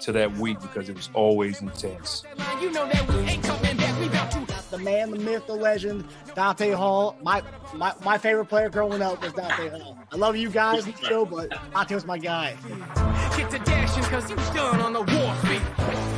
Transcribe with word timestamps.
to 0.00 0.12
that 0.12 0.36
week 0.38 0.60
because 0.60 0.88
it 0.88 0.96
was 0.96 1.10
always 1.14 1.60
intense. 1.60 2.24
You 2.60 2.70
know 2.72 2.86
that 2.86 3.08
we 3.08 3.18
ain't 3.20 3.42
coming 3.42 3.76
back. 3.76 4.00
We 4.00 4.06
about 4.06 4.30
to 4.32 4.70
the 4.70 4.78
man, 4.78 5.10
the 5.10 5.18
myth, 5.18 5.46
the 5.46 5.54
legend, 5.54 6.04
Dante 6.34 6.70
Hall. 6.72 7.16
My 7.22 7.42
my, 7.74 7.92
my 8.04 8.18
favorite 8.18 8.46
player 8.46 8.68
growing 8.68 9.02
up 9.02 9.22
was 9.22 9.32
Dante 9.32 9.70
Hall. 9.70 9.98
I 10.12 10.16
love 10.16 10.36
you 10.36 10.50
guys 10.50 10.86
in 10.86 10.92
the 10.92 10.98
show, 10.98 11.24
but 11.24 11.50
Dante 11.72 11.94
was 11.94 12.06
my 12.06 12.18
guy. 12.18 12.56
get 13.36 13.50
to 13.50 13.58
dashing 13.60 14.02
because 14.02 14.30
you 14.30 14.36
done 14.36 14.80
on 14.80 14.92
the 14.92 15.00
warfare. 15.00 16.08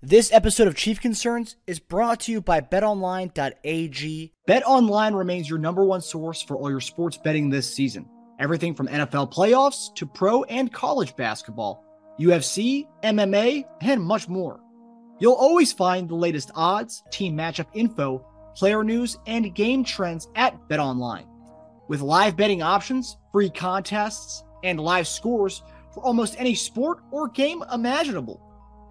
This 0.00 0.32
episode 0.32 0.68
of 0.68 0.74
Chief 0.74 1.00
Concerns 1.00 1.56
is 1.66 1.80
brought 1.80 2.20
to 2.20 2.32
you 2.32 2.40
by 2.40 2.62
betonline.ag. 2.62 4.32
BetOnline 4.48 5.14
remains 5.14 5.50
your 5.50 5.58
number 5.58 5.84
one 5.84 6.00
source 6.00 6.40
for 6.40 6.56
all 6.56 6.70
your 6.70 6.80
sports 6.80 7.18
betting 7.18 7.50
this 7.50 7.74
season. 7.74 8.08
Everything 8.38 8.74
from 8.74 8.88
NFL 8.88 9.32
playoffs 9.32 9.94
to 9.96 10.06
pro 10.06 10.44
and 10.44 10.72
college 10.72 11.16
basketball, 11.16 11.84
UFC, 12.20 12.86
MMA, 13.02 13.64
and 13.80 14.02
much 14.02 14.28
more. 14.28 14.60
You'll 15.18 15.32
always 15.34 15.72
find 15.72 16.08
the 16.08 16.14
latest 16.14 16.52
odds, 16.54 17.02
team 17.10 17.36
matchup 17.36 17.66
info, 17.74 18.24
player 18.54 18.84
news, 18.84 19.18
and 19.26 19.54
game 19.54 19.82
trends 19.82 20.28
at 20.36 20.56
BetOnline. 20.68 21.26
With 21.88 22.00
live 22.00 22.36
betting 22.36 22.62
options, 22.62 23.16
free 23.32 23.50
contests, 23.50 24.44
and 24.62 24.78
live 24.78 25.08
scores 25.08 25.62
for 25.92 26.04
almost 26.04 26.38
any 26.38 26.54
sport 26.54 26.98
or 27.10 27.28
game 27.28 27.64
imaginable. 27.72 28.40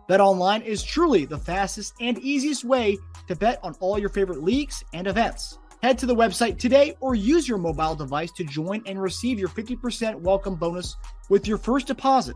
BetOnline 0.09 0.63
is 0.63 0.83
truly 0.83 1.25
the 1.25 1.37
fastest 1.37 1.93
and 2.01 2.17
easiest 2.19 2.63
way 2.63 2.97
to 3.27 3.35
bet 3.35 3.59
on 3.63 3.75
all 3.79 3.99
your 3.99 4.09
favorite 4.09 4.43
leagues 4.43 4.83
and 4.93 5.07
events. 5.07 5.59
Head 5.83 5.99
to 5.99 6.07
the 6.07 6.15
website 6.15 6.57
today 6.57 6.95
or 7.01 7.13
use 7.13 7.47
your 7.47 7.59
mobile 7.59 7.93
device 7.93 8.31
to 8.31 8.43
join 8.43 8.81
and 8.87 8.99
receive 8.99 9.37
your 9.37 9.49
50% 9.49 10.15
welcome 10.15 10.55
bonus 10.55 10.95
with 11.29 11.47
your 11.47 11.59
first 11.59 11.85
deposit. 11.85 12.35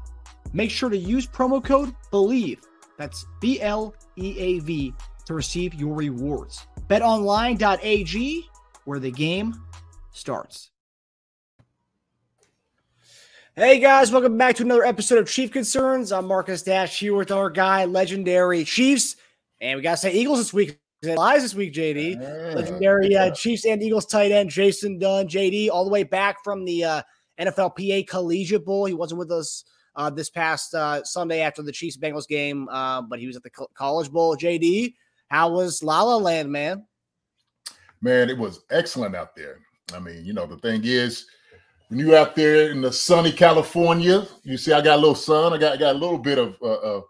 Make 0.54 0.70
sure 0.70 0.90
to 0.90 0.98
use 0.98 1.26
promo 1.26 1.64
code 1.64 1.96
BLEAV, 2.12 2.60
that's 3.00 3.26
B 3.40 3.60
L 3.60 3.96
E 4.16 4.38
A 4.38 4.60
V, 4.60 4.94
to 5.26 5.34
receive 5.34 5.74
your 5.74 5.96
rewards. 5.96 6.68
BetOnline.ag, 6.88 8.46
where 8.86 9.00
the 9.00 9.12
game 9.12 9.56
starts. 10.12 10.70
Hey 13.56 13.80
guys, 13.80 14.12
welcome 14.12 14.38
back 14.38 14.56
to 14.58 14.64
another 14.64 14.86
episode 14.86 15.18
of 15.18 15.28
Chief 15.28 15.52
Concerns. 15.52 16.12
I'm 16.12 16.28
Marcus 16.28 16.62
Dash 16.62 17.00
here 17.00 17.16
with 17.16 17.32
our 17.32 17.50
guy, 17.50 17.86
legendary 17.86 18.64
Chiefs, 18.66 19.16
and 19.60 19.78
we 19.78 19.82
gotta 19.82 19.98
say 19.98 20.14
Eagles 20.14 20.38
this 20.38 20.54
week. 20.54 20.81
Lies 21.04 21.42
this 21.42 21.56
week, 21.56 21.74
JD. 21.74 22.56
legendary 22.56 23.16
uh, 23.16 23.32
Chiefs 23.32 23.66
and 23.66 23.82
Eagles 23.82 24.06
tight 24.06 24.32
end 24.32 24.52
Jason 24.52 25.00
Dunn, 25.00 25.28
JD, 25.28 25.70
all 25.72 25.84
the 25.84 25.90
way 25.90 26.04
back 26.04 26.44
from 26.44 26.64
the 26.64 26.84
uh, 26.84 27.02
NFLPA 27.40 28.08
Collegiate 28.08 28.64
Bowl. 28.64 28.86
He 28.86 28.94
wasn't 28.94 29.18
with 29.18 29.32
us 29.32 29.64
uh, 29.96 30.12
this 30.12 30.30
past 30.30 30.76
uh, 30.76 31.04
Sunday 31.04 31.42
after 31.42 31.64
the 31.64 31.72
Chiefs 31.72 31.98
Bengals 31.98 32.28
game, 32.28 32.70
uh, 32.70 33.02
but 33.02 33.18
he 33.18 33.26
was 33.26 33.36
at 33.36 33.42
the 33.42 33.50
co- 33.50 33.72
College 33.74 34.12
Bowl. 34.12 34.38
JD, 34.38 34.94
how 35.30 35.52
was 35.52 35.82
La 35.82 36.04
La 36.04 36.18
Land, 36.18 36.52
man? 36.52 36.86
Man, 38.02 38.30
it 38.30 38.38
was 38.38 38.64
excellent 38.70 39.16
out 39.16 39.36
there. 39.36 39.58
I 39.96 40.00
mean, 40.00 40.24
you 40.24 40.34
know, 40.34 40.46
the 40.46 40.58
thing 40.58 40.82
is, 40.84 41.26
when 41.88 42.00
you 42.00 42.16
out 42.16 42.36
there 42.36 42.70
in 42.70 42.80
the 42.80 42.94
sunny 42.94 43.32
California, 43.32 44.28
you 44.44 44.56
see, 44.56 44.72
I 44.72 44.82
got 44.82 44.98
a 44.98 45.02
little 45.02 45.16
sun. 45.16 45.52
I 45.52 45.58
got, 45.58 45.74
I 45.74 45.78
got 45.78 45.96
a 45.96 45.98
little 45.98 46.20
bit 46.20 46.38
of, 46.38 46.58
uh, 46.62 46.74
uh, 46.74 47.02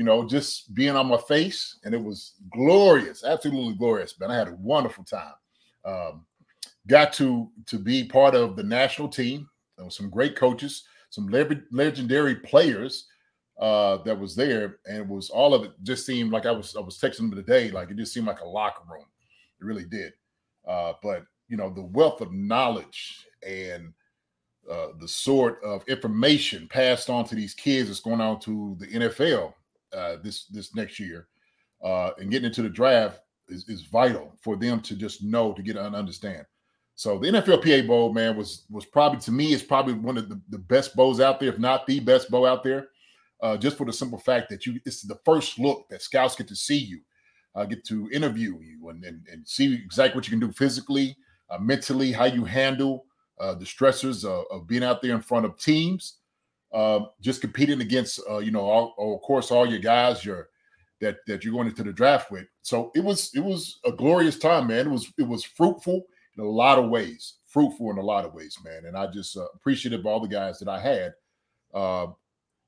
you 0.00 0.06
know, 0.06 0.26
just 0.26 0.72
being 0.72 0.96
on 0.96 1.08
my 1.08 1.18
face, 1.18 1.78
and 1.84 1.92
it 1.92 2.02
was 2.02 2.32
glorious, 2.54 3.22
absolutely 3.22 3.74
glorious. 3.74 4.18
Man, 4.18 4.30
I 4.30 4.34
had 4.34 4.48
a 4.48 4.54
wonderful 4.54 5.04
time. 5.04 5.34
Um, 5.84 6.24
got 6.86 7.12
to 7.14 7.50
to 7.66 7.78
be 7.78 8.04
part 8.04 8.34
of 8.34 8.56
the 8.56 8.62
national 8.62 9.08
team. 9.08 9.46
There 9.76 9.84
was 9.84 9.94
some 9.94 10.08
great 10.08 10.36
coaches, 10.36 10.84
some 11.10 11.28
le- 11.28 11.50
legendary 11.70 12.36
players 12.36 13.08
uh, 13.60 13.98
that 14.04 14.18
was 14.18 14.34
there, 14.34 14.78
and 14.86 14.96
it 14.96 15.06
was 15.06 15.28
all 15.28 15.52
of 15.52 15.64
it. 15.64 15.72
Just 15.82 16.06
seemed 16.06 16.32
like 16.32 16.46
I 16.46 16.52
was 16.52 16.74
I 16.74 16.80
was 16.80 16.98
texting 16.98 17.28
them 17.28 17.34
today, 17.34 17.70
like 17.70 17.90
it 17.90 17.98
just 17.98 18.14
seemed 18.14 18.26
like 18.26 18.40
a 18.40 18.48
locker 18.48 18.84
room. 18.90 19.04
It 19.60 19.66
really 19.66 19.84
did. 19.84 20.14
Uh, 20.66 20.94
but 21.02 21.24
you 21.48 21.58
know, 21.58 21.68
the 21.68 21.82
wealth 21.82 22.22
of 22.22 22.32
knowledge 22.32 23.26
and 23.46 23.92
uh, 24.70 24.92
the 24.98 25.08
sort 25.08 25.62
of 25.62 25.86
information 25.88 26.66
passed 26.68 27.10
on 27.10 27.26
to 27.26 27.34
these 27.34 27.52
kids 27.52 27.90
that's 27.90 28.00
going 28.00 28.22
on 28.22 28.40
to 28.40 28.78
the 28.80 28.86
NFL 28.86 29.52
uh, 29.92 30.16
this 30.22 30.46
this 30.46 30.74
next 30.74 30.98
year 30.98 31.28
uh, 31.82 32.10
and 32.18 32.30
getting 32.30 32.46
into 32.46 32.62
the 32.62 32.68
draft 32.68 33.20
is, 33.48 33.68
is 33.68 33.82
vital 33.82 34.32
for 34.40 34.56
them 34.56 34.80
to 34.80 34.94
just 34.94 35.22
know 35.22 35.52
to 35.52 35.62
get 35.62 35.76
and 35.76 35.96
understand. 35.96 36.44
So 36.94 37.18
the 37.18 37.28
NFLPA 37.28 37.86
Bowl, 37.86 38.12
man, 38.12 38.36
was 38.36 38.66
was 38.70 38.84
probably 38.84 39.20
to 39.20 39.32
me 39.32 39.52
is 39.52 39.62
probably 39.62 39.94
one 39.94 40.18
of 40.18 40.28
the, 40.28 40.40
the 40.50 40.58
best 40.58 40.94
bowls 40.94 41.20
out 41.20 41.40
there, 41.40 41.48
if 41.48 41.58
not 41.58 41.86
the 41.86 42.00
best 42.00 42.30
bowl 42.30 42.46
out 42.46 42.62
there. 42.62 42.88
Uh, 43.42 43.56
just 43.56 43.78
for 43.78 43.86
the 43.86 43.92
simple 43.92 44.18
fact 44.18 44.50
that 44.50 44.66
you 44.66 44.78
it's 44.84 45.02
the 45.02 45.18
first 45.24 45.58
look 45.58 45.88
that 45.88 46.02
scouts 46.02 46.36
get 46.36 46.46
to 46.48 46.56
see 46.56 46.76
you, 46.76 47.00
uh, 47.54 47.64
get 47.64 47.84
to 47.86 48.10
interview 48.12 48.58
you 48.60 48.90
and, 48.90 49.02
and, 49.04 49.26
and 49.32 49.48
see 49.48 49.74
exactly 49.74 50.18
what 50.18 50.26
you 50.26 50.30
can 50.30 50.46
do 50.46 50.52
physically, 50.52 51.16
uh, 51.48 51.58
mentally, 51.58 52.12
how 52.12 52.26
you 52.26 52.44
handle 52.44 53.06
uh, 53.40 53.54
the 53.54 53.64
stressors 53.64 54.26
of, 54.26 54.44
of, 54.50 54.66
being 54.66 54.84
out 54.84 55.00
there 55.00 55.14
in 55.14 55.22
front 55.22 55.46
of 55.46 55.58
teams, 55.58 56.18
uh, 56.72 57.00
just 57.20 57.40
competing 57.40 57.80
against, 57.80 58.20
uh, 58.30 58.38
you 58.38 58.50
know, 58.50 58.60
all, 58.60 58.94
all, 58.96 59.14
of 59.14 59.22
course, 59.22 59.50
all 59.50 59.66
your 59.66 59.78
guys, 59.78 60.24
your 60.24 60.48
that 61.00 61.16
that 61.26 61.44
you're 61.44 61.54
going 61.54 61.66
into 61.66 61.82
the 61.82 61.92
draft 61.92 62.30
with. 62.30 62.46
So 62.62 62.90
it 62.94 63.02
was 63.02 63.30
it 63.34 63.40
was 63.40 63.80
a 63.84 63.92
glorious 63.92 64.38
time, 64.38 64.68
man. 64.68 64.86
It 64.86 64.90
was 64.90 65.12
it 65.18 65.26
was 65.26 65.44
fruitful 65.44 66.04
in 66.36 66.44
a 66.44 66.48
lot 66.48 66.78
of 66.78 66.90
ways, 66.90 67.34
fruitful 67.46 67.90
in 67.90 67.98
a 67.98 68.02
lot 68.02 68.24
of 68.24 68.34
ways, 68.34 68.56
man. 68.64 68.84
And 68.86 68.96
I 68.96 69.06
just 69.06 69.36
uh, 69.36 69.46
appreciative 69.54 70.00
of 70.00 70.06
all 70.06 70.20
the 70.20 70.28
guys 70.28 70.58
that 70.58 70.68
I 70.68 70.80
had, 70.80 71.14
uh, 71.74 72.06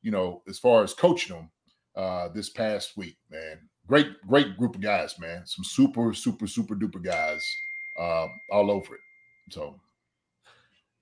you 0.02 0.10
know, 0.10 0.42
as 0.48 0.58
far 0.58 0.82
as 0.82 0.94
coaching 0.94 1.36
them 1.36 1.50
uh, 1.96 2.28
this 2.28 2.50
past 2.50 2.96
week, 2.96 3.16
man. 3.30 3.58
Great, 3.86 4.08
great 4.26 4.56
group 4.56 4.76
of 4.76 4.80
guys, 4.80 5.18
man. 5.18 5.44
Some 5.44 5.64
super, 5.64 6.14
super, 6.14 6.46
super 6.46 6.74
duper 6.76 7.02
guys 7.02 7.44
uh, 7.98 8.26
all 8.50 8.70
over 8.70 8.94
it. 8.94 9.00
So 9.50 9.78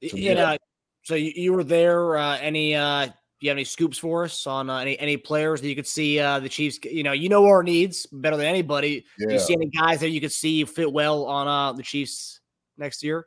so, 0.08 0.16
yeah. 0.16 0.56
So 1.02 1.14
you, 1.14 1.32
you 1.34 1.52
were 1.52 1.64
there. 1.64 2.16
Uh, 2.16 2.38
any 2.38 2.74
uh, 2.74 3.06
do 3.06 3.46
you 3.46 3.50
have 3.50 3.56
any 3.56 3.64
scoops 3.64 3.96
for 3.96 4.24
us 4.24 4.46
on 4.46 4.68
uh, 4.68 4.78
any 4.78 4.98
any 4.98 5.16
players 5.16 5.60
that 5.60 5.68
you 5.68 5.74
could 5.74 5.86
see 5.86 6.18
uh, 6.18 6.40
the 6.40 6.48
Chiefs? 6.48 6.78
You 6.84 7.02
know, 7.02 7.12
you 7.12 7.28
know 7.28 7.46
our 7.46 7.62
needs 7.62 8.06
better 8.06 8.36
than 8.36 8.46
anybody. 8.46 9.04
Yeah. 9.18 9.28
Do 9.28 9.34
you 9.34 9.40
see 9.40 9.54
any 9.54 9.68
guys 9.68 10.00
that 10.00 10.10
you 10.10 10.20
could 10.20 10.32
see 10.32 10.64
fit 10.64 10.92
well 10.92 11.24
on 11.24 11.48
uh, 11.48 11.72
the 11.72 11.82
Chiefs 11.82 12.40
next 12.76 13.02
year? 13.02 13.26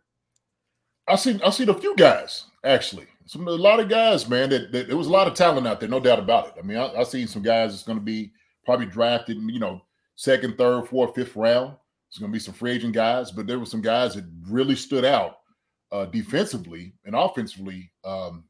I 1.07 1.15
seen 1.15 1.41
I 1.43 1.49
seen 1.49 1.69
a 1.69 1.73
few 1.73 1.95
guys 1.95 2.45
actually. 2.63 3.07
Some 3.25 3.47
a 3.47 3.51
lot 3.51 3.79
of 3.79 3.89
guys, 3.89 4.27
man. 4.29 4.49
That, 4.49 4.71
that 4.71 4.87
there 4.87 4.97
was 4.97 5.07
a 5.07 5.11
lot 5.11 5.27
of 5.27 5.33
talent 5.33 5.65
out 5.65 5.79
there, 5.79 5.89
no 5.89 5.99
doubt 5.99 6.19
about 6.19 6.47
it. 6.47 6.53
I 6.59 6.61
mean, 6.61 6.77
I, 6.77 6.93
I 6.93 7.03
seen 7.03 7.27
some 7.27 7.41
guys 7.41 7.71
that's 7.71 7.83
going 7.83 7.97
to 7.97 8.03
be 8.03 8.31
probably 8.65 8.85
drafted, 8.85 9.37
you 9.37 9.59
know, 9.59 9.81
second, 10.15 10.57
third, 10.57 10.87
fourth, 10.87 11.15
fifth 11.15 11.35
round. 11.35 11.69
There's 11.69 12.19
going 12.19 12.31
to 12.31 12.35
be 12.35 12.39
some 12.39 12.53
free 12.53 12.71
agent 12.71 12.93
guys, 12.93 13.31
but 13.31 13.47
there 13.47 13.59
were 13.59 13.65
some 13.65 13.81
guys 13.81 14.13
that 14.15 14.25
really 14.47 14.75
stood 14.75 15.05
out 15.05 15.37
uh, 15.93 16.05
defensively 16.05 16.91
and 17.05 17.15
offensively, 17.15 17.91
um, 18.03 18.43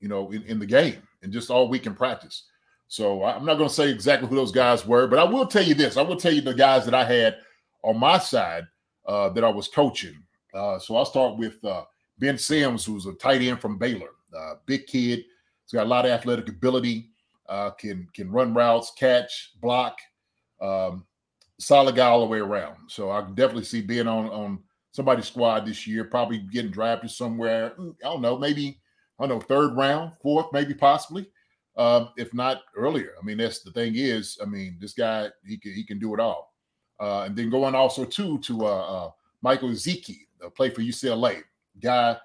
you 0.00 0.08
know, 0.08 0.32
in, 0.32 0.42
in, 0.42 0.58
the 0.58 0.66
game 0.66 1.00
and 1.22 1.32
just 1.32 1.48
all 1.48 1.68
week 1.68 1.86
in 1.86 1.94
practice. 1.94 2.44
So 2.88 3.22
I'm 3.22 3.44
not 3.44 3.56
going 3.56 3.68
to 3.68 3.74
say 3.74 3.88
exactly 3.88 4.28
who 4.28 4.34
those 4.34 4.50
guys 4.50 4.84
were, 4.84 5.06
but 5.06 5.20
I 5.20 5.24
will 5.24 5.46
tell 5.46 5.62
you 5.62 5.74
this. 5.74 5.96
I 5.96 6.02
will 6.02 6.16
tell 6.16 6.32
you 6.32 6.40
the 6.40 6.52
guys 6.52 6.84
that 6.86 6.94
I 6.94 7.04
had 7.04 7.36
on 7.84 7.98
my 7.98 8.18
side 8.18 8.64
uh, 9.06 9.28
that 9.28 9.44
I 9.44 9.48
was 9.48 9.68
coaching. 9.68 10.20
Uh, 10.52 10.80
so 10.80 10.96
I'll 10.96 11.04
start 11.04 11.38
with 11.38 11.64
uh, 11.64 11.84
Ben 12.18 12.36
Sims, 12.36 12.84
who's 12.84 13.06
a 13.06 13.12
tight 13.12 13.42
end 13.42 13.60
from 13.60 13.78
Baylor, 13.78 14.10
uh, 14.36 14.54
big 14.66 14.88
kid. 14.88 15.20
He's 15.64 15.72
got 15.72 15.86
a 15.86 15.88
lot 15.88 16.04
of 16.04 16.10
athletic 16.10 16.48
ability. 16.48 17.10
Uh, 17.48 17.70
can 17.70 18.08
can 18.12 18.30
run 18.30 18.54
routes, 18.54 18.92
catch, 18.96 19.52
block. 19.60 19.98
Um, 20.60 21.06
solid 21.58 21.94
guy 21.94 22.06
all 22.06 22.20
the 22.20 22.26
way 22.26 22.38
around. 22.38 22.76
So 22.88 23.10
I 23.10 23.20
definitely 23.22 23.64
see 23.64 23.82
being 23.82 24.08
on 24.08 24.26
on 24.30 24.58
somebody's 24.92 25.26
squad 25.26 25.66
this 25.66 25.86
year, 25.86 26.04
probably 26.04 26.38
getting 26.38 26.70
drafted 26.70 27.10
somewhere. 27.10 27.72
Mm, 27.78 27.94
I 28.04 28.08
don't 28.08 28.22
know, 28.22 28.38
maybe 28.38 28.80
I 29.18 29.26
don't 29.26 29.38
know, 29.38 29.40
third 29.40 29.76
round, 29.76 30.12
fourth, 30.22 30.46
maybe 30.52 30.74
possibly, 30.74 31.26
uh, 31.76 32.06
if 32.16 32.32
not 32.34 32.62
earlier. 32.76 33.12
I 33.20 33.24
mean, 33.24 33.38
that's 33.38 33.60
the 33.60 33.70
thing 33.70 33.94
is, 33.96 34.38
I 34.42 34.46
mean, 34.46 34.76
this 34.80 34.92
guy 34.92 35.28
he 35.46 35.58
can 35.58 35.72
he 35.72 35.84
can 35.84 35.98
do 35.98 36.14
it 36.14 36.20
all. 36.20 36.54
Uh, 36.98 37.22
and 37.22 37.36
then 37.36 37.50
going 37.50 37.74
also 37.74 38.04
too 38.04 38.38
to 38.40 38.66
uh, 38.66 39.06
uh 39.06 39.10
Michael 39.42 39.70
Ezeike, 39.70 40.18
uh, 40.44 40.50
play 40.50 40.70
for 40.70 40.82
UCLA, 40.82 41.42
guy 41.80 42.16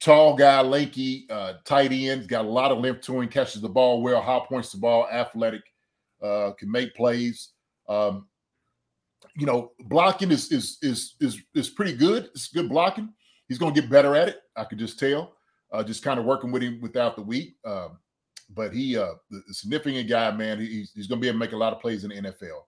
tall 0.00 0.34
guy, 0.34 0.60
lanky, 0.60 1.26
uh, 1.30 1.54
tight 1.64 1.92
end, 1.92 2.26
got 2.26 2.44
a 2.44 2.48
lot 2.48 2.72
of 2.72 2.78
length 2.78 3.02
to 3.02 3.20
him, 3.20 3.28
catches 3.28 3.62
the 3.62 3.68
ball 3.68 4.02
well, 4.02 4.20
high 4.20 4.44
points 4.48 4.72
the 4.72 4.78
ball, 4.78 5.06
athletic, 5.12 5.62
can 6.20 6.70
make 6.70 6.94
plays. 6.96 7.50
Um, 7.88 8.26
you 9.36 9.46
know, 9.46 9.72
blocking 9.80 10.30
is 10.30 10.52
is 10.52 10.78
is 10.82 11.16
is 11.20 11.42
is 11.54 11.70
pretty 11.70 11.94
good. 11.94 12.26
It's 12.34 12.48
good 12.48 12.68
blocking. 12.68 13.12
He's 13.48 13.58
going 13.58 13.74
to 13.74 13.80
get 13.80 13.90
better 13.90 14.14
at 14.14 14.28
it. 14.28 14.40
I 14.56 14.64
could 14.64 14.78
just 14.78 14.98
tell. 14.98 15.34
Uh, 15.72 15.82
just 15.82 16.02
kind 16.02 16.20
of 16.20 16.26
working 16.26 16.52
with 16.52 16.62
him 16.62 16.80
without 16.82 17.16
the 17.16 17.22
week. 17.22 17.56
Um, 17.64 17.98
but 18.54 18.74
he, 18.74 18.96
uh, 18.98 19.14
the, 19.30 19.42
significant 19.52 20.08
guy, 20.08 20.30
man. 20.30 20.60
He's, 20.60 20.92
he's 20.94 21.06
going 21.06 21.18
to 21.18 21.22
be 21.22 21.28
able 21.28 21.38
to 21.38 21.44
make 21.44 21.52
a 21.52 21.56
lot 21.56 21.72
of 21.72 21.80
plays 21.80 22.04
in 22.04 22.10
the 22.10 22.16
NFL. 22.16 22.60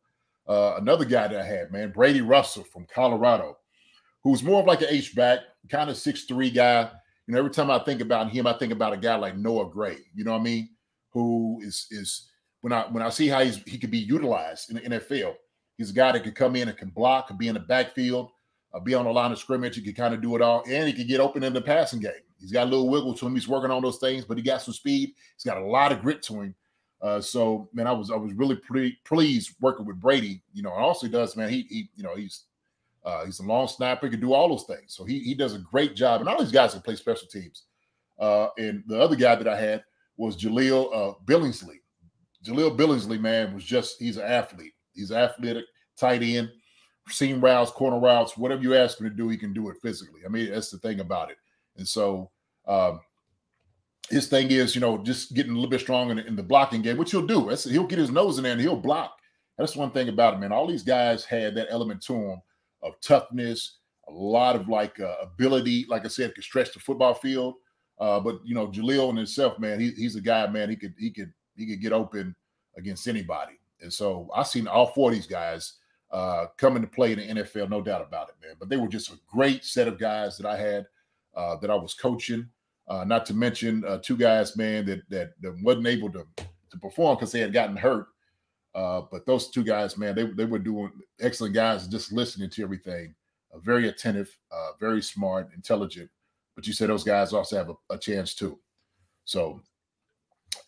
Uh, 0.46 0.76
another 0.78 1.04
guy 1.04 1.28
that 1.28 1.40
I 1.40 1.44
had, 1.44 1.70
man, 1.72 1.90
Brady 1.90 2.20
Russell 2.20 2.64
from 2.64 2.86
Colorado, 2.92 3.58
who's 4.22 4.42
more 4.42 4.60
of 4.60 4.66
like 4.66 4.80
an 4.82 4.88
H 4.90 5.14
back, 5.14 5.40
kind 5.70 5.90
of 5.90 5.96
six 5.96 6.24
three 6.24 6.50
guy. 6.50 6.90
You 7.26 7.32
know, 7.32 7.38
every 7.38 7.50
time 7.50 7.70
I 7.70 7.78
think 7.78 8.00
about 8.00 8.30
him, 8.30 8.46
I 8.46 8.52
think 8.54 8.72
about 8.72 8.92
a 8.92 8.98
guy 8.98 9.16
like 9.16 9.36
Noah 9.36 9.70
Gray. 9.70 9.98
You 10.14 10.24
know 10.24 10.32
what 10.32 10.40
I 10.40 10.44
mean? 10.44 10.70
Who 11.10 11.60
is 11.62 11.86
is 11.90 12.28
when 12.60 12.72
I 12.72 12.82
when 12.90 13.02
I 13.02 13.10
see 13.10 13.28
how 13.28 13.42
he's 13.42 13.62
he 13.64 13.78
could 13.78 13.90
be 13.90 13.98
utilized 13.98 14.70
in 14.70 14.76
the 14.76 14.98
NFL. 14.98 15.34
He's 15.76 15.90
a 15.90 15.94
guy 15.94 16.12
that 16.12 16.24
could 16.24 16.34
come 16.34 16.56
in 16.56 16.68
and 16.68 16.78
can 16.78 16.90
block, 16.90 17.28
could 17.28 17.38
be 17.38 17.48
in 17.48 17.54
the 17.54 17.60
backfield, 17.60 18.30
uh, 18.72 18.80
be 18.80 18.94
on 18.94 19.04
the 19.04 19.12
line 19.12 19.32
of 19.32 19.38
scrimmage. 19.38 19.76
He 19.76 19.82
can 19.82 19.94
kind 19.94 20.14
of 20.14 20.20
do 20.20 20.36
it 20.36 20.42
all, 20.42 20.62
and 20.68 20.86
he 20.86 20.92
can 20.92 21.06
get 21.06 21.20
open 21.20 21.42
in 21.42 21.52
the 21.52 21.60
passing 21.60 22.00
game. 22.00 22.12
He's 22.40 22.52
got 22.52 22.66
a 22.66 22.70
little 22.70 22.88
wiggle 22.88 23.14
to 23.14 23.26
him. 23.26 23.34
He's 23.34 23.48
working 23.48 23.70
on 23.70 23.82
those 23.82 23.98
things, 23.98 24.24
but 24.24 24.36
he 24.36 24.42
got 24.42 24.62
some 24.62 24.74
speed. 24.74 25.14
He's 25.36 25.44
got 25.44 25.56
a 25.56 25.64
lot 25.64 25.92
of 25.92 26.02
grit 26.02 26.22
to 26.24 26.42
him. 26.42 26.54
Uh, 27.00 27.20
so 27.20 27.68
man, 27.72 27.86
I 27.86 27.92
was 27.92 28.10
I 28.10 28.16
was 28.16 28.32
really 28.32 28.60
pleased 29.04 29.56
working 29.60 29.86
with 29.86 30.00
Brady. 30.00 30.42
You 30.52 30.62
know, 30.62 30.72
and 30.74 30.82
also 30.82 31.06
he 31.06 31.12
does, 31.12 31.36
man. 31.36 31.48
He 31.48 31.66
he 31.68 31.90
you 31.96 32.02
know 32.02 32.14
he's 32.14 32.44
uh, 33.04 33.24
he's 33.24 33.40
a 33.40 33.44
long 33.44 33.68
snapper. 33.68 34.06
He 34.06 34.10
can 34.10 34.20
do 34.20 34.32
all 34.32 34.48
those 34.48 34.64
things. 34.64 34.94
So 34.94 35.04
he 35.04 35.20
he 35.20 35.34
does 35.34 35.54
a 35.54 35.58
great 35.58 35.94
job. 35.94 36.20
And 36.20 36.28
all 36.28 36.38
these 36.38 36.52
guys 36.52 36.72
can 36.72 36.82
play 36.82 36.96
special 36.96 37.28
teams. 37.28 37.64
Uh, 38.18 38.48
and 38.58 38.84
the 38.86 39.00
other 39.00 39.16
guy 39.16 39.34
that 39.34 39.48
I 39.48 39.58
had 39.58 39.84
was 40.16 40.36
Jahleel 40.36 40.94
uh, 40.94 41.14
Billingsley. 41.24 41.80
Jahleel 42.44 42.76
Billingsley, 42.76 43.18
man, 43.18 43.54
was 43.54 43.64
just 43.64 44.00
he's 44.00 44.16
an 44.16 44.24
athlete. 44.24 44.73
He's 44.94 45.12
athletic, 45.12 45.64
tight 45.96 46.22
end, 46.22 46.50
seam 47.08 47.40
routes, 47.40 47.70
corner 47.70 48.00
routes, 48.00 48.36
whatever 48.36 48.62
you 48.62 48.74
ask 48.74 49.00
him 49.00 49.08
to 49.08 49.14
do, 49.14 49.28
he 49.28 49.36
can 49.36 49.52
do 49.52 49.68
it 49.68 49.76
physically. 49.82 50.20
I 50.24 50.28
mean, 50.28 50.50
that's 50.50 50.70
the 50.70 50.78
thing 50.78 51.00
about 51.00 51.30
it. 51.30 51.36
And 51.76 51.86
so 51.86 52.30
um, 52.66 53.00
his 54.10 54.28
thing 54.28 54.50
is, 54.50 54.74
you 54.74 54.80
know, 54.80 54.98
just 54.98 55.34
getting 55.34 55.52
a 55.52 55.54
little 55.54 55.70
bit 55.70 55.80
stronger 55.80 56.12
in, 56.12 56.18
in 56.20 56.36
the 56.36 56.42
blocking 56.42 56.82
game, 56.82 56.96
which 56.96 57.10
he'll 57.10 57.26
do. 57.26 57.48
That's, 57.48 57.64
he'll 57.64 57.86
get 57.86 57.98
his 57.98 58.10
nose 58.10 58.38
in 58.38 58.44
there 58.44 58.52
and 58.52 58.60
he'll 58.60 58.76
block. 58.76 59.16
That's 59.58 59.76
one 59.76 59.90
thing 59.90 60.08
about 60.08 60.34
him, 60.34 60.40
man. 60.40 60.52
All 60.52 60.66
these 60.66 60.82
guys 60.82 61.24
had 61.24 61.54
that 61.54 61.68
element 61.70 62.02
to 62.02 62.12
them 62.12 62.42
of 62.82 63.00
toughness, 63.00 63.78
a 64.08 64.12
lot 64.12 64.56
of 64.56 64.68
like 64.68 64.98
uh, 65.00 65.14
ability. 65.22 65.86
Like 65.88 66.04
I 66.04 66.08
said, 66.08 66.34
could 66.34 66.44
stretch 66.44 66.72
the 66.72 66.80
football 66.80 67.14
field. 67.14 67.54
Uh, 67.98 68.18
but 68.18 68.40
you 68.44 68.54
know, 68.54 68.66
Jahleel 68.66 69.10
in 69.10 69.16
himself, 69.16 69.58
man, 69.58 69.78
he, 69.78 69.90
he's 69.90 70.16
a 70.16 70.20
guy, 70.20 70.46
man. 70.48 70.68
He 70.68 70.76
could 70.76 70.94
he 70.98 71.10
could 71.10 71.32
he 71.56 71.66
could 71.66 71.80
get 71.80 71.92
open 71.92 72.34
against 72.76 73.06
anybody. 73.06 73.58
And 73.84 73.92
so 73.92 74.28
I've 74.34 74.48
seen 74.48 74.66
all 74.66 74.88
four 74.88 75.10
of 75.10 75.14
these 75.14 75.28
guys 75.28 75.74
uh, 76.10 76.46
come 76.56 76.74
into 76.74 76.88
play 76.88 77.12
in 77.12 77.18
the 77.18 77.42
NFL, 77.42 77.70
no 77.70 77.82
doubt 77.82 78.04
about 78.06 78.30
it, 78.30 78.34
man. 78.44 78.56
But 78.58 78.68
they 78.68 78.76
were 78.76 78.88
just 78.88 79.12
a 79.12 79.18
great 79.30 79.64
set 79.64 79.86
of 79.86 79.98
guys 79.98 80.36
that 80.38 80.46
I 80.46 80.56
had 80.56 80.86
uh, 81.36 81.56
that 81.56 81.70
I 81.70 81.74
was 81.74 81.94
coaching. 81.94 82.48
Uh, 82.88 83.04
not 83.04 83.24
to 83.26 83.34
mention 83.34 83.84
uh, 83.86 83.98
two 83.98 84.16
guys, 84.16 84.56
man, 84.56 84.84
that 84.86 85.08
that, 85.10 85.40
that 85.40 85.56
wasn't 85.62 85.86
able 85.86 86.10
to 86.10 86.26
to 86.70 86.78
perform 86.78 87.16
because 87.16 87.30
they 87.30 87.40
had 87.40 87.52
gotten 87.52 87.76
hurt. 87.76 88.08
Uh, 88.74 89.02
but 89.10 89.24
those 89.24 89.50
two 89.50 89.62
guys, 89.62 89.96
man, 89.96 90.16
they, 90.16 90.24
they 90.24 90.44
were 90.44 90.58
doing 90.58 90.90
excellent 91.20 91.54
guys, 91.54 91.86
just 91.86 92.10
listening 92.10 92.50
to 92.50 92.62
everything. 92.62 93.14
Uh, 93.54 93.58
very 93.58 93.88
attentive, 93.88 94.36
very 94.80 95.00
smart, 95.00 95.48
intelligent. 95.54 96.10
But 96.56 96.66
you 96.66 96.72
said 96.72 96.88
those 96.88 97.04
guys 97.04 97.32
also 97.32 97.56
have 97.56 97.70
a, 97.70 97.74
a 97.90 97.98
chance 97.98 98.34
too. 98.34 98.58
So 99.24 99.60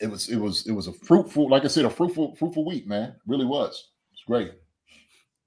it 0.01 0.11
was 0.11 0.29
it 0.29 0.37
was 0.37 0.67
it 0.67 0.73
was 0.73 0.87
a 0.87 0.93
fruitful, 0.93 1.49
like 1.49 1.65
I 1.65 1.69
said, 1.69 1.85
a 1.85 1.91
fruitful 1.91 2.35
fruitful 2.37 2.65
week, 2.65 2.87
man. 2.87 3.11
It 3.11 3.17
really 3.27 3.47
was. 3.47 3.89
It's 4.13 4.23
great. 4.27 4.53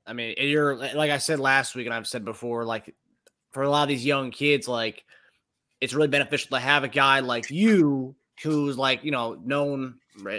I 0.05 0.13
mean, 0.13 0.35
you're 0.37 0.75
like 0.75 1.11
I 1.11 1.17
said 1.19 1.39
last 1.39 1.75
week, 1.75 1.85
and 1.85 1.93
I've 1.93 2.07
said 2.07 2.25
before, 2.25 2.65
like 2.65 2.95
for 3.51 3.63
a 3.63 3.69
lot 3.69 3.83
of 3.83 3.89
these 3.89 4.05
young 4.05 4.31
kids, 4.31 4.67
like 4.67 5.03
it's 5.81 5.93
really 5.93 6.07
beneficial 6.07 6.57
to 6.57 6.59
have 6.59 6.83
a 6.83 6.87
guy 6.87 7.19
like 7.19 7.49
you 7.51 8.15
who's 8.43 8.77
like 8.77 9.03
you 9.03 9.11
know 9.11 9.39
known 9.43 9.95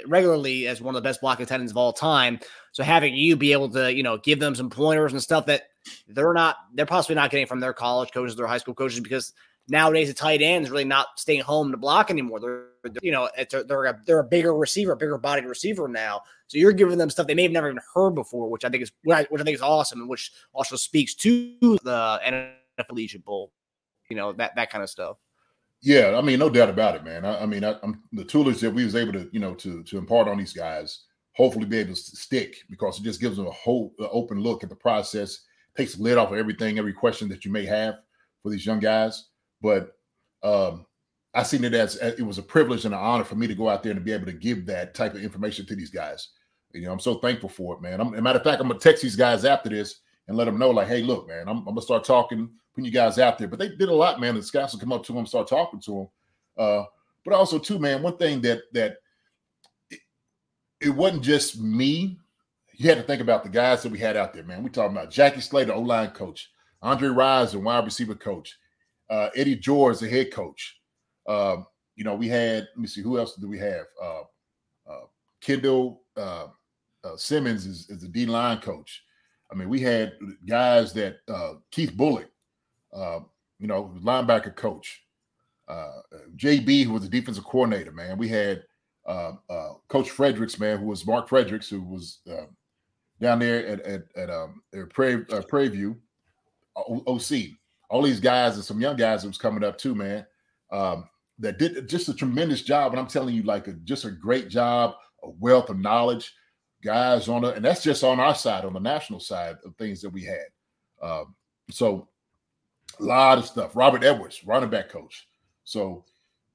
regularly 0.06 0.66
as 0.66 0.82
one 0.82 0.94
of 0.94 1.02
the 1.02 1.08
best 1.08 1.20
block 1.20 1.40
attendants 1.40 1.72
of 1.72 1.76
all 1.76 1.92
time. 1.92 2.40
So 2.72 2.82
having 2.82 3.14
you 3.14 3.36
be 3.36 3.52
able 3.52 3.68
to 3.70 3.92
you 3.92 4.02
know 4.02 4.18
give 4.18 4.40
them 4.40 4.54
some 4.54 4.70
pointers 4.70 5.12
and 5.12 5.22
stuff 5.22 5.46
that 5.46 5.68
they're 6.08 6.32
not 6.32 6.56
they're 6.74 6.86
possibly 6.86 7.14
not 7.14 7.30
getting 7.30 7.46
from 7.46 7.60
their 7.60 7.72
college 7.72 8.10
coaches, 8.12 8.36
their 8.36 8.46
high 8.46 8.58
school 8.58 8.74
coaches 8.74 9.00
because 9.00 9.32
nowadays 9.70 10.08
the 10.08 10.14
tight 10.14 10.43
end 10.43 10.64
is 10.64 10.70
really 10.70 10.84
not 10.84 11.19
staying 11.19 11.40
home 11.40 11.70
to 11.70 11.76
block 11.76 12.11
anymore. 12.11 12.40
They're, 12.40 12.93
you 13.02 13.12
know, 13.12 13.31
a, 13.38 13.46
they're 13.64 13.84
a, 13.84 14.00
they're 14.05 14.19
a 14.19 14.25
bigger 14.25 14.55
receiver, 14.55 14.93
a 14.93 14.96
bigger 14.96 15.17
bodied 15.17 15.44
receiver 15.44 15.88
now. 15.88 16.22
So 16.49 16.58
you're 16.58 16.72
giving 16.72 16.99
them 16.99 17.08
stuff 17.08 17.26
they 17.26 17.34
may 17.34 17.44
have 17.44 17.52
never 17.52 17.69
even 17.69 17.81
heard 17.94 18.14
before, 18.14 18.50
which 18.50 18.64
I 18.64 18.69
think 18.69 18.82
is 18.82 18.93
which 19.05 19.40
I 19.40 19.44
think 19.44 19.55
is 19.55 19.62
awesome, 19.62 20.00
and 20.00 20.11
which 20.11 20.32
also 20.52 20.76
speaks 20.76 21.14
to 21.17 21.56
the 21.61 22.20
NFL 22.26 22.88
Collegiate 22.88 23.25
Bowl. 23.25 23.52
You 24.11 24.17
know 24.17 24.32
that 24.32 24.56
that 24.56 24.70
kind 24.70 24.82
of 24.82 24.90
stuff. 24.90 25.17
Yeah, 25.82 26.16
I 26.19 26.20
mean, 26.20 26.38
no 26.38 26.50
doubt 26.50 26.69
about 26.69 26.96
it, 26.96 27.05
man. 27.05 27.25
I, 27.25 27.43
I 27.43 27.46
mean, 27.46 27.64
I, 27.64 27.76
the 28.12 28.25
tools 28.25 28.61
that 28.61 28.70
we 28.70 28.84
was 28.84 28.96
able 28.96 29.14
to, 29.14 29.31
you 29.32 29.40
know, 29.40 29.55
to 29.55 29.82
to 29.84 29.99
impart 29.99 30.28
on 30.28 30.38
these 30.38 30.52
guys, 30.52 31.05
hopefully 31.32 31.66
be 31.66 31.78
able 31.78 31.94
to 31.94 31.96
stick 31.96 32.56
because 32.69 32.99
it 32.99 33.05
just 33.05 33.20
gives 33.20 33.37
them 33.37 33.46
a 33.46 33.52
whole 33.52 33.94
open 34.00 34.40
look 34.40 34.64
at 34.64 34.69
the 34.69 34.76
process, 34.76 35.40
takes 35.76 35.94
the 35.94 36.02
lid 36.02 36.19
off 36.19 36.32
of 36.32 36.38
everything, 36.38 36.78
every 36.78 36.93
question 36.93 37.28
that 37.28 37.44
you 37.44 37.52
may 37.52 37.64
have 37.64 37.94
for 38.43 38.50
these 38.50 38.66
young 38.66 38.81
guys. 38.81 39.29
But 39.60 39.96
um, 40.42 40.86
I 41.34 41.42
seen 41.42 41.64
it 41.64 41.74
as, 41.74 41.96
as 41.96 42.18
it 42.18 42.22
was 42.22 42.38
a 42.38 42.42
privilege 42.42 42.84
and 42.84 42.94
an 42.94 43.00
honor 43.00 43.24
for 43.24 43.36
me 43.36 43.46
to 43.46 43.54
go 43.54 43.68
out 43.68 43.82
there 43.82 43.92
and 43.92 44.00
to 44.00 44.04
be 44.04 44.12
able 44.12 44.26
to 44.26 44.32
give 44.32 44.66
that 44.66 44.94
type 44.94 45.14
of 45.14 45.22
information 45.22 45.66
to 45.66 45.76
these 45.76 45.90
guys. 45.90 46.28
You 46.72 46.82
know, 46.82 46.92
I'm 46.92 47.00
so 47.00 47.16
thankful 47.16 47.48
for 47.48 47.74
it, 47.74 47.82
man. 47.82 48.00
I'm, 48.00 48.14
a 48.14 48.22
matter 48.22 48.38
of 48.38 48.44
fact, 48.44 48.60
I'm 48.60 48.68
gonna 48.68 48.78
text 48.78 49.02
these 49.02 49.16
guys 49.16 49.44
after 49.44 49.68
this 49.68 50.00
and 50.28 50.36
let 50.36 50.44
them 50.44 50.58
know, 50.58 50.70
like, 50.70 50.88
hey, 50.88 51.02
look, 51.02 51.28
man, 51.28 51.48
I'm, 51.48 51.58
I'm 51.58 51.64
gonna 51.64 51.82
start 51.82 52.04
talking 52.04 52.48
putting 52.74 52.84
you 52.84 52.92
guys 52.92 53.18
out 53.18 53.38
there. 53.38 53.48
But 53.48 53.58
they 53.58 53.68
did 53.68 53.88
a 53.88 53.94
lot, 53.94 54.20
man. 54.20 54.34
The 54.34 54.42
scouts 54.42 54.72
will 54.72 54.80
come 54.80 54.92
up 54.92 55.04
to 55.04 55.12
them, 55.12 55.26
start 55.26 55.48
talking 55.48 55.80
to 55.80 55.90
them. 55.90 56.08
Uh, 56.56 56.84
but 57.24 57.34
also, 57.34 57.58
too, 57.58 57.78
man, 57.78 58.02
one 58.02 58.16
thing 58.16 58.40
that 58.42 58.62
that 58.72 58.96
it, 59.90 60.00
it, 60.80 60.90
wasn't 60.90 61.22
just 61.22 61.60
me. 61.60 62.18
You 62.76 62.88
had 62.88 62.98
to 62.98 63.04
think 63.04 63.20
about 63.20 63.42
the 63.42 63.50
guys 63.50 63.82
that 63.82 63.92
we 63.92 63.98
had 63.98 64.16
out 64.16 64.32
there, 64.32 64.42
man. 64.42 64.62
We 64.62 64.70
talking 64.70 64.96
about 64.96 65.10
Jackie 65.10 65.40
Slater, 65.40 65.72
O 65.72 65.80
line 65.80 66.10
coach, 66.10 66.50
Andre 66.80 67.10
Rison, 67.10 67.62
wide 67.62 67.84
receiver 67.84 68.14
coach, 68.14 68.56
uh, 69.10 69.28
Eddie 69.34 69.56
George, 69.56 69.98
the 69.98 70.08
head 70.08 70.32
coach. 70.32 70.80
Um, 71.28 71.66
you 71.96 72.04
know, 72.04 72.14
we 72.14 72.28
had. 72.28 72.68
Let 72.74 72.78
me 72.78 72.86
see, 72.86 73.02
who 73.02 73.18
else 73.18 73.34
do 73.34 73.49
we 73.49 73.58
have? 73.58 73.85
Uh, 74.02 74.23
uh 74.88 75.06
Kendall 75.40 76.02
uh, 76.16 76.46
uh, 77.04 77.16
Simmons 77.16 77.66
is, 77.66 77.90
is 77.90 78.00
the 78.00 78.08
D 78.08 78.25
line 78.25 78.61
coach. 78.61 79.02
I 79.50 79.56
mean, 79.56 79.68
we 79.68 79.80
had 79.80 80.12
guys 80.46 80.92
that 80.92 81.18
Keith 81.73 81.92
Bulluck, 81.96 82.28
uh, 82.94 83.20
you 83.58 83.66
know, 83.66 83.92
linebacker 84.00 84.54
coach. 84.54 85.02
JB, 86.37 86.85
who 86.85 86.92
was 86.92 87.02
the 87.02 87.08
defensive 87.08 87.44
coordinator, 87.44 87.92
man. 87.92 88.18
We 88.18 88.28
had 88.28 88.64
uh, 89.06 89.32
Coach 89.88 90.11
Fredericks, 90.11 90.58
man, 90.58 90.78
who 90.78 90.87
was 90.87 91.06
Mark 91.06 91.28
Fredericks, 91.28 91.68
who 91.68 91.82
was 91.82 92.18
down 93.20 93.38
there 93.40 93.66
at 93.66 93.80
at, 93.80 94.02
at 94.16 94.30
um, 94.30 94.62
Prairie, 94.90 95.25
Prairie 95.25 95.68
View, 95.68 95.96
OC. 96.76 97.56
All 97.90 98.02
these 98.02 98.20
guys 98.20 98.54
and 98.54 98.64
some 98.64 98.80
young 98.80 98.97
guys 98.97 99.23
that 99.23 99.28
was 99.28 99.38
coming 99.38 99.64
up 99.64 99.76
too, 99.76 99.94
man. 99.94 100.25
Um, 100.70 101.09
that 101.40 101.59
did 101.59 101.88
just 101.88 102.09
a 102.09 102.14
tremendous 102.14 102.62
job, 102.62 102.92
and 102.92 103.00
I'm 103.00 103.06
telling 103.06 103.35
you, 103.35 103.42
like 103.42 103.66
a, 103.66 103.73
just 103.73 104.04
a 104.04 104.11
great 104.11 104.49
job, 104.49 104.94
a 105.23 105.30
wealth 105.30 105.70
of 105.70 105.78
knowledge, 105.78 106.35
guys 106.82 107.28
on 107.28 107.44
it, 107.44 107.56
and 107.56 107.64
that's 107.64 107.82
just 107.82 108.04
on 108.04 108.20
our 108.20 108.35
side, 108.35 108.64
on 108.64 108.73
the 108.73 108.80
national 108.80 109.20
side 109.20 109.56
of 109.64 109.75
things 109.76 110.00
that 110.02 110.11
we 110.11 110.25
had. 110.25 110.47
Um, 111.02 111.35
so 111.70 112.09
a 112.99 113.02
lot 113.02 113.38
of 113.38 113.47
stuff. 113.47 113.75
Robert 113.75 114.04
Edwards, 114.04 114.44
running 114.44 114.70
back 114.70 114.88
coach. 114.88 115.28
So 115.64 116.04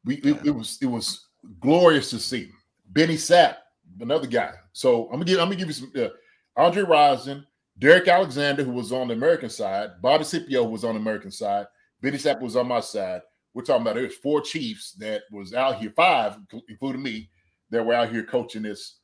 we 0.03 0.15
it, 0.17 0.45
it 0.45 0.51
was 0.51 0.77
it 0.81 0.87
was 0.87 1.27
glorious 1.59 2.09
to 2.11 2.19
see. 2.19 2.51
Benny 2.89 3.15
Sapp, 3.15 3.55
another 3.99 4.27
guy. 4.27 4.51
So 4.73 5.05
I'm 5.05 5.13
gonna 5.13 5.25
give 5.25 5.39
I'm 5.39 5.47
gonna 5.47 5.55
give 5.55 5.67
you 5.67 5.73
some 5.73 5.91
uh, 5.97 6.09
Andre 6.55 6.83
Rison, 6.83 7.45
Derrick 7.77 8.07
Alexander, 8.07 8.63
who 8.63 8.71
was 8.71 8.91
on 8.91 9.09
the 9.09 9.13
American 9.13 9.49
side, 9.49 10.01
Bobby 10.01 10.23
Sippio 10.23 10.69
was 10.69 10.83
on 10.83 10.95
the 10.95 10.99
American 10.99 11.31
side, 11.31 11.67
Benny 12.01 12.17
Sapp 12.17 12.41
was 12.41 12.55
on 12.55 12.67
my 12.67 12.79
side. 12.79 13.21
We're 13.53 13.63
talking 13.63 13.81
about 13.81 13.95
there's 13.95 14.15
four 14.15 14.41
Chiefs 14.41 14.93
that 14.93 15.23
was 15.31 15.53
out 15.53 15.79
here, 15.79 15.91
five, 15.95 16.37
including 16.69 17.03
me, 17.03 17.29
that 17.69 17.85
were 17.85 17.93
out 17.93 18.09
here 18.09 18.23
coaching 18.23 18.63
this 18.63 18.97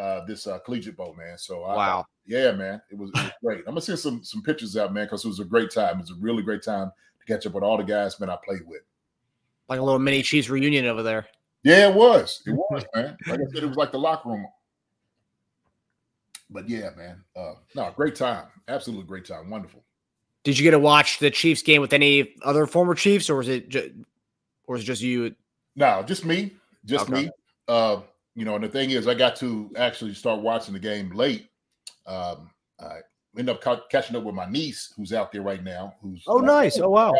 uh 0.00 0.24
this 0.26 0.46
uh 0.46 0.58
collegiate 0.60 0.96
bowl, 0.96 1.14
man. 1.14 1.38
So 1.38 1.60
wow. 1.60 2.04
Yeah, 2.26 2.52
man, 2.52 2.80
it 2.90 2.98
was, 2.98 3.10
it 3.14 3.16
was 3.16 3.32
great. 3.42 3.58
I'm 3.60 3.74
gonna 3.74 3.80
send 3.80 3.98
some 3.98 4.24
some 4.24 4.42
pictures 4.42 4.76
out, 4.76 4.92
man, 4.92 5.04
because 5.04 5.24
it 5.24 5.28
was 5.28 5.40
a 5.40 5.44
great 5.44 5.70
time. 5.70 5.96
It 5.96 6.02
was 6.02 6.10
a 6.10 6.20
really 6.20 6.42
great 6.42 6.62
time 6.62 6.90
to 7.20 7.32
catch 7.32 7.46
up 7.46 7.52
with 7.52 7.62
all 7.62 7.76
the 7.76 7.84
guys, 7.84 8.18
man, 8.18 8.30
I 8.30 8.36
played 8.44 8.62
with. 8.66 8.82
Like 9.68 9.80
a 9.80 9.82
little 9.82 9.98
mini 9.98 10.22
Chiefs 10.22 10.48
reunion 10.48 10.86
over 10.86 11.02
there. 11.02 11.26
Yeah, 11.62 11.88
it 11.88 11.94
was. 11.94 12.42
It 12.46 12.52
was, 12.70 12.84
man. 12.94 13.16
Like 13.26 13.40
I 13.40 13.44
said, 13.52 13.62
it 13.62 13.66
was 13.66 13.76
like 13.76 13.92
the 13.92 13.98
locker 13.98 14.28
room. 14.30 14.46
But 16.50 16.68
yeah, 16.68 16.90
man. 16.96 17.22
Uh, 17.34 17.54
no, 17.74 17.92
great 17.96 18.14
time. 18.14 18.46
Absolutely 18.68 19.06
great 19.06 19.24
time. 19.26 19.50
Wonderful. 19.50 19.84
Did 20.44 20.58
you 20.58 20.62
get 20.62 20.70
to 20.70 20.78
watch 20.78 21.18
the 21.18 21.30
Chiefs 21.30 21.62
game 21.62 21.80
with 21.80 21.92
any 21.92 22.34
other 22.42 22.66
former 22.66 22.94
Chiefs, 22.94 23.28
or 23.28 23.36
was 23.36 23.48
it? 23.48 23.68
Just, 23.68 23.88
or 24.66 24.76
is 24.76 24.82
it 24.82 24.86
just 24.86 25.02
you? 25.02 25.34
No, 25.74 26.02
just 26.06 26.24
me, 26.24 26.52
just 26.84 27.10
Okay. 27.10 27.24
me. 27.24 27.30
Uh, 27.68 28.00
you 28.36 28.44
know, 28.44 28.54
and 28.54 28.62
the 28.62 28.68
thing 28.68 28.90
is, 28.90 29.08
I 29.08 29.14
got 29.14 29.34
to 29.36 29.72
actually 29.76 30.14
start 30.14 30.40
watching 30.40 30.74
the 30.74 30.80
game 30.80 31.10
late. 31.10 31.48
Um, 32.06 32.50
I 32.78 32.98
ended 33.36 33.54
up 33.56 33.60
ca- 33.60 33.82
catching 33.90 34.14
up 34.14 34.22
with 34.22 34.34
my 34.34 34.48
niece, 34.48 34.92
who's 34.96 35.12
out 35.12 35.32
there 35.32 35.42
right 35.42 35.64
now. 35.64 35.94
Who's 36.00 36.22
Oh, 36.26 36.38
nice. 36.38 36.78
Oh, 36.78 36.90
wow. 36.90 37.12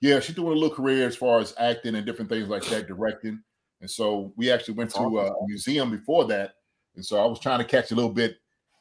Yeah, 0.00 0.20
she's 0.20 0.36
doing 0.36 0.48
a 0.48 0.60
little 0.60 0.74
career 0.76 1.06
as 1.06 1.16
far 1.16 1.40
as 1.40 1.54
acting 1.58 1.94
and 1.94 2.04
different 2.04 2.30
things 2.30 2.48
like 2.48 2.64
that, 2.66 2.86
directing. 2.86 3.40
And 3.80 3.90
so 3.90 4.32
we 4.36 4.50
actually 4.50 4.74
went 4.74 4.90
That's 4.90 4.98
to 5.00 5.20
a 5.20 5.32
museum 5.46 5.90
before 5.90 6.26
that, 6.26 6.54
and 6.94 7.04
so 7.04 7.22
I 7.22 7.26
was 7.26 7.40
trying 7.40 7.58
to 7.58 7.64
catch 7.64 7.90
a 7.92 7.94
little 7.94 8.12
bit, 8.12 8.36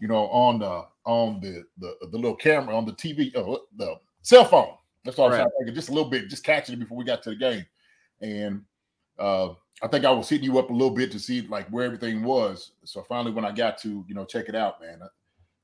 you 0.06 0.10
know, 0.10 0.28
on 0.28 0.60
the 0.60 0.86
on 1.06 1.40
the 1.42 1.64
the, 1.80 1.96
the 2.12 2.16
little 2.16 2.36
camera 2.36 2.78
on 2.78 2.86
the 2.86 2.92
TV, 2.92 3.36
uh, 3.36 3.58
the 3.76 3.96
cell 4.22 4.46
phone. 4.46 4.76
That's 5.04 5.18
all 5.18 5.26
I 5.26 5.30
was 5.30 5.32
Right. 5.32 5.38
trying 5.40 5.50
to 5.50 5.58
think 5.58 5.70
of, 5.70 5.76
just 5.76 5.90
a 5.90 5.94
little 5.94 6.12
bit, 6.12 6.30
just 6.30 6.44
catching 6.44 6.74
it 6.74 6.80
before 6.80 6.96
we 6.96 7.04
got 7.04 7.24
to 7.24 7.32
the 7.32 7.36
game. 7.36 7.66
And 8.22 8.62
uh, 9.18 9.54
I 9.82 9.88
think 9.88 10.06
I 10.06 10.12
was 10.12 10.30
hitting 10.30 10.46
you 10.46 10.60
up 10.60 10.70
a 10.70 10.74
little 10.74 10.94
bit 10.94 11.12
to 11.12 11.20
see 11.20 11.42
like 11.42 11.68
where 11.70 11.86
everything 11.86 12.22
was. 12.22 12.74
So 12.84 13.02
finally, 13.02 13.34
when 13.34 13.46
I 13.46 13.52
got 13.52 13.80
to 13.80 14.06
you 14.08 14.14
know 14.14 14.26
check 14.26 14.48
it 14.48 14.54
out, 14.54 14.80
man, 14.80 15.00
I 15.02 15.08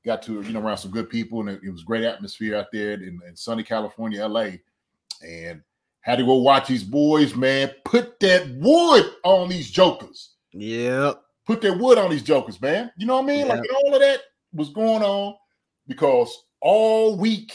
got 0.04 0.22
to 0.22 0.42
you 0.42 0.52
know 0.52 0.60
around 0.60 0.78
some 0.78 0.90
good 0.90 1.08
people, 1.08 1.38
and 1.38 1.48
it, 1.48 1.60
it 1.62 1.70
was 1.70 1.84
great 1.84 2.02
atmosphere 2.02 2.56
out 2.56 2.66
there 2.72 2.94
in, 2.94 3.20
in 3.24 3.36
sunny 3.36 3.62
California, 3.62 4.26
LA, 4.26 4.54
and 5.24 5.62
had 6.00 6.16
to 6.16 6.24
go 6.24 6.34
watch 6.34 6.66
these 6.66 6.82
boys, 6.82 7.36
man, 7.36 7.70
put 7.84 8.18
that 8.18 8.48
wood 8.56 9.08
on 9.22 9.48
these 9.48 9.70
jokers. 9.70 10.30
Yep. 10.50 11.22
Put 11.46 11.60
that 11.60 11.78
wood 11.78 11.96
on 11.96 12.10
these 12.10 12.24
jokers, 12.24 12.60
man. 12.60 12.90
You 12.96 13.06
know 13.06 13.14
what 13.20 13.22
I 13.22 13.26
mean? 13.36 13.46
Like 13.46 13.62
all 13.84 13.94
of 13.94 14.00
that 14.00 14.20
was 14.52 14.70
going 14.70 15.02
on 15.02 15.34
because 15.86 16.44
all 16.60 17.16
week 17.16 17.52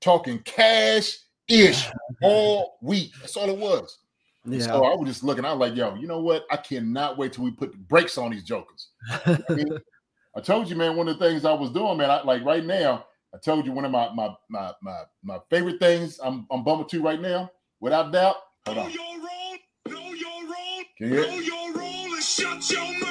talking 0.00 0.38
cash 0.40 1.18
ish 1.48 1.88
all 2.22 2.78
week. 2.82 3.12
That's 3.20 3.36
all 3.36 3.48
it 3.48 3.58
was. 3.58 3.98
Yeah. 4.46 4.60
So 4.60 4.84
I 4.84 4.94
was 4.94 5.08
just 5.08 5.22
looking. 5.22 5.44
I 5.44 5.52
was 5.52 5.68
like, 5.68 5.76
yo, 5.76 5.94
you 5.96 6.06
know 6.06 6.20
what? 6.20 6.44
I 6.50 6.56
cannot 6.56 7.18
wait 7.18 7.32
till 7.32 7.44
we 7.44 7.50
put 7.50 7.72
the 7.72 7.78
brakes 7.78 8.16
on 8.16 8.30
these 8.30 8.44
jokers. 8.44 8.88
I, 9.10 9.38
mean, 9.50 9.78
I 10.36 10.40
told 10.40 10.70
you, 10.70 10.76
man, 10.76 10.96
one 10.96 11.08
of 11.08 11.18
the 11.18 11.28
things 11.28 11.44
I 11.44 11.52
was 11.52 11.70
doing, 11.70 11.98
man, 11.98 12.10
I, 12.10 12.22
like 12.22 12.44
right 12.44 12.64
now, 12.64 13.04
I 13.34 13.38
told 13.38 13.66
you 13.66 13.72
one 13.72 13.84
of 13.84 13.90
my 13.90 14.10
my 14.14 14.34
my 14.48 14.72
my, 14.82 15.02
my 15.22 15.38
favorite 15.50 15.78
things 15.78 16.18
I'm 16.22 16.46
I'm 16.50 16.64
bumping 16.64 16.88
to 16.88 17.02
right 17.02 17.20
now, 17.20 17.50
without 17.80 18.12
doubt. 18.12 18.36
Hold 18.66 18.78
on. 18.78 18.90
your 18.90 19.02
role, 19.02 19.56
know 19.88 20.12
your 20.14 20.42
role, 20.44 20.84
Can 20.98 21.12
you 21.12 21.20
know 21.20 21.38
your 21.38 21.72
role 21.74 22.14
and 22.14 22.22
shut 22.22 22.70
your 22.70 23.00
mouth. 23.00 23.09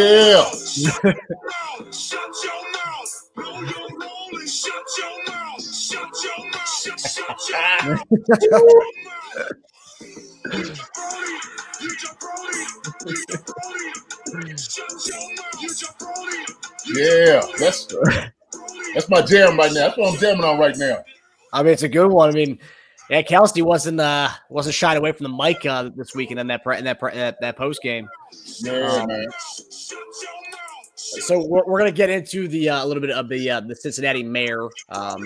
Yeah, 16.95 17.41
jabroni, 17.41 17.57
that's 17.59 17.87
that's 18.93 19.09
my 19.09 19.21
jam 19.21 19.57
right 19.57 19.71
now. 19.73 19.87
That's 19.87 19.97
what 19.97 20.13
I'm 20.13 20.19
jamming 20.19 20.43
on 20.43 20.59
right 20.59 20.77
now. 20.77 21.03
I 21.53 21.63
mean, 21.63 21.73
it's 21.73 21.83
a 21.83 21.89
good 21.89 22.11
one. 22.11 22.29
I 22.29 22.33
mean, 22.33 22.59
yeah, 23.09 23.21
Kelce 23.21 23.62
wasn't 23.62 24.00
uh 24.00 24.29
wasn't 24.50 24.75
shied 24.75 24.97
away 24.97 25.12
from 25.12 25.24
the 25.24 25.38
mic 25.38 25.65
uh, 25.65 25.89
this 25.95 26.15
weekend 26.15 26.39
in 26.39 26.47
that 26.47 26.63
pre- 26.63 26.77
in 26.77 26.85
that 26.85 27.00
pre- 27.00 27.13
that, 27.13 27.39
that 27.41 27.57
post 27.57 27.81
game. 27.81 28.07
Um, 28.67 28.71
man. 28.71 28.79
Shut 28.79 28.89
your 28.97 29.07
mouth. 29.07 29.33
So 30.95 31.45
we're, 31.45 31.65
we're 31.65 31.79
gonna 31.79 31.91
get 31.91 32.09
into 32.09 32.47
the 32.47 32.69
uh, 32.69 32.83
a 32.83 32.85
little 32.85 33.01
bit 33.01 33.12
of 33.12 33.29
the 33.29 33.50
uh, 33.50 33.62
the 33.62 33.75
Cincinnati 33.75 34.24
mayor. 34.24 34.69
Um, 34.89 35.24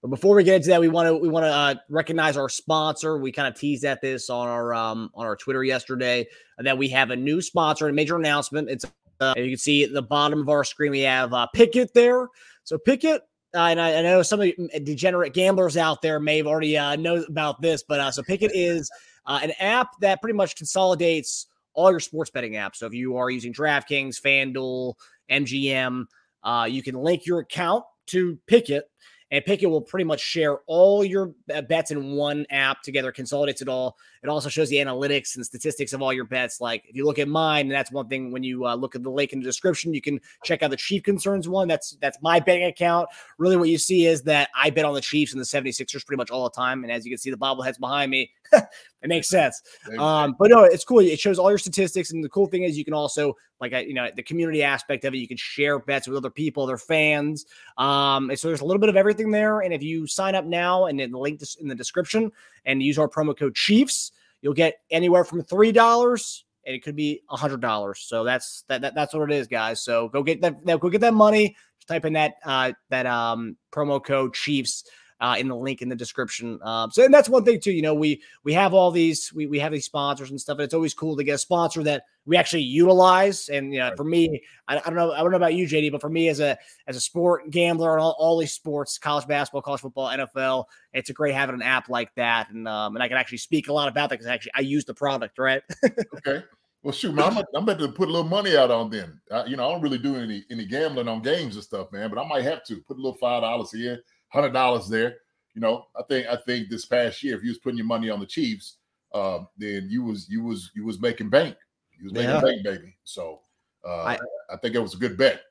but 0.00 0.08
before 0.08 0.36
we 0.36 0.44
get 0.44 0.56
into 0.56 0.68
that, 0.68 0.80
we 0.80 0.88
want 0.88 1.08
to 1.08 1.16
we 1.16 1.28
want 1.28 1.44
to 1.44 1.50
uh, 1.50 1.74
recognize 1.88 2.36
our 2.36 2.48
sponsor. 2.48 3.18
We 3.18 3.32
kind 3.32 3.48
of 3.48 3.58
teased 3.58 3.84
at 3.84 4.00
this 4.00 4.30
on 4.30 4.46
our 4.46 4.72
um, 4.72 5.10
on 5.14 5.26
our 5.26 5.34
Twitter 5.34 5.64
yesterday 5.64 6.26
that 6.58 6.78
we 6.78 6.88
have 6.90 7.10
a 7.10 7.16
new 7.16 7.40
sponsor, 7.40 7.88
a 7.88 7.92
major 7.92 8.16
announcement. 8.16 8.70
It's 8.70 8.84
uh, 9.20 9.34
you 9.36 9.48
can 9.48 9.56
see 9.56 9.82
at 9.82 9.92
the 9.92 10.02
bottom 10.02 10.40
of 10.40 10.48
our 10.48 10.62
screen 10.62 10.92
we 10.92 11.00
have 11.00 11.34
uh, 11.34 11.48
Pikkit 11.54 11.92
there. 11.94 12.28
So 12.62 12.78
Pikkit. 12.78 13.20
Uh, 13.54 13.60
and 13.60 13.80
I, 13.80 13.98
I 13.98 14.02
know 14.02 14.22
some 14.22 14.40
of 14.40 14.46
you 14.46 14.68
degenerate 14.82 15.32
gamblers 15.32 15.76
out 15.76 16.02
there 16.02 16.20
may 16.20 16.36
have 16.36 16.46
already 16.46 16.76
uh, 16.76 16.96
know 16.96 17.24
about 17.28 17.62
this, 17.62 17.82
but 17.82 17.98
uh, 17.98 18.10
so 18.10 18.22
Pikkit 18.22 18.50
is 18.52 18.90
uh, 19.26 19.40
an 19.42 19.52
app 19.58 19.88
that 20.00 20.20
pretty 20.20 20.36
much 20.36 20.56
consolidates 20.56 21.46
all 21.72 21.90
your 21.90 22.00
sports 22.00 22.30
betting 22.30 22.54
apps. 22.54 22.76
So 22.76 22.86
if 22.86 22.92
you 22.92 23.16
are 23.16 23.30
using 23.30 23.52
DraftKings, 23.52 24.20
FanDuel, 24.20 24.94
MGM, 25.30 26.04
uh, 26.42 26.66
you 26.68 26.82
can 26.82 26.94
link 26.94 27.24
your 27.24 27.40
account 27.40 27.84
to 28.08 28.38
Pickett, 28.46 28.90
and 29.30 29.44
Pikkit 29.44 29.68
will 29.68 29.82
pretty 29.82 30.04
much 30.04 30.20
share 30.20 30.58
all 30.66 31.04
your 31.04 31.32
uh, 31.54 31.60
bets 31.62 31.90
in 31.90 32.12
one 32.12 32.46
app 32.50 32.82
together, 32.82 33.12
consolidates 33.12 33.60
it 33.60 33.68
all. 33.68 33.96
It 34.22 34.28
also 34.28 34.48
shows 34.48 34.68
the 34.70 34.76
analytics 34.76 35.36
and 35.36 35.44
statistics 35.44 35.92
of 35.92 36.00
all 36.00 36.12
your 36.12 36.24
bets. 36.24 36.60
Like 36.60 36.84
if 36.88 36.96
you 36.96 37.04
look 37.04 37.18
at 37.18 37.28
mine, 37.28 37.66
and 37.66 37.72
that's 37.72 37.92
one 37.92 38.08
thing 38.08 38.32
when 38.32 38.42
you 38.42 38.66
uh, 38.66 38.74
look 38.74 38.94
at 38.94 39.02
the 39.02 39.10
link 39.10 39.32
in 39.32 39.40
the 39.40 39.44
description, 39.44 39.92
you 39.92 40.00
can 40.00 40.18
check 40.44 40.62
out 40.62 40.70
the 40.70 40.76
Chief 40.76 41.02
Concerns 41.02 41.48
one. 41.48 41.68
That's 41.68 41.96
that's 42.00 42.18
my 42.22 42.40
betting 42.40 42.64
account. 42.64 43.08
Really, 43.36 43.56
what 43.56 43.68
you 43.68 43.78
see 43.78 44.06
is 44.06 44.22
that 44.22 44.48
I 44.56 44.70
bet 44.70 44.84
on 44.84 44.94
the 44.94 45.00
Chiefs 45.00 45.32
and 45.32 45.40
the 45.40 45.44
76ers 45.44 46.06
pretty 46.06 46.18
much 46.18 46.30
all 46.30 46.44
the 46.44 46.50
time. 46.50 46.82
And 46.82 46.92
as 46.92 47.04
you 47.04 47.10
can 47.10 47.18
see, 47.18 47.30
the 47.30 47.36
bobbleheads 47.36 47.78
behind 47.78 48.10
me, 48.10 48.30
it 48.52 48.68
makes 49.04 49.28
sense. 49.28 49.60
Um, 49.98 50.36
but 50.38 50.50
no, 50.50 50.64
it's 50.64 50.84
cool. 50.84 51.00
It 51.00 51.20
shows 51.20 51.38
all 51.38 51.50
your 51.50 51.58
statistics, 51.58 52.12
and 52.12 52.24
the 52.24 52.30
cool 52.30 52.46
thing 52.46 52.62
is 52.62 52.78
you 52.78 52.84
can 52.84 52.94
also, 52.94 53.36
like, 53.60 53.72
you 53.72 53.94
know, 53.94 54.08
the 54.14 54.22
community 54.22 54.62
aspect 54.62 55.04
of 55.04 55.14
it. 55.14 55.18
You 55.18 55.28
can 55.28 55.36
share 55.36 55.78
bets 55.78 56.06
with 56.06 56.16
other 56.16 56.30
people, 56.30 56.62
other 56.62 56.76
fans. 56.78 57.46
Um, 57.76 58.30
so 58.36 58.48
there's 58.48 58.60
a 58.60 58.64
little 58.64 58.80
bit 58.80 58.88
of 58.88 58.96
everything 58.96 59.30
there. 59.30 59.60
And 59.60 59.74
if 59.74 59.82
you 59.82 60.06
sign 60.06 60.34
up 60.34 60.44
now, 60.44 60.86
and 60.86 60.98
then 60.98 61.10
the 61.10 61.18
link 61.18 61.42
is 61.42 61.56
in 61.60 61.68
the 61.68 61.74
description, 61.74 62.30
and 62.64 62.82
use 62.82 62.98
our 62.98 63.08
promo 63.08 63.36
code 63.36 63.54
Chiefs, 63.54 64.12
you'll 64.42 64.54
get 64.54 64.80
anywhere 64.90 65.24
from 65.24 65.42
three 65.42 65.72
dollars. 65.72 66.44
And 66.66 66.74
it 66.76 66.82
could 66.82 66.96
be 66.96 67.22
a 67.30 67.36
hundred 67.36 67.60
dollars. 67.60 68.00
So 68.00 68.24
that's 68.24 68.62
that, 68.68 68.82
that. 68.82 68.94
That's 68.94 69.14
what 69.14 69.30
it 69.30 69.34
is, 69.34 69.46
guys. 69.46 69.80
So 69.82 70.08
go 70.08 70.22
get 70.22 70.40
that. 70.42 70.64
that- 70.66 70.80
Go 70.80 70.90
get 70.90 71.00
that 71.00 71.14
money. 71.14 71.56
Just 71.78 71.88
type 71.88 72.04
in 72.04 72.12
that 72.12 72.34
uh, 72.44 72.72
that 72.90 73.06
um, 73.06 73.56
promo 73.72 74.04
code 74.04 74.34
Chiefs 74.34 74.84
uh, 75.20 75.36
in 75.38 75.48
the 75.48 75.56
link 75.56 75.82
in 75.82 75.88
the 75.88 75.96
description. 75.96 76.60
Um, 76.62 76.90
so 76.90 77.04
and 77.04 77.12
that's 77.12 77.28
one 77.28 77.44
thing 77.44 77.60
too. 77.60 77.72
You 77.72 77.82
know, 77.82 77.94
we 77.94 78.22
we 78.44 78.52
have 78.52 78.74
all 78.74 78.90
these 78.90 79.32
we 79.32 79.46
we 79.46 79.58
have 79.58 79.72
these 79.72 79.84
sponsors 79.84 80.30
and 80.30 80.40
stuff, 80.40 80.58
and 80.58 80.64
it's 80.64 80.74
always 80.74 80.94
cool 80.94 81.16
to 81.16 81.24
get 81.24 81.34
a 81.34 81.38
sponsor 81.38 81.82
that 81.84 82.04
we 82.24 82.36
actually 82.36 82.62
utilize. 82.62 83.48
And 83.48 83.72
you 83.72 83.80
know, 83.80 83.92
for 83.96 84.04
me, 84.04 84.42
I, 84.68 84.76
I 84.76 84.80
don't 84.80 84.94
know, 84.94 85.12
I 85.12 85.18
don't 85.18 85.30
know 85.30 85.36
about 85.36 85.54
you, 85.54 85.66
JD, 85.66 85.92
but 85.92 86.00
for 86.00 86.10
me 86.10 86.28
as 86.28 86.40
a 86.40 86.56
as 86.86 86.96
a 86.96 87.00
sport 87.00 87.50
gambler 87.50 87.92
on 87.92 87.98
all, 88.00 88.16
all 88.18 88.38
these 88.38 88.52
sports, 88.52 88.98
college 88.98 89.26
basketball, 89.26 89.62
college 89.62 89.80
football, 89.80 90.08
NFL, 90.08 90.64
it's 90.92 91.10
a 91.10 91.14
great 91.14 91.34
having 91.34 91.54
an 91.54 91.62
app 91.62 91.88
like 91.88 92.14
that, 92.14 92.50
and 92.50 92.68
um, 92.68 92.94
and 92.94 93.02
I 93.02 93.08
can 93.08 93.16
actually 93.16 93.38
speak 93.38 93.68
a 93.68 93.72
lot 93.72 93.88
about 93.88 94.10
that 94.10 94.18
because 94.18 94.30
actually 94.30 94.52
I 94.54 94.60
use 94.60 94.84
the 94.84 94.94
product, 94.94 95.38
right? 95.38 95.62
Okay. 96.18 96.44
Well, 96.82 96.92
shoot, 96.92 97.12
man, 97.12 97.36
I'm, 97.36 97.44
I'm 97.56 97.64
about 97.64 97.80
to 97.80 97.88
put 97.88 98.08
a 98.08 98.12
little 98.12 98.28
money 98.28 98.56
out 98.56 98.70
on 98.70 98.88
them. 98.88 99.20
You 99.46 99.56
know, 99.56 99.68
I 99.68 99.72
don't 99.72 99.82
really 99.82 99.98
do 99.98 100.16
any 100.16 100.44
any 100.50 100.64
gambling 100.64 101.08
on 101.08 101.22
games 101.22 101.56
and 101.56 101.64
stuff, 101.64 101.90
man. 101.92 102.08
But 102.08 102.24
I 102.24 102.28
might 102.28 102.44
have 102.44 102.64
to 102.64 102.76
put 102.82 102.96
a 102.96 103.00
little 103.00 103.18
five 103.18 103.42
dollars 103.42 103.72
here, 103.72 104.00
hundred 104.28 104.52
dollars 104.52 104.88
there. 104.88 105.16
You 105.54 105.60
know, 105.60 105.86
I 105.96 106.02
think 106.04 106.26
I 106.28 106.36
think 106.36 106.68
this 106.68 106.86
past 106.86 107.22
year, 107.22 107.36
if 107.36 107.42
you 107.42 107.50
was 107.50 107.58
putting 107.58 107.78
your 107.78 107.86
money 107.86 108.10
on 108.10 108.20
the 108.20 108.26
Chiefs, 108.26 108.76
uh, 109.12 109.40
then 109.56 109.88
you 109.90 110.04
was 110.04 110.28
you 110.28 110.42
was 110.44 110.70
you 110.74 110.84
was 110.84 111.00
making 111.00 111.30
bank. 111.30 111.56
You 111.98 112.04
was 112.04 112.12
making 112.12 112.30
Yeah. 112.30 112.40
bank, 112.40 112.62
baby. 112.64 112.96
So 113.04 113.40
uh, 113.84 114.02
I, 114.02 114.12
I- 114.14 114.54
I 114.54 114.56
think 114.56 114.74
it 114.74 114.78
was 114.80 114.94
a 114.94 114.98
good 114.98 115.18
bet, 115.18 115.42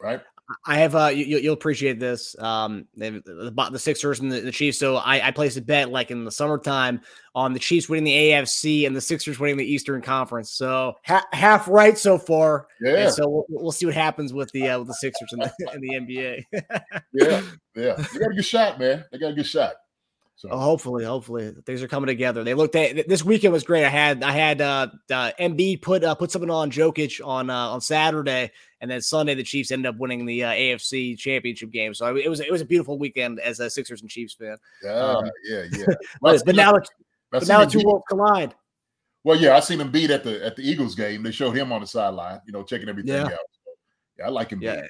right? 0.00 0.20
I 0.64 0.78
have 0.78 0.94
uh, 0.94 1.06
you, 1.08 1.38
you'll 1.38 1.54
appreciate 1.54 1.98
this. 1.98 2.38
Um, 2.38 2.86
the, 2.96 3.22
the, 3.24 3.68
the 3.72 3.78
Sixers 3.78 4.20
and 4.20 4.30
the, 4.30 4.40
the 4.40 4.52
Chiefs. 4.52 4.78
So 4.78 4.96
I, 4.96 5.28
I 5.28 5.30
placed 5.32 5.56
a 5.56 5.62
bet 5.62 5.90
like 5.90 6.10
in 6.10 6.24
the 6.24 6.30
summertime 6.30 7.00
on 7.34 7.52
the 7.52 7.58
Chiefs 7.58 7.88
winning 7.88 8.04
the 8.04 8.12
AFC 8.12 8.86
and 8.86 8.94
the 8.94 9.00
Sixers 9.00 9.40
winning 9.40 9.56
the 9.56 9.64
Eastern 9.64 10.02
Conference. 10.02 10.50
So 10.50 10.94
ha- 11.04 11.26
half 11.32 11.66
right 11.66 11.98
so 11.98 12.16
far. 12.16 12.68
Yeah, 12.80 12.96
And 12.96 13.12
so 13.12 13.28
we'll, 13.28 13.44
we'll 13.48 13.72
see 13.72 13.86
what 13.86 13.94
happens 13.94 14.32
with 14.32 14.50
the 14.52 14.68
uh, 14.68 14.78
with 14.78 14.88
the 14.88 14.94
Sixers 14.94 15.32
and 15.32 15.42
the, 15.42 15.70
and 15.72 15.82
the 15.82 15.88
NBA. 15.94 16.44
yeah, 17.12 17.42
yeah. 17.74 18.06
They 18.12 18.18
got 18.20 18.30
a 18.30 18.34
good 18.34 18.44
shot, 18.44 18.78
man. 18.78 19.04
They 19.10 19.18
got 19.18 19.32
a 19.32 19.34
good 19.34 19.46
shot. 19.46 19.74
So 20.38 20.50
Oh, 20.52 20.58
hopefully, 20.58 21.02
hopefully 21.04 21.54
things 21.64 21.82
are 21.82 21.88
coming 21.88 22.08
together. 22.08 22.44
They 22.44 22.52
looked 22.52 22.76
at 22.76 23.08
this 23.08 23.24
weekend 23.24 23.54
was 23.54 23.64
great. 23.64 23.84
I 23.84 23.88
had 23.88 24.22
I 24.22 24.32
had 24.32 24.60
uh, 24.60 24.88
uh 25.10 25.30
Embiid 25.40 25.80
put 25.80 26.04
uh, 26.04 26.14
put 26.14 26.30
something 26.30 26.50
on 26.50 26.70
Jokic 26.70 27.26
on 27.26 27.48
uh, 27.48 27.54
on 27.70 27.80
Saturday, 27.80 28.52
and 28.82 28.90
then 28.90 29.00
Sunday 29.00 29.34
the 29.34 29.42
Chiefs 29.42 29.70
ended 29.70 29.86
up 29.88 29.98
winning 29.98 30.26
the 30.26 30.44
uh, 30.44 30.50
AFC 30.50 31.16
Championship 31.16 31.70
game. 31.70 31.94
So 31.94 32.14
it 32.14 32.28
was 32.28 32.40
it 32.40 32.52
was 32.52 32.60
a 32.60 32.66
beautiful 32.66 32.98
weekend 32.98 33.40
as 33.40 33.60
a 33.60 33.70
Sixers 33.70 34.02
and 34.02 34.10
Chiefs 34.10 34.34
fan. 34.34 34.58
yeah, 34.84 34.90
um, 34.90 35.30
yeah, 35.44 35.64
yeah. 35.72 35.86
But, 36.20 36.42
but 36.44 36.54
now 36.54 36.74
but 37.30 37.48
now 37.48 37.64
the 37.64 37.70
two 37.70 37.82
worlds 37.86 38.04
collide. 38.06 38.54
Well, 39.24 39.38
yeah, 39.38 39.56
I 39.56 39.60
seen 39.60 39.80
him 39.80 39.90
beat 39.90 40.10
at 40.10 40.22
the 40.22 40.44
at 40.44 40.54
the 40.54 40.62
Eagles 40.68 40.94
game. 40.94 41.22
They 41.22 41.32
showed 41.32 41.56
him 41.56 41.72
on 41.72 41.80
the 41.80 41.86
sideline, 41.86 42.40
you 42.46 42.52
know, 42.52 42.62
checking 42.62 42.90
everything 42.90 43.14
Yeah. 43.14 43.24
out. 43.24 43.38
Yeah, 44.18 44.26
I 44.26 44.28
like 44.28 44.50
him. 44.50 44.60
Yeah. 44.60 44.82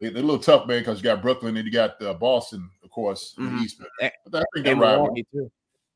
beat. 0.00 0.12
They're 0.12 0.22
a 0.22 0.26
little 0.26 0.38
tough, 0.38 0.66
man, 0.66 0.80
because 0.80 0.98
you 0.98 1.04
got 1.04 1.22
Brooklyn 1.22 1.56
and 1.56 1.66
you 1.66 1.72
got 1.72 2.00
uh, 2.02 2.14
Boston, 2.14 2.70
of 2.90 2.94
course, 2.94 3.34
in 3.38 3.44
Mhm. 3.44 3.58
the 3.58 3.64
East. 3.64 3.80
But, 4.26 4.42
I 4.42 4.60
think 4.62 4.66
right. 4.66 4.96
Milwaukee 4.96 5.26
too. 5.32 5.50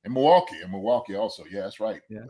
And 0.05 0.15
Milwaukee, 0.15 0.61
and 0.63 0.71
Milwaukee 0.71 1.17
also. 1.17 1.45
Yeah, 1.51 1.63
that's 1.63 1.81
right. 1.81 2.01
Yeah. 2.09 2.27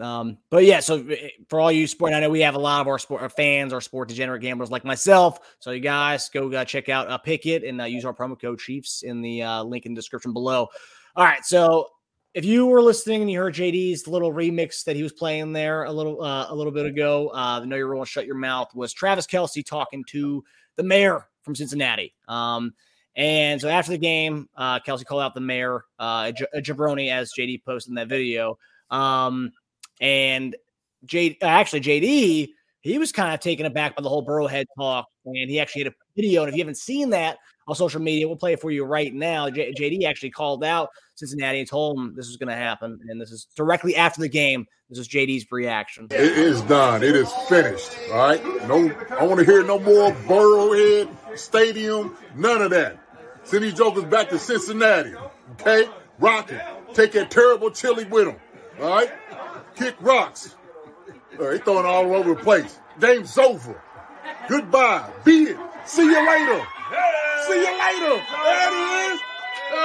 Um, 0.00 0.38
but 0.50 0.64
yeah, 0.64 0.80
so 0.80 1.06
eh, 1.06 1.28
for 1.48 1.60
all 1.60 1.70
you 1.70 1.86
sport, 1.86 2.12
I 2.12 2.18
know 2.18 2.30
we 2.30 2.40
have 2.40 2.56
a 2.56 2.58
lot 2.58 2.80
of 2.80 2.88
our 2.88 2.98
sport 2.98 3.22
our 3.22 3.28
fans, 3.28 3.72
our 3.72 3.80
sport 3.80 4.08
degenerate 4.08 4.42
gamblers 4.42 4.70
like 4.70 4.84
myself. 4.84 5.38
So 5.60 5.70
you 5.70 5.80
guys 5.80 6.28
go 6.30 6.52
uh, 6.52 6.64
check 6.64 6.88
out 6.88 7.08
uh, 7.08 7.18
Pikkit 7.24 7.68
and 7.68 7.80
uh, 7.80 7.84
use 7.84 8.04
our 8.04 8.12
promo 8.14 8.40
code 8.40 8.58
Chiefs 8.58 9.02
in 9.02 9.22
the 9.22 9.42
uh, 9.42 9.62
link 9.62 9.86
in 9.86 9.94
the 9.94 9.98
description 9.98 10.32
below. 10.32 10.66
All 11.14 11.24
right, 11.24 11.44
so 11.44 11.86
if 12.34 12.44
you 12.44 12.66
were 12.66 12.82
listening 12.82 13.20
and 13.20 13.30
you 13.30 13.38
heard 13.38 13.54
JD's 13.54 14.08
little 14.08 14.32
remix 14.32 14.82
that 14.84 14.96
he 14.96 15.04
was 15.04 15.12
playing 15.12 15.52
there 15.52 15.84
a 15.84 15.92
little 15.92 16.20
uh, 16.22 16.46
a 16.48 16.54
little 16.54 16.72
bit 16.72 16.86
ago, 16.86 17.28
uh, 17.28 17.60
the 17.60 17.66
Know 17.66 17.76
Your 17.76 17.88
Role, 17.88 18.04
Shut 18.04 18.26
Your 18.26 18.36
Mouth 18.36 18.74
was 18.74 18.92
Travis 18.92 19.26
Kelce 19.26 19.64
talking 19.64 20.02
to 20.08 20.42
the 20.76 20.82
mayor 20.82 21.28
from 21.42 21.54
Cincinnati. 21.54 22.14
Um, 22.26 22.74
and 23.16 23.60
so 23.60 23.68
after 23.68 23.92
the 23.92 23.98
game, 23.98 24.48
uh, 24.56 24.80
Kelce 24.80 25.04
called 25.04 25.22
out 25.22 25.34
the 25.34 25.40
mayor, 25.40 25.84
uh, 25.98 26.32
J- 26.32 26.46
Jabroni, 26.56 27.10
as 27.10 27.32
JD 27.36 27.64
posted 27.64 27.90
in 27.90 27.94
that 27.96 28.08
video. 28.08 28.58
Um, 28.90 29.52
and 30.00 30.56
J 31.04 31.36
uh, 31.42 31.46
actually 31.46 31.80
JD, 31.80 32.48
he 32.80 32.98
was 32.98 33.12
kind 33.12 33.34
of 33.34 33.40
taken 33.40 33.66
aback 33.66 33.96
by 33.96 34.02
the 34.02 34.08
whole 34.08 34.24
Burrowhead 34.24 34.66
talk, 34.78 35.06
and 35.24 35.50
he 35.50 35.58
actually 35.60 35.84
had 35.84 35.92
a 35.92 35.96
video. 36.16 36.42
And 36.42 36.50
if 36.50 36.56
you 36.56 36.62
haven't 36.62 36.78
seen 36.78 37.10
that 37.10 37.38
on 37.66 37.74
social 37.74 38.00
media, 38.00 38.26
we'll 38.26 38.36
play 38.36 38.52
it 38.52 38.60
for 38.60 38.70
you 38.70 38.84
right 38.84 39.12
now. 39.12 39.50
J- 39.50 39.72
JD 39.72 40.04
actually 40.04 40.30
called 40.30 40.64
out 40.64 40.88
Cincinnati 41.14 41.60
and 41.60 41.68
told 41.68 41.98
him 41.98 42.14
this 42.14 42.28
was 42.28 42.36
going 42.36 42.48
to 42.48 42.56
happen, 42.56 42.98
and 43.08 43.20
this 43.20 43.32
is 43.32 43.46
directly 43.56 43.96
after 43.96 44.20
the 44.20 44.28
game. 44.28 44.66
This 44.88 44.98
is 44.98 45.08
JD's 45.08 45.46
reaction. 45.52 46.08
It 46.10 46.20
is 46.20 46.62
done. 46.62 47.04
It 47.04 47.14
is 47.14 47.30
finished. 47.48 47.96
All 48.10 48.18
right. 48.18 48.44
No, 48.66 48.92
I 49.16 49.24
want 49.24 49.38
to 49.38 49.44
hear 49.44 49.62
no 49.62 49.78
more 49.78 50.10
Burrowhead 50.26 51.08
Stadium. 51.36 52.16
None 52.34 52.62
of 52.62 52.70
that. 52.70 52.98
Send 53.44 53.64
these 53.64 53.74
jokers 53.74 54.04
back 54.04 54.30
to 54.30 54.38
Cincinnati. 54.38 55.14
Okay. 55.52 55.86
Rock 56.18 56.52
it. 56.52 56.60
Take 56.94 57.12
that 57.12 57.30
terrible 57.30 57.70
chili 57.70 58.04
with 58.04 58.26
them. 58.26 58.36
All 58.80 58.90
right. 58.90 59.10
Kick 59.76 59.96
rocks. 60.00 60.54
All 61.38 61.46
right, 61.46 61.64
throwing 61.64 61.86
all 61.86 62.14
over 62.14 62.34
the 62.34 62.40
place. 62.42 62.78
Game's 63.00 63.38
over. 63.38 63.80
Goodbye. 64.48 65.08
Beat 65.24 65.48
it. 65.48 65.56
See 65.86 66.02
you 66.02 66.26
later. 66.26 66.66
See 67.46 67.54
you 67.54 67.78
later. 67.78 68.22
There 68.44 68.68
it 68.68 69.14
is. 69.14 69.20
Oh, 69.72 69.76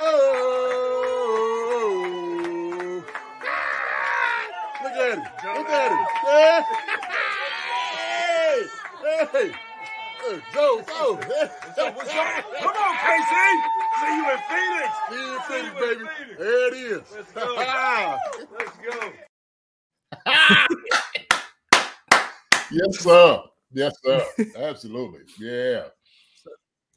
oh, 0.00 0.24
ah, 3.44 4.82
Look 4.84 4.92
at 4.92 5.10
it. 5.10 5.18
Look 5.58 5.68
at 5.68 5.92
it. 5.92 6.87
Hey, 9.18 9.26
hey. 9.32 9.50
Joe, 10.54 10.80
Joe. 10.86 11.14
What's 11.14 11.76
up? 11.76 11.98
Come 12.60 12.76
on, 12.76 12.94
KC. 12.94 13.34
See 13.98 14.14
you 14.14 14.24
in 14.30 14.38
Phoenix. 14.48 14.90
See 15.08 15.18
you 15.18 15.30
in 15.34 15.40
Phoenix, 15.42 15.74
baby. 15.80 16.04
There 16.38 16.68
it 16.68 16.74
is. 16.74 17.02
Let's 17.16 17.32
go. 17.32 17.56
Let's 18.56 18.76
go. 18.86 19.12
Yes, 22.70 23.00
sir. 23.00 23.42
Yes, 23.72 23.94
sir. 24.04 24.24
Absolutely. 24.56 25.20
Yeah. 25.40 25.88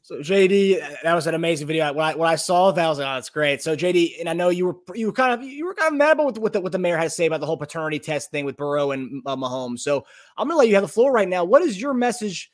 So 0.04 0.18
JD, 0.18 1.02
that 1.04 1.14
was 1.14 1.28
an 1.28 1.34
amazing 1.34 1.68
video. 1.68 1.92
When 1.92 2.04
I, 2.04 2.14
when 2.16 2.28
I 2.28 2.34
saw 2.34 2.72
that, 2.72 2.84
I 2.84 2.88
was 2.88 2.98
like, 2.98 3.06
"Oh, 3.06 3.14
that's 3.14 3.30
great." 3.30 3.62
So 3.62 3.76
JD, 3.76 4.18
and 4.18 4.28
I 4.28 4.32
know 4.32 4.48
you 4.48 4.66
were 4.66 4.76
you 4.96 5.06
were 5.06 5.12
kind 5.12 5.32
of 5.32 5.46
you 5.46 5.64
were 5.64 5.74
kind 5.74 5.92
of 5.92 5.98
mad 5.98 6.12
about 6.18 6.36
what, 6.38 6.52
the, 6.52 6.60
what 6.60 6.72
the 6.72 6.78
mayor 6.78 6.96
had 6.96 7.04
to 7.04 7.10
say 7.10 7.26
about 7.26 7.38
the 7.38 7.46
whole 7.46 7.56
paternity 7.56 8.00
test 8.00 8.32
thing 8.32 8.44
with 8.44 8.56
Burrow 8.56 8.90
and 8.90 9.22
uh, 9.26 9.36
Mahomes. 9.36 9.78
So 9.78 10.04
I'm 10.36 10.48
gonna 10.48 10.58
let 10.58 10.66
you 10.66 10.74
have 10.74 10.82
the 10.82 10.88
floor 10.88 11.12
right 11.12 11.28
now. 11.28 11.44
What 11.44 11.62
is 11.62 11.80
your 11.80 11.94
message 11.94 12.50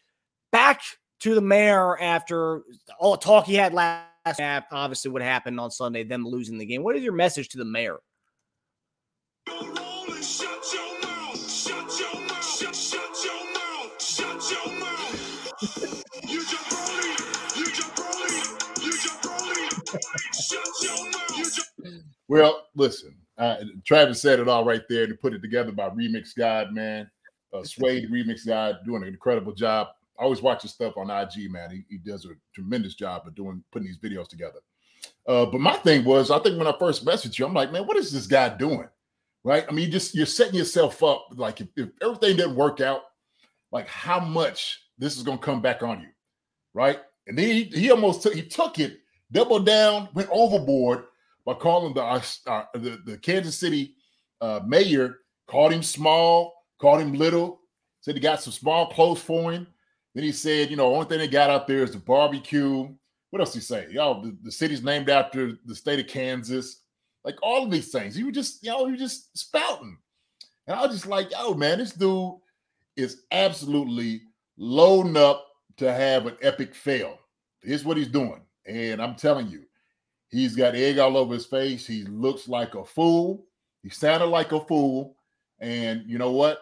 back 0.52 0.82
to 1.20 1.34
the 1.34 1.40
mayor 1.40 1.98
after 1.98 2.64
all 3.00 3.12
the 3.12 3.18
talk 3.18 3.46
he 3.46 3.54
had 3.54 3.72
last? 3.72 4.04
Obviously, 4.70 5.10
what 5.10 5.22
happened 5.22 5.58
on 5.58 5.70
Sunday, 5.70 6.04
them 6.04 6.26
losing 6.26 6.58
the 6.58 6.66
game. 6.66 6.82
What 6.82 6.96
is 6.96 7.02
your 7.02 7.14
message 7.14 7.48
to 7.50 7.58
the 7.58 7.64
mayor? 7.64 7.98
Well, 22.28 22.66
listen, 22.74 23.16
uh, 23.38 23.56
Travis 23.84 24.20
said 24.20 24.38
it 24.38 24.48
all 24.48 24.64
right 24.64 24.82
there 24.88 25.06
to 25.06 25.14
put 25.14 25.32
it 25.32 25.40
together 25.40 25.72
by 25.72 25.88
Remix 25.88 26.36
God, 26.36 26.72
man. 26.72 27.10
Uh, 27.52 27.62
Suede 27.64 28.10
Remix 28.10 28.46
God 28.46 28.78
doing 28.84 29.02
an 29.02 29.08
incredible 29.08 29.52
job. 29.52 29.88
I 30.18 30.24
always 30.24 30.42
watch 30.42 30.62
his 30.62 30.72
stuff 30.72 30.96
on 30.96 31.10
IG, 31.10 31.50
man. 31.50 31.70
He, 31.70 31.84
he 31.88 31.98
does 31.98 32.24
a 32.24 32.30
tremendous 32.52 32.94
job 32.94 33.22
of 33.26 33.34
doing 33.34 33.62
putting 33.70 33.86
these 33.86 33.98
videos 33.98 34.28
together. 34.28 34.58
Uh, 35.26 35.46
but 35.46 35.60
my 35.60 35.74
thing 35.74 36.04
was, 36.04 36.30
I 36.30 36.38
think 36.40 36.58
when 36.58 36.66
I 36.66 36.74
first 36.78 37.04
messaged 37.04 37.38
you, 37.38 37.46
I'm 37.46 37.54
like, 37.54 37.70
man, 37.72 37.86
what 37.86 37.96
is 37.96 38.10
this 38.12 38.26
guy 38.26 38.48
doing? 38.48 38.88
Right? 39.44 39.64
I 39.68 39.72
mean, 39.72 39.86
you 39.86 39.92
just 39.92 40.14
you're 40.14 40.26
setting 40.26 40.56
yourself 40.56 41.02
up. 41.02 41.28
Like 41.34 41.60
if, 41.60 41.68
if 41.76 41.88
everything 42.02 42.36
didn't 42.36 42.56
work 42.56 42.80
out, 42.80 43.02
like 43.70 43.86
how 43.86 44.18
much 44.18 44.82
this 44.98 45.16
is 45.16 45.22
gonna 45.22 45.38
come 45.38 45.62
back 45.62 45.82
on 45.82 46.00
you, 46.00 46.08
right? 46.74 46.98
And 47.28 47.38
then 47.38 47.46
he, 47.46 47.64
he 47.64 47.90
almost 47.90 48.22
took 48.22 48.34
he 48.34 48.42
took 48.42 48.80
it, 48.80 48.98
doubled 49.30 49.64
down, 49.64 50.08
went 50.14 50.28
overboard 50.32 51.04
by 51.48 51.54
calling 51.54 51.94
the 51.94 52.04
uh, 52.04 52.20
uh, 52.46 52.64
the, 52.74 53.00
the 53.06 53.16
Kansas 53.16 53.56
City 53.56 53.94
uh, 54.42 54.60
mayor, 54.66 55.20
called 55.46 55.72
him 55.72 55.82
small, 55.82 56.52
called 56.78 57.00
him 57.00 57.14
little, 57.14 57.62
said 58.02 58.14
he 58.14 58.20
got 58.20 58.42
some 58.42 58.52
small 58.52 58.90
clothes 58.90 59.22
for 59.22 59.50
him. 59.50 59.66
Then 60.14 60.24
he 60.24 60.32
said, 60.32 60.68
you 60.68 60.76
know, 60.76 60.94
only 60.94 61.06
thing 61.06 61.20
they 61.20 61.26
got 61.26 61.48
out 61.48 61.66
there 61.66 61.82
is 61.82 61.92
the 61.92 62.00
barbecue. 62.00 62.86
What 63.30 63.40
else 63.40 63.54
he 63.54 63.60
say? 63.60 63.86
Y'all, 63.90 64.20
the, 64.20 64.36
the 64.42 64.52
city's 64.52 64.82
named 64.82 65.08
after 65.08 65.54
the 65.64 65.74
state 65.74 65.98
of 65.98 66.06
Kansas. 66.06 66.82
Like 67.24 67.36
all 67.42 67.64
of 67.64 67.70
these 67.70 67.90
things. 67.90 68.14
He 68.14 68.24
was 68.24 68.34
just, 68.34 68.62
know, 68.62 68.84
he 68.84 68.92
was 68.92 69.00
just 69.00 69.34
spouting. 69.38 69.96
And 70.66 70.78
I 70.78 70.82
was 70.82 70.96
just 70.96 71.06
like, 71.06 71.30
yo, 71.30 71.54
man, 71.54 71.78
this 71.78 71.92
dude 71.92 72.34
is 72.94 73.22
absolutely 73.32 74.20
loading 74.58 75.16
up 75.16 75.46
to 75.78 75.90
have 75.90 76.26
an 76.26 76.36
epic 76.42 76.74
fail. 76.74 77.18
Here's 77.62 77.86
what 77.86 77.96
he's 77.96 78.08
doing. 78.08 78.42
And 78.66 79.00
I'm 79.00 79.14
telling 79.14 79.48
you, 79.48 79.62
he's 80.28 80.54
got 80.54 80.74
egg 80.74 80.98
all 80.98 81.16
over 81.16 81.34
his 81.34 81.46
face. 81.46 81.86
He 81.86 82.04
looks 82.04 82.48
like 82.48 82.74
a 82.74 82.84
fool. 82.84 83.46
He 83.82 83.90
sounded 83.90 84.26
like 84.26 84.52
a 84.52 84.60
fool. 84.60 85.16
And 85.60 86.04
you 86.06 86.18
know 86.18 86.32
what? 86.32 86.60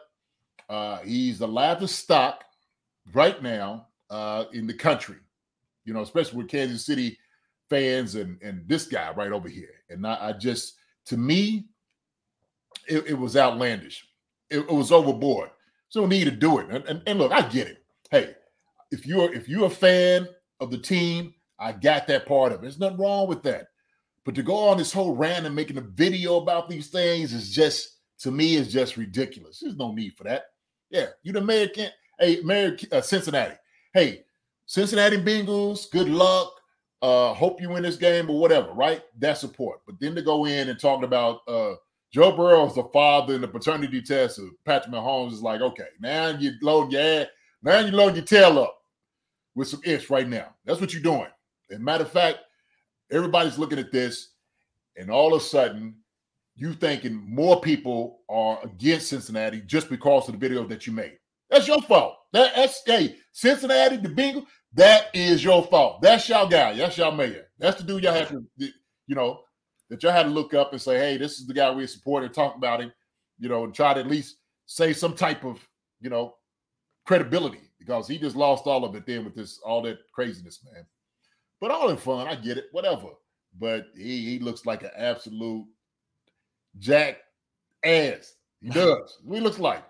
Uh, 0.69 0.99
he's 0.99 1.39
the 1.39 1.49
laughing 1.49 1.87
stock 1.87 2.45
right 3.13 3.43
now 3.43 3.89
uh, 4.11 4.45
in 4.53 4.67
the 4.67 4.75
country, 4.75 5.17
you 5.85 5.95
know, 5.95 6.03
especially 6.03 6.39
with 6.39 6.49
Kansas 6.49 6.85
City 6.85 7.19
fans 7.69 8.15
and 8.15 8.41
and 8.43 8.67
this 8.69 8.87
guy 8.87 9.13
right 9.13 9.33
over 9.33 9.49
here. 9.49 9.71
And 9.91 10.07
I, 10.07 10.29
I 10.29 10.33
just, 10.33 10.75
to 11.07 11.17
me, 11.17 11.67
it, 12.89 13.07
it 13.07 13.15
was 13.19 13.37
outlandish. 13.37 14.07
It, 14.51 14.61
it 14.61 14.71
was 14.71 14.93
overboard. 14.93 15.51
So 15.89 16.01
no 16.01 16.07
need 16.07 16.25
to 16.25 16.31
do 16.31 16.59
it. 16.59 16.69
And, 16.71 16.85
and, 16.87 17.03
and 17.07 17.19
look, 17.19 17.33
I 17.33 17.43
get 17.43 17.69
it. 17.69 17.85
Hey, 18.11 18.35
if 18.91 19.07
you're 19.07 19.33
if 19.33 19.49
you're 19.49 19.67
a 19.67 19.71
fan 19.71 20.29
of 20.61 20.71
the 20.71 20.79
team, 20.79 21.35
I 21.59 21.73
got 21.73 22.07
that 22.07 22.27
part 22.27 22.53
of 22.53 22.59
it. 22.59 22.63
There's 22.63 22.79
nothing 22.79 22.99
wrong 22.99 23.29
with 23.29 23.43
that. 23.45 23.69
But 24.25 24.35
to 24.35 24.43
go 24.43 24.57
on 24.57 24.79
this 24.79 24.93
whole 24.93 25.15
rant 25.15 25.47
and 25.47 25.55
making 25.55 25.79
a 25.79 25.83
video 25.83 26.37
about 26.37 26.69
these 26.69 26.89
things 26.89 27.33
is 27.33 27.55
just 27.55 27.99
to 28.19 28.31
me 28.31 28.57
is 28.57 28.73
just 28.73 28.97
ridiculous. 28.97 29.61
There's 29.61 29.77
no 29.77 29.93
need 29.93 30.15
for 30.17 30.25
that. 30.25 30.47
Yeah, 30.91 31.07
you 31.23 31.33
the 31.33 31.41
mayor. 31.41 31.69
Hey, 32.19 32.41
Mayor 32.43 32.77
uh, 32.93 33.01
Cincinnati. 33.01 33.55
Hey, 33.93 34.25
Cincinnati 34.67 35.19
Bengals. 35.19 35.91
Good 35.91 36.09
luck. 36.09 36.53
Uh, 37.03 37.35
hope 37.35 37.61
you 37.61 37.69
win 37.69 37.83
this 37.83 37.97
game 37.97 38.31
or 38.31 38.41
whatever. 38.41 38.73
Right? 38.73 39.03
That's 39.19 39.41
support. 39.41 39.81
But 39.87 40.01
then 40.01 40.15
to 40.15 40.23
go 40.23 40.47
in 40.47 40.69
and 40.69 40.79
talk 40.79 41.03
about 41.03 41.41
uh 41.47 41.75
Joe 42.13 42.33
Burrow 42.33 42.67
is 42.67 42.75
the 42.75 42.85
father 42.93 43.35
in 43.35 43.41
the 43.41 43.49
paternity 43.49 44.01
test 44.01 44.39
of 44.39 44.47
Patrick 44.65 44.95
Mahomes 44.95 45.33
is 45.33 45.43
like, 45.43 45.61
okay, 45.61 45.89
now 46.01 46.29
you 46.29 46.53
load 46.63 46.93
your 46.93 47.03
ass, 47.03 47.27
now 47.63 47.81
you 47.81 47.91
load 47.91 48.15
your 48.17 48.25
tail 48.25 48.59
up 48.59 48.79
with 49.55 49.69
some 49.69 49.81
itch 49.85 50.09
right 50.09 50.29
now. 50.29 50.55
That's 50.65 50.81
what 50.81 50.95
you're 50.95 51.03
doing. 51.03 51.27
And 51.71 51.85
matter 51.85 52.05
of 52.05 52.11
fact, 52.11 52.39
everybody's 53.11 53.59
looking 53.59 53.79
at 53.79 53.93
this, 53.93 54.35
and 54.97 55.11
all 55.11 55.35
of 55.35 55.43
a 55.43 55.45
sudden, 55.45 55.97
you 56.55 56.73
thinking 56.73 57.23
more 57.29 57.61
people 57.61 58.21
are 58.29 58.59
against 58.65 59.09
Cincinnati 59.09 59.61
just 59.67 59.91
because 59.91 60.29
of 60.29 60.33
the 60.33 60.39
video 60.39 60.65
that 60.67 60.87
you 60.87 60.93
made. 60.93 61.19
That's 61.51 61.69
your 61.69 61.83
fault. 61.83 62.17
That, 62.33 62.55
that's 62.57 62.83
hey, 62.87 63.17
Cincinnati, 63.33 63.99
the 63.99 64.09
Bengals, 64.09 64.47
that 64.75 65.07
is 65.15 65.45
your 65.45 65.65
fault. 65.65 66.03
That's 66.03 66.29
y'all 66.29 66.49
guy. 66.49 66.75
That's 66.75 66.97
y'all 66.99 67.13
mayor. 67.13 67.49
That's 67.59 67.81
the 67.81 67.87
dude 67.87 68.03
y'all 68.03 68.15
have 68.15 68.31
to, 68.31 68.45
you 68.59 69.15
know, 69.15 69.41
that 69.89 70.03
y'all 70.03 70.13
had 70.13 70.25
to 70.25 70.31
look 70.31 70.55
up 70.55 70.73
and 70.73 70.81
say, 70.81 70.99
hey, 70.99 71.17
this 71.17 71.39
is 71.39 71.47
the 71.47 71.55
guy 71.55 71.71
we 71.71 71.87
support 71.87 72.25
and 72.25 72.35
talk 72.35 72.57
about 72.57 72.81
him, 72.81 72.93
you 73.39 73.49
know, 73.49 73.65
and 73.65 73.75
try 73.75 73.95
to 73.95 74.01
at 74.01 74.09
least 74.09 74.37
say 74.67 74.93
some 74.93 75.15
type 75.15 75.45
of, 75.45 75.67
you 76.01 76.11
know, 76.11 76.35
credibility 77.07 77.61
because 77.79 78.09
he 78.09 78.19
just 78.19 78.37
lost 78.37 78.67
all 78.67 78.85
of 78.85 78.95
it 78.97 79.07
then 79.07 79.25
with 79.25 79.35
this 79.35 79.61
all 79.65 79.81
that 79.83 79.99
craziness, 80.13 80.61
man. 80.73 80.85
But 81.61 81.71
all 81.71 81.89
in 81.89 81.97
fun, 81.97 82.27
I 82.27 82.35
get 82.35 82.59
it, 82.59 82.67
whatever. 82.73 83.09
But 83.59 83.87
he 83.97 84.25
he 84.25 84.39
looks 84.39 84.67
like 84.67 84.83
an 84.83 84.91
absolute 84.97 85.67
jack 86.79 87.19
ass. 87.85 88.35
He 88.61 88.69
does. 88.71 89.19
we 89.25 89.41
looks 89.41 89.59
like. 89.59 89.85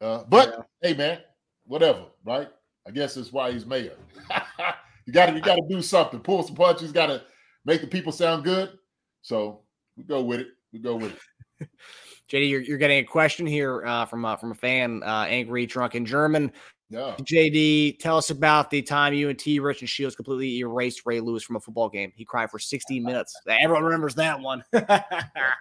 Uh, 0.00 0.24
but 0.28 0.68
hey, 0.82 0.94
man, 0.94 1.18
whatever, 1.66 2.06
right? 2.24 2.48
I 2.86 2.90
guess 2.90 3.14
that's 3.14 3.32
why 3.32 3.52
he's 3.52 3.66
mayor. 3.66 3.96
you 5.06 5.12
got 5.12 5.26
to 5.26 5.32
you 5.34 5.40
got 5.40 5.56
to 5.56 5.66
do 5.68 5.80
something. 5.82 6.20
Pull 6.20 6.42
some 6.42 6.56
punches. 6.56 6.92
Got 6.92 7.06
to 7.06 7.22
make 7.64 7.80
the 7.80 7.86
people 7.86 8.12
sound 8.12 8.44
good. 8.44 8.78
So 9.22 9.62
we 9.96 10.04
go 10.04 10.22
with 10.22 10.40
it. 10.40 10.48
We 10.72 10.78
go 10.78 10.96
with 10.96 11.16
it. 11.60 11.68
JD, 12.30 12.48
you're, 12.48 12.62
you're 12.62 12.78
getting 12.78 12.98
a 12.98 13.04
question 13.04 13.46
here 13.46 13.84
uh, 13.84 14.06
from 14.06 14.24
uh, 14.24 14.36
from 14.36 14.52
a 14.52 14.54
fan, 14.54 15.02
uh, 15.02 15.26
angry 15.28 15.66
drunken 15.66 16.06
German. 16.06 16.52
Yeah. 16.94 17.16
JD, 17.22 17.98
tell 17.98 18.16
us 18.16 18.30
about 18.30 18.70
the 18.70 18.80
time 18.80 19.14
you 19.14 19.28
and 19.28 19.36
T. 19.36 19.58
Rich 19.58 19.80
and 19.80 19.88
Shields 19.88 20.14
completely 20.14 20.58
erased 20.58 21.04
Ray 21.04 21.18
Lewis 21.18 21.42
from 21.42 21.56
a 21.56 21.60
football 21.60 21.88
game. 21.88 22.12
He 22.14 22.24
cried 22.24 22.52
for 22.52 22.60
60 22.60 23.00
minutes. 23.00 23.34
Everyone 23.48 23.82
remembers 23.82 24.14
that 24.14 24.38
one. 24.40 24.64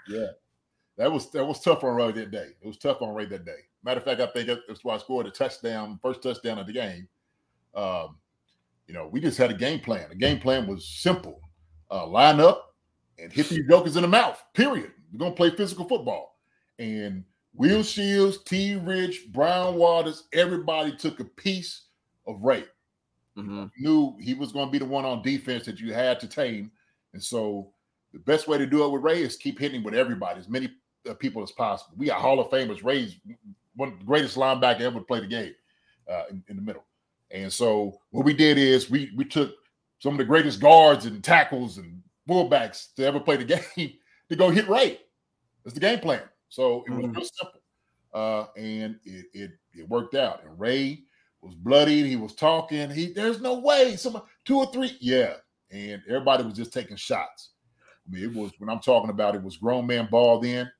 Yeah. 0.07 0.27
That 0.95 1.11
was 1.11 1.31
that 1.31 1.43
was 1.43 1.59
tough 1.59 1.83
on 1.83 1.95
Ray 1.95 2.11
that 2.11 2.29
day. 2.29 2.49
It 2.61 2.67
was 2.67 2.77
tough 2.77 3.01
on 3.01 3.15
Ray 3.15 3.25
that 3.25 3.45
day. 3.45 3.57
Matter 3.83 3.99
of 3.99 4.03
fact, 4.03 4.21
I 4.21 4.27
think 4.27 4.47
that's 4.67 4.83
why 4.83 4.93
I 4.93 4.99
scored 4.99 5.25
a 5.25 5.31
touchdown, 5.31 5.97
first 6.03 6.21
touchdown 6.21 6.59
of 6.59 6.67
the 6.67 6.73
game. 6.73 7.07
Um, 7.73 8.17
you 8.87 8.93
know, 8.93 9.07
we 9.07 9.19
just 9.19 9.39
had 9.39 9.49
a 9.49 9.55
game 9.55 9.79
plan. 9.79 10.09
The 10.09 10.15
game 10.15 10.39
plan 10.39 10.67
was 10.67 10.87
simple: 10.87 11.41
uh, 11.89 12.05
line 12.05 12.39
up 12.39 12.75
and 13.17 13.33
hit 13.33 13.49
these 13.49 13.67
jokers 13.67 13.95
in 13.95 14.03
the 14.03 14.07
mouth. 14.07 14.39
Period. 14.53 14.91
We're 15.11 15.17
gonna 15.17 15.31
play 15.31 15.49
physical 15.49 15.87
football. 15.87 16.37
And 16.77 17.23
Will 17.55 17.83
Shields, 17.83 18.39
T. 18.43 18.75
Rich, 18.75 19.27
Brian 19.31 19.75
Waters, 19.75 20.23
everybody 20.33 20.95
took 20.95 21.19
a 21.19 21.25
piece 21.25 21.83
of 22.25 22.41
Ray. 22.41 22.65
Mhm. 23.37 23.71
Knew 23.77 24.15
he 24.19 24.33
was 24.33 24.51
going 24.51 24.67
to 24.67 24.71
be 24.71 24.79
the 24.79 24.85
one 24.85 25.05
on 25.05 25.21
defense 25.21 25.65
that 25.65 25.79
you 25.79 25.93
had 25.93 26.19
to 26.19 26.27
tame. 26.27 26.71
And 27.13 27.23
so 27.23 27.71
the 28.11 28.19
best 28.19 28.47
way 28.47 28.57
to 28.57 28.65
do 28.65 28.83
it 28.83 28.89
with 28.89 29.01
Ray 29.03 29.21
is 29.21 29.35
keep 29.35 29.59
hitting 29.59 29.83
with 29.83 29.93
everybody, 29.93 30.39
as 30.39 30.49
many 30.49 30.71
uh, 31.09 31.13
people 31.15 31.41
as 31.43 31.51
possible. 31.51 31.95
We 31.97 32.07
got 32.07 32.21
Hall 32.21 32.39
of 32.39 32.49
Famers. 32.49 32.83
Ray's 32.83 33.17
one 33.75 33.91
of 33.91 33.99
the 33.99 34.05
greatest 34.05 34.37
linebacker 34.37 34.81
ever 34.81 34.99
to 34.99 35.05
play 35.05 35.19
the 35.19 35.27
game 35.27 35.55
uh, 36.09 36.23
in, 36.29 36.43
in 36.47 36.55
the 36.55 36.61
middle. 36.61 36.83
And 37.31 37.51
so 37.51 37.99
what 38.11 38.25
we 38.25 38.33
did 38.33 38.57
is 38.57 38.89
we 38.89 39.11
we 39.15 39.25
took 39.25 39.55
some 39.99 40.13
of 40.13 40.17
the 40.19 40.25
greatest 40.25 40.59
guards 40.59 41.05
and 41.05 41.23
tackles 41.23 41.77
and 41.77 42.01
fullbacks 42.29 42.93
to 42.95 43.05
ever 43.05 43.19
play 43.19 43.37
the 43.37 43.45
game 43.75 43.93
to 44.29 44.35
go 44.35 44.49
hit 44.49 44.69
Ray. 44.69 44.99
That's 45.63 45.73
the 45.73 45.79
game 45.79 45.99
plan. 45.99 46.21
So 46.53 46.83
it 46.85 46.91
was 46.91 47.05
Mhm. 47.05 47.15
real 47.15 47.25
simple, 47.25 47.61
uh, 48.13 48.45
and 48.55 48.99
it, 49.05 49.25
it 49.33 49.51
it 49.73 49.89
worked 49.89 50.13
out. 50.13 50.43
And 50.43 50.59
Ray 50.59 51.03
was 51.41 51.55
bloodied. 51.55 52.05
He 52.05 52.15
was 52.15 52.35
talking. 52.35 52.91
He 52.91 53.11
there's 53.11 53.41
no 53.41 53.55
way. 53.57 53.95
Some 53.95 54.21
two 54.45 54.59
or 54.59 54.71
three, 54.71 54.95
yeah. 55.01 55.37
And 55.71 56.03
everybody 56.07 56.43
was 56.43 56.53
just 56.53 56.71
taking 56.71 56.95
shots. 56.95 57.53
I 58.05 58.11
mean, 58.11 58.23
it 58.25 58.33
was 58.35 58.51
when 58.59 58.69
I'm 58.69 58.81
talking 58.81 59.09
about 59.09 59.33
it 59.33 59.41
was 59.41 59.57
grown 59.57 59.87
man 59.87 60.07
ball. 60.11 60.39
Then 60.41 60.71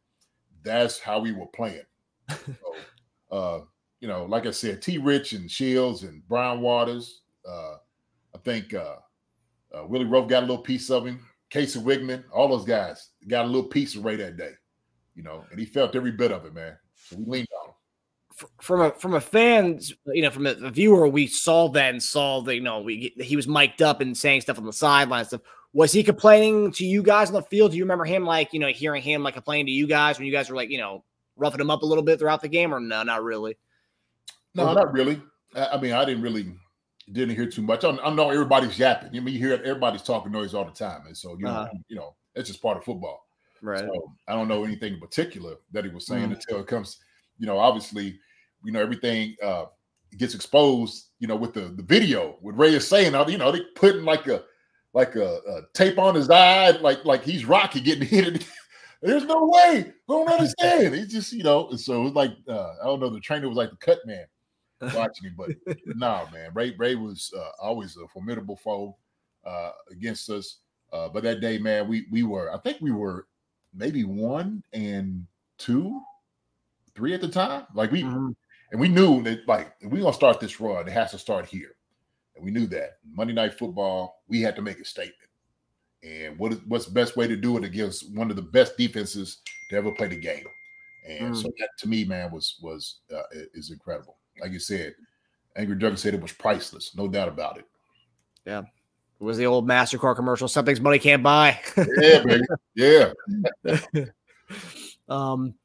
that's 0.62 1.00
how 1.00 1.20
we 1.20 1.32
were 1.32 1.48
playing. 1.48 1.86
So, 2.30 2.36
uh, 3.32 3.62
you 4.00 4.08
know, 4.08 4.26
like 4.26 4.46
I 4.46 4.52
said, 4.52 4.80
T. 4.84 5.00
Rich 5.00 5.34
and 5.34 5.50
Shields 5.50 6.04
and 6.04 6.22
Brian 6.28 6.62
Waters. 6.62 7.22
Uh, 7.50 7.78
I 8.36 8.38
think 8.44 8.76
uh, 8.76 8.98
uh, 9.74 9.88
Willie 9.88 10.06
Roaf 10.06 10.30
got 10.30 10.44
a 10.44 10.46
little 10.46 10.62
piece 10.62 10.92
of 10.92 11.04
him. 11.08 11.26
Casey 11.50 11.80
Wiegmann, 11.80 12.26
all 12.32 12.48
those 12.48 12.66
guys 12.66 13.10
got 13.28 13.46
a 13.46 13.48
little 13.48 13.70
piece 13.70 13.96
of 13.96 14.06
Ray 14.06 14.18
that 14.18 14.38
day. 14.38 14.52
You 15.16 15.24
know, 15.24 15.46
and 15.52 15.60
he 15.60 15.66
felt 15.66 15.96
every 15.96 16.12
bit 16.12 16.32
of 16.32 16.46
it, 16.46 16.54
man. 16.54 16.78
So 16.96 17.18
we 17.18 17.26
leaned 17.26 17.48
on 17.62 17.70
him. 17.70 17.74
From 18.62 18.82
a 18.82 18.92
from 18.92 19.14
a 19.14 19.22
fan's, 19.22 19.94
you 20.08 20.24
know, 20.24 20.32
from 20.32 20.48
a, 20.48 20.72
viewer, 20.72 21.08
we 21.08 21.28
saw 21.28 21.70
that 21.70 21.92
and 21.92 22.02
saw 22.02 22.42
that, 22.42 22.56
you 22.56 22.62
know, 22.62 22.82
we 22.82 23.14
he 23.20 23.36
was 23.36 23.48
mic'd 23.48 23.84
up 23.84 24.02
and 24.02 24.18
saying 24.18 24.42
stuff 24.42 24.58
on 24.58 24.66
the 24.66 24.74
sideline 24.74 25.26
stuff. 25.26 25.42
Was 25.74 25.92
he 25.92 26.04
complaining 26.04 26.72
to 26.74 26.86
you 26.86 27.04
guys 27.04 27.30
on 27.30 27.36
the 27.36 27.44
field? 27.44 27.72
Do 27.72 27.78
you 27.78 27.84
remember 27.84 28.06
him 28.06 28.26
like, 28.26 28.52
you 28.54 28.60
know, 28.60 28.68
hearing 28.68 29.04
him 29.04 29.22
like 29.22 29.36
complaining 29.36 29.68
to 29.68 29.72
you 29.72 29.86
guys 29.86 30.18
when 30.18 30.26
you 30.26 30.32
guys 30.32 30.50
were 30.50 30.56
like, 30.56 30.72
you 30.72 30.80
know, 30.80 31.04
roughing 31.36 31.62
him 31.62 31.70
up 31.70 31.84
a 31.84 31.86
little 31.86 32.04
bit 32.04 32.18
throughout 32.18 32.42
the 32.42 32.48
game, 32.48 32.74
or 32.74 32.80
no, 32.80 33.04
not 33.04 33.24
really? 33.24 33.56
No, 34.56 34.74
not 34.74 34.94
really. 34.94 35.22
I, 35.56 35.68
I 35.74 35.82
mean, 35.82 35.94
I 35.94 36.04
didn't 36.04 36.24
really 36.24 36.54
didn't 37.12 37.36
hear 37.36 37.48
too 37.48 37.62
much. 37.62 37.84
I, 37.84 37.90
I 37.90 38.14
know 38.14 38.32
everybody's 38.32 38.80
yapping. 38.80 39.10
I 39.16 39.20
mean, 39.20 39.36
you 39.36 39.40
hear 39.40 39.54
everybody's 39.54 40.04
talking 40.04 40.32
noise 40.32 40.54
all 40.56 40.66
the 40.66 40.72
time, 40.72 41.06
and 41.06 41.16
so 41.16 41.36
you 41.38 41.46
know, 41.46 41.52
Uh-huh. 41.52 41.70
you 41.88 41.98
know, 41.98 42.16
it's 42.34 42.50
just 42.50 42.62
part 42.64 42.78
of 42.78 42.84
football. 42.84 43.28
Right. 43.64 43.80
So 43.80 44.14
I 44.28 44.34
don't 44.34 44.50
know 44.50 44.66
anything 44.66 44.96
in 44.96 45.00
particular 45.00 45.56
that 45.72 45.86
he 45.86 45.90
was 45.90 46.06
saying 46.06 46.30
Mm. 46.30 46.34
until 46.34 46.60
it 46.60 46.68
comes, 46.68 47.00
you 47.40 47.48
know, 47.48 47.58
obviously, 47.58 48.20
you 48.64 48.74
know, 48.74 48.82
everything 48.82 49.38
uh 49.42 49.66
gets 50.18 50.36
exposed, 50.36 51.12
you 51.20 51.28
know, 51.28 51.38
with 51.38 51.54
the 51.54 51.62
the 51.62 51.82
video 51.82 52.38
with 52.42 52.58
Ray 52.58 52.76
is 52.76 52.86
saying, 52.86 53.14
you 53.30 53.38
know, 53.38 53.52
they 53.54 53.62
putting 53.76 54.04
like 54.04 54.28
a 54.28 54.44
like 54.94 55.16
a, 55.16 55.38
a 55.48 55.62
tape 55.74 55.98
on 55.98 56.14
his 56.14 56.30
eye, 56.30 56.72
like 56.72 57.06
like 57.06 57.24
he's 57.24 57.46
Rocky 57.46 57.80
getting 57.80 58.06
hit. 58.08 58.46
There's 59.02 59.24
no 59.26 59.46
way. 59.48 59.86
I 59.88 59.94
don't 60.10 60.30
understand. 60.30 60.96
He's 60.96 61.12
just, 61.12 61.32
you 61.32 61.44
know, 61.44 61.70
and 61.70 61.80
so 61.80 62.02
it 62.02 62.04
was 62.04 62.14
like 62.14 62.32
uh, 62.50 62.74
I 62.82 62.86
don't 62.86 63.00
know. 63.00 63.10
The 63.10 63.22
trainer 63.22 63.48
was 63.48 63.58
like 63.58 63.70
the 63.70 63.78
cut 63.78 64.00
man 64.06 64.26
watching 64.94 65.30
him, 65.30 65.36
but 65.38 65.52
no, 65.86 66.28
man. 66.34 66.52
Ray 66.54 66.76
Ray 66.78 66.96
was 66.96 67.32
uh, 67.38 67.52
always 67.62 67.96
a 67.96 68.08
formidable 68.10 68.58
foe 68.58 68.98
uh, 69.46 69.72
against 69.90 70.30
us. 70.30 70.58
Uh, 70.92 71.08
but 71.08 71.24
that 71.24 71.40
day, 71.40 71.58
man, 71.58 71.88
we 71.88 72.08
we 72.12 72.24
were. 72.24 72.54
I 72.54 72.60
think 72.60 72.80
we 72.82 72.92
were 72.92 73.28
maybe 73.74 74.04
one 74.04 74.64
and 74.74 75.26
two, 75.58 76.02
three 76.96 77.14
at 77.14 77.22
the 77.22 77.28
time. 77.28 77.66
Like 77.74 77.92
we 77.92 78.04
Mhm. 78.04 78.36
and 78.72 78.82
we 78.82 78.88
knew 78.88 79.22
that 79.24 79.48
like 79.48 79.76
if 79.80 79.92
we 79.92 80.00
gonna 80.02 80.14
start 80.14 80.40
this 80.40 80.60
run, 80.60 80.88
it 80.88 80.92
has 80.92 81.12
to 81.12 81.20
start 81.20 81.46
here. 81.46 81.76
And 82.36 82.44
we 82.44 82.52
knew 82.52 82.66
that 82.68 82.98
Monday 83.06 83.34
Night 83.34 83.54
Football, 83.54 84.24
we 84.28 84.42
had 84.42 84.56
to 84.56 84.62
make 84.62 84.80
a 84.80 84.86
statement. 84.86 85.30
And 86.04 86.38
what 86.38 86.52
is 86.54 86.60
what's 86.68 86.86
the 86.86 86.92
best 86.92 87.16
way 87.16 87.28
to 87.28 87.36
do 87.36 87.58
it 87.58 87.64
against 87.64 88.14
one 88.16 88.30
of 88.30 88.36
the 88.36 88.42
best 88.42 88.78
defenses 88.78 89.42
to 89.70 89.76
ever 89.76 89.92
play 89.92 90.08
the 90.08 90.16
game? 90.16 90.46
And 91.08 91.36
so 91.36 91.52
that 91.60 91.70
to 91.80 91.88
me, 91.90 92.04
man, 92.06 92.32
was 92.32 92.58
was 92.62 93.00
uh, 93.14 93.24
is 93.54 93.72
incredible. 93.72 94.18
Like 94.40 94.52
you 94.52 94.60
said, 94.60 94.96
Angry 95.56 95.76
Drugger 95.76 95.98
said 95.98 96.14
it 96.14 96.22
was 96.22 96.32
priceless, 96.32 96.96
no 96.96 97.08
doubt 97.08 97.28
about 97.28 97.58
it. 97.58 97.66
It 99.24 99.26
was 99.26 99.38
the 99.38 99.46
old 99.46 99.66
MasterCard 99.66 100.18
commercial. 100.18 100.50
Something's 100.50 100.82
money 100.82 101.00
can't 101.00 101.24
buy. 101.24 101.58
Yeah, 101.78 102.24
baby. 102.24 102.44
Yeah. 102.76 103.14
Um, 105.10 105.56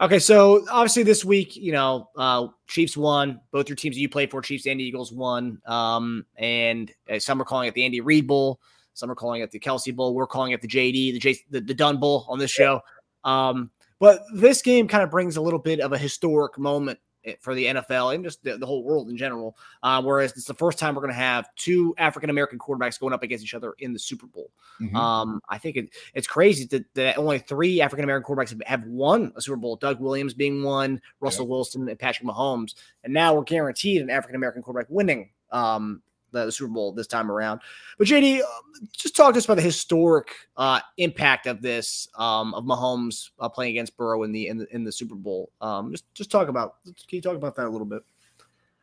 okay, 0.00 0.20
so 0.20 0.64
obviously 0.70 1.02
this 1.02 1.24
week, 1.24 1.56
you 1.56 1.72
know, 1.72 2.10
uh, 2.16 2.46
Chiefs 2.68 2.96
won. 2.96 3.40
Both 3.50 3.68
your 3.68 3.74
teams 3.74 3.96
that 3.96 4.00
you 4.00 4.08
played 4.08 4.30
for, 4.30 4.40
Chiefs 4.40 4.66
and 4.66 4.80
Eagles, 4.80 5.12
won. 5.12 5.60
Um, 5.66 6.24
and 6.36 6.92
uh, 7.10 7.18
some 7.18 7.42
are 7.42 7.44
calling 7.44 7.66
it 7.66 7.74
the 7.74 7.84
Andy 7.84 8.00
Reid 8.00 8.28
Bowl. 8.28 8.60
Some 8.94 9.10
are 9.10 9.16
calling 9.16 9.42
it 9.42 9.50
the 9.50 9.58
Kelce 9.58 9.94
Bowl. 9.94 10.14
We're 10.14 10.28
calling 10.28 10.52
it 10.52 10.62
the 10.62 10.68
JD, 10.68 11.12
the 11.14 11.18
J, 11.18 11.36
the, 11.50 11.60
the 11.60 11.74
Dunn 11.74 11.98
Bowl 11.98 12.24
on 12.28 12.38
this 12.38 12.52
show. 12.52 12.80
Um, 13.24 13.70
but 13.98 14.20
this 14.32 14.62
game 14.62 14.86
kind 14.86 15.02
of 15.02 15.10
brings 15.10 15.36
a 15.36 15.42
little 15.42 15.58
bit 15.58 15.80
of 15.80 15.92
a 15.92 15.98
historic 15.98 16.56
moment 16.56 17.00
for 17.40 17.54
the 17.54 17.66
NFL 17.66 18.14
and 18.14 18.24
just 18.24 18.42
the, 18.44 18.56
the 18.58 18.66
whole 18.66 18.82
world 18.82 19.08
in 19.08 19.16
general. 19.16 19.56
Uh, 19.82 20.02
whereas 20.02 20.32
it's 20.32 20.44
the 20.44 20.54
first 20.54 20.78
time 20.78 20.94
we're 20.94 21.02
going 21.02 21.12
to 21.12 21.18
have 21.18 21.48
two 21.56 21.94
African 21.98 22.30
American 22.30 22.58
quarterbacks 22.58 22.98
going 22.98 23.12
up 23.12 23.22
against 23.22 23.44
each 23.44 23.54
other 23.54 23.74
in 23.78 23.92
the 23.92 23.98
Super 23.98 24.26
Bowl. 24.26 24.50
Mhm. 24.80 24.94
Um, 24.94 25.40
I 25.48 25.58
think 25.58 25.76
it, 25.76 25.90
it's 26.14 26.26
crazy 26.26 26.66
that, 26.66 26.84
that 26.94 27.18
only 27.18 27.38
three 27.38 27.80
African 27.80 28.04
American 28.04 28.34
quarterbacks 28.34 28.50
have, 28.50 28.62
have 28.66 28.84
won 28.84 29.32
a 29.36 29.40
Super 29.40 29.56
Bowl. 29.56 29.76
Doug 29.76 30.00
Williams 30.00 30.34
being 30.34 30.62
one, 30.62 31.00
Russell 31.20 31.48
Wilson, 31.48 31.88
and 31.88 31.98
Patrick 31.98 32.28
Mahomes, 32.28 32.74
and 33.02 33.12
now 33.12 33.34
we're 33.34 33.42
guaranteed 33.42 34.02
an 34.02 34.10
African 34.10 34.36
American 34.36 34.62
quarterback 34.62 34.90
winning 34.90 35.30
um, 35.50 36.02
the, 36.34 36.52
Super 36.52 36.72
Bowl 36.72 36.92
this 36.92 37.06
time 37.06 37.30
around. 37.30 37.60
But 37.98 38.06
JD, 38.08 38.40
um, 38.40 38.88
just 38.92 39.16
talk 39.16 39.32
to 39.32 39.38
us 39.38 39.44
about 39.44 39.56
the 39.56 39.62
historic 39.62 40.28
uh, 40.56 40.80
impact 40.98 41.46
of 41.46 41.62
this 41.62 42.08
um, 42.18 42.54
of 42.54 42.64
Mahomes 42.64 43.30
uh, 43.38 43.48
playing 43.48 43.70
against 43.70 43.96
Burrow 43.96 44.22
in 44.24 44.32
the 44.32 44.48
in 44.48 44.58
the, 44.58 44.74
in 44.74 44.84
the 44.84 44.92
Super 44.92 45.14
Bowl. 45.14 45.50
Um, 45.60 45.90
just 45.90 46.12
just 46.14 46.30
talk 46.30 46.48
about 46.48 46.76
can 46.84 46.94
you 47.16 47.22
talk 47.22 47.36
about 47.36 47.56
that 47.56 47.66
a 47.66 47.70
little 47.70 47.86
bit? 47.86 48.02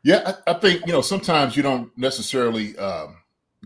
Yeah, 0.03 0.35
I, 0.47 0.51
I 0.51 0.53
think 0.55 0.85
you 0.87 0.93
know 0.93 1.01
sometimes 1.01 1.55
you 1.55 1.63
don't 1.63 1.95
necessarily 1.97 2.77
um, 2.77 3.17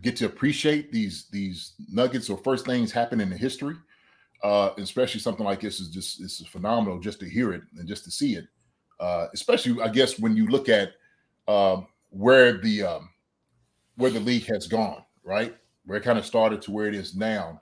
get 0.02 0.16
to 0.18 0.26
appreciate 0.26 0.92
these 0.92 1.28
these 1.32 1.74
nuggets 1.90 2.30
or 2.30 2.38
first 2.38 2.66
things 2.66 2.92
happen 2.92 3.22
in 3.22 3.30
the 3.30 3.38
history. 3.38 3.76
Uh, 4.44 4.74
especially 4.78 5.20
something 5.20 5.46
like 5.46 5.60
this 5.60 5.80
is 5.80 5.88
just 5.88 6.22
this 6.22 6.40
is 6.40 6.46
phenomenal 6.46 7.00
just 7.00 7.20
to 7.20 7.28
hear 7.28 7.54
it 7.54 7.64
and 7.78 7.88
just 7.88 8.04
to 8.04 8.12
see 8.12 8.36
it. 8.36 8.46
Uh, 9.00 9.28
especially, 9.34 9.82
I 9.82 9.88
guess, 9.90 10.20
when 10.20 10.38
you 10.38 10.48
look 10.48 10.70
at 10.70 10.92
um, 11.48 11.88
where 12.10 12.58
the 12.60 12.84
um, 12.84 13.10
where 13.98 14.12
the 14.12 14.20
league 14.20 14.46
has 14.46 14.68
gone, 14.68 15.04
right? 15.24 15.56
Where 15.86 15.98
it 15.98 16.04
kind 16.04 16.20
of 16.20 16.26
started 16.26 16.62
to 16.64 16.72
where 16.72 16.88
it 16.88 16.96
is 16.96 17.16
now, 17.16 17.62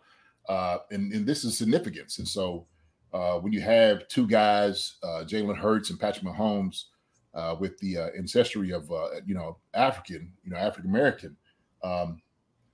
uh, 0.49 0.77
and 0.91 1.11
and 1.13 1.25
this 1.25 1.43
is 1.43 1.57
significance. 1.57 2.19
And 2.19 2.27
so, 2.27 2.67
uh, 3.13 3.39
when 3.39 3.53
you 3.53 3.61
have 3.61 4.07
two 4.07 4.27
guys, 4.27 4.95
uh, 5.03 5.23
Jalen 5.25 5.57
Hurts 5.57 5.89
and 5.89 5.99
Patrick 5.99 6.25
Mahomes 6.25 6.85
uh, 7.33 7.55
with 7.59 7.77
the 7.79 7.97
uh, 7.97 8.07
ancestry 8.17 8.71
of 8.71 8.91
uh, 8.91 9.09
you 9.25 9.35
know 9.35 9.57
African, 9.73 10.31
you 10.43 10.51
know 10.51 10.57
African 10.57 10.89
American, 10.89 11.35
um, 11.83 12.21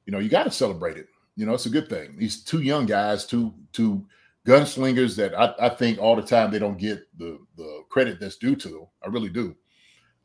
you 0.05 0.11
know 0.11 0.19
you 0.19 0.29
got 0.29 0.43
to 0.43 0.51
celebrate 0.51 0.97
it. 0.97 1.07
You 1.35 1.45
know 1.45 1.53
it's 1.53 1.65
a 1.65 1.71
good 1.71 1.89
thing. 1.89 2.15
These 2.17 2.43
two 2.43 2.61
young 2.61 2.85
guys, 2.85 3.25
two 3.25 3.53
two 3.73 4.05
gunslingers 4.45 5.15
that 5.15 5.37
I, 5.37 5.53
I 5.59 5.69
think 5.69 5.99
all 5.99 6.15
the 6.15 6.21
time 6.21 6.51
they 6.51 6.59
don't 6.59 6.77
get 6.77 7.05
the 7.17 7.39
the 7.57 7.83
credit 7.89 8.19
that's 8.19 8.37
due 8.37 8.55
to 8.55 8.67
them. 8.67 8.87
I 9.03 9.09
really 9.09 9.29
do. 9.29 9.55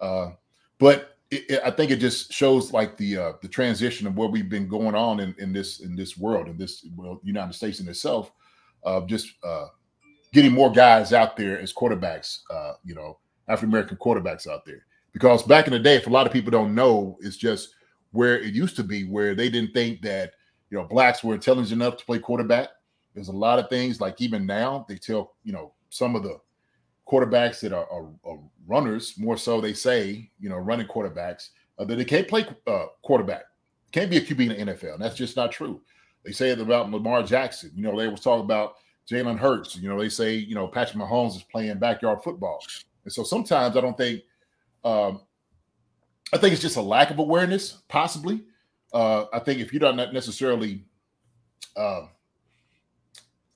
Uh, 0.01 0.31
but 0.79 1.14
it, 1.31 1.45
it- 1.51 1.63
I 1.65 1.71
think 1.71 1.91
it 1.91 1.97
just 1.97 2.33
shows 2.33 2.73
like 2.73 2.97
the 2.97 3.17
uh, 3.17 3.33
the 3.43 3.49
transition 3.49 4.07
of 4.07 4.17
what 4.17 4.33
we've 4.33 4.49
been 4.49 4.69
going 4.69 4.95
on 4.95 5.21
in, 5.21 5.35
in 5.39 5.53
this 5.53 5.81
in 5.81 5.97
this 5.97 6.17
world 6.17 6.49
in 6.49 6.57
this 6.57 6.87
well 6.97 7.21
United 7.25 7.53
States 7.55 7.81
in 7.81 7.89
itself 7.89 8.33
of 8.83 9.07
just 9.07 9.33
uh, 9.43 9.67
getting 10.33 10.53
more 10.53 10.71
guys 10.71 11.13
out 11.13 11.37
there 11.37 11.59
as 11.59 11.73
quarterbacks. 11.73 12.41
Uh, 12.51 12.75
you 12.85 12.95
know, 12.95 13.19
African 13.49 13.71
American 13.71 13.97
quarterbacks 13.97 14.47
out 14.47 14.65
there. 14.65 14.85
Because 15.13 15.43
back 15.45 15.67
in 15.69 15.73
the 15.73 15.79
day, 15.79 15.95
if 15.97 16.07
a 16.09 16.11
lot 16.11 16.27
of 16.27 16.33
people 16.33 16.51
don't 16.51 16.75
know, 16.75 17.17
it's 17.21 17.37
just 17.37 17.75
where 18.11 18.39
it 18.41 18.53
used 18.53 18.75
to 18.77 18.83
be, 18.83 19.05
where 19.05 19.35
they 19.35 19.49
didn't 19.49 19.73
think 19.73 20.03
that 20.03 20.33
you 20.71 20.79
know 20.79 20.85
blacks 20.85 21.23
were 21.23 21.35
intelligent 21.35 21.81
enough 21.81 21.97
to 21.99 22.05
play 22.05 22.19
quarterback. 22.19 22.69
there's 23.15 23.29
a 23.29 23.33
lot 23.33 23.59
of 23.61 23.69
things 23.69 24.01
like 24.01 24.21
even 24.21 24.45
now 24.45 24.85
they 24.89 24.97
tell 24.97 25.35
you 25.45 25.53
know 25.53 25.73
some 25.91 26.17
of 26.17 26.23
the 26.25 26.37
quarterbacks 27.07 27.61
that 27.61 27.73
are, 27.73 27.87
are, 27.91 28.09
are 28.25 28.39
runners 28.67 29.15
more 29.19 29.37
so 29.37 29.61
they 29.61 29.75
say 29.75 30.31
you 30.39 30.49
know 30.49 30.57
running 30.57 30.87
quarterbacks 30.87 31.51
uh, 31.79 31.85
that 31.85 31.97
they 31.97 32.05
can't 32.05 32.29
play 32.29 32.47
uh, 32.67 32.87
quarterback, 33.03 33.45
can't 33.93 34.11
be 34.11 34.19
a 34.19 34.21
QB 34.21 34.41
in 34.59 34.67
the 34.67 34.73
NFL. 34.73 34.95
And 34.95 35.03
that's 35.03 35.17
just 35.17 35.37
not 35.37 35.53
true. 35.53 35.81
They 36.25 36.33
say 36.33 36.51
it 36.51 36.61
about 36.61 36.91
Lamar 36.91 37.23
Jackson. 37.23 37.73
You 37.75 37.83
know, 37.83 37.99
they 37.99 38.09
was 38.09 38.21
talking 38.21 38.45
about 38.45 38.77
Jalen 39.11 39.39
Hurts. 39.39 39.77
You 39.77 39.89
know, 39.89 39.99
they 39.99 40.09
say 40.09 40.35
you 40.35 40.55
know 40.55 40.67
Patrick 40.67 41.03
Mahomes 41.03 41.37
is 41.37 41.43
playing 41.43 41.79
backyard 41.79 42.23
football, 42.23 42.61
and 43.05 43.13
so 43.13 43.23
sometimes 43.23 43.77
I 43.77 43.81
don't 43.81 43.97
think. 43.97 44.23
Um, 44.85 45.21
I 46.33 46.39
think 46.39 46.53
it's 46.53 46.63
just 46.63 46.77
a 46.77 46.83
lack 46.83 47.11
of 47.11 47.19
awareness, 47.21 47.83
possibly. 47.89 48.43
Uh, 48.93 49.27
I 49.33 49.39
think 49.39 49.61
if 49.61 49.73
you 49.73 49.79
don't 49.79 49.97
necessarily, 50.13 50.85
uh, 51.77 52.07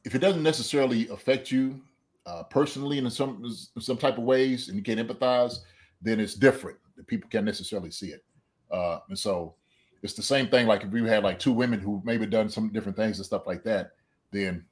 if 0.05 0.15
it 0.15 0.19
doesn't 0.19 0.43
necessarily 0.43 1.09
affect 1.09 1.51
you 1.51 1.81
uh, 2.29 2.43
personally 2.45 2.99
in 2.99 3.11
some 3.11 3.43
in 3.45 3.83
some 3.83 3.97
type 3.97 4.19
of 4.19 4.25
ways, 4.25 4.69
and 4.69 4.77
you 4.77 4.83
can't 4.83 5.01
empathize, 5.01 5.61
then 6.03 6.21
it's 6.21 6.35
different. 6.35 6.79
People 7.07 7.31
can't 7.31 7.45
necessarily 7.45 7.91
see 7.91 8.09
it, 8.09 8.25
uh, 8.71 8.99
and 9.09 9.19
so 9.19 9.55
it's 10.03 10.13
the 10.13 10.23
same 10.23 10.49
thing. 10.49 10.67
Like 10.67 10.85
if 10.85 10.91
we 10.91 11.07
had 11.09 11.25
like 11.25 11.39
two 11.39 11.53
women 11.53 11.81
who 11.81 12.03
maybe 12.05 12.27
done 12.27 12.49
some 12.49 12.69
different 12.71 12.97
things 12.97 13.19
and 13.19 13.27
stuff 13.27 13.47
like 13.47 13.65
that, 13.65 13.93
then 14.31 14.65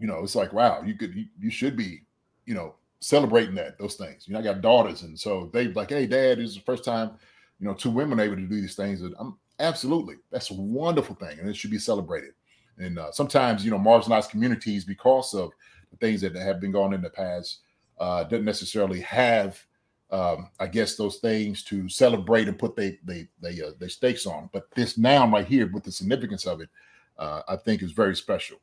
you 0.00 0.06
know 0.06 0.22
it's 0.22 0.34
like 0.34 0.52
wow, 0.52 0.82
you 0.82 0.94
could 0.94 1.14
you, 1.14 1.26
you 1.38 1.50
should 1.50 1.76
be 1.76 2.02
you 2.44 2.54
know 2.54 2.74
celebrating 3.00 3.54
that 3.54 3.78
those 3.78 3.94
things. 3.94 4.26
You 4.26 4.34
know, 4.34 4.40
I 4.40 4.42
got 4.42 4.60
daughters, 4.60 5.02
and 5.02 5.18
so 5.18 5.50
they 5.52 5.68
like, 5.68 5.90
hey, 5.90 6.06
dad, 6.06 6.38
this 6.38 6.50
is 6.50 6.56
the 6.56 6.62
first 6.62 6.84
time 6.84 7.12
you 7.60 7.68
know 7.68 7.74
two 7.74 7.90
women 7.90 8.18
able 8.18 8.36
to 8.36 8.42
do 8.42 8.60
these 8.60 8.74
things. 8.74 9.02
And 9.02 9.14
I'm 9.20 9.38
absolutely 9.60 10.16
that's 10.32 10.50
a 10.50 10.54
wonderful 10.54 11.14
thing, 11.14 11.38
and 11.38 11.48
it 11.48 11.56
should 11.56 11.70
be 11.70 11.78
celebrated. 11.78 12.32
And 12.78 12.98
uh, 12.98 13.12
sometimes 13.12 13.64
you 13.64 13.70
know 13.70 13.78
marginalized 13.78 14.30
communities 14.30 14.84
because 14.84 15.34
of 15.34 15.50
the 15.50 15.77
things 15.96 16.20
that 16.20 16.34
have 16.36 16.60
been 16.60 16.72
going 16.72 16.92
in 16.92 17.02
the 17.02 17.10
past 17.10 17.58
uh, 17.98 18.24
doesn't 18.24 18.44
necessarily 18.44 19.00
have 19.00 19.64
um, 20.10 20.50
I 20.58 20.66
guess 20.66 20.96
those 20.96 21.18
things 21.18 21.62
to 21.64 21.88
celebrate 21.88 22.48
and 22.48 22.58
put 22.58 22.76
they 22.76 22.98
they 23.04 23.28
they 23.40 23.60
uh, 23.62 23.72
they 23.78 23.88
stakes 23.88 24.26
on. 24.26 24.48
But 24.52 24.70
this 24.74 24.96
now 24.96 25.30
right 25.30 25.46
here 25.46 25.70
with 25.72 25.84
the 25.84 25.92
significance 25.92 26.46
of 26.46 26.60
it, 26.60 26.70
uh, 27.18 27.42
I 27.46 27.56
think 27.56 27.82
is 27.82 27.92
very 27.92 28.16
special. 28.16 28.58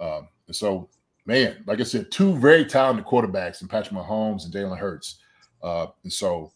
Um, 0.00 0.28
and 0.46 0.56
so, 0.56 0.88
man, 1.26 1.62
like 1.66 1.80
I 1.80 1.84
said, 1.84 2.10
two 2.10 2.36
very 2.36 2.64
talented 2.64 3.06
quarterbacks 3.06 3.62
in 3.62 3.68
Patrick 3.68 3.94
Mahomes 3.94 4.44
and 4.44 4.52
Jalen 4.52 4.78
Hurts. 4.78 5.18
Uh, 5.62 5.88
and 6.02 6.12
so, 6.12 6.50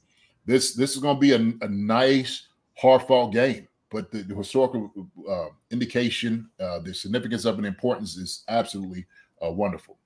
this 0.47 0.75
this 0.75 0.97
is 0.97 1.03
going 1.03 1.17
to 1.17 1.21
be 1.21 1.33
a, 1.33 1.65
a 1.65 1.69
nice, 1.69 2.49
hard 2.77 3.03
fought 3.03 3.33
game. 3.33 3.69
But 3.91 4.11
the, 4.11 4.23
the 4.23 4.35
historical 4.35 4.91
uh, 5.31 5.47
indication, 5.71 6.51
uh, 6.59 6.81
the 6.81 6.93
significance 6.93 7.45
of 7.45 7.61
it, 7.61 7.65
importance 7.65 8.17
is 8.17 8.43
absolutely 8.49 9.07
uh, 9.45 9.53
wonderful. 9.53 9.97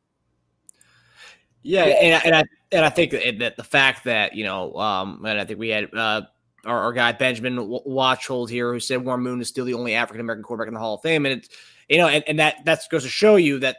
Yeah, 1.63 1.85
and, 1.85 2.25
and 2.25 2.35
I 2.37 2.45
and 2.73 2.85
I 2.85 2.89
think 2.89 3.13
that 3.13 3.57
the 3.57 3.65
fact 3.65 4.05
that 4.05 4.35
you 4.35 4.45
know, 4.45 4.75
um, 4.77 5.25
and 5.25 5.41
I 5.41 5.45
think 5.45 5.59
we 5.59 5.69
had 5.69 5.93
uh, 5.95 6.23
our, 6.65 6.83
our 6.85 6.93
guy 6.93 7.13
Benjamin 7.13 7.57
Watchhold 7.67 8.51
here 8.51 8.73
who 8.73 8.81
said 8.81 9.05
Warren 9.05 9.23
Moon 9.23 9.41
is 9.41 9.49
still 9.49 9.65
the 9.65 9.75
only 9.75 9.95
African 9.95 10.21
American 10.21 10.45
quarterback 10.45 10.69
in 10.69 10.75
the 10.75 10.81
Hall 10.81 10.95
of 10.95 11.03
Fame, 11.03 11.27
and 11.27 11.39
it's 11.39 11.49
you 11.89 11.99
know, 11.99 12.09
and, 12.09 12.25
and 12.27 12.39
that 12.39 12.65
that 12.65 12.83
goes 12.91 13.03
to 13.03 13.09
show 13.09 13.37
you 13.37 13.59
that 13.61 13.79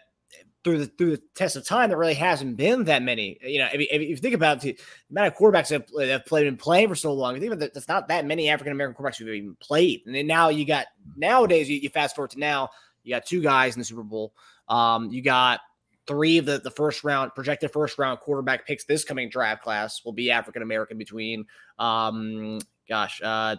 through 0.64 0.80
the 0.80 0.86
through 0.88 1.12
the 1.12 1.22
test 1.36 1.56
of 1.56 1.66
time, 1.66 1.90
there 1.90 1.98
really 1.98 2.14
hasn't 2.14 2.58
been 2.58 2.84
that 2.86 3.02
many. 3.02 3.38
You 3.42 3.60
know, 3.60 3.70
if, 3.74 3.88
if 3.90 4.10
you 4.10 4.18
think 4.18 4.36
about 4.36 4.62
the 4.62 4.78
amount 5.10 5.28
of 5.28 5.36
quarterbacks 5.36 5.70
that 5.70 6.08
have, 6.08 6.26
played 6.26 6.48
and 6.48 6.60
playing 6.60 6.90
for 6.90 6.96
so 6.96 7.14
long, 7.14 7.36
you 7.36 7.40
think 7.42 7.58
that, 7.60 7.74
that's 7.74 7.88
not 7.88 8.08
that 8.10 8.26
many 8.26 8.50
African 8.50 8.74
American 8.74 9.02
quarterbacks 9.02 9.18
who've 9.18 9.30
even 9.30 9.56
played. 9.60 10.02
And 10.06 10.14
then 10.14 10.28
now 10.28 10.50
you 10.50 10.66
got 10.66 10.88
nowadays, 11.16 11.70
you, 11.70 11.78
you 11.78 11.90
fast 11.90 12.16
forward 12.16 12.32
to 12.32 12.40
now, 12.40 12.70
you 13.04 13.16
got 13.16 13.26
two 13.26 13.42
guys 13.42 13.76
in 13.76 13.80
the 13.80 13.86
Super 13.86 14.04
Bowl. 14.04 14.34
Um, 14.68 15.10
you 15.10 15.22
got 15.22 15.62
three 16.10 16.40
of 16.40 16.46
the, 16.46 16.58
the 16.58 16.72
first 16.72 17.04
round 17.04 17.34
projected 17.36 17.72
first 17.72 18.00
round 18.00 18.20
quarterback 18.20 18.66
picks 18.66 18.84
this 18.86 19.04
coming 19.04 19.30
draft 19.30 19.62
class 19.62 20.04
will 20.04 20.12
be 20.12 20.32
African 20.32 20.64
American 20.64 20.98
between 20.98 21.46
um 21.78 22.60
gosh 22.90 23.22
uh 23.24 23.56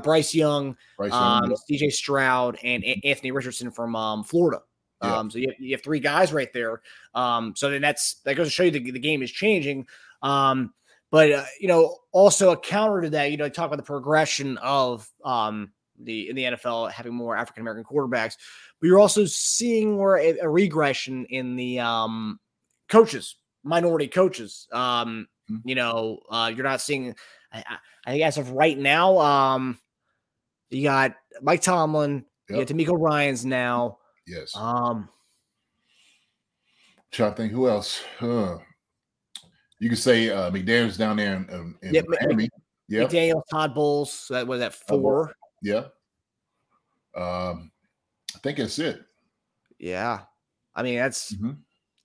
Bryce 0.00 0.34
Young, 0.34 0.76
Bryce 0.96 1.10
Young 1.10 1.44
um, 1.44 1.54
CJ 1.70 1.92
Stroud, 1.92 2.58
and 2.62 2.84
Anthony 3.04 3.30
Richardson 3.30 3.70
from 3.70 3.94
um, 3.94 4.24
Florida. 4.24 4.62
Yeah. 5.02 5.18
Um, 5.18 5.30
so 5.30 5.38
you 5.38 5.48
have, 5.48 5.56
you 5.58 5.74
have, 5.74 5.82
three 5.82 6.00
guys 6.00 6.32
right 6.32 6.50
there. 6.52 6.80
Um, 7.14 7.54
so 7.56 7.68
then 7.68 7.82
that's 7.82 8.20
that 8.24 8.36
goes 8.36 8.46
to 8.46 8.50
show 8.50 8.62
you 8.62 8.70
the, 8.70 8.90
the 8.92 9.00
game 9.00 9.22
is 9.22 9.30
changing. 9.30 9.86
Um, 10.22 10.72
but 11.10 11.32
uh, 11.32 11.44
you 11.60 11.68
know, 11.68 11.98
also 12.12 12.52
a 12.52 12.56
counter 12.56 13.02
to 13.02 13.10
that, 13.10 13.30
you 13.32 13.36
know, 13.36 13.48
talk 13.48 13.66
about 13.66 13.76
the 13.76 13.82
progression 13.82 14.56
of 14.58 15.10
um, 15.24 15.72
the 16.00 16.28
in 16.30 16.36
the 16.36 16.44
NFL 16.44 16.90
having 16.92 17.14
more 17.14 17.36
African 17.36 17.62
American 17.62 17.84
quarterbacks, 17.84 18.36
but 18.82 18.88
you're 18.88 18.98
also 18.98 19.24
seeing 19.24 19.92
more 19.92 20.18
a, 20.18 20.38
a 20.40 20.48
regression 20.48 21.24
in 21.26 21.54
the 21.54 21.78
um, 21.78 22.40
coaches, 22.88 23.36
minority 23.62 24.08
coaches. 24.08 24.66
Um, 24.72 25.28
mm-hmm. 25.48 25.68
You 25.68 25.76
know, 25.76 26.18
uh, 26.28 26.52
you're 26.54 26.64
not 26.64 26.80
seeing. 26.80 27.14
I, 27.52 27.64
I 28.04 28.10
think 28.10 28.24
as 28.24 28.38
of 28.38 28.50
right 28.50 28.76
now, 28.76 29.18
um, 29.18 29.78
you 30.68 30.82
got 30.82 31.14
Mike 31.40 31.62
Tomlin, 31.62 32.24
yep. 32.50 32.58
you 32.58 32.64
got 32.64 32.74
DeMeco 32.74 33.00
Ryans 33.00 33.46
now. 33.46 33.98
Yes. 34.26 34.56
Um, 34.56 35.08
trying 37.12 37.30
to 37.30 37.36
think 37.36 37.52
who 37.52 37.68
else. 37.68 38.02
Huh. 38.18 38.58
You 39.78 39.90
could 39.90 39.98
say 39.98 40.28
uh, 40.30 40.50
McDaniel's 40.50 40.96
down 40.96 41.18
there 41.18 41.36
in, 41.36 41.48
in, 41.50 41.74
in 41.82 41.94
yeah, 41.94 42.02
Miami. 42.06 42.48
Yeah. 42.88 43.04
McDaniel, 43.04 43.42
Todd 43.48 43.74
Bowles. 43.76 44.26
That 44.30 44.46
was 44.46 44.60
at 44.60 44.74
four. 44.74 45.32
Yeah. 45.60 45.84
Um, 47.16 47.71
think 48.42 48.58
that's 48.58 48.78
it. 48.78 49.02
Yeah. 49.78 50.20
I 50.74 50.82
mean, 50.82 50.96
that's, 50.96 51.32
mm-hmm. 51.32 51.52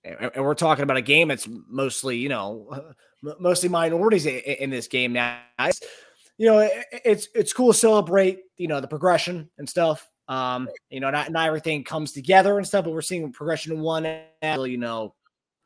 and, 0.04 0.44
we're 0.44 0.54
talking 0.54 0.82
about 0.82 0.96
a 0.96 1.02
game 1.02 1.28
that's 1.28 1.48
mostly, 1.68 2.16
you 2.16 2.28
know, 2.28 2.92
mostly 3.40 3.68
minorities 3.68 4.26
in, 4.26 4.70
this 4.70 4.88
game 4.88 5.12
now. 5.12 5.38
It's, 5.60 5.80
you 6.36 6.46
know, 6.46 6.68
it's 7.04 7.28
it's 7.34 7.52
cool 7.52 7.72
to 7.72 7.78
celebrate, 7.78 8.40
you 8.56 8.68
know, 8.68 8.80
the 8.80 8.86
progression 8.86 9.50
and 9.58 9.68
stuff. 9.68 10.08
Um, 10.28 10.68
you 10.88 11.00
know, 11.00 11.10
not 11.10 11.32
not 11.32 11.48
everything 11.48 11.82
comes 11.82 12.12
together 12.12 12.58
and 12.58 12.66
stuff, 12.66 12.84
but 12.84 12.92
we're 12.92 13.02
seeing 13.02 13.32
progression 13.32 13.80
one, 13.80 14.04
you 14.42 14.76
know, 14.76 15.14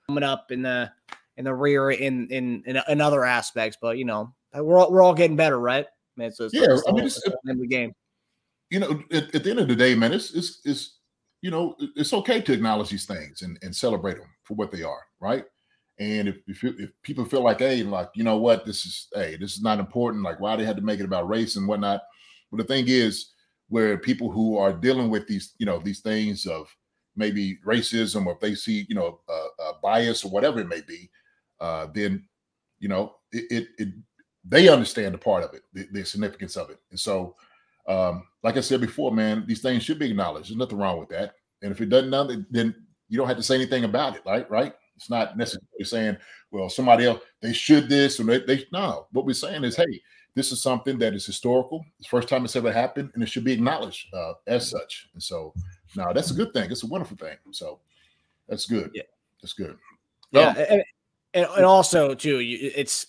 coming 0.06 0.24
up 0.24 0.50
in 0.50 0.62
the 0.62 0.90
in 1.36 1.44
the 1.44 1.54
rear 1.54 1.90
in 1.90 2.28
in 2.28 2.62
in, 2.64 2.80
in 2.88 3.00
other 3.02 3.24
aspects. 3.24 3.76
But 3.82 3.98
you 3.98 4.06
know, 4.06 4.32
we're 4.54 4.78
all, 4.78 4.90
we're 4.90 5.02
all 5.02 5.14
getting 5.14 5.36
better, 5.36 5.58
right? 5.58 5.86
Man, 6.16 6.32
so 6.32 6.44
it's, 6.44 6.54
yeah, 6.54 6.66
it's 6.70 6.84
I 6.88 6.92
mean, 6.92 7.04
it's, 7.04 7.22
it's 7.22 7.36
the 7.44 7.66
game 7.66 7.92
you 8.72 8.80
know, 8.80 9.02
at, 9.12 9.34
at, 9.34 9.44
the 9.44 9.50
end 9.50 9.58
of 9.60 9.68
the 9.68 9.76
day, 9.76 9.94
man, 9.94 10.14
it's 10.14 10.32
it's 10.32 10.60
it's 10.64 10.98
you 11.42 11.50
know, 11.50 11.76
it's 11.94 12.14
okay 12.14 12.40
to 12.40 12.52
acknowledge 12.52 12.88
these 12.88 13.04
things 13.04 13.42
and, 13.42 13.58
and 13.62 13.76
celebrate 13.76 14.16
them 14.16 14.28
for 14.44 14.54
what 14.54 14.72
they 14.72 14.82
are, 14.82 15.02
right? 15.20 15.44
And 15.98 16.26
if 16.26 16.36
if, 16.46 16.64
if 16.64 16.90
people 17.02 17.26
feel 17.26 17.42
like, 17.42 17.58
hey, 17.58 17.82
like 17.82 18.08
you 18.14 18.24
know 18.24 18.38
what, 18.38 18.64
this 18.64 18.86
is 18.86 19.08
hey, 19.12 19.36
this 19.36 19.52
is 19.52 19.62
not 19.62 19.78
important. 19.78 20.24
Like 20.24 20.40
why 20.40 20.56
they 20.56 20.64
had 20.64 20.76
to 20.76 20.82
make 20.82 21.00
it 21.00 21.04
about 21.04 21.28
race 21.28 21.56
and 21.56 21.68
whatnot. 21.68 22.00
But 22.50 22.56
the 22.56 22.64
thing 22.64 22.86
is, 22.88 23.32
where 23.68 23.98
people 23.98 24.30
who 24.30 24.56
are 24.56 24.72
dealing 24.72 25.10
with 25.10 25.26
these, 25.26 25.52
you 25.58 25.66
know, 25.66 25.78
these 25.78 26.00
things 26.00 26.46
of 26.46 26.74
maybe 27.14 27.58
racism 27.66 28.24
or 28.24 28.32
if 28.32 28.40
they 28.40 28.54
see, 28.54 28.86
you 28.88 28.94
know, 28.94 29.20
bias 29.82 30.24
or 30.24 30.30
whatever 30.30 30.60
it 30.60 30.68
may 30.68 30.80
be, 30.80 31.10
uh, 31.60 31.88
then 31.92 32.26
you 32.78 32.88
know, 32.88 33.16
it, 33.32 33.44
it, 33.50 33.68
it 33.76 33.88
they 34.46 34.68
understand 34.70 35.12
the 35.12 35.18
part 35.18 35.44
of 35.44 35.52
it, 35.52 35.62
the, 35.74 35.86
the 35.92 36.06
significance 36.06 36.56
of 36.56 36.70
it, 36.70 36.78
and 36.90 36.98
so 36.98 37.36
um, 37.88 38.26
like 38.42 38.56
I 38.56 38.60
said 38.60 38.80
before, 38.80 39.12
man, 39.12 39.44
these 39.46 39.62
things 39.62 39.82
should 39.82 39.98
be 39.98 40.10
acknowledged. 40.10 40.50
There's 40.50 40.56
nothing 40.56 40.78
wrong 40.78 40.98
with 40.98 41.08
that. 41.10 41.34
And 41.62 41.72
if 41.72 41.80
it 41.80 41.88
doesn't, 41.88 42.52
then 42.52 42.74
you 43.08 43.18
don't 43.18 43.28
have 43.28 43.36
to 43.36 43.42
say 43.42 43.54
anything 43.54 43.84
about 43.84 44.16
it, 44.16 44.22
right? 44.26 44.48
Right? 44.50 44.72
It's 44.96 45.10
not 45.10 45.36
necessarily 45.36 45.84
saying, 45.84 46.16
well, 46.50 46.68
somebody 46.68 47.06
else 47.06 47.20
they 47.40 47.52
should 47.52 47.88
this 47.88 48.20
or 48.20 48.24
they, 48.24 48.40
they 48.40 48.66
no. 48.72 49.06
What 49.12 49.26
we're 49.26 49.32
saying 49.32 49.64
is, 49.64 49.76
hey, 49.76 50.00
this 50.34 50.52
is 50.52 50.62
something 50.62 50.98
that 50.98 51.14
is 51.14 51.26
historical. 51.26 51.84
It's 51.98 52.08
the 52.08 52.16
first 52.16 52.28
time 52.28 52.44
it's 52.44 52.56
ever 52.56 52.72
happened, 52.72 53.10
and 53.14 53.22
it 53.22 53.28
should 53.28 53.44
be 53.44 53.52
acknowledged 53.52 54.06
uh, 54.14 54.34
as 54.46 54.70
such. 54.70 55.08
And 55.14 55.22
so, 55.22 55.52
now 55.96 56.12
that's 56.12 56.30
a 56.30 56.34
good 56.34 56.52
thing. 56.52 56.70
It's 56.70 56.84
a 56.84 56.86
wonderful 56.86 57.16
thing. 57.16 57.36
So, 57.50 57.80
that's 58.48 58.66
good. 58.66 58.90
Yeah, 58.94 59.02
that's 59.42 59.52
good. 59.54 59.76
Yeah, 60.30 60.48
um, 60.48 60.56
and, 60.70 60.82
and, 61.34 61.46
and 61.56 61.64
also 61.64 62.14
too, 62.14 62.38
it's 62.40 63.08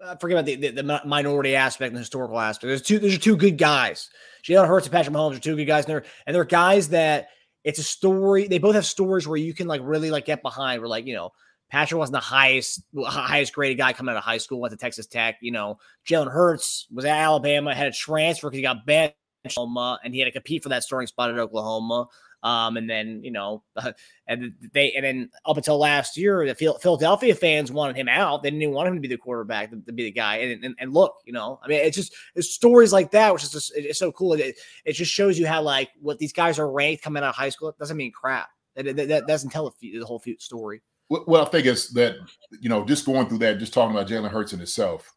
uh, 0.00 0.16
forget 0.16 0.38
about 0.38 0.46
the, 0.46 0.56
the, 0.56 0.82
the, 0.82 1.00
minority 1.04 1.56
aspect 1.56 1.88
and 1.88 1.96
the 1.96 2.00
historical 2.00 2.38
aspect. 2.38 2.68
There's 2.68 2.82
two. 2.82 2.98
There's 2.98 3.18
two 3.18 3.36
good 3.36 3.58
guys. 3.58 4.10
Jalen 4.44 4.68
Hurts 4.68 4.86
and 4.86 4.92
Patrick 4.92 5.14
Mahomes 5.14 5.36
are 5.36 5.40
two 5.40 5.56
good 5.56 5.64
guys, 5.64 5.84
and 5.84 5.94
they're 5.94 6.04
and 6.26 6.34
they're 6.34 6.44
guys 6.44 6.88
that 6.90 7.28
it's 7.64 7.78
a 7.78 7.82
story. 7.82 8.46
They 8.46 8.58
both 8.58 8.74
have 8.74 8.86
stories 8.86 9.26
where 9.26 9.38
you 9.38 9.54
can 9.54 9.66
like 9.66 9.80
really 9.82 10.10
like 10.10 10.26
get 10.26 10.42
behind. 10.42 10.80
Where 10.80 10.88
like 10.88 11.06
you 11.06 11.14
know 11.14 11.30
Patrick 11.70 11.98
wasn't 11.98 12.14
the 12.14 12.20
highest 12.20 12.82
highest 13.06 13.54
graded 13.54 13.78
guy 13.78 13.92
coming 13.92 14.12
out 14.12 14.18
of 14.18 14.24
high 14.24 14.38
school. 14.38 14.60
Went 14.60 14.72
to 14.72 14.78
Texas 14.78 15.06
Tech. 15.06 15.36
You 15.40 15.52
know 15.52 15.78
Jalen 16.08 16.30
Hurts 16.30 16.86
was 16.92 17.04
at 17.04 17.16
Alabama, 17.16 17.74
had 17.74 17.86
a 17.86 17.92
transfer 17.92 18.48
because 18.48 18.58
he 18.58 18.62
got 18.62 18.84
benched, 18.86 19.14
and 19.56 20.14
he 20.14 20.20
had 20.20 20.26
to 20.26 20.32
compete 20.32 20.62
for 20.62 20.68
that 20.68 20.82
starting 20.82 21.06
spot 21.06 21.30
at 21.30 21.38
Oklahoma. 21.38 22.06
Um, 22.46 22.76
and 22.76 22.88
then 22.88 23.24
you 23.24 23.32
know, 23.32 23.64
and 24.28 24.52
they 24.72 24.92
and 24.92 25.04
then 25.04 25.30
up 25.44 25.56
until 25.56 25.78
last 25.78 26.16
year, 26.16 26.46
the 26.46 26.54
Philadelphia 26.54 27.34
fans 27.34 27.72
wanted 27.72 27.96
him 27.96 28.08
out. 28.08 28.44
They 28.44 28.50
didn't 28.50 28.62
even 28.62 28.74
want 28.74 28.86
him 28.86 28.94
to 28.94 29.00
be 29.00 29.08
the 29.08 29.16
quarterback, 29.16 29.70
to, 29.70 29.80
to 29.80 29.92
be 29.92 30.04
the 30.04 30.12
guy. 30.12 30.36
And, 30.36 30.64
and 30.64 30.76
and 30.78 30.94
look, 30.94 31.16
you 31.24 31.32
know, 31.32 31.58
I 31.64 31.66
mean, 31.66 31.80
it's 31.80 31.96
just 31.96 32.14
it's 32.36 32.54
stories 32.54 32.92
like 32.92 33.10
that, 33.10 33.32
which 33.32 33.42
is 33.42 33.50
just 33.50 33.72
it's 33.74 33.98
so 33.98 34.12
cool. 34.12 34.34
It, 34.34 34.56
it 34.84 34.92
just 34.92 35.12
shows 35.12 35.36
you 35.36 35.46
how 35.48 35.60
like 35.60 35.90
what 36.00 36.20
these 36.20 36.32
guys 36.32 36.60
are 36.60 36.70
ranked 36.70 37.02
coming 37.02 37.24
out 37.24 37.30
of 37.30 37.34
high 37.34 37.48
school. 37.48 37.68
It 37.68 37.78
doesn't 37.78 37.96
mean 37.96 38.12
crap. 38.12 38.48
That, 38.76 38.94
that, 38.94 39.08
that 39.08 39.26
doesn't 39.26 39.50
tell 39.50 39.74
the, 39.80 40.04
whole 40.04 40.22
story. 40.38 40.82
Well, 41.08 41.42
I 41.42 41.46
think 41.46 41.66
it's 41.66 41.88
that 41.94 42.14
you 42.60 42.68
know, 42.68 42.84
just 42.84 43.06
going 43.06 43.28
through 43.28 43.38
that, 43.38 43.58
just 43.58 43.74
talking 43.74 43.96
about 43.96 44.08
Jalen 44.08 44.30
Hurts 44.30 44.52
in 44.52 44.60
itself, 44.60 45.12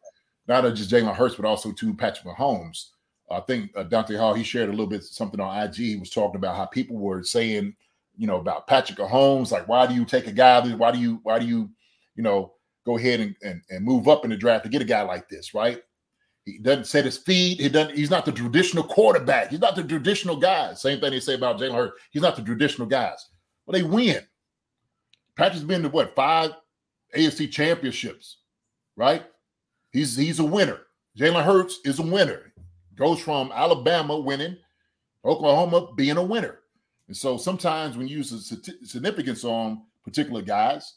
not 0.48 0.62
just 0.74 0.90
Jalen 0.90 1.14
Hurts, 1.14 1.36
but 1.36 1.44
also 1.44 1.70
to 1.70 1.94
Patrick 1.94 2.26
Mahomes. 2.26 2.86
I 3.30 3.40
think 3.40 3.70
uh, 3.76 3.84
Dante 3.84 4.16
Hall 4.16 4.34
he 4.34 4.42
shared 4.42 4.68
a 4.68 4.72
little 4.72 4.86
bit 4.86 5.04
something 5.04 5.40
on 5.40 5.62
IG. 5.64 5.74
He 5.76 5.96
was 5.96 6.10
talking 6.10 6.36
about 6.36 6.56
how 6.56 6.66
people 6.66 6.96
were 6.96 7.22
saying, 7.22 7.74
you 8.16 8.26
know, 8.26 8.36
about 8.36 8.66
Patrick 8.66 8.98
Mahomes, 8.98 9.52
like 9.52 9.68
why 9.68 9.86
do 9.86 9.94
you 9.94 10.04
take 10.04 10.26
a 10.26 10.32
guy? 10.32 10.60
Why 10.74 10.90
do 10.90 10.98
you 10.98 11.20
why 11.22 11.38
do 11.38 11.46
you, 11.46 11.70
you 12.16 12.22
know, 12.22 12.54
go 12.84 12.98
ahead 12.98 13.20
and, 13.20 13.36
and, 13.42 13.62
and 13.70 13.84
move 13.84 14.08
up 14.08 14.24
in 14.24 14.30
the 14.30 14.36
draft 14.36 14.64
to 14.64 14.70
get 14.70 14.82
a 14.82 14.86
guy 14.86 15.02
like 15.02 15.28
this, 15.28 15.54
right? 15.54 15.82
He 16.44 16.58
doesn't 16.58 16.86
set 16.86 17.04
his 17.04 17.18
feet. 17.18 17.60
He 17.60 17.68
doesn't. 17.68 17.96
He's 17.96 18.10
not 18.10 18.24
the 18.24 18.32
traditional 18.32 18.82
quarterback. 18.82 19.50
He's 19.50 19.60
not 19.60 19.76
the 19.76 19.84
traditional 19.84 20.36
guy. 20.36 20.74
Same 20.74 20.98
thing 21.00 21.10
they 21.10 21.20
say 21.20 21.34
about 21.34 21.58
Jalen 21.58 21.74
Hurts. 21.74 22.00
He's 22.10 22.22
not 22.22 22.34
the 22.34 22.42
traditional 22.42 22.88
guys. 22.88 23.28
But 23.66 23.74
they 23.74 23.82
win. 23.82 24.26
Patrick's 25.36 25.64
been 25.64 25.82
to 25.82 25.88
what 25.88 26.14
five 26.16 26.52
AFC 27.16 27.50
championships, 27.50 28.38
right? 28.96 29.22
He's 29.92 30.16
he's 30.16 30.40
a 30.40 30.44
winner. 30.44 30.80
Jalen 31.18 31.44
Hurts 31.44 31.80
is 31.84 31.98
a 31.98 32.02
winner 32.02 32.49
goes 33.00 33.18
from 33.18 33.50
Alabama 33.52 34.18
winning, 34.18 34.56
Oklahoma 35.24 35.88
being 35.96 36.18
a 36.18 36.22
winner. 36.22 36.60
And 37.08 37.16
so 37.16 37.36
sometimes 37.36 37.96
when 37.96 38.06
you 38.06 38.18
use 38.18 38.30
a 38.30 38.86
significance 38.86 39.42
on 39.42 39.82
particular 40.04 40.42
guys, 40.42 40.96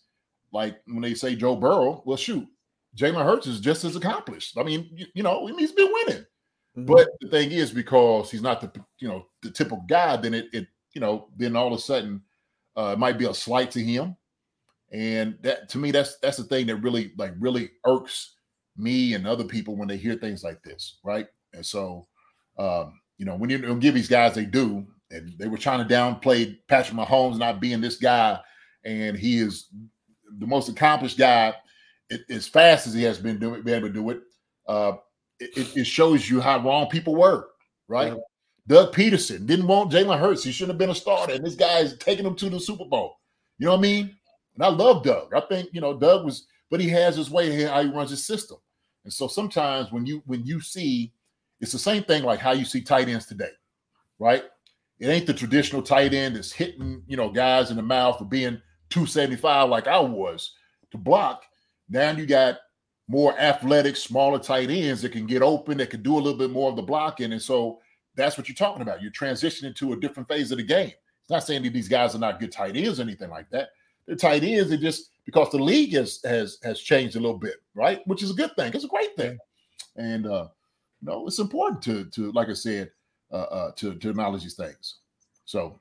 like 0.51 0.77
when 0.85 1.01
they 1.01 1.13
say 1.15 1.35
Joe 1.35 1.55
Burrow, 1.55 2.03
well, 2.05 2.17
shoot, 2.17 2.47
Jalen 2.95 3.25
Hurts 3.25 3.47
is 3.47 3.59
just 3.59 3.85
as 3.85 3.95
accomplished. 3.95 4.57
I 4.57 4.63
mean, 4.63 4.89
you, 4.93 5.07
you 5.15 5.23
know, 5.23 5.47
he's 5.57 5.71
been 5.71 5.91
winning. 5.91 6.25
Mm-hmm. 6.77 6.85
But 6.85 7.07
the 7.21 7.29
thing 7.29 7.51
is, 7.51 7.71
because 7.71 8.29
he's 8.29 8.41
not 8.41 8.61
the 8.61 8.71
you 8.99 9.07
know 9.07 9.27
the 9.41 9.51
typical 9.51 9.83
guy, 9.87 10.17
then 10.17 10.33
it 10.33 10.47
it 10.53 10.67
you 10.93 11.01
know 11.01 11.29
then 11.37 11.55
all 11.55 11.67
of 11.67 11.73
a 11.73 11.81
sudden 11.81 12.21
uh, 12.75 12.91
it 12.93 12.99
might 12.99 13.17
be 13.17 13.25
a 13.25 13.33
slight 13.33 13.71
to 13.71 13.79
him, 13.79 14.15
and 14.91 15.37
that 15.41 15.69
to 15.69 15.77
me 15.77 15.91
that's 15.91 16.17
that's 16.17 16.37
the 16.37 16.43
thing 16.43 16.65
that 16.67 16.77
really 16.77 17.13
like 17.17 17.33
really 17.39 17.69
irks 17.85 18.33
me 18.75 19.13
and 19.13 19.27
other 19.27 19.43
people 19.43 19.75
when 19.75 19.87
they 19.87 19.97
hear 19.97 20.15
things 20.15 20.43
like 20.43 20.63
this, 20.63 20.97
right? 21.03 21.27
And 21.53 21.65
so, 21.65 22.07
um, 22.57 22.99
you 23.17 23.25
know, 23.25 23.35
when 23.35 23.49
you 23.49 23.57
don't 23.59 23.79
give 23.79 23.95
these 23.95 24.09
guys, 24.09 24.35
they 24.35 24.45
do. 24.45 24.85
And 25.11 25.33
they 25.37 25.47
were 25.47 25.57
trying 25.57 25.87
to 25.87 25.93
downplay 25.93 26.57
Patrick 26.67 26.97
Mahomes 26.97 27.37
not 27.37 27.59
being 27.59 27.81
this 27.81 27.97
guy, 27.97 28.39
and 28.83 29.15
he 29.15 29.37
is 29.37 29.69
the 30.39 30.47
most 30.47 30.69
accomplished 30.69 31.19
guy 31.19 31.53
it, 32.09 32.21
as 32.29 32.47
fast 32.47 32.87
as 32.87 32.93
he 32.93 33.03
has 33.03 33.19
been 33.19 33.39
doing, 33.39 33.61
been 33.61 33.75
able 33.75 33.89
to 33.89 33.93
do 33.93 34.09
it. 34.09 34.21
Uh, 34.67 34.93
it, 35.39 35.77
it 35.77 35.85
shows 35.85 36.29
you 36.29 36.39
how 36.39 36.59
wrong 36.59 36.87
people 36.87 37.15
were, 37.15 37.47
right? 37.87 38.13
Yeah. 38.13 38.19
Doug 38.65 38.93
Pederson 38.93 39.45
didn't 39.45 39.67
want 39.67 39.91
Jalen 39.91 40.19
Hurts. 40.19 40.43
He 40.43 40.51
shouldn't 40.51 40.73
have 40.73 40.79
been 40.79 40.89
a 40.89 40.95
starter, 40.95 41.33
and 41.33 41.45
this 41.45 41.55
guy 41.55 41.79
is 41.79 41.97
taking 41.97 42.25
him 42.25 42.35
to 42.35 42.49
the 42.49 42.59
Super 42.59 42.85
Bowl. 42.85 43.19
You 43.57 43.65
know 43.65 43.73
what 43.73 43.79
I 43.79 43.81
mean? 43.81 44.15
And 44.55 44.63
I 44.63 44.69
love 44.69 45.03
Doug. 45.03 45.33
I 45.33 45.41
think 45.41 45.69
you 45.73 45.81
know 45.81 45.97
Doug 45.97 46.23
was, 46.25 46.47
but 46.71 46.79
he 46.79 46.87
has 46.89 47.17
his 47.17 47.29
way 47.29 47.63
how 47.63 47.83
he 47.83 47.89
runs 47.89 48.09
his 48.09 48.25
system. 48.25 48.57
And 49.03 49.11
so 49.11 49.27
sometimes 49.27 49.91
when 49.91 50.05
you 50.05 50.23
when 50.25 50.45
you 50.45 50.61
see 50.61 51.11
it's 51.63 51.71
the 51.71 51.79
same 51.79 52.03
thing 52.03 52.23
like 52.23 52.41
how 52.41 52.51
you 52.51 52.65
see 52.65 52.81
tight 52.81 53.07
ends 53.07 53.25
today, 53.25 53.51
right? 54.19 54.43
It 54.99 55.07
ain't 55.07 55.25
the 55.25 55.33
traditional 55.33 55.81
tight 55.81 56.13
end 56.13 56.35
that's 56.35 56.51
hitting, 56.51 57.01
you 57.07 57.15
know, 57.15 57.29
guys 57.29 57.71
in 57.71 57.77
the 57.77 57.81
mouth 57.81 58.19
for 58.19 58.25
being 58.25 58.61
275 58.89 59.69
like 59.69 59.87
I 59.87 59.97
was 59.97 60.55
to 60.91 60.97
block. 60.97 61.43
Now 61.87 62.11
you 62.11 62.25
got 62.25 62.57
more 63.07 63.39
athletic, 63.39 63.95
smaller 63.95 64.39
tight 64.39 64.71
ends 64.71 65.01
that 65.03 65.13
can 65.13 65.25
get 65.25 65.41
open, 65.41 65.77
that 65.77 65.89
can 65.89 66.03
do 66.03 66.15
a 66.15 66.19
little 66.19 66.37
bit 66.37 66.51
more 66.51 66.69
of 66.69 66.75
the 66.75 66.81
blocking. 66.81 67.31
And 67.31 67.41
so 67.41 67.79
that's 68.15 68.37
what 68.37 68.49
you're 68.49 68.55
talking 68.55 68.81
about. 68.81 69.01
You're 69.01 69.11
transitioning 69.11 69.73
to 69.77 69.93
a 69.93 69.99
different 69.99 70.27
phase 70.27 70.51
of 70.51 70.57
the 70.57 70.65
game. 70.65 70.91
It's 70.91 71.29
not 71.29 71.45
saying 71.45 71.63
that 71.63 71.71
these 71.71 71.87
guys 71.87 72.13
are 72.13 72.19
not 72.19 72.41
good 72.41 72.51
tight 72.51 72.75
ends 72.75 72.99
or 72.99 73.03
anything 73.03 73.29
like 73.29 73.49
that. 73.51 73.69
They're 74.05 74.17
tight 74.17 74.43
ends, 74.43 74.69
it 74.73 74.81
just 74.81 75.11
because 75.25 75.49
the 75.49 75.63
league 75.63 75.93
has 75.93 76.19
has 76.25 76.57
has 76.61 76.81
changed 76.81 77.15
a 77.15 77.21
little 77.21 77.37
bit, 77.37 77.55
right? 77.73 78.05
Which 78.05 78.21
is 78.21 78.31
a 78.31 78.33
good 78.33 78.53
thing. 78.57 78.73
It's 78.73 78.83
a 78.83 78.89
great 78.89 79.15
thing. 79.15 79.37
And 79.95 80.27
uh 80.27 80.47
no, 81.03 81.27
it's 81.27 81.39
important 81.39 81.81
to 81.83 82.05
to 82.05 82.31
like 82.31 82.49
I 82.49 82.53
said, 82.53 82.91
uh, 83.31 83.35
uh 83.35 83.71
to 83.73 83.95
to 83.95 84.09
acknowledge 84.09 84.43
these 84.43 84.55
things. 84.55 84.99
So 85.45 85.79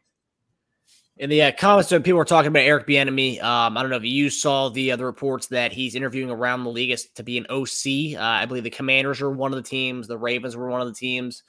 in 1.18 1.28
the 1.28 1.42
uh, 1.42 1.52
comments, 1.52 1.90
people 1.90 2.14
were 2.14 2.24
talking 2.24 2.48
about 2.48 2.60
Eric 2.60 2.86
Bieniemy. 2.86 3.42
Um, 3.42 3.76
I 3.76 3.82
don't 3.82 3.90
know 3.90 3.96
if 3.96 4.04
you 4.04 4.30
saw 4.30 4.70
the 4.70 4.92
other 4.92 5.04
reports 5.04 5.46
that 5.48 5.70
he's 5.72 5.94
interviewing 5.94 6.30
around 6.30 6.64
the 6.64 6.70
league 6.70 6.90
as 6.90 7.04
to 7.14 7.22
be 7.22 7.36
an 7.36 7.46
OC. 7.50 8.18
Uh, 8.18 8.24
I 8.24 8.46
believe 8.46 8.64
the 8.64 8.70
Commanders 8.70 9.20
are 9.20 9.30
one 9.30 9.52
of 9.52 9.56
the 9.56 9.68
teams, 9.68 10.08
the 10.08 10.16
Ravens 10.16 10.56
were 10.56 10.70
one 10.70 10.80
of 10.80 10.88
the 10.88 10.94
teams, 10.94 11.42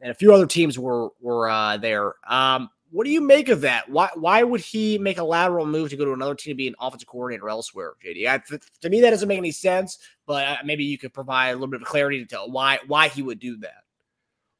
and 0.00 0.10
a 0.10 0.14
few 0.14 0.32
other 0.32 0.46
teams 0.46 0.78
were 0.78 1.10
were 1.20 1.48
uh, 1.48 1.76
there. 1.76 2.14
Um, 2.26 2.70
what 2.94 3.04
do 3.04 3.10
you 3.10 3.20
make 3.20 3.48
of 3.48 3.62
that? 3.62 3.88
Why 3.88 4.08
why 4.14 4.44
would 4.44 4.60
he 4.60 4.98
make 4.98 5.18
a 5.18 5.24
lateral 5.24 5.66
move 5.66 5.90
to 5.90 5.96
go 5.96 6.04
to 6.04 6.12
another 6.12 6.36
team 6.36 6.52
to 6.52 6.54
be 6.54 6.68
an 6.68 6.76
offensive 6.78 7.08
coordinator 7.08 7.48
elsewhere, 7.48 7.94
JD? 8.06 8.28
I, 8.28 8.38
to 8.82 8.88
me, 8.88 9.00
that 9.00 9.10
doesn't 9.10 9.26
make 9.26 9.36
any 9.36 9.50
sense. 9.50 9.98
But 10.26 10.46
uh, 10.46 10.56
maybe 10.64 10.84
you 10.84 10.96
could 10.96 11.12
provide 11.12 11.48
a 11.48 11.52
little 11.54 11.66
bit 11.66 11.82
of 11.82 11.88
clarity 11.88 12.24
to 12.24 12.36
why 12.46 12.78
why 12.86 13.08
he 13.08 13.20
would 13.20 13.40
do 13.40 13.56
that. 13.58 13.82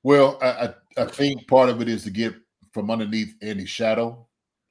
Well, 0.02 0.38
I, 0.42 0.74
I 0.96 1.04
think 1.04 1.46
part 1.46 1.68
of 1.68 1.80
it 1.80 1.88
is 1.88 2.02
to 2.04 2.10
get 2.10 2.34
from 2.72 2.90
underneath 2.90 3.36
Andy's 3.40 3.70
shadow, 3.70 4.26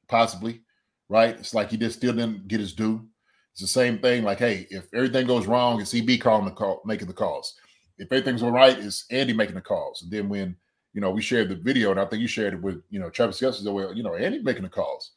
possibly, 0.10 0.62
right? 1.08 1.38
It's 1.40 1.54
like 1.54 1.72
he 1.72 1.78
just 1.78 2.00
still 2.00 2.12
didn't 2.12 2.50
get 2.50 2.60
his 2.60 2.74
due. 2.74 3.08
It's 3.54 3.62
the 3.62 3.68
same 3.68 3.98
thing. 4.00 4.26
Like, 4.26 4.40
hey, 4.40 4.68
if 4.72 4.94
everything 4.94 5.26
goes 5.26 5.48
wrong, 5.48 5.80
it's 5.80 5.96
EB 5.96 6.20
calling 6.20 6.44
the 6.44 6.52
call, 6.52 6.82
making 6.84 7.08
the 7.08 7.14
calls. 7.14 7.56
If 7.98 8.12
everything's 8.12 8.44
all 8.44 8.52
right, 8.52 8.78
it's 8.78 9.06
Andy 9.10 9.32
making 9.32 9.56
the 9.56 9.62
calls. 9.62 10.02
And 10.02 10.12
then 10.12 10.28
when 10.28 10.58
you 10.94 11.02
know, 11.02 11.12
we 11.12 11.22
shared 11.22 11.50
the 11.50 11.56
video, 11.56 11.92
and 11.92 12.00
I 12.00 12.06
think 12.06 12.22
you 12.22 12.28
shared 12.28 12.54
it 12.54 12.62
with, 12.62 12.82
you 12.90 13.00
know, 13.00 13.10
Travis 13.10 13.40
Kelce. 13.40 13.64
Well, 13.72 13.94
you 13.94 14.04
know, 14.04 14.16
Andy 14.16 14.42
making 14.42 14.64
the 14.64 14.70
calls, 14.70 15.12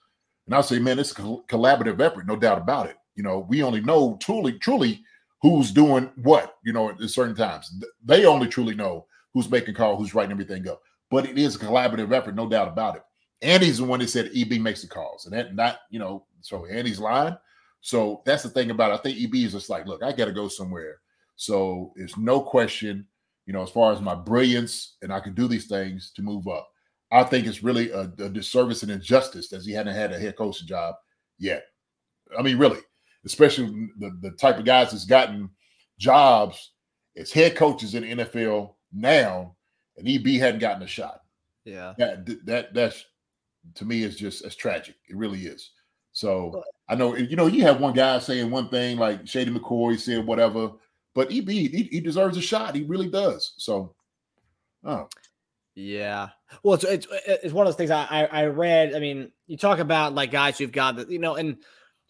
and 0.46 0.54
I'll 0.54 0.62
say, 0.62 0.78
man, 0.78 0.98
it's 0.98 1.12
a 1.12 1.14
collaborative 1.14 2.00
effort, 2.00 2.26
no 2.26 2.36
doubt 2.36 2.58
about 2.58 2.86
it. 2.86 2.96
You 3.14 3.22
know, 3.22 3.46
we 3.48 3.62
only 3.62 3.80
know 3.80 4.18
truly, 4.20 4.58
truly 4.58 5.02
who's 5.42 5.70
doing 5.70 6.10
what, 6.22 6.56
you 6.64 6.72
know, 6.72 6.90
at 6.90 7.00
certain 7.10 7.36
times. 7.36 7.82
They 8.04 8.24
only 8.24 8.48
truly 8.48 8.74
know 8.74 9.06
who's 9.32 9.50
making 9.50 9.74
call, 9.74 9.96
who's 9.96 10.14
writing 10.14 10.32
everything 10.32 10.68
up. 10.68 10.80
But 11.10 11.26
it 11.26 11.38
is 11.38 11.56
a 11.56 11.58
collaborative 11.58 12.12
effort, 12.12 12.34
no 12.34 12.48
doubt 12.48 12.68
about 12.68 12.96
it. 12.96 13.02
Andy's 13.42 13.78
the 13.78 13.84
one 13.84 14.00
that 14.00 14.08
said 14.08 14.30
EB 14.34 14.52
makes 14.60 14.82
the 14.82 14.88
calls, 14.88 15.26
and 15.26 15.34
that 15.34 15.54
not, 15.54 15.80
you 15.90 15.98
know, 15.98 16.24
so 16.40 16.66
Andy's 16.66 16.98
lying. 16.98 17.36
So 17.80 18.22
that's 18.24 18.42
the 18.42 18.48
thing 18.48 18.70
about 18.70 18.90
it. 18.90 18.94
I 18.94 18.96
think 18.98 19.22
EB 19.22 19.34
is 19.44 19.52
just 19.52 19.70
like, 19.70 19.86
look, 19.86 20.02
I 20.02 20.12
got 20.12 20.24
to 20.24 20.32
go 20.32 20.48
somewhere. 20.48 21.00
So 21.36 21.92
it's 21.96 22.16
no 22.16 22.40
question 22.40 23.06
you 23.46 23.52
know, 23.52 23.62
as 23.62 23.70
far 23.70 23.92
as 23.92 24.00
my 24.00 24.14
brilliance 24.14 24.96
and 25.02 25.12
I 25.12 25.20
can 25.20 25.34
do 25.34 25.48
these 25.48 25.66
things 25.66 26.12
to 26.16 26.22
move 26.22 26.48
up. 26.48 26.68
I 27.12 27.22
think 27.22 27.46
it's 27.46 27.62
really 27.62 27.90
a, 27.92 28.00
a 28.00 28.28
disservice 28.28 28.82
and 28.82 28.90
injustice 28.90 29.48
that 29.48 29.62
he 29.62 29.72
hadn't 29.72 29.94
had 29.94 30.12
a 30.12 30.18
head 30.18 30.36
coaching 30.36 30.66
job 30.66 30.96
yet. 31.38 31.64
I 32.36 32.42
mean, 32.42 32.58
really, 32.58 32.80
especially 33.24 33.88
the, 33.98 34.18
the 34.20 34.32
type 34.32 34.58
of 34.58 34.64
guys 34.64 34.90
that's 34.90 35.04
gotten 35.04 35.48
jobs 35.98 36.72
as 37.16 37.30
head 37.32 37.56
coaches 37.56 37.94
in 37.94 38.02
the 38.02 38.24
NFL 38.24 38.74
now, 38.92 39.54
and 39.96 40.08
EB 40.08 40.40
hadn't 40.40 40.60
gotten 40.60 40.82
a 40.82 40.86
shot. 40.86 41.20
Yeah, 41.64 41.94
that 41.98 42.26
that 42.46 42.74
that's 42.74 43.04
to 43.74 43.84
me 43.84 44.02
is 44.02 44.16
just 44.16 44.44
as 44.44 44.56
tragic. 44.56 44.96
It 45.08 45.16
really 45.16 45.46
is. 45.46 45.70
So 46.12 46.62
I 46.88 46.94
know 46.94 47.16
you 47.16 47.36
know 47.36 47.46
you 47.46 47.62
have 47.62 47.80
one 47.80 47.94
guy 47.94 48.18
saying 48.18 48.50
one 48.50 48.68
thing 48.68 48.98
like 48.98 49.26
Shady 49.26 49.52
McCoy 49.52 49.98
said 49.98 50.26
whatever, 50.26 50.72
but 51.16 51.32
EB, 51.32 51.48
he, 51.48 51.88
he 51.90 52.00
deserves 52.00 52.36
a 52.36 52.42
shot. 52.42 52.74
He 52.74 52.82
really 52.82 53.08
does. 53.08 53.54
So, 53.56 53.94
oh. 54.84 55.08
Yeah. 55.74 56.28
Well, 56.62 56.74
it's, 56.74 56.84
it's, 56.84 57.06
it's 57.26 57.54
one 57.54 57.66
of 57.66 57.72
those 57.72 57.76
things 57.76 57.90
I, 57.90 58.28
I 58.30 58.44
read. 58.44 58.94
I 58.94 59.00
mean, 59.00 59.32
you 59.46 59.56
talk 59.56 59.78
about 59.78 60.14
like 60.14 60.30
guys 60.30 60.58
who've 60.58 60.70
got 60.70 60.96
the, 60.96 61.06
you 61.08 61.18
know, 61.18 61.36
and 61.36 61.56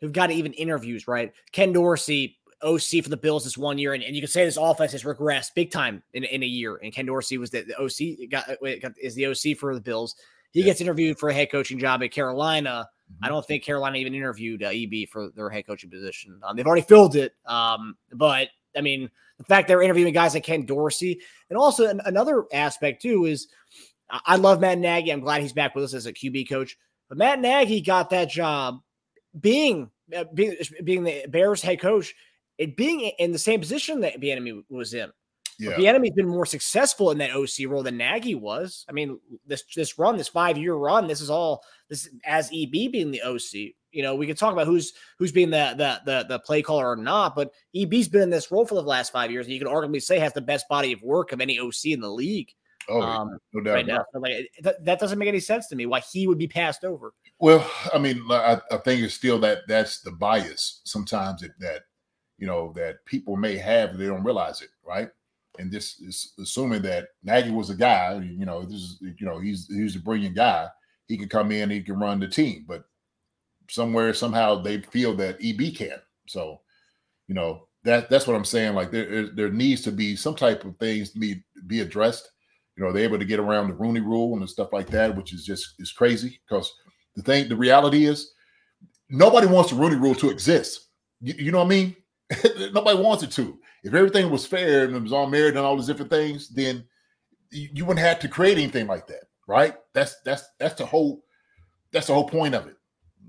who've 0.00 0.12
got 0.12 0.32
even 0.32 0.52
interviews, 0.54 1.06
right? 1.06 1.32
Ken 1.52 1.72
Dorsey, 1.72 2.36
OC 2.62 3.02
for 3.04 3.08
the 3.10 3.16
Bills 3.16 3.44
this 3.44 3.56
one 3.56 3.78
year, 3.78 3.94
and, 3.94 4.02
and 4.02 4.16
you 4.16 4.22
can 4.22 4.28
say 4.28 4.44
this 4.44 4.56
offense 4.56 4.90
has 4.92 5.04
regressed 5.04 5.54
big 5.54 5.70
time 5.70 6.02
in, 6.12 6.24
in 6.24 6.42
a 6.42 6.46
year. 6.46 6.76
And 6.82 6.92
Ken 6.92 7.06
Dorsey 7.06 7.38
was 7.38 7.50
the, 7.50 7.62
the 7.62 7.78
OC 7.78 8.28
got, 8.28 8.46
got, 8.82 8.92
is 9.00 9.14
the 9.14 9.26
OC 9.26 9.56
for 9.56 9.72
the 9.72 9.80
Bills. 9.80 10.16
He 10.50 10.60
yeah. 10.60 10.66
gets 10.66 10.80
interviewed 10.80 11.18
for 11.18 11.28
a 11.28 11.34
head 11.34 11.50
coaching 11.52 11.78
job 11.78 12.02
at 12.02 12.10
Carolina. 12.10 12.88
Mm-hmm. 13.12 13.24
I 13.24 13.28
don't 13.28 13.46
think 13.46 13.62
Carolina 13.62 13.98
even 13.98 14.14
interviewed 14.14 14.62
uh, 14.62 14.70
EB 14.72 15.08
for 15.10 15.30
their 15.30 15.48
head 15.48 15.66
coaching 15.66 15.90
position. 15.90 16.40
Um, 16.42 16.56
they've 16.56 16.66
already 16.66 16.82
filled 16.82 17.14
it, 17.14 17.34
um, 17.46 17.96
but 18.12 18.48
I 18.76 18.80
mean, 18.80 19.10
the 19.38 19.44
fact 19.44 19.68
they're 19.68 19.82
interviewing 19.82 20.14
guys 20.14 20.34
like 20.34 20.44
Ken 20.44 20.64
Dorsey, 20.64 21.20
and 21.50 21.58
also 21.58 21.86
an, 21.88 22.00
another 22.04 22.44
aspect 22.52 23.02
too 23.02 23.26
is 23.26 23.48
I 24.10 24.36
love 24.36 24.60
Matt 24.60 24.78
Nagy. 24.78 25.10
I'm 25.10 25.20
glad 25.20 25.42
he's 25.42 25.52
back 25.52 25.74
with 25.74 25.84
us 25.84 25.94
as 25.94 26.06
a 26.06 26.12
QB 26.12 26.48
coach. 26.48 26.76
But 27.08 27.18
Matt 27.18 27.40
Nagy 27.40 27.80
got 27.80 28.10
that 28.10 28.30
job 28.30 28.80
being 29.38 29.90
uh, 30.14 30.24
being, 30.32 30.56
being 30.84 31.04
the 31.04 31.26
Bears 31.28 31.62
head 31.62 31.80
coach, 31.80 32.14
it 32.58 32.76
being 32.76 33.00
in 33.00 33.32
the 33.32 33.38
same 33.38 33.60
position 33.60 34.00
that 34.00 34.20
Bieniemy 34.20 34.64
was 34.68 34.94
in. 34.94 35.10
Yeah. 35.58 35.72
Bieniemy's 35.72 36.14
been 36.14 36.28
more 36.28 36.46
successful 36.46 37.10
in 37.10 37.18
that 37.18 37.34
OC 37.34 37.68
role 37.68 37.82
than 37.82 37.96
Nagy 37.96 38.34
was. 38.34 38.84
I 38.88 38.92
mean, 38.92 39.18
this 39.46 39.64
this 39.74 39.98
run, 39.98 40.16
this 40.16 40.28
five 40.28 40.58
year 40.58 40.74
run, 40.74 41.06
this 41.06 41.20
is 41.20 41.30
all 41.30 41.62
this 41.88 42.08
as 42.24 42.48
EB 42.48 42.92
being 42.92 43.10
the 43.10 43.22
OC. 43.22 43.74
You 43.96 44.02
know, 44.02 44.14
we 44.14 44.26
could 44.26 44.38
talk 44.38 44.52
about 44.52 44.66
who's 44.66 44.92
who's 45.18 45.32
being 45.32 45.50
the 45.50 45.74
the 45.76 46.00
the, 46.04 46.26
the 46.28 46.38
play 46.40 46.62
caller 46.62 46.90
or 46.90 46.96
not, 46.96 47.34
but 47.34 47.52
EB's 47.74 48.08
been 48.08 48.22
in 48.22 48.30
this 48.30 48.52
role 48.52 48.66
for 48.66 48.74
the 48.74 48.82
last 48.82 49.10
five 49.10 49.30
years, 49.30 49.46
and 49.46 49.54
you 49.54 49.58
can 49.58 49.68
arguably 49.68 50.02
say 50.02 50.18
has 50.18 50.32
the 50.32 50.40
best 50.40 50.68
body 50.68 50.92
of 50.92 51.02
work 51.02 51.32
of 51.32 51.40
any 51.40 51.58
OC 51.58 51.86
in 51.86 52.00
the 52.00 52.10
league 52.10 52.52
Oh, 52.88 53.02
um, 53.02 53.38
no 53.52 53.62
doubt. 53.62 53.74
right 53.74 53.86
now. 53.86 54.04
So, 54.12 54.20
like 54.20 54.50
that, 54.62 54.84
that 54.84 55.00
doesn't 55.00 55.18
make 55.18 55.28
any 55.28 55.40
sense 55.40 55.66
to 55.68 55.76
me. 55.76 55.86
Why 55.86 56.00
he 56.00 56.26
would 56.26 56.38
be 56.38 56.46
passed 56.46 56.84
over? 56.84 57.12
Well, 57.38 57.68
I 57.92 57.98
mean, 57.98 58.22
I, 58.30 58.60
I 58.70 58.76
think 58.78 59.02
it's 59.02 59.14
still 59.14 59.38
that 59.40 59.62
that's 59.66 60.00
the 60.00 60.12
bias 60.12 60.82
sometimes 60.84 61.40
that, 61.40 61.58
that 61.60 61.82
you 62.38 62.46
know 62.46 62.72
that 62.76 63.04
people 63.04 63.36
may 63.36 63.56
have 63.56 63.96
they 63.96 64.06
don't 64.06 64.24
realize 64.24 64.62
it, 64.62 64.70
right? 64.84 65.08
And 65.58 65.72
this 65.72 66.00
is 66.00 66.34
assuming 66.38 66.82
that 66.82 67.08
Nagy 67.22 67.50
was 67.50 67.70
a 67.70 67.74
guy, 67.74 68.14
you 68.20 68.44
know, 68.44 68.64
this 68.64 68.80
is 68.80 68.98
you 69.00 69.26
know 69.26 69.38
he's 69.38 69.66
he's 69.66 69.96
a 69.96 70.00
brilliant 70.00 70.36
guy. 70.36 70.68
He 71.08 71.16
can 71.16 71.28
come 71.28 71.50
in, 71.52 71.70
he 71.70 71.82
can 71.82 71.98
run 71.98 72.20
the 72.20 72.28
team, 72.28 72.64
but 72.68 72.84
somewhere 73.70 74.14
somehow 74.14 74.56
they 74.62 74.80
feel 74.82 75.14
that 75.16 75.38
EB 75.42 75.74
can. 75.74 75.98
So, 76.28 76.60
you 77.28 77.34
know, 77.34 77.68
that 77.84 78.10
that's 78.10 78.26
what 78.26 78.36
I'm 78.36 78.44
saying. 78.44 78.74
Like 78.74 78.90
there 78.90 79.06
there- 79.06 79.28
needs 79.52 79.82
to 79.82 79.92
be 79.92 80.16
some 80.16 80.34
type 80.36 80.64
of 80.64 80.76
things 80.78 81.12
to 81.12 81.18
be 81.18 81.42
be 81.66 81.80
addressed. 81.80 82.30
You 82.76 82.84
know, 82.84 82.92
they're 82.92 83.04
able 83.04 83.18
to 83.18 83.24
get 83.24 83.40
around 83.40 83.68
the 83.68 83.74
Rooney 83.74 84.00
Rule 84.00 84.36
and 84.36 84.48
stuff 84.50 84.72
like 84.72 84.88
that, 84.90 85.16
which 85.16 85.32
is 85.32 85.44
just 85.44 85.74
is 85.78 85.92
crazy 85.92 86.40
because 86.48 86.72
the 87.16 87.22
thing, 87.22 87.48
the 87.48 87.56
reality 87.56 88.04
is, 88.06 88.32
nobody 89.08 89.46
wants 89.46 89.70
the 89.70 89.76
Rooney 89.76 89.96
Rule 89.96 90.14
to 90.16 90.30
exist. 90.30 90.88
You, 91.20 91.34
you 91.38 91.52
know 91.52 91.58
what 91.58 91.66
I 91.66 91.68
mean? 91.68 91.96
nobody 92.72 92.98
wants 92.98 93.22
it 93.22 93.30
to. 93.32 93.58
If 93.84 93.94
everything 93.94 94.30
was 94.30 94.46
fair 94.46 94.84
and 94.84 94.96
it 94.96 95.02
was 95.02 95.12
all 95.12 95.26
merit 95.26 95.56
and 95.56 95.64
all 95.64 95.76
these 95.76 95.86
different 95.86 96.10
things, 96.10 96.48
then 96.48 96.84
you 97.50 97.84
wouldn't 97.84 98.04
have 98.06 98.20
to 98.20 98.28
create 98.28 98.58
anything 98.58 98.86
like 98.86 99.06
that, 99.08 99.24
right? 99.46 99.76
That's 99.94 100.16
that's 100.24 100.44
that's 100.58 100.74
the 100.74 100.86
whole 100.86 101.22
that's 101.92 102.08
the 102.08 102.14
whole 102.14 102.28
point 102.28 102.54
of 102.54 102.66
it. 102.66 102.75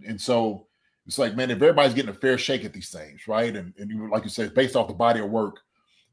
And 0.05 0.19
so 0.19 0.67
it's 1.05 1.17
like, 1.17 1.35
man, 1.35 1.49
if 1.49 1.55
everybody's 1.55 1.93
getting 1.93 2.11
a 2.11 2.13
fair 2.13 2.37
shake 2.37 2.65
at 2.65 2.73
these 2.73 2.89
things, 2.89 3.27
right? 3.27 3.55
And 3.55 3.73
and 3.77 3.89
you, 3.89 4.09
like 4.09 4.23
you 4.23 4.29
said, 4.29 4.53
based 4.53 4.75
off 4.75 4.87
the 4.87 4.93
body 4.93 5.21
of 5.21 5.29
work, 5.29 5.59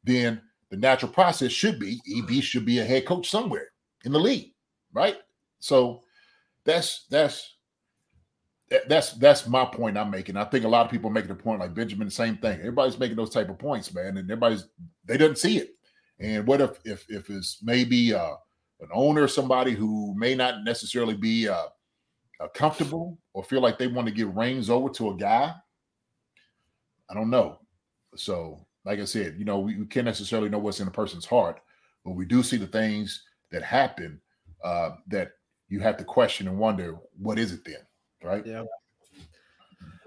then 0.05 0.41
the 0.71 0.77
natural 0.77 1.13
process 1.13 1.53
should 1.53 1.79
be 1.79 2.01
EB 2.17 2.43
should 2.43 2.65
be 2.65 2.79
a 2.79 2.85
head 2.85 3.07
coach 3.07 3.29
somewhere 3.29 3.69
in 4.05 4.13
the 4.13 4.19
league, 4.21 4.53
right? 4.93 5.17
So 5.59 6.03
that's 6.65 7.07
that's 7.11 7.57
that's 8.89 9.13
that's 9.13 9.47
my 9.47 9.65
point 9.65 9.99
I'm 9.99 10.11
making. 10.11 10.37
I 10.37 10.45
think 10.45 10.65
a 10.65 10.69
lot 10.69 10.85
of 10.85 10.91
people 10.91 11.11
making 11.11 11.31
a 11.31 11.35
point 11.35 11.61
like 11.61 11.75
Benjamin, 11.75 12.11
same 12.11 12.37
thing. 12.37 12.59
Everybody's 12.59 12.99
making 12.99 13.17
those 13.17 13.31
type 13.31 13.49
of 13.49 13.59
points, 13.59 13.93
man, 13.95 14.17
and 14.17 14.31
everybody's 14.31 14.67
they 15.05 15.17
doesn't 15.17 15.39
see 15.39 15.59
it. 15.59 15.71
And 16.21 16.47
what 16.47 16.61
if 16.61 16.79
if 16.85 17.05
if 17.09 17.31
it's 17.31 17.59
maybe 17.63 18.15
uh, 18.15 18.35
an 18.81 18.89
owner, 18.93 19.29
somebody 19.29 19.73
who 19.73 20.15
may 20.17 20.35
not 20.35 20.65
necessarily 20.65 21.15
be 21.15 21.49
uh, 21.49 21.67
uh, 22.41 22.49
comfortable 22.49 23.19
or 23.33 23.45
feel 23.45 23.61
like 23.61 23.79
they 23.79 23.87
want 23.87 24.07
to 24.07 24.15
give 24.15 24.37
reins 24.37 24.71
over 24.71 24.89
to 24.91 25.11
a 25.11 25.17
guy? 25.17 25.53
I 27.11 27.15
don't 27.15 27.31
know. 27.31 27.59
So, 28.17 28.67
like 28.85 29.01
I 29.01 29.05
said, 29.05 29.37
you 29.39 29.45
know, 29.45 29.59
we, 29.59 29.77
we 29.77 29.87
can't 29.87 30.07
necessarily 30.07 30.49
know 30.49 30.59
what's 30.59 30.81
in 30.81 30.89
a 30.89 30.93
person's 30.93 31.27
heart, 31.27 31.61
but 32.05 32.13
we 32.13 32.25
do 32.25 32.43
see 32.43 32.57
the 32.57 32.67
things 32.67 33.25
that 33.51 33.63
happen 33.63 34.21
uh, 34.63 34.91
that 35.09 35.33
you 35.69 35.81
have 35.81 35.97
to 35.97 36.05
question 36.05 36.49
and 36.49 36.59
wonder, 36.59 36.97
what 37.19 37.39
is 37.39 37.53
it 37.53 37.65
then, 37.65 37.81
right? 38.23 38.47
Yeah. 38.47 38.65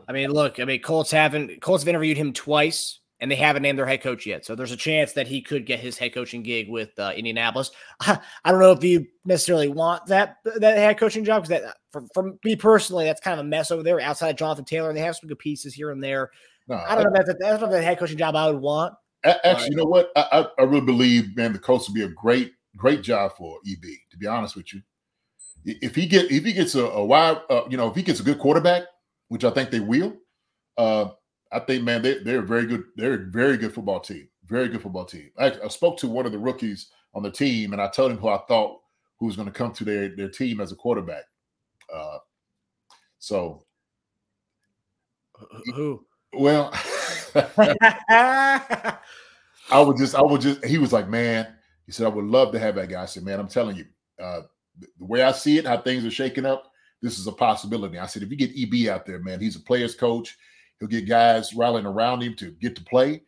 I 0.07 0.13
mean, 0.13 0.31
look, 0.31 0.59
I 0.59 0.65
mean, 0.65 0.81
Colts 0.81 1.11
haven't 1.11 1.61
Colts 1.61 1.83
have 1.83 1.89
interviewed 1.89 2.17
him 2.17 2.31
twice, 2.31 2.99
and 3.19 3.31
they 3.31 3.35
haven't 3.35 3.63
named 3.63 3.79
their 3.79 3.85
head 3.85 4.01
coach 4.01 4.25
yet. 4.25 4.45
So 4.45 4.55
there's 4.55 4.71
a 4.71 4.77
chance 4.77 5.13
that 5.13 5.27
he 5.27 5.41
could 5.41 5.65
get 5.65 5.79
his 5.79 5.97
head 5.97 6.13
coaching 6.13 6.43
gig 6.43 6.69
with 6.69 6.97
uh, 6.99 7.13
Indianapolis. 7.15 7.71
I 8.01 8.19
don't 8.45 8.59
know 8.59 8.71
if 8.71 8.83
you 8.83 9.07
necessarily 9.25 9.67
want 9.67 10.05
that 10.07 10.37
that 10.43 10.77
head 10.77 10.97
coaching 10.97 11.23
job 11.23 11.43
because 11.43 11.61
that 11.61 11.77
for, 11.91 12.03
for 12.13 12.33
me 12.43 12.55
personally, 12.55 13.05
that's 13.05 13.21
kind 13.21 13.39
of 13.39 13.45
a 13.45 13.49
mess 13.49 13.71
over 13.71 13.83
there. 13.83 13.99
Outside 13.99 14.29
of 14.29 14.35
Jonathan 14.37 14.65
Taylor, 14.65 14.93
they 14.93 14.99
have 14.99 15.15
some 15.15 15.27
good 15.27 15.39
pieces 15.39 15.73
here 15.73 15.91
and 15.91 16.03
there. 16.03 16.31
No, 16.67 16.75
I 16.75 16.95
don't 16.95 17.05
know 17.05 17.19
if 17.19 17.25
that's, 17.25 17.39
that's 17.39 17.61
not 17.61 17.71
the 17.71 17.81
head 17.81 17.97
coaching 17.97 18.17
job 18.17 18.35
I 18.35 18.51
would 18.51 18.61
want. 18.61 18.93
Actually, 19.23 19.69
you 19.71 19.77
know 19.77 19.85
what? 19.85 20.11
I, 20.15 20.27
I, 20.31 20.61
I 20.61 20.63
really 20.65 20.85
believe, 20.85 21.35
man, 21.35 21.53
the 21.53 21.59
coach 21.59 21.87
would 21.87 21.95
be 21.95 22.03
a 22.03 22.09
great, 22.09 22.53
great 22.75 23.01
job 23.01 23.35
for 23.35 23.59
EB. 23.67 23.81
To 24.11 24.17
be 24.17 24.27
honest 24.27 24.55
with 24.55 24.73
you, 24.73 24.81
if 25.65 25.95
he 25.95 26.05
get 26.05 26.31
if 26.31 26.45
he 26.45 26.53
gets 26.53 26.75
a, 26.75 26.85
a 26.85 27.03
wide, 27.03 27.41
uh, 27.49 27.61
you 27.69 27.77
know, 27.77 27.89
if 27.89 27.95
he 27.95 28.03
gets 28.03 28.19
a 28.19 28.23
good 28.23 28.39
quarterback, 28.39 28.83
which 29.29 29.43
I 29.43 29.49
think 29.49 29.71
they 29.71 29.79
will, 29.79 30.15
uh, 30.77 31.09
I 31.51 31.59
think, 31.59 31.83
man, 31.83 32.01
they 32.01 32.19
they're 32.19 32.39
a 32.39 32.45
very 32.45 32.65
good. 32.65 32.83
They're 32.95 33.13
a 33.13 33.25
very 33.31 33.57
good 33.57 33.73
football 33.73 33.99
team. 33.99 34.27
Very 34.45 34.67
good 34.69 34.81
football 34.81 35.05
team. 35.05 35.29
I, 35.37 35.53
I 35.63 35.67
spoke 35.67 35.97
to 35.99 36.07
one 36.07 36.25
of 36.25 36.31
the 36.31 36.39
rookies 36.39 36.87
on 37.13 37.23
the 37.23 37.31
team, 37.31 37.73
and 37.73 37.81
I 37.81 37.87
told 37.87 38.11
him 38.11 38.17
who 38.17 38.29
I 38.29 38.39
thought 38.47 38.79
who 39.19 39.25
was 39.25 39.35
going 39.35 39.47
to 39.47 39.53
come 39.53 39.73
to 39.73 39.83
their 39.83 40.15
their 40.15 40.29
team 40.29 40.61
as 40.61 40.71
a 40.71 40.75
quarterback. 40.75 41.23
Uh, 41.93 42.17
so, 43.19 43.65
Who? 45.75 46.05
well. 46.33 46.71
I 49.69 49.81
would 49.81 49.97
just, 49.97 50.15
I 50.15 50.21
would 50.21 50.41
just, 50.41 50.63
he 50.63 50.77
was 50.77 50.93
like, 50.93 51.09
man, 51.09 51.47
he 51.85 51.91
said, 51.91 52.05
I 52.05 52.09
would 52.09 52.25
love 52.25 52.51
to 52.53 52.59
have 52.59 52.75
that 52.75 52.89
guy. 52.89 53.01
I 53.01 53.05
said, 53.05 53.23
man, 53.23 53.39
I'm 53.39 53.47
telling 53.47 53.75
you, 53.75 53.85
uh, 54.21 54.41
the 54.79 55.05
way 55.05 55.23
I 55.23 55.31
see 55.31 55.57
it, 55.57 55.65
how 55.65 55.77
things 55.77 56.05
are 56.05 56.11
shaking 56.11 56.45
up, 56.45 56.71
this 57.01 57.19
is 57.19 57.27
a 57.27 57.31
possibility. 57.31 57.99
I 57.99 58.05
said, 58.05 58.23
if 58.23 58.31
you 58.31 58.37
get 58.37 58.51
EB 58.57 58.89
out 58.89 59.05
there, 59.05 59.19
man, 59.19 59.39
he's 59.39 59.55
a 59.55 59.61
player's 59.61 59.95
coach. 59.95 60.37
He'll 60.79 60.89
get 60.89 61.07
guys 61.07 61.53
rallying 61.53 61.85
around 61.85 62.21
him 62.21 62.35
to 62.35 62.51
get 62.51 62.75
to 62.75 62.83
play. 62.83 63.21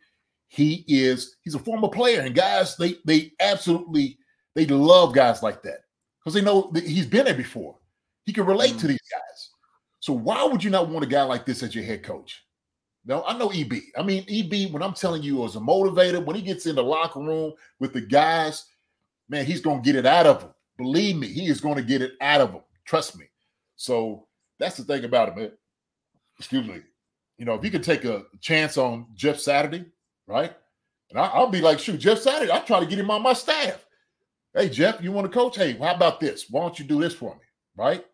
He 0.48 0.84
is, 0.88 1.36
he's 1.42 1.54
a 1.54 1.60
former 1.60 1.88
player, 1.88 2.20
and 2.22 2.34
guys, 2.34 2.76
they 2.76 2.96
they 3.04 3.32
absolutely 3.40 4.18
they 4.54 4.66
love 4.66 5.14
guys 5.14 5.42
like 5.42 5.62
that 5.62 5.84
because 6.18 6.34
they 6.34 6.42
know 6.42 6.70
that 6.72 6.84
he's 6.84 7.06
been 7.06 7.24
there 7.24 7.34
before. 7.34 7.76
He 8.24 8.32
can 8.32 8.46
relate 8.46 8.78
to 8.78 8.86
mm. 8.86 8.88
these 8.88 9.08
guys. 9.10 9.50
So 10.00 10.12
why 10.12 10.44
would 10.44 10.64
you 10.64 10.70
not 10.70 10.88
want 10.88 11.04
a 11.04 11.08
guy 11.08 11.22
like 11.22 11.46
this 11.46 11.62
as 11.62 11.74
your 11.74 11.84
head 11.84 12.02
coach? 12.02 12.44
No, 13.04 13.22
I 13.24 13.36
know 13.38 13.50
EB. 13.50 13.72
I 13.96 14.02
mean, 14.02 14.24
EB, 14.28 14.72
when 14.72 14.82
I'm 14.82 14.92
telling 14.92 15.22
you, 15.22 15.44
as 15.44 15.56
a 15.56 15.60
motivator, 15.60 16.24
when 16.24 16.36
he 16.36 16.42
gets 16.42 16.66
in 16.66 16.76
the 16.76 16.82
locker 16.82 17.20
room 17.20 17.52
with 17.78 17.92
the 17.92 18.00
guys, 18.00 18.66
man, 19.28 19.46
he's 19.46 19.60
going 19.60 19.82
to 19.82 19.84
get 19.84 19.98
it 19.98 20.06
out 20.06 20.26
of 20.26 20.40
them. 20.40 20.50
Believe 20.76 21.16
me, 21.16 21.26
he 21.26 21.46
is 21.46 21.60
going 21.60 21.76
to 21.76 21.82
get 21.82 22.02
it 22.02 22.12
out 22.20 22.40
of 22.40 22.52
them. 22.52 22.62
Trust 22.84 23.18
me. 23.18 23.26
So 23.76 24.26
that's 24.58 24.76
the 24.76 24.84
thing 24.84 25.04
about 25.04 25.28
it, 25.28 25.36
man. 25.36 25.52
Excuse 26.38 26.66
me. 26.66 26.80
You 27.40 27.46
know, 27.46 27.54
if 27.54 27.64
you 27.64 27.70
could 27.70 27.82
take 27.82 28.04
a 28.04 28.24
chance 28.42 28.76
on 28.76 29.06
Jeff 29.14 29.40
Saturday, 29.40 29.86
right? 30.26 30.54
And 31.08 31.18
I, 31.18 31.24
I'll 31.28 31.48
be 31.48 31.62
like, 31.62 31.78
shoot, 31.78 31.98
Jeff 31.98 32.18
Saturday, 32.18 32.52
I'll 32.52 32.62
try 32.62 32.80
to 32.80 32.86
get 32.86 32.98
him 32.98 33.10
on 33.10 33.22
my 33.22 33.32
staff. 33.32 33.86
Hey, 34.54 34.68
Jeff, 34.68 35.02
you 35.02 35.10
want 35.10 35.24
to 35.24 35.32
coach? 35.32 35.56
Hey, 35.56 35.72
how 35.72 35.94
about 35.94 36.20
this? 36.20 36.50
Why 36.50 36.60
don't 36.60 36.78
you 36.78 36.84
do 36.84 37.00
this 37.00 37.14
for 37.14 37.34
me? 37.34 37.40
Right? 37.74 38.04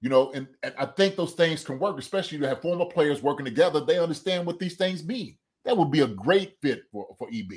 You 0.00 0.08
know, 0.08 0.32
and, 0.32 0.48
and 0.62 0.72
I 0.78 0.86
think 0.86 1.14
those 1.14 1.34
things 1.34 1.62
can 1.62 1.78
work, 1.78 1.98
especially 1.98 2.38
to 2.38 2.48
have 2.48 2.62
former 2.62 2.86
players 2.86 3.22
working 3.22 3.44
together. 3.44 3.84
They 3.84 3.98
understand 3.98 4.46
what 4.46 4.58
these 4.58 4.76
things 4.76 5.04
mean. 5.04 5.36
That 5.66 5.76
would 5.76 5.90
be 5.90 6.00
a 6.00 6.06
great 6.06 6.56
fit 6.62 6.84
for, 6.90 7.14
for 7.18 7.28
EB. 7.28 7.52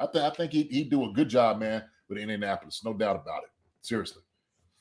I, 0.00 0.06
th- 0.06 0.24
I 0.24 0.30
think 0.30 0.50
he'd, 0.50 0.72
he'd 0.72 0.90
do 0.90 1.08
a 1.08 1.12
good 1.12 1.28
job, 1.28 1.60
man, 1.60 1.84
with 2.08 2.18
Indianapolis. 2.18 2.82
No 2.84 2.92
doubt 2.92 3.22
about 3.22 3.44
it. 3.44 3.50
Seriously. 3.82 4.22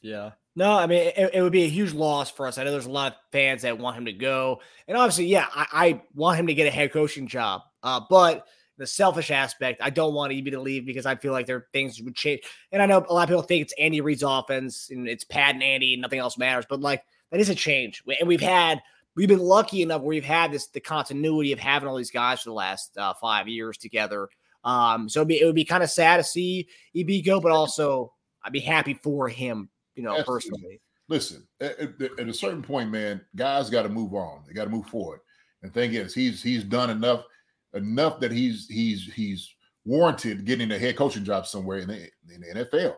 Yeah. 0.01 0.31
No, 0.59 0.73
I 0.73 0.87
mean, 0.87 1.13
it, 1.15 1.35
it 1.35 1.41
would 1.41 1.53
be 1.53 1.63
a 1.63 1.69
huge 1.69 1.93
loss 1.93 2.29
for 2.29 2.45
us. 2.45 2.57
I 2.57 2.65
know 2.65 2.71
there's 2.71 2.85
a 2.85 2.91
lot 2.91 3.13
of 3.13 3.17
fans 3.31 3.61
that 3.61 3.79
want 3.79 3.97
him 3.97 4.03
to 4.07 4.11
go. 4.11 4.59
And 4.89 4.97
obviously, 4.97 5.27
yeah, 5.27 5.45
I, 5.55 5.67
I 5.71 6.01
want 6.13 6.37
him 6.37 6.47
to 6.47 6.53
get 6.53 6.67
a 6.67 6.69
head 6.69 6.91
coaching 6.91 7.27
job. 7.27 7.61
Uh, 7.81 8.01
but 8.09 8.45
the 8.77 8.85
selfish 8.85 9.31
aspect, 9.31 9.81
I 9.81 9.89
don't 9.89 10.13
want 10.13 10.33
EB 10.33 10.47
to 10.47 10.59
leave 10.59 10.85
because 10.85 11.05
I 11.05 11.15
feel 11.15 11.31
like 11.31 11.45
there 11.45 11.67
things 11.71 12.01
would 12.01 12.13
change. 12.13 12.41
And 12.73 12.81
I 12.81 12.87
know 12.87 12.97
a 12.97 13.13
lot 13.13 13.23
of 13.23 13.29
people 13.29 13.41
think 13.41 13.61
it's 13.61 13.73
Andy 13.79 14.01
Reid's 14.01 14.21
offense 14.21 14.89
and 14.89 15.07
it's 15.07 15.23
Pat 15.23 15.53
and 15.53 15.63
Andy 15.63 15.93
and 15.93 16.01
nothing 16.01 16.19
else 16.19 16.37
matters. 16.37 16.65
But 16.69 16.81
like 16.81 17.05
that 17.31 17.39
is 17.39 17.47
a 17.47 17.55
change. 17.55 18.03
And 18.19 18.27
we've 18.27 18.41
had 18.41 18.81
we've 19.15 19.29
been 19.29 19.39
lucky 19.39 19.81
enough 19.81 20.01
where 20.01 20.09
we've 20.09 20.25
had 20.25 20.51
this 20.51 20.67
the 20.67 20.81
continuity 20.81 21.53
of 21.53 21.59
having 21.59 21.87
all 21.87 21.95
these 21.95 22.11
guys 22.11 22.41
for 22.41 22.49
the 22.49 22.53
last 22.53 22.97
uh, 22.97 23.13
five 23.13 23.47
years 23.47 23.77
together. 23.77 24.27
Um, 24.65 25.07
so 25.07 25.21
it'd 25.21 25.29
be, 25.29 25.39
it 25.39 25.45
would 25.45 25.55
be 25.55 25.63
kind 25.63 25.83
of 25.83 25.89
sad 25.89 26.17
to 26.17 26.23
see 26.25 26.67
EB 26.93 27.23
go, 27.23 27.39
but 27.39 27.53
also 27.53 28.11
I'd 28.43 28.51
be 28.51 28.59
happy 28.59 28.93
for 28.93 29.29
him, 29.29 29.69
you 29.99 30.05
know, 30.05 30.17
Absolutely. 30.17 30.49
personally. 30.51 30.81
Listen, 31.09 31.47
at, 31.59 31.77
at- 31.79 32.29
a 32.29 32.33
certain 32.33 32.61
point, 32.61 32.89
man, 32.89 33.19
guys 33.35 33.69
got 33.69 33.81
to 33.81 33.89
move 33.89 34.13
on. 34.13 34.43
They 34.47 34.53
got 34.53 34.63
to 34.63 34.69
move 34.69 34.85
forward. 34.85 35.19
And 35.61 35.73
thing 35.73 35.93
is, 35.93 36.13
he's 36.13 36.41
he's 36.41 36.63
done 36.63 36.89
enough 36.89 37.25
enough 37.73 38.21
that 38.21 38.31
he's 38.31 38.65
he's 38.69 39.11
he's 39.13 39.53
warranted 39.83 40.45
getting 40.45 40.71
a 40.71 40.79
head 40.79 40.95
coaching 40.95 41.25
job 41.25 41.45
somewhere 41.47 41.79
in 41.79 41.89
the, 41.89 42.07
in 42.33 42.41
the 42.41 42.63
NFL. 42.63 42.95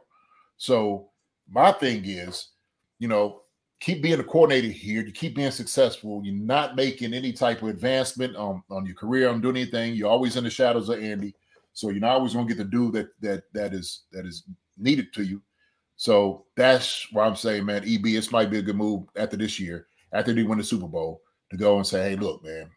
So 0.58 1.10
my 1.50 1.72
thing 1.72 2.04
is, 2.06 2.50
you 3.00 3.08
know, 3.08 3.42
keep 3.80 4.04
being 4.04 4.20
a 4.20 4.24
coordinator 4.24 4.68
here. 4.68 5.04
You 5.04 5.12
keep 5.12 5.36
being 5.36 5.50
successful. 5.50 6.22
You're 6.24 6.36
not 6.36 6.76
making 6.76 7.16
any 7.16 7.34
type 7.34 7.64
of 7.64 7.70
advancement 7.70 8.36
on, 8.36 8.62
on 8.70 8.86
your 8.86 8.96
career, 8.96 9.30
on 9.30 9.42
doing 9.42 9.58
anything. 9.58 9.96
You're 9.96 10.12
always 10.12 10.36
in 10.36 10.44
the 10.44 10.52
shadows 10.52 10.90
of 10.90 11.02
Andy. 11.02 11.34
So 11.74 11.90
you're 11.90 12.00
not 12.00 12.18
always 12.18 12.34
going 12.34 12.48
to 12.48 12.54
get 12.54 12.64
the 12.64 12.70
due 12.70 12.92
that 12.92 13.08
that 13.22 13.44
that 13.54 13.74
is 13.74 14.04
that 14.12 14.28
is 14.28 14.44
needed 14.78 15.12
to 15.14 15.24
you. 15.24 15.42
So 16.02 16.48
that's 16.56 17.06
why 17.12 17.28
I'm 17.28 17.36
saying, 17.36 17.64
man, 17.64 17.84
EB, 17.88 18.06
this 18.06 18.32
might 18.32 18.50
be 18.50 18.58
a 18.58 18.62
good 18.64 18.76
move 18.76 19.04
after 19.16 19.38
this 19.38 19.60
year, 19.60 19.86
after 20.14 20.34
they 20.34 20.42
win 20.42 20.58
the 20.58 20.64
Super 20.64 20.88
Bowl, 20.88 21.22
to 21.52 21.58
go 21.58 21.78
and 21.78 21.86
say, 21.86 22.10
hey, 22.10 22.16
look, 22.16 22.44
man, 22.44 22.72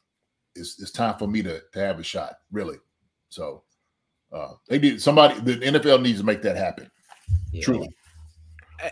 it's 0.54 0.78
it's 0.78 0.90
time 0.90 1.16
for 1.18 1.26
me 1.26 1.42
to 1.42 1.62
to 1.72 1.78
have 1.78 1.98
a 1.98 2.02
shot, 2.02 2.34
really. 2.52 2.76
So 3.30 3.64
Uh, 4.30 4.52
they 4.68 4.78
need 4.78 5.00
somebody. 5.00 5.40
The 5.40 5.56
NFL 5.56 6.02
needs 6.02 6.18
to 6.20 6.26
make 6.26 6.42
that 6.42 6.54
happen. 6.54 6.90
Yeah. 7.50 7.62
Truly. 7.62 7.88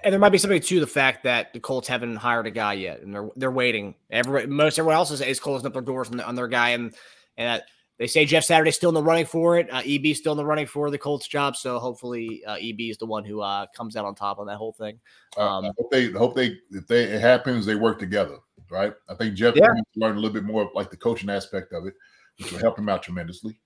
And 0.02 0.14
there 0.14 0.18
might 0.18 0.30
be 0.30 0.38
something 0.38 0.62
to 0.62 0.80
the 0.80 0.86
fact 0.86 1.24
that 1.24 1.52
the 1.52 1.60
Colts 1.60 1.86
haven't 1.86 2.16
hired 2.16 2.46
a 2.46 2.50
guy 2.50 2.72
yet, 2.72 3.02
and 3.02 3.14
they're 3.14 3.28
they're 3.36 3.50
waiting. 3.50 3.96
Everybody, 4.10 4.46
most 4.46 4.78
everyone 4.78 4.94
else 4.94 5.10
is, 5.10 5.20
is 5.20 5.40
closing 5.40 5.66
up 5.66 5.74
their 5.74 5.82
doors 5.82 6.08
on, 6.08 6.16
the, 6.16 6.26
on 6.26 6.36
their 6.36 6.48
guy, 6.48 6.70
and 6.70 6.94
and 7.36 7.60
uh, 7.60 7.64
they 8.03 8.09
say 8.09 8.24
Jeff 8.24 8.42
Saturday's 8.42 8.74
still 8.74 8.90
in 8.90 8.96
the 8.96 9.03
running 9.03 9.26
for 9.26 9.59
it. 9.59 9.72
Uh, 9.72 9.80
EB's 9.86 10.18
still 10.18 10.32
in 10.32 10.36
the 10.36 10.44
running 10.44 10.66
for 10.66 10.90
the 10.90 10.98
Colts 10.98 11.28
job, 11.28 11.55
so 11.55 11.78
hopefully 11.78 12.42
uh, 12.48 12.57
EB 12.61 12.80
is 12.80 12.98
the 12.98 13.07
one 13.07 13.24
who 13.24 13.40
uh, 13.40 13.64
comes 13.76 13.94
out 13.94 14.05
on 14.05 14.16
top 14.16 14.40
on 14.40 14.46
that 14.48 14.57
whole 14.57 14.72
thing. 14.72 14.98
Uh, 15.36 15.48
Um, 15.59 15.64
I 15.66 15.70
hope 15.78 15.90
they 15.92 16.07
hope 16.11 16.34
they 16.34 16.57
if 16.72 16.88
they 16.88 17.05
it 17.05 17.20
happens 17.20 17.64
they 17.64 17.76
work 17.76 18.00
together, 18.00 18.38
right? 18.72 18.92
I 19.09 19.14
think 19.14 19.36
Jeff 19.36 19.55
Yeah. 19.55 19.68
needs 19.72 19.86
to 19.94 20.00
learn 20.00 20.16
a 20.16 20.20
little 20.20 20.34
bit 20.34 20.42
more 20.42 20.62
of 20.62 20.70
like 20.74 20.90
the 20.90 20.96
coaching 20.96 21.30
aspect 21.30 21.72
of 21.72 21.86
it, 21.86 21.94
which 22.40 22.50
will 22.50 22.59
help 22.59 22.76
him 22.76 22.88
out 22.88 23.05
tremendously. 23.05 23.61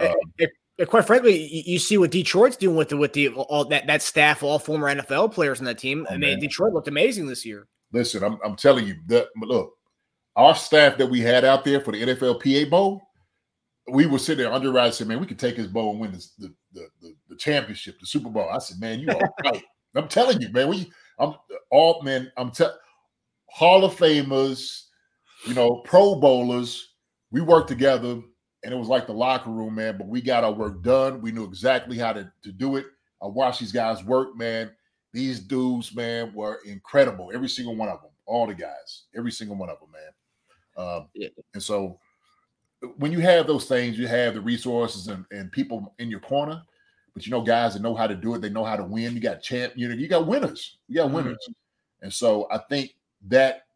Um, 0.00 0.08
Uh, 0.40 0.46
uh, 0.80 0.86
quite 0.86 1.06
frankly, 1.06 1.36
you, 1.36 1.62
you 1.74 1.78
see 1.78 1.98
what 1.98 2.10
Detroit's 2.12 2.56
doing 2.56 2.76
with 2.76 2.88
the 2.88 2.96
with 2.96 3.12
the 3.12 3.28
all 3.28 3.66
that 3.66 3.86
that 3.88 4.00
staff, 4.00 4.42
all 4.42 4.58
former 4.58 4.88
NFL 4.88 5.32
players 5.34 5.58
on 5.58 5.66
that 5.66 5.76
team. 5.78 6.06
I 6.08 6.14
Oh, 6.14 6.18
mean, 6.18 6.30
man. 6.30 6.40
Detroit 6.40 6.72
looked 6.72 6.88
amazing 6.88 7.26
this 7.26 7.44
year. 7.44 7.66
listen, 7.92 8.24
I'm 8.24 8.38
I'm 8.42 8.56
telling 8.56 8.86
you 8.86 8.94
that 9.08 9.26
look, 9.36 9.74
our 10.34 10.54
staff 10.54 10.96
that 10.96 11.08
we 11.10 11.20
had 11.20 11.44
out 11.44 11.62
there 11.62 11.78
for 11.82 11.92
the 11.92 12.00
NFL 12.06 12.40
PA 12.40 12.70
Bowl, 12.70 13.02
we 13.88 14.06
were 14.06 14.18
sitting 14.18 14.44
there 14.44 14.52
underwriting, 14.52 14.86
and 14.86 14.94
said, 14.94 15.08
man, 15.08 15.20
we 15.20 15.26
could 15.26 15.38
take 15.38 15.56
his 15.56 15.66
bowl 15.66 15.90
and 15.92 16.00
win 16.00 16.12
this, 16.12 16.32
the, 16.38 16.52
the 16.72 16.88
the 17.00 17.14
the 17.30 17.36
championship, 17.36 17.98
the 18.00 18.06
Super 18.06 18.28
Bowl. 18.28 18.48
I 18.50 18.58
said, 18.58 18.80
man, 18.80 19.00
you 19.00 19.08
are 19.10 19.30
right. 19.44 19.62
I'm 19.94 20.08
telling 20.08 20.40
you, 20.40 20.50
man, 20.50 20.68
we 20.68 20.90
I'm 21.18 21.34
all 21.70 22.02
man, 22.02 22.30
I'm 22.36 22.50
te- 22.50 22.66
Hall 23.46 23.84
of 23.84 23.94
Famers, 23.94 24.84
you 25.46 25.54
know, 25.54 25.82
Pro 25.84 26.14
Bowlers, 26.14 26.94
we 27.30 27.40
worked 27.40 27.68
together 27.68 28.20
and 28.64 28.72
it 28.72 28.76
was 28.76 28.88
like 28.88 29.06
the 29.06 29.12
locker 29.12 29.50
room, 29.50 29.74
man. 29.74 29.98
But 29.98 30.06
we 30.06 30.20
got 30.20 30.44
our 30.44 30.52
work 30.52 30.82
done. 30.82 31.20
We 31.20 31.32
knew 31.32 31.44
exactly 31.44 31.98
how 31.98 32.12
to, 32.12 32.30
to 32.44 32.52
do 32.52 32.76
it. 32.76 32.86
I 33.22 33.26
watched 33.26 33.60
these 33.60 33.72
guys 33.72 34.04
work, 34.04 34.36
man. 34.36 34.70
These 35.12 35.40
dudes, 35.40 35.94
man, 35.94 36.32
were 36.34 36.60
incredible. 36.64 37.30
Every 37.34 37.48
single 37.48 37.76
one 37.76 37.88
of 37.88 38.00
them, 38.00 38.10
all 38.26 38.46
the 38.46 38.54
guys, 38.54 39.04
every 39.16 39.32
single 39.32 39.56
one 39.56 39.68
of 39.68 39.78
them, 39.80 39.90
man. 39.90 40.86
Um, 40.86 41.08
Yeah. 41.14 41.28
And 41.54 41.62
so 41.62 41.98
when 42.96 43.12
you 43.12 43.20
have 43.20 43.46
those 43.46 43.66
things, 43.66 43.98
you 43.98 44.06
have 44.06 44.34
the 44.34 44.40
resources 44.40 45.08
and, 45.08 45.24
and 45.30 45.52
people 45.52 45.94
in 45.98 46.10
your 46.10 46.20
corner, 46.20 46.62
but 47.14 47.26
you 47.26 47.30
know, 47.30 47.42
guys 47.42 47.74
that 47.74 47.82
know 47.82 47.94
how 47.94 48.06
to 48.06 48.14
do 48.14 48.34
it, 48.34 48.40
they 48.40 48.50
know 48.50 48.64
how 48.64 48.76
to 48.76 48.84
win. 48.84 49.14
You 49.14 49.20
got 49.20 49.42
champ, 49.42 49.74
you 49.76 49.88
know, 49.88 49.94
you 49.94 50.08
got 50.08 50.26
winners, 50.26 50.78
you 50.88 50.96
got 50.96 51.10
Mhm. 51.10 51.14
winners. 51.14 51.48
And 52.00 52.12
so 52.12 52.48
I 52.50 52.58
think 52.68 52.96
that 53.28 53.66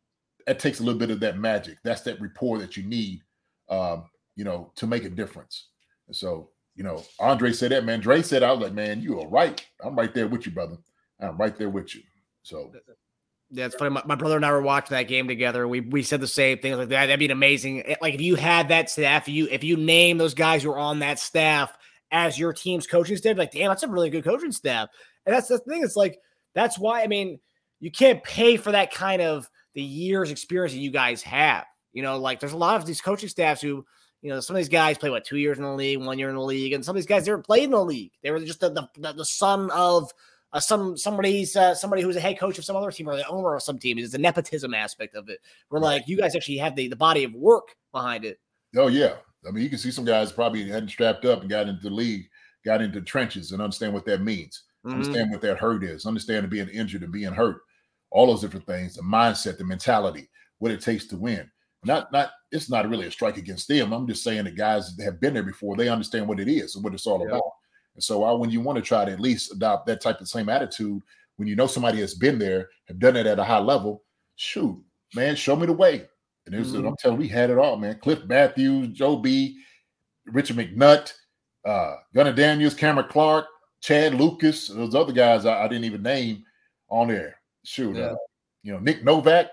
that 0.47 0.59
takes 0.59 0.81
a 0.81 0.83
little 0.83 0.99
bit 0.99 1.11
of 1.11 1.21
that 1.21 1.39
magic. 1.39 1.79
That's 1.83 2.03
that 2.03 2.21
rapport 2.21 2.59
that 2.59 2.77
you 2.77 2.85
need, 2.85 3.23
um, 3.69 4.09
you 4.37 4.45
know, 4.45 4.73
to 4.77 4.87
make 4.87 5.05
a 5.05 5.11
difference. 5.11 5.69
And 6.07 6.15
so, 6.15 6.51
you 6.75 6.85
know, 6.85 7.05
Andre 7.19 7.53
said 7.53 7.73
that, 7.73 7.85
man. 7.85 8.01
Dre 8.01 8.23
said, 8.23 8.43
I 8.43 8.53
was 8.53 8.61
like, 8.61 8.73
man, 8.73 9.01
you 9.01 9.21
are 9.21 9.29
right. 9.29 9.65
I'm 9.83 9.97
right 9.97 10.15
there 10.15 10.29
with 10.29 10.47
you, 10.47 10.53
brother. 10.53 10.77
I'm 11.21 11.37
right 11.37 11.57
there 11.57 11.71
with 11.71 11.95
you. 11.95 12.03
So 12.43 12.73
Yeah, 13.51 13.67
it's 13.67 13.77
funny. 13.77 13.91
My, 13.91 14.03
my 14.05 14.15
brother 14.17 14.37
and 14.37 14.45
I 14.45 14.51
were 14.51 14.61
watching 14.61 14.97
that 14.97 15.05
game 15.09 15.29
together. 15.29 15.69
We 15.69 15.81
we 15.81 16.03
said 16.03 16.21
the 16.21 16.27
same 16.27 16.59
things 16.59 16.77
Like 16.79 16.89
that, 16.89 17.07
that'd 17.07 17.19
be 17.21 17.29
amazing. 17.29 17.83
eh, 17.87 17.95
Like 18.03 18.15
if 18.15 18.21
you 18.21 18.35
had 18.35 18.69
that 18.69 18.91
staff, 18.91 19.29
you 19.29 19.47
if 19.51 19.63
you 19.63 19.77
name 19.77 20.19
those 20.19 20.35
guys 20.35 20.63
who 20.65 20.71
are 20.71 20.79
on 20.79 20.99
that 20.99 21.19
staff 21.19 21.77
as 22.11 22.39
your 22.39 22.53
team's 22.53 22.87
coaching 22.87 23.17
staff, 23.17 23.37
like 23.37 23.53
damn, 23.53 23.69
that's 23.69 23.85
a 23.85 23.89
really 23.89 24.11
good 24.11 24.25
coaching 24.25 24.53
staff. 24.53 24.89
And 25.25 25.35
that's 25.35 25.49
the 25.49 25.59
thing. 25.59 25.83
It's 25.83 25.97
like 25.97 26.19
that's 26.55 26.79
why 26.79 27.03
I 27.03 27.07
mean 27.07 27.39
you 27.79 27.91
can't 27.91 28.23
pay 28.25 28.57
for 28.57 28.73
that 28.73 28.93
kind 28.93 29.23
of 29.23 29.49
the 29.75 29.83
years 29.83 30.31
experience 30.31 30.73
that 30.73 30.81
you 30.81 30.91
guys 30.91 31.23
have. 31.23 31.65
You 31.93 32.03
know, 32.03 32.19
like 32.19 32.41
there's 32.41 32.53
a 32.53 32.57
lot 32.57 32.77
of 32.81 32.87
these 32.87 33.01
coaching 33.01 33.29
staffs 33.29 33.63
who. 33.63 33.85
You 34.23 34.33
know, 34.33 34.41
some 34.41 34.57
of 34.57 34.59
these 34.59 34.71
guys 34.71 34.99
play 34.99 35.11
what 35.11 35.25
two 35.25 35.37
years 35.37 35.59
in 35.59 35.63
the 35.63 35.71
league, 35.73 35.99
one 36.03 36.19
year 36.19 36.31
in 36.31 36.35
the 36.35 36.43
league, 36.43 36.73
and 36.73 36.85
some 36.85 36.97
of 36.97 37.01
these 37.01 37.07
guys 37.07 37.27
never 37.27 37.41
played 37.41 37.65
in 37.65 37.71
the 37.71 37.85
league. 37.85 38.11
They 38.23 38.33
were 38.33 38.41
just 38.41 38.59
the, 38.59 38.71
the, 38.71 39.13
the 39.13 39.25
son 39.25 39.71
of 39.71 40.11
uh, 40.53 40.61
some 40.61 40.97
somebody's 40.97 41.57
uh, 41.57 41.75
somebody 41.75 42.03
who's 42.03 42.17
a 42.17 42.21
head 42.21 42.39
coach 42.39 42.59
of 42.59 42.65
some 42.65 42.77
other 42.77 42.91
team 42.91 43.09
or 43.09 43.17
the 43.17 43.27
owner 43.29 43.55
of 43.55 43.63
some 43.63 43.79
team. 43.79 43.99
It's 43.99 44.15
a 44.15 44.19
nepotism 44.19 44.75
aspect 44.75 45.15
of 45.15 45.29
it. 45.29 45.41
Where 45.69 45.81
like 45.81 46.07
you 46.09 46.17
guys 46.17 46.35
actually 46.37 46.59
have 46.59 46.77
the 46.77 46.89
the 46.89 46.97
body 46.97 47.25
of 47.25 47.35
work 47.35 47.77
behind 47.93 48.25
it. 48.25 48.39
Oh 48.77 48.89
yeah, 48.89 49.15
I 49.47 49.51
mean 49.51 49.63
you 49.65 49.69
can 49.71 49.79
see 49.79 49.91
some 49.91 50.05
guys 50.05 50.33
probably 50.33 50.69
hadn't 50.69 50.89
strapped 50.91 51.25
up 51.25 51.41
and 51.41 51.51
got 51.51 51.69
into 51.69 51.83
the 51.83 51.95
league, 51.95 52.29
got 52.65 52.81
into 52.83 53.01
trenches, 53.01 53.53
and 53.53 53.61
understand 53.61 53.93
what 53.93 54.05
that 54.07 54.23
means. 54.23 54.65
Mhm. 54.85 54.93
Understand 54.93 55.31
what 55.31 55.41
that 55.43 55.59
hurt 55.59 55.83
is. 55.83 56.07
Understand 56.07 56.49
being 56.49 56.69
injured 56.69 57.03
and 57.03 57.13
being 57.13 57.33
hurt. 57.33 57.63
All 58.11 58.29
those 58.29 58.41
different 58.41 58.67
things, 58.67 58.95
the 58.95 59.03
mindset, 59.03 59.59
the 59.59 59.65
mentality, 59.65 60.29
what 60.59 60.71
it 60.71 60.81
takes 60.81 61.07
to 61.09 61.17
win. 61.17 61.51
Not 61.85 62.11
not 62.13 62.31
it's 62.53 62.71
not 62.71 62.89
really 62.89 63.07
a 63.07 63.11
strike 63.11 63.37
against 63.37 63.69
them. 63.69 63.93
I'm 63.93 64.07
just 64.07 64.23
saying 64.23 64.45
the 64.45 64.53
guys 64.53 64.97
that 64.97 65.05
have 65.05 65.21
been 65.21 65.35
there 65.35 65.43
before, 65.43 65.77
they 65.77 65.89
understand 65.89 66.29
what 66.29 66.41
it 66.41 66.49
is 66.49 66.75
and 66.77 66.85
what 66.85 66.95
it's 66.95 67.07
all 67.07 67.21
Yeah. 67.21 67.29
about. 67.29 67.43
And 67.97 68.05
so 68.05 68.23
I, 68.25 68.33
when 68.33 68.51
you 68.51 68.61
want 68.61 68.77
to 68.77 68.83
try 68.83 69.05
to 69.05 69.11
at 69.13 69.21
least 69.21 69.53
adopt 69.53 69.87
that 69.87 70.01
type 70.01 70.21
of 70.21 70.29
same 70.29 70.49
attitude, 70.49 71.03
when 71.37 71.49
you 71.49 71.57
know 71.57 71.67
somebody 71.67 71.99
has 72.01 72.15
been 72.15 72.39
there, 72.39 72.69
have 72.89 72.99
done 72.99 73.17
it 73.17 73.27
at 73.27 73.39
a 73.39 73.45
high 73.45 73.59
level, 73.59 74.05
shoot, 74.37 74.79
man, 75.15 75.35
show 75.35 75.57
me 75.57 75.67
the 75.67 75.73
way. 75.73 76.07
And 76.47 76.55
it 76.55 76.59
was, 76.59 76.73
Mhm. 76.73 76.87
I'm 76.87 76.97
telling 76.97 77.17
you, 77.17 77.23
we 77.23 77.29
had 77.29 77.51
it 77.51 77.59
all, 77.59 77.77
man. 77.77 77.99
Cliff 77.99 78.25
Matthews, 78.27 78.89
Joe 78.89 79.17
B, 79.17 79.59
Richard 80.27 80.57
McNutt, 80.57 81.13
uh, 81.65 81.97
Gunnar 82.15 82.33
Daniels, 82.35 82.75
Cameron 82.75 83.09
Clark, 83.09 83.47
Chad 83.81 84.15
Lucas, 84.15 84.69
those 84.69 84.95
other 84.95 85.13
guys 85.13 85.45
I, 85.47 85.65
I 85.65 85.69
didn't 85.69 85.85
even 85.85 86.03
name 86.03 86.45
on 86.89 87.09
there. 87.09 87.41
Shoot, 87.65 87.97
Yeah. 87.97 88.13
uh, 88.13 88.17
you 88.63 88.73
know, 88.73 88.79
Nick 88.79 89.03
Novak, 89.05 89.51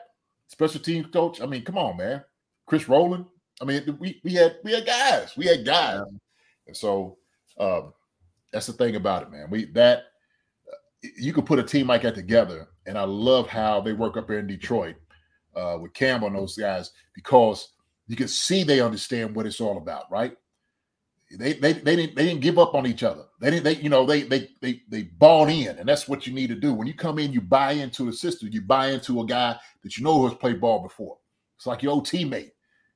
special 0.47 0.79
team 0.81 1.05
coach. 1.05 1.41
I 1.41 1.45
mean, 1.45 1.63
come 1.63 1.77
on, 1.77 1.97
man. 1.97 2.23
Chris 2.65 2.87
Rowland. 2.87 3.25
I 3.61 3.65
mean, 3.65 3.97
we 3.99 4.19
we 4.23 4.33
had 4.33 4.57
we 4.63 4.73
had 4.73 4.85
guys. 4.85 5.35
We 5.37 5.45
had 5.45 5.65
guys. 5.65 6.01
And 6.67 6.75
so 6.75 7.17
um, 7.59 7.93
that's 8.54 8.68
the 8.68 8.74
thing 8.74 8.95
about 8.95 9.24
it, 9.24 9.32
man. 9.32 9.49
We 9.49 9.66
that 9.74 10.04
you 11.18 11.34
could 11.34 11.45
put 11.45 11.60
a 11.60 11.64
team 11.64 11.88
like 11.88 12.04
that 12.04 12.16
together, 12.16 12.70
and 12.86 12.97
I 12.97 13.04
love 13.04 13.47
how 13.47 13.82
they 13.82 13.91
work 13.91 14.16
up 14.16 14.30
here 14.30 14.39
in 14.39 14.47
Detroit 14.47 14.95
uh, 15.56 15.78
with 15.82 15.93
Campbell 15.93 16.28
and 16.28 16.38
those 16.38 16.56
guys 16.56 16.91
because 17.14 17.74
you 18.08 18.16
can 18.16 18.28
see 18.28 18.64
they 18.64 18.80
understand 18.80 19.36
what 19.36 19.45
it's 19.45 19.60
all 19.60 19.78
about, 19.78 20.10
right? 20.12 20.38
They 21.32 21.54
they 21.54 21.74
they 21.74 21.95
didn't 21.95 22.16
they 22.16 22.26
didn't 22.26 22.41
give 22.41 22.60
up 22.60 22.76
on 22.76 22.86
each 22.86 23.01
other. 23.01 23.24
They 23.41 23.49
didn't 23.49 23.64
they 23.64 23.76
you 23.78 23.89
know 23.89 24.06
they 24.06 24.22
they 24.22 24.49
they 24.62 24.84
they 24.88 25.04
bought 25.04 25.49
in, 25.49 25.80
and 25.80 25.89
that's 25.89 26.08
what 26.08 26.28
you 26.28 26.34
need 26.34 26.49
to 26.49 26.56
do 26.56 26.74
when 26.74 26.88
you 26.88 26.93
come 26.93 27.18
in. 27.18 27.34
You 27.34 27.41
buy 27.41 27.72
into 27.72 28.08
a 28.08 28.14
system. 28.14 28.49
You 28.51 28.62
buy 28.62 28.91
into 28.91 29.20
a 29.20 29.26
guy 29.26 29.58
that 29.82 29.97
you 29.97 30.04
know 30.04 30.28
has 30.28 30.38
played 30.38 30.62
ball 30.62 30.84
before. 30.84 31.18
It's 31.58 31.66
like 31.66 31.82
your 31.82 31.93
old 31.93 32.06
teammate, 32.06 32.51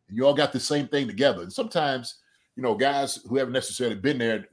and 0.08 0.16
you 0.18 0.28
all 0.28 0.36
got 0.36 0.54
the 0.54 0.60
same 0.60 0.88
thing 0.88 1.08
together. 1.08 1.42
And 1.42 1.52
sometimes 1.52 2.20
you 2.56 2.62
know 2.62 2.76
guys 2.76 3.20
who 3.28 3.38
haven't 3.38 3.54
necessarily 3.54 3.96
been 3.96 4.20
there, 4.20 4.46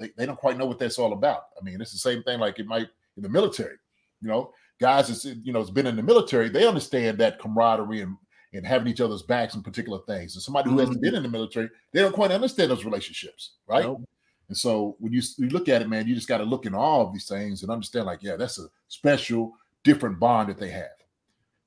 they, 0.00 0.10
they 0.16 0.26
don't 0.26 0.38
quite 0.38 0.58
know 0.58 0.66
what 0.66 0.78
that's 0.78 0.98
all 0.98 1.12
about. 1.12 1.44
I 1.60 1.62
mean, 1.62 1.80
it's 1.80 1.92
the 1.92 1.98
same 1.98 2.22
thing 2.24 2.40
like 2.40 2.58
it 2.58 2.66
might 2.66 2.88
in 3.16 3.22
the 3.22 3.28
military. 3.28 3.76
You 4.20 4.28
know, 4.28 4.52
guys 4.80 5.08
that's 5.08 5.24
you 5.24 5.52
know 5.52 5.60
has 5.60 5.70
been 5.70 5.86
in 5.86 5.96
the 5.96 6.02
military, 6.02 6.48
they 6.48 6.66
understand 6.66 7.18
that 7.18 7.38
camaraderie 7.38 8.00
and 8.00 8.16
and 8.52 8.66
having 8.66 8.88
each 8.88 9.00
other's 9.00 9.22
backs 9.22 9.54
in 9.54 9.62
particular 9.62 10.00
things. 10.06 10.34
And 10.34 10.42
somebody 10.42 10.70
who 10.70 10.78
hasn't 10.78 10.96
mm-hmm. 10.96 11.04
been 11.04 11.14
in 11.14 11.22
the 11.22 11.28
military, 11.28 11.70
they 11.92 12.00
don't 12.00 12.14
quite 12.14 12.32
understand 12.32 12.70
those 12.70 12.84
relationships, 12.84 13.52
right? 13.68 13.84
Nope. 13.84 14.02
And 14.48 14.56
so 14.56 14.96
when 14.98 15.12
you, 15.12 15.22
you 15.38 15.48
look 15.50 15.68
at 15.68 15.82
it, 15.82 15.88
man, 15.88 16.08
you 16.08 16.14
just 16.16 16.26
got 16.26 16.38
to 16.38 16.44
look 16.44 16.66
in 16.66 16.74
all 16.74 17.06
of 17.06 17.12
these 17.12 17.28
things 17.28 17.62
and 17.62 17.70
understand, 17.70 18.06
like, 18.06 18.20
yeah, 18.20 18.34
that's 18.34 18.58
a 18.58 18.66
special, 18.88 19.52
different 19.84 20.18
bond 20.18 20.48
that 20.48 20.58
they 20.58 20.70
have, 20.70 20.88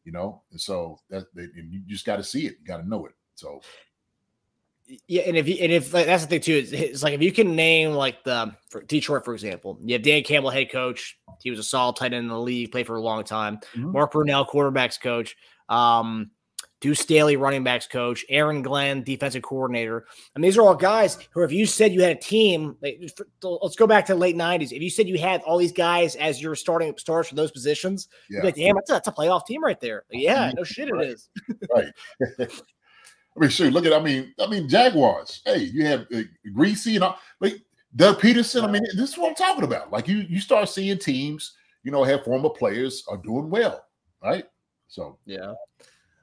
you 0.04 0.12
know. 0.12 0.42
And 0.52 0.60
so 0.60 1.00
that 1.10 1.24
and 1.38 1.72
you 1.72 1.80
just 1.88 2.06
got 2.06 2.18
to 2.18 2.24
see 2.24 2.46
it, 2.46 2.58
you 2.60 2.66
got 2.66 2.78
to 2.78 2.88
know 2.88 3.06
it. 3.06 3.14
So 3.36 3.62
Yeah, 5.08 5.24
and 5.24 5.38
if 5.38 5.48
you, 5.48 5.56
and 5.62 5.72
if 5.72 5.94
like, 5.94 6.06
that's 6.06 6.24
the 6.24 6.30
thing 6.30 6.42
too, 6.42 6.56
it's, 6.56 6.72
it's 6.72 7.04
like 7.04 7.14
if 7.14 7.22
you 7.22 7.32
can 7.32 7.56
name 7.56 7.92
like 7.92 8.24
the 8.24 8.54
for 8.70 8.82
Detroit, 8.84 9.24
for 9.24 9.34
example, 9.34 9.80
you 9.82 9.94
have 9.94 10.04
Dan 10.04 10.24
Campbell, 10.24 10.50
head 10.50 10.72
coach. 10.72 11.18
He 11.42 11.50
was 11.50 11.60
a 11.60 11.64
solid 11.64 11.96
tight 11.96 12.14
end 12.14 12.26
in 12.26 12.28
the 12.28 12.40
league, 12.40 12.72
played 12.72 12.88
for 12.88 12.98
a 12.98 13.02
long 13.02 13.24
time. 13.24 13.60
Mhm. 13.76 13.94
Mark 13.94 14.14
Brunell, 14.14 14.48
quarterbacks 14.48 15.00
coach. 15.00 15.36
Um, 15.70 16.32
Deuce 16.82 17.00
Staley, 17.00 17.38
running 17.38 17.64
backs 17.64 17.88
coach. 17.88 18.26
Aaron 18.28 18.62
Glenn, 18.62 19.04
defensive 19.04 19.42
coordinator. 19.42 20.06
And 20.36 20.44
these 20.44 20.58
are 20.58 20.64
all 20.64 20.76
guys 20.76 21.18
who, 21.32 21.42
if 21.44 21.54
you 21.54 21.66
said 21.66 21.94
you 21.94 22.02
had 22.02 22.18
a 22.18 22.20
team, 22.20 22.76
like, 22.82 23.00
for- 23.16 23.28
let's 23.42 23.78
go 23.78 23.88
back 23.88 24.06
to 24.08 24.14
the 24.14 24.20
late 24.20 24.36
'90s. 24.36 24.74
If 24.74 24.82
you 24.82 24.90
said 24.90 25.08
you 25.08 25.18
had 25.18 25.42
all 25.44 25.58
these 25.58 25.72
guys 25.72 26.18
as 26.18 26.42
your 26.42 26.56
starting 26.56 26.94
stars 26.98 27.30
for 27.30 27.36
those 27.36 27.52
positions, 27.52 28.10
you'd 28.28 28.36
yeah, 28.36 28.42
be 28.42 28.48
like, 28.48 28.56
damn, 28.56 28.76
that's 28.76 28.90
a, 28.90 28.94
that's 28.94 29.08
a 29.08 29.14
playoff 29.14 29.46
team 29.46 29.64
right 29.64 29.80
there. 29.80 30.04
Like, 30.12 30.22
yeah, 30.22 30.52
no 30.54 30.66
shit, 30.66 30.90
it 30.90 31.02
is. 31.02 31.30
right. 31.74 31.88
I 33.36 33.40
mean, 33.40 33.50
shoot, 33.50 33.74
look 33.74 33.86
at, 33.86 33.94
I 33.94 34.00
mean, 34.00 34.34
I 34.40 34.48
mean, 34.48 34.70
Jaguars. 34.70 35.42
Hey, 35.46 35.64
you 35.64 35.86
have 35.86 36.06
uh, 36.14 36.22
Greasy 36.54 36.96
and 36.96 37.04
all, 37.04 37.18
like 37.40 37.62
Doug 37.96 38.20
Pederson. 38.20 38.64
I 38.64 38.72
mean, 38.72 38.84
this 38.96 39.12
is 39.12 39.18
what 39.18 39.30
I'm 39.30 39.36
talking 39.36 39.64
about. 39.64 39.92
Like 39.92 40.08
you, 40.08 40.18
you 40.30 40.40
start 40.40 40.70
seeing 40.70 40.98
teams, 41.00 41.54
you 41.84 41.92
know, 41.92 42.04
have 42.04 42.24
former 42.24 42.50
players 42.50 43.04
are 43.10 43.18
doing 43.18 43.50
well, 43.50 43.86
right? 44.24 44.46
So 44.88 45.18
Yeah. 45.26 45.54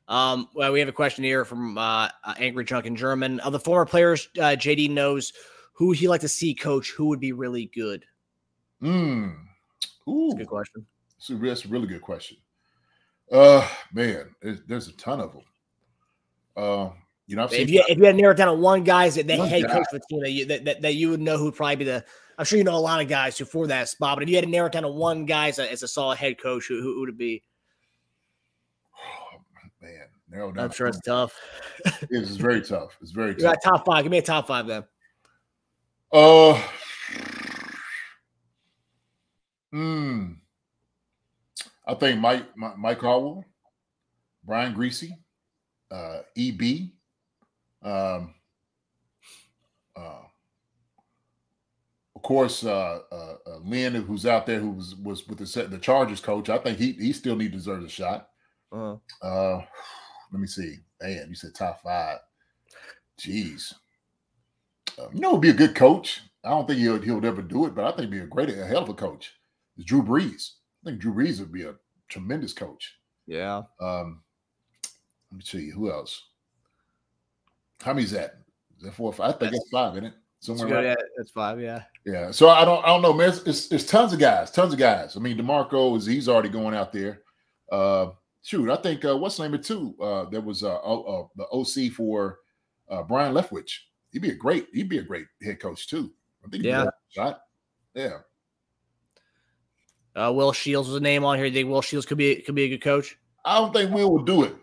Um, 0.07 0.49
well, 0.55 0.73
we 0.73 0.81
have 0.81 0.89
a 0.89 0.93
question 0.93 1.23
here 1.23 1.45
from 1.45 1.79
uh, 1.79 2.09
uh, 2.25 2.35
Angry 2.39 2.65
Junk 2.65 2.85
in 2.85 2.97
German. 2.97 3.39
Of 3.41 3.53
the 3.53 3.61
former 3.61 3.87
players, 3.87 4.29
uh, 4.39 4.57
JD 4.59 4.91
knows 4.91 5.33
who 5.73 5.93
he 5.93 6.09
like 6.09 6.21
to 6.23 6.29
see 6.29 6.53
coach. 6.53 6.91
Who 6.91 7.07
would 7.07 7.21
be 7.21 7.33
really 7.33 7.71
good? 7.73 8.05
Mm. 8.83 9.37
Ooh, 10.09 10.35
Good 10.37 10.49
question. 10.49 10.85
that's 11.17 11.31
a, 11.31 11.35
that's 11.37 11.65
a 11.65 11.69
really 11.69 11.87
good 11.87 12.03
question. 12.03 12.39
Uh, 13.31 13.67
man, 13.93 14.35
there's, 14.43 14.61
there's 14.67 14.89
a 14.89 14.93
ton 14.93 15.21
of 15.21 15.33
them. 15.33 15.43
Uh, 16.61 16.91
You 17.27 17.37
know, 17.37 17.45
I've 17.45 17.53
If 17.53 17.71
you 17.71 17.83
if 17.89 17.97
you 17.97 18.05
had 18.05 18.17
narrowed 18.17 18.37
down 18.37 18.49
to 18.49 18.55
one 18.55 18.83
guy's 18.85 19.15
the 19.15 19.23
One 19.37 19.49
head 19.49 19.63
guy. 19.63 19.73
coach 19.73 19.87
of 19.93 20.01
the 20.01 20.07
team 20.11 20.21
that 20.23 20.31
you 20.31 20.45
that, 20.47 20.65
that, 20.65 20.83
that 20.83 20.95
you 20.95 21.11
would 21.11 21.21
know 21.21 21.39
who'd 21.39 21.55
probably 21.55 21.77
be 21.77 21.85
the 21.85 22.05
I'm 22.39 22.45
sure 22.45 22.59
you 22.59 22.65
know 22.65 22.75
a 22.75 22.79
lot 22.79 23.01
of 23.01 23.09
guys 23.09 23.39
who 23.39 23.45
for 23.45 23.67
that 23.69 23.89
spot, 23.89 24.17
but 24.17 24.23
if 24.23 24.29
you 24.29 24.35
had 24.35 24.45
to 24.45 24.51
narrow 24.51 24.69
down 24.69 24.83
to 24.83 24.89
one 24.89 25.27
guy 25.27 25.49
as 25.49 25.59
a, 25.59 25.71
as 25.71 25.83
a 25.83 25.89
solid 25.89 26.17
head 26.17 26.41
coach, 26.41 26.67
who, 26.67 26.81
who 26.83 27.01
would 27.01 27.11
it 27.11 27.19
be? 27.19 27.43
man, 29.81 30.07
narrow 30.29 30.51
down. 30.51 30.65
I'm 30.65 30.71
sure 30.71 30.87
it's 30.87 31.01
tough. 31.01 31.39
It's 32.11 32.31
very 32.37 32.63
tough. 32.63 32.97
It's 33.01 33.11
very 33.11 33.35
tough. 33.35 33.43
Got 33.43 33.59
top 33.63 33.85
five. 33.87 34.03
Give 34.05 34.11
me 34.11 34.19
a 34.19 34.23
top 34.23 34.47
five 34.47 34.67
then. 34.67 34.85
Uh, 36.13 36.61
hmm. 39.71 40.33
I 41.87 41.95
think 41.95 42.21
Mike 42.21 42.57
Mi- 42.57 42.77
Mike 42.79 43.01
Harwell, 43.01 43.45
Brian 44.45 44.75
Griese, 44.75 45.11
uh, 45.91 46.21
EB, 46.37 46.91
um, 47.83 48.35
uh, 49.97 50.23
of 52.17 52.23
course, 52.23 52.65
uh, 52.65 53.01
uh, 53.11 53.35
uh, 53.47 53.57
Lynn, 53.65 53.95
who's 53.95 54.27
out 54.27 54.47
there, 54.47 54.61
who 54.61 54.71
was 54.71 54.95
was 54.97 55.27
with 55.27 55.39
the 55.39 55.63
the 55.67 55.79
Chargers 55.79 56.21
coach. 56.21 56.49
I 56.49 56.59
think 56.59 56.79
he 56.79 56.93
he 56.93 57.13
still 57.13 57.37
need 57.37 57.53
deserves 57.53 57.85
a 57.85 57.89
shot. 57.89 58.29
Uh, 58.73 58.97
Uh, 59.23 59.63
let 60.33 60.41
me 60.41 60.47
see. 60.47 60.77
Man, 61.01 61.27
you 61.29 61.35
said 61.35 61.55
top 61.55 61.83
five. 61.83 62.19
Jeez. 63.21 63.73
Uh, 64.99 65.09
you 65.13 65.21
know, 65.21 65.33
would 65.33 65.41
be 65.41 65.51
a 65.51 65.55
good 65.55 65.75
coach. 65.75 66.21
I 66.45 66.51
don't 66.51 66.67
think 66.67 66.81
he'll 66.81 67.01
he'll 67.01 67.25
ever 67.25 67.43
do 67.43 67.67
it, 67.67 67.75
but 67.75 67.85
I 67.85 67.91
think 67.97 68.13
he'd 68.13 68.19
be 68.19 68.25
a 68.25 68.27
great, 68.27 68.51
a 68.51 68.65
hell 68.67 68.83
of 68.83 68.89
a 68.89 68.95
coach. 68.95 69.33
Is 69.79 69.85
Drew 69.85 70.03
Brees. 70.03 70.53
I 70.83 70.91
think 70.91 71.01
Drew 71.01 71.15
Brees 71.15 71.41
would 71.41 71.53
be 71.53 71.65
a 71.65 71.75
tremendous 72.09 72.53
coach. 72.53 72.97
yeah. 73.27 73.63
Um, 73.81 74.23
let 75.31 75.39
me 75.39 75.45
see 75.45 75.71
who 75.71 75.91
else. 75.91 76.29
How 77.81 77.93
many's 77.95 78.11
that? 78.13 78.37
Is 78.79 78.85
that 78.85 78.95
four 78.95 79.11
or 79.11 79.13
five? 79.13 79.35
I 79.35 79.39
think 79.39 79.53
that's 79.53 79.69
five, 79.71 79.93
isn't 79.95 80.05
it? 80.07 80.15
Somewhere 80.41 80.69
around. 80.69 80.85
Yeah, 80.85 80.95
that's 81.17 81.31
five. 81.31 81.61
Yeah. 81.61 81.83
Yeah. 82.07 82.31
So 82.31 82.49
I 82.49 82.65
don't 82.65 82.83
I 82.85 82.89
don't 82.89 83.03
know, 83.03 83.13
man. 83.13 83.29
It's, 83.29 83.43
it's, 83.43 83.73
it's 83.73 83.85
tons 83.85 84.13
of 84.13 84.19
guys, 84.19 84.51
tons 84.51 84.73
of 84.73 84.79
guys. 84.79 85.17
I 85.17 85.21
mean, 85.21 85.37
DeMeco 85.37 85.97
is 85.99 86.07
he's 86.07 86.29
already 86.29 86.49
going 86.49 86.75
out 86.75 86.93
there. 86.93 87.23
Uh 87.71 88.09
shoot, 88.43 88.71
I 88.71 88.77
think 88.77 89.05
uh 89.05 89.17
what's 89.17 89.37
the 89.37 89.43
name 89.45 89.55
of 89.55 89.63
two? 89.65 89.95
Uh 90.01 90.25
there 90.31 90.41
was 90.41 90.63
uh, 90.63 90.77
uh 90.77 91.27
the 91.37 91.47
OC 91.53 91.93
for 91.93 92.39
uh 92.89 93.03
Byron 93.03 93.35
Leftwich. 93.35 93.71
He'd 94.13 94.23
be 94.23 94.31
a 94.31 94.35
great, 94.35 94.67
he'd 94.73 94.89
be 94.89 94.99
a 94.99 95.03
great 95.03 95.27
head 95.43 95.61
coach 95.61 95.89
too. 95.89 96.11
I 96.45 96.49
think 96.49 96.65
he'd 96.65 96.71
Yeah. 96.71 96.85
be 96.85 96.89
a 96.89 96.93
shot. 97.11 97.41
Yeah. 97.95 98.19
Uh, 100.17 100.33
Will 100.33 100.53
Shields 100.53 100.89
was 100.89 100.97
a 100.97 101.01
name 101.01 101.23
on 101.25 101.37
here. 101.37 101.47
You 101.47 101.53
think 101.53 101.69
Will 101.69 101.83
Shields 101.83 102.07
could 102.07 102.19
be 102.19 102.37
could 102.37 102.55
be 102.55 102.65
a 102.65 102.69
good 102.69 102.83
coach? 102.83 103.17
I 103.45 103.59
don't 103.59 103.73
think 103.73 103.93
Will 103.93 104.11
would 104.13 104.27
do 104.27 104.43
it. 104.45 104.57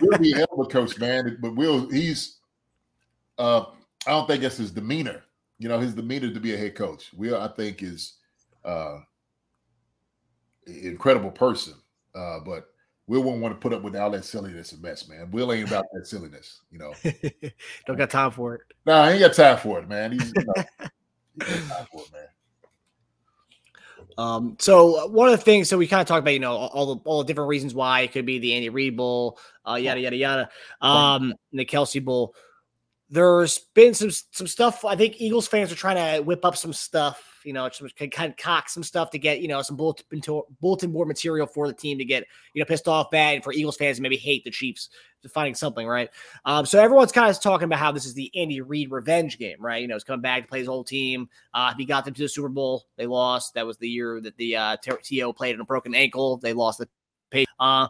Will 0.00 0.18
be 0.18 0.32
a 0.32 0.36
hell 0.36 0.48
of 0.52 0.66
a 0.66 0.68
coach, 0.68 0.98
man. 0.98 1.38
But 1.40 1.56
Will, 1.56 1.88
he's 1.90 2.38
uh 3.38 3.64
I 4.06 4.10
don't 4.10 4.26
think 4.26 4.42
that's 4.42 4.56
his 4.56 4.70
demeanor. 4.70 5.22
You 5.58 5.68
know, 5.68 5.78
his 5.78 5.94
demeanor 5.94 6.32
to 6.32 6.40
be 6.40 6.54
a 6.54 6.58
head 6.58 6.74
coach. 6.74 7.12
Will, 7.14 7.40
I 7.40 7.48
think, 7.48 7.82
is 7.82 8.14
uh 8.64 8.98
incredible 10.66 11.30
person. 11.30 11.74
Uh, 12.14 12.40
but 12.40 12.66
Will 13.06 13.22
won't 13.22 13.40
want 13.40 13.54
to 13.54 13.60
put 13.60 13.72
up 13.72 13.82
with 13.82 13.96
all 13.96 14.10
that 14.10 14.24
silliness 14.24 14.72
and 14.72 14.82
mess, 14.82 15.08
man. 15.08 15.30
Will 15.30 15.52
ain't 15.52 15.68
about 15.68 15.86
that 15.92 16.06
silliness, 16.06 16.60
you 16.70 16.78
know. 16.78 16.92
Don't 17.86 17.96
got 17.96 18.10
time 18.10 18.30
for 18.30 18.54
it. 18.54 18.60
Nah, 18.86 19.02
I 19.02 19.12
ain't 19.12 19.20
got 19.20 19.34
time 19.34 19.58
for 19.58 19.80
it, 19.80 19.88
man. 19.88 20.12
He's 20.12 20.32
you 20.36 20.44
know, 20.44 20.64
he 21.46 21.52
ain't 21.52 21.68
got 21.68 21.76
time 21.76 21.86
for 21.92 22.02
it, 22.02 22.12
man. 22.12 22.26
Um, 24.18 24.56
so 24.60 25.08
one 25.08 25.28
of 25.28 25.38
the 25.38 25.44
things, 25.44 25.68
so 25.68 25.78
we 25.78 25.86
kind 25.86 26.00
of 26.00 26.06
talked 26.06 26.20
about, 26.20 26.32
you 26.32 26.40
know, 26.40 26.54
all 26.54 26.94
the 26.94 27.00
all 27.04 27.22
the 27.22 27.26
different 27.26 27.48
reasons 27.48 27.74
why 27.74 28.00
it 28.00 28.12
could 28.12 28.26
be 28.26 28.38
the 28.38 28.54
Andy 28.54 28.68
Reid 28.68 28.96
Bowl, 28.96 29.38
uh, 29.68 29.74
yada 29.74 30.00
yada 30.00 30.16
yada, 30.16 30.48
um, 30.80 31.34
the 31.52 31.64
Kelce 31.64 32.04
Bowl. 32.04 32.34
There's 33.10 33.58
been 33.74 33.94
some 33.94 34.10
some 34.10 34.46
stuff. 34.46 34.84
I 34.84 34.96
think 34.96 35.20
Eagles 35.20 35.48
fans 35.48 35.72
are 35.72 35.76
trying 35.76 35.96
to 36.16 36.22
whip 36.22 36.44
up 36.44 36.56
some 36.56 36.72
stuff, 36.72 37.31
you 37.44 37.52
know, 37.52 37.68
kind 38.10 38.30
of 38.30 38.36
cock 38.36 38.68
some 38.68 38.82
stuff 38.82 39.10
to 39.10 39.18
get, 39.18 39.40
you 39.40 39.48
know, 39.48 39.62
some 39.62 39.76
bulletin 39.76 40.92
board 40.92 41.08
material 41.08 41.46
for 41.46 41.66
the 41.66 41.74
team 41.74 41.98
to 41.98 42.04
get, 42.04 42.24
you 42.54 42.60
know, 42.60 42.66
pissed 42.66 42.88
off 42.88 43.10
bad, 43.10 43.42
for 43.42 43.52
Eagles 43.52 43.76
fans 43.76 44.00
maybe 44.00 44.16
hate 44.16 44.44
the 44.44 44.50
Chiefs 44.50 44.88
to 45.22 45.28
finding 45.28 45.54
something, 45.54 45.86
right? 45.86 46.10
Um, 46.44 46.66
so 46.66 46.80
everyone's 46.80 47.12
kind 47.12 47.30
of 47.30 47.40
talking 47.40 47.64
about 47.64 47.78
how 47.78 47.92
this 47.92 48.06
is 48.06 48.14
the 48.14 48.30
Andy 48.34 48.60
Reid 48.60 48.90
revenge 48.90 49.38
game, 49.38 49.56
right? 49.60 49.80
You 49.80 49.88
know, 49.88 49.94
he's 49.94 50.04
coming 50.04 50.20
back 50.20 50.42
to 50.42 50.48
play 50.48 50.58
his 50.58 50.68
whole 50.68 50.84
team. 50.84 51.28
Uh, 51.54 51.72
he 51.76 51.84
got 51.84 52.04
them 52.04 52.14
to 52.14 52.22
the 52.22 52.28
Super 52.28 52.48
Bowl. 52.48 52.84
They 52.96 53.06
lost. 53.06 53.54
That 53.54 53.66
was 53.66 53.78
the 53.78 53.88
year 53.88 54.20
that 54.20 54.36
the 54.36 54.56
uh, 54.56 54.76
TO 54.76 55.32
played 55.32 55.54
in 55.54 55.60
a 55.60 55.64
broken 55.64 55.94
ankle. 55.94 56.36
They 56.38 56.52
lost 56.52 56.78
the 56.78 56.88
pay. 57.30 57.44
Uh, 57.58 57.88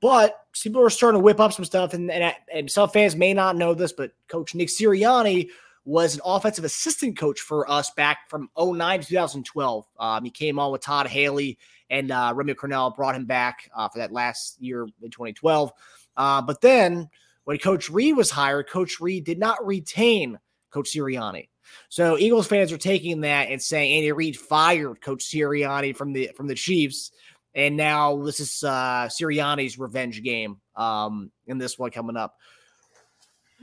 but 0.00 0.44
people 0.52 0.82
are 0.82 0.90
starting 0.90 1.18
to 1.18 1.24
whip 1.24 1.40
up 1.40 1.52
some 1.52 1.64
stuff, 1.64 1.94
and, 1.94 2.10
and, 2.10 2.34
and 2.52 2.70
some 2.70 2.90
fans 2.90 3.16
may 3.16 3.32
not 3.32 3.56
know 3.56 3.72
this, 3.72 3.92
but 3.92 4.12
Coach 4.28 4.54
Nick 4.54 4.68
Sirianni 4.68 5.48
was 5.84 6.14
an 6.14 6.20
offensive 6.24 6.64
assistant 6.64 7.18
coach 7.18 7.40
for 7.40 7.70
us 7.70 7.90
back 7.90 8.30
from 8.30 8.48
09 8.58 9.00
to 9.00 9.06
2012. 9.06 9.86
Um, 9.98 10.24
he 10.24 10.30
came 10.30 10.58
on 10.58 10.72
with 10.72 10.82
Todd 10.82 11.06
Haley 11.06 11.58
and 11.90 12.10
uh, 12.10 12.32
Romeo 12.34 12.54
Crennel 12.54 12.94
brought 12.96 13.14
him 13.14 13.26
back 13.26 13.70
uh, 13.76 13.88
for 13.88 13.98
that 13.98 14.12
last 14.12 14.60
year 14.60 14.84
in 15.02 15.10
2012. 15.10 15.72
Uh, 16.16 16.42
but 16.42 16.60
then 16.60 17.08
when 17.44 17.58
Coach 17.58 17.90
Reid 17.90 18.16
was 18.16 18.30
hired, 18.30 18.68
Coach 18.68 19.00
Reid 19.00 19.24
did 19.24 19.38
not 19.38 19.64
retain 19.64 20.38
Coach 20.70 20.92
Sirianni. 20.94 21.48
So 21.88 22.18
Eagles 22.18 22.46
fans 22.46 22.72
are 22.72 22.78
taking 22.78 23.22
that 23.22 23.48
and 23.48 23.60
saying 23.60 23.92
Andy 23.92 24.12
Reid 24.12 24.36
fired 24.36 25.00
Coach 25.00 25.24
Sirianni 25.24 25.96
from 25.96 26.12
the 26.12 26.30
from 26.36 26.46
the 26.46 26.54
Chiefs, 26.54 27.10
and 27.54 27.76
now 27.76 28.22
this 28.22 28.38
is 28.38 28.62
uh, 28.62 29.08
Sirianni's 29.08 29.78
revenge 29.78 30.22
game 30.22 30.60
um, 30.76 31.30
in 31.46 31.58
this 31.58 31.78
one 31.78 31.90
coming 31.90 32.16
up. 32.16 32.34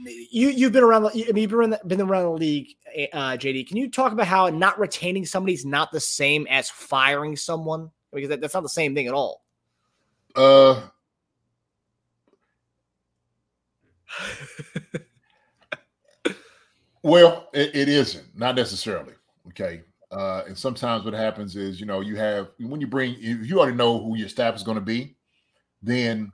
You 0.06 0.50
you've 0.50 0.72
been 0.72 0.84
around. 0.84 1.04
the- 1.04 1.26
I 1.28 1.32
mean, 1.32 1.42
you've 1.44 1.50
been 1.52 1.60
around 1.60 1.70
the, 1.72 1.82
been 1.86 2.02
around 2.02 2.24
the 2.24 2.32
league, 2.32 2.76
uh, 3.14 3.38
JD. 3.38 3.68
Can 3.68 3.78
you 3.78 3.90
talk 3.90 4.12
about 4.12 4.28
how 4.28 4.48
not 4.50 4.80
retaining 4.80 5.26
somebody 5.26 5.54
is 5.54 5.66
not 5.66 5.92
the 5.92 6.00
same 6.00 6.48
as 6.50 6.70
firing 6.70 7.36
someone? 7.36 7.92
Because 8.14 8.30
that, 8.30 8.42
that's 8.42 8.54
not 8.54 8.64
the 8.64 8.70
same 8.70 8.94
thing 8.96 9.08
at 9.08 9.14
all. 9.14 9.44
Uh 10.36 10.82
Well, 17.04 17.50
it, 17.54 17.76
it 17.76 17.90
isn't, 17.90 18.38
not 18.38 18.56
necessarily. 18.56 19.14
Okay. 19.48 19.82
Uh, 20.12 20.44
and 20.48 20.58
sometimes 20.58 21.04
what 21.04 21.14
happens 21.14 21.56
is, 21.56 21.80
you 21.80 21.86
know, 21.86 22.02
you 22.02 22.16
have 22.18 22.50
when 22.60 22.82
you 22.82 22.88
bring 22.88 23.16
if 23.20 23.50
you 23.50 23.60
already 23.60 23.76
know 23.76 24.00
who 24.00 24.16
your 24.18 24.30
staff 24.30 24.56
is 24.56 24.64
going 24.64 24.76
to 24.76 24.82
be, 24.82 25.16
then 25.82 26.32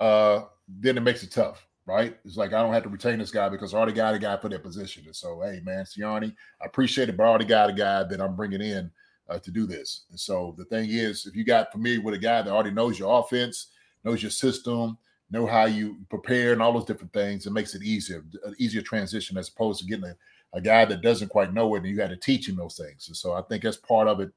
uh 0.00 0.42
then 0.66 0.96
it 0.96 1.02
makes 1.02 1.22
it 1.22 1.30
tough, 1.30 1.66
right? 1.88 2.16
It's 2.24 2.36
like 2.36 2.52
I 2.52 2.62
don't 2.62 2.74
have 2.74 2.82
to 2.82 2.88
retain 2.90 3.18
this 3.18 3.30
guy 3.30 3.48
because 3.48 3.72
I 3.72 3.78
already 3.78 3.94
got 3.94 4.14
a 4.14 4.18
guy 4.18 4.36
for 4.36 4.50
that 4.50 4.62
position. 4.62 5.04
And 5.06 5.16
so, 5.16 5.40
hey 5.40 5.60
man, 5.64 5.84
Sirianni, 5.84 6.34
I 6.60 6.66
appreciate 6.66 7.08
it, 7.08 7.16
but 7.16 7.24
I 7.24 7.28
already 7.28 7.46
got 7.46 7.70
a 7.70 7.72
guy 7.72 8.04
that 8.04 8.20
I'm 8.20 8.36
bringing 8.36 8.60
in 8.60 8.90
uh, 9.28 9.38
to 9.38 9.50
do 9.50 9.66
this. 9.66 10.02
And 10.10 10.20
so 10.20 10.54
the 10.58 10.66
thing 10.66 10.90
is, 10.90 11.26
if 11.26 11.34
you 11.34 11.44
got 11.44 11.72
familiar 11.72 12.02
with 12.02 12.14
a 12.14 12.18
guy 12.18 12.42
that 12.42 12.52
already 12.52 12.72
knows 12.72 12.98
your 12.98 13.18
offense, 13.18 13.68
knows 14.04 14.22
your 14.22 14.30
system, 14.30 14.98
know 15.30 15.46
how 15.46 15.64
you 15.64 15.96
prepare 16.10 16.52
and 16.52 16.62
all 16.62 16.72
those 16.72 16.84
different 16.84 17.12
things, 17.12 17.46
it 17.46 17.52
makes 17.52 17.74
it 17.74 17.82
easier, 17.82 18.22
an 18.44 18.54
easier 18.58 18.82
transition 18.82 19.38
as 19.38 19.48
opposed 19.48 19.80
to 19.80 19.86
getting 19.86 20.04
a, 20.04 20.16
a 20.52 20.60
guy 20.60 20.84
that 20.84 21.00
doesn't 21.00 21.28
quite 21.28 21.54
know 21.54 21.74
it 21.74 21.78
and 21.78 21.86
you 21.86 21.96
got 21.96 22.08
to 22.08 22.16
teach 22.16 22.48
him 22.48 22.56
those 22.56 22.76
things. 22.76 23.08
And 23.08 23.16
so 23.16 23.32
I 23.32 23.42
think 23.42 23.62
that's 23.62 23.76
part 23.78 24.08
of 24.08 24.20
it. 24.20 24.30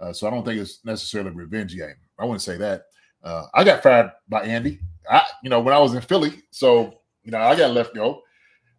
Uh, 0.00 0.12
so 0.12 0.26
I 0.26 0.30
don't 0.30 0.44
think 0.44 0.60
it's 0.60 0.84
necessarily 0.84 1.30
revenge 1.30 1.76
game. 1.76 1.94
I 2.18 2.24
wouldn't 2.24 2.42
say 2.42 2.56
that. 2.58 2.86
Uh, 3.22 3.46
I 3.54 3.64
got 3.64 3.82
fired 3.82 4.12
by 4.28 4.42
Andy. 4.42 4.80
I, 5.10 5.22
you 5.42 5.50
know, 5.50 5.60
when 5.60 5.74
I 5.74 5.78
was 5.78 5.94
in 5.94 6.00
Philly, 6.00 6.42
so 6.50 6.98
you 7.24 7.32
know, 7.32 7.38
I 7.38 7.56
got 7.56 7.72
left 7.72 7.94
go. 7.94 8.22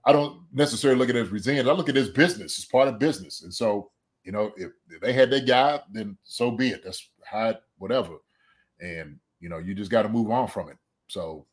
I 0.05 0.13
don't 0.13 0.41
necessarily 0.53 0.97
look 0.97 1.09
at 1.09 1.15
it 1.15 1.21
as 1.21 1.29
revenge. 1.29 1.67
I 1.67 1.73
look 1.73 1.89
at 1.89 1.97
as 1.97 2.09
business. 2.09 2.57
It's 2.57 2.65
part 2.65 2.87
of 2.87 2.97
business. 2.97 3.43
And 3.43 3.53
so, 3.53 3.91
you 4.23 4.31
know, 4.31 4.53
if, 4.55 4.71
if 4.89 5.01
they 5.01 5.11
had 5.11 5.29
their 5.29 5.41
guy, 5.41 5.81
then 5.91 6.17
so 6.23 6.49
be 6.49 6.69
it. 6.69 6.81
That's 6.83 7.09
how 7.25 7.55
whatever. 7.77 8.15
And 8.79 9.19
you 9.39 9.49
know, 9.49 9.57
you 9.57 9.75
just 9.75 9.91
got 9.91 10.03
to 10.03 10.09
move 10.09 10.31
on 10.31 10.47
from 10.47 10.69
it. 10.69 10.77
So 11.07 11.45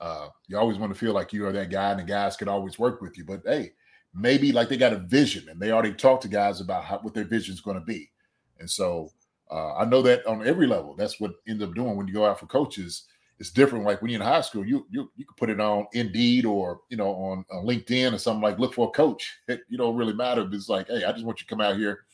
uh, 0.00 0.28
you 0.46 0.58
always 0.58 0.78
want 0.78 0.92
to 0.92 0.98
feel 0.98 1.12
like 1.12 1.32
you 1.32 1.46
are 1.46 1.52
that 1.52 1.70
guy, 1.70 1.90
and 1.90 2.00
the 2.00 2.04
guys 2.04 2.36
could 2.36 2.48
always 2.48 2.78
work 2.78 3.00
with 3.00 3.16
you. 3.16 3.24
But 3.24 3.42
hey, 3.46 3.72
maybe 4.14 4.52
like 4.52 4.68
they 4.68 4.76
got 4.76 4.92
a 4.92 4.98
vision, 4.98 5.48
and 5.48 5.60
they 5.60 5.70
already 5.70 5.94
talked 5.94 6.22
to 6.22 6.28
guys 6.28 6.60
about 6.60 6.84
how, 6.84 6.98
what 6.98 7.14
their 7.14 7.24
vision 7.24 7.54
is 7.54 7.60
going 7.60 7.78
to 7.78 7.84
be. 7.84 8.10
And 8.58 8.68
so 8.68 9.10
uh, 9.50 9.74
I 9.76 9.84
know 9.84 10.02
that 10.02 10.26
on 10.26 10.46
every 10.46 10.66
level, 10.66 10.94
that's 10.94 11.20
what 11.20 11.32
ends 11.48 11.62
up 11.62 11.74
doing 11.74 11.96
when 11.96 12.08
you 12.08 12.14
go 12.14 12.26
out 12.26 12.40
for 12.40 12.46
coaches. 12.46 13.04
It's 13.38 13.50
different. 13.50 13.84
Like 13.84 14.00
when 14.00 14.10
you're 14.10 14.20
in 14.20 14.26
high 14.26 14.40
school, 14.40 14.64
you 14.64 14.86
you 14.90 15.10
you 15.16 15.24
can 15.24 15.34
put 15.36 15.50
it 15.50 15.60
on 15.60 15.86
Indeed 15.94 16.44
or 16.44 16.80
you 16.90 16.96
know 16.96 17.10
on, 17.10 17.44
on 17.50 17.66
LinkedIn 17.66 18.12
or 18.12 18.18
something 18.18 18.42
like 18.42 18.58
look 18.58 18.74
for 18.74 18.88
a 18.88 18.90
coach. 18.92 19.38
It 19.48 19.62
you 19.68 19.76
don't 19.76 19.96
really 19.96 20.12
matter. 20.12 20.48
It's 20.52 20.68
like, 20.68 20.88
hey, 20.88 21.04
I 21.04 21.12
just 21.12 21.24
want 21.24 21.40
you 21.40 21.46
to 21.46 21.50
come 21.50 21.60
out 21.60 21.76
here, 21.76 22.04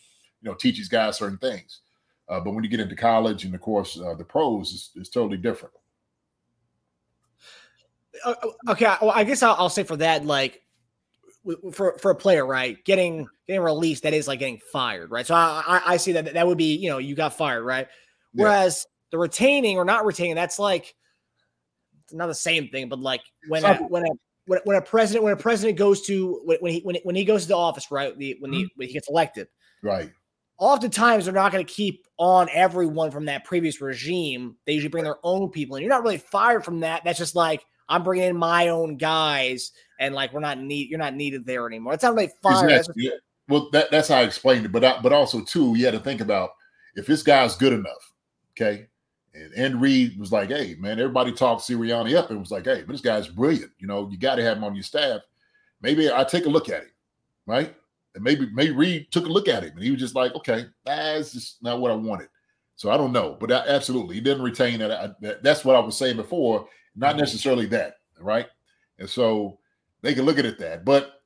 you 0.41 0.49
know, 0.49 0.55
teach 0.55 0.77
these 0.77 0.89
guys 0.89 1.19
certain 1.19 1.39
things. 1.39 1.81
Uh, 2.29 2.41
but 2.41 2.53
when 2.53 2.63
you 2.63 2.71
get 2.71 2.81
into 2.81 2.97
college 2.97 3.45
and 3.45 3.55
of 3.55 3.61
course 3.61 3.99
uh, 4.01 4.15
the 4.15 4.25
pros, 4.25 4.73
is 4.73 4.91
it's 4.97 5.09
totally 5.09 5.37
different. 5.37 5.75
Uh, 8.25 8.35
okay, 8.71 8.95
well, 9.01 9.13
I 9.15 9.25
guess 9.25 9.43
I'll, 9.43 9.55
I'll 9.59 9.69
say 9.69 9.83
for 9.83 9.97
that, 9.97 10.25
like 10.25 10.63
for 11.73 11.97
for 11.99 12.11
a 12.11 12.15
player, 12.15 12.47
right, 12.47 12.83
getting 12.85 13.27
getting 13.47 13.63
released, 13.63 14.03
that 14.03 14.15
is 14.15 14.29
like 14.29 14.41
getting 14.41 14.61
fired, 14.73 15.11
right? 15.11 15.27
So 15.27 15.35
I 15.35 15.83
I, 15.87 15.97
see 15.97 16.13
that 16.13 16.35
that 16.35 16.47
would 16.47 16.59
be 16.59 16.77
you 16.77 16.91
know 16.91 16.99
you 16.99 17.15
got 17.15 17.35
fired, 17.35 17.65
right? 17.65 17.87
Yeah. 18.35 18.45
Whereas 18.45 18.87
the 19.11 19.19
retaining 19.19 19.79
or 19.79 19.85
not 19.85 20.05
retaining, 20.05 20.35
that's 20.35 20.59
like 20.59 20.95
not 22.13 22.27
the 22.27 22.35
same 22.35 22.69
thing, 22.69 22.89
but 22.89 22.99
like 22.99 23.23
when 23.49 23.65
a, 23.65 23.75
when 23.77 24.05
a 24.05 24.11
when, 24.47 24.61
when 24.65 24.77
a 24.77 24.83
president 24.83 25.25
when 25.25 25.33
a 25.33 25.37
president 25.37 25.79
goes 25.79 26.03
to 26.07 26.41
when, 26.45 26.59
when 26.61 26.73
he 26.73 26.81
when, 26.81 26.97
when 27.05 27.15
he 27.15 27.25
goes 27.25 27.43
to 27.43 27.49
the 27.49 27.57
office, 27.57 27.91
right? 27.91 28.17
The, 28.17 28.37
when 28.41 28.53
he 28.53 28.65
mm-hmm. 28.65 28.69
when 28.77 28.89
he 28.89 28.95
gets 28.95 29.09
elected, 29.09 29.49
Right. 29.83 30.11
oftentimes 30.59 31.25
they're 31.25 31.35
not 31.35 31.53
going 31.53 31.65
to 31.65 31.73
keep 31.73 32.07
on 32.17 32.49
everyone 32.53 33.11
from 33.11 33.27
that 33.27 33.45
previous 33.45 33.81
regime. 33.81 34.57
They 34.67 34.73
usually 34.73 34.89
bring 34.91 35.05
their 35.05 35.19
own 35.23 35.51
people, 35.51 35.77
and 35.77 35.85
you're 35.85 35.93
not 35.93 36.03
really 36.03 36.19
fired 36.19 36.65
from 36.65 36.81
that. 36.81 37.03
That's 37.05 37.19
just 37.19 37.37
like 37.37 37.65
I'm 37.89 38.03
bringing 38.03 38.29
in 38.29 38.37
my 38.37 38.69
own 38.69 38.97
guys, 38.97 39.73
and 40.01 40.15
like 40.15 40.33
we're 40.33 40.41
not 40.41 40.59
need 40.59 40.91
you're 40.91 40.99
not 40.99 41.15
needed 41.15 41.47
there 41.47 41.67
anymore. 41.67 41.95
It's 41.95 42.03
not 42.03 42.15
really 42.15 42.33
fired. 42.43 42.71
That's 42.71 42.89
Yeah. 42.97 43.13
Well, 43.49 43.71
that, 43.73 43.91
that's 43.91 44.09
how 44.09 44.17
I 44.17 44.23
explained 44.25 44.67
it. 44.67 44.73
But 44.73 44.85
I, 44.85 45.01
but 45.01 45.13
also 45.13 45.43
too, 45.43 45.75
you 45.75 45.87
had 45.87 45.95
to 45.95 46.01
think 46.01 46.21
about 46.21 46.51
if 46.97 47.07
this 47.07 47.23
guy's 47.23 47.57
good 47.57 47.73
enough, 47.73 48.13
okay. 48.53 48.89
And 49.39 49.55
Andy 49.55 49.77
Reid 49.77 50.19
was 50.19 50.33
like, 50.33 50.49
"Hey, 50.49 50.77
man, 50.79 50.99
everybody 50.99 51.33
talked 51.33 51.63
Sirianni 51.63 52.15
up 52.17 52.31
and 52.31 52.41
was 52.41 52.51
like, 52.51 52.65
hey, 52.65 52.83
but 52.83 52.93
this 52.93 53.01
guy's 53.01 53.29
brilliant. 53.29 53.71
You 53.79 53.87
know, 53.87 54.09
you 54.11 54.19
got 54.19 54.37
to 54.37 54.43
have 54.43 54.57
him 54.57 54.65
on 54.65 54.75
your 54.75 54.83
staff. 54.83 55.21
Maybe 55.81 56.13
I 56.13 56.25
take 56.25 56.47
a 56.47 56.51
look 56.51 56.69
at 56.69 56.83
him, 56.83 56.91
right? 57.47 57.75
And 58.15 58.25
maybe 58.25 58.49
maybe 58.53 58.73
Reid 58.73 59.13
took 59.13 59.27
a 59.27 59.33
look 59.33 59.49
at 59.49 59.63
him 59.63 59.73
and 59.75 59.83
he 59.83 59.91
was 59.91 60.01
just 60.01 60.15
like, 60.15 60.35
okay, 60.35 60.67
that's 60.85 61.33
just 61.33 61.63
not 61.63 61.81
what 61.81 61.93
I 61.93 61.95
wanted. 61.95 62.29
So 62.77 62.91
I 62.91 62.97
don't 62.97 63.13
know, 63.13 63.37
but 63.39 63.53
I, 63.53 63.65
absolutely, 63.67 64.17
he 64.17 64.21
didn't 64.21 64.43
retain 64.43 64.79
that. 64.81 64.91
I, 64.91 65.11
that. 65.21 65.43
That's 65.43 65.65
what 65.65 65.77
I 65.77 65.81
was 65.81 65.97
saying 65.97 66.17
before. 66.17 66.69
Not 66.97 67.11
mm-hmm. 67.11 67.21
necessarily 67.21 67.67
that, 67.67 67.97
right? 68.21 68.47
And 68.99 69.09
so 69.09 69.59
they 70.03 70.15
can 70.15 70.25
look 70.25 70.39
at 70.39 70.47
it 70.47 70.59
that, 70.59 70.85
but 70.85 71.23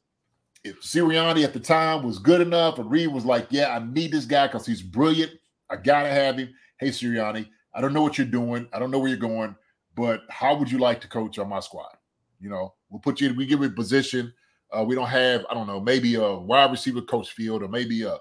if 0.64 0.80
Sirianni 0.80 1.44
at 1.44 1.52
the 1.52 1.60
time 1.60 2.04
was 2.04 2.18
good 2.18 2.40
enough, 2.40 2.78
and 2.78 2.90
Reid 2.90 3.08
was 3.08 3.24
like, 3.24 3.48
"Yeah, 3.50 3.74
I 3.74 3.84
need 3.84 4.12
this 4.12 4.24
guy 4.24 4.46
because 4.46 4.66
he's 4.66 4.82
brilliant. 4.82 5.32
I 5.68 5.76
gotta 5.76 6.08
have 6.08 6.38
him." 6.38 6.54
Hey, 6.78 6.88
Sirianni, 6.88 7.48
I 7.74 7.80
don't 7.80 7.92
know 7.92 8.02
what 8.02 8.18
you're 8.18 8.26
doing. 8.26 8.68
I 8.72 8.78
don't 8.78 8.90
know 8.90 8.98
where 8.98 9.08
you're 9.08 9.16
going, 9.16 9.56
but 9.94 10.22
how 10.28 10.54
would 10.56 10.70
you 10.70 10.78
like 10.78 11.00
to 11.02 11.08
coach 11.08 11.38
on 11.38 11.48
my 11.48 11.60
squad? 11.60 11.96
You 12.40 12.50
know, 12.50 12.74
we'll 12.90 13.00
put 13.00 13.20
you. 13.20 13.34
We 13.34 13.46
give 13.46 13.60
you 13.60 13.66
a 13.66 13.70
position. 13.70 14.32
Uh, 14.70 14.84
we 14.84 14.94
don't 14.94 15.08
have. 15.08 15.44
I 15.50 15.54
don't 15.54 15.66
know. 15.66 15.80
Maybe 15.80 16.14
a 16.16 16.34
wide 16.34 16.70
receiver 16.70 17.02
coach 17.02 17.32
field, 17.32 17.62
or 17.62 17.68
maybe 17.68 18.02
a, 18.02 18.16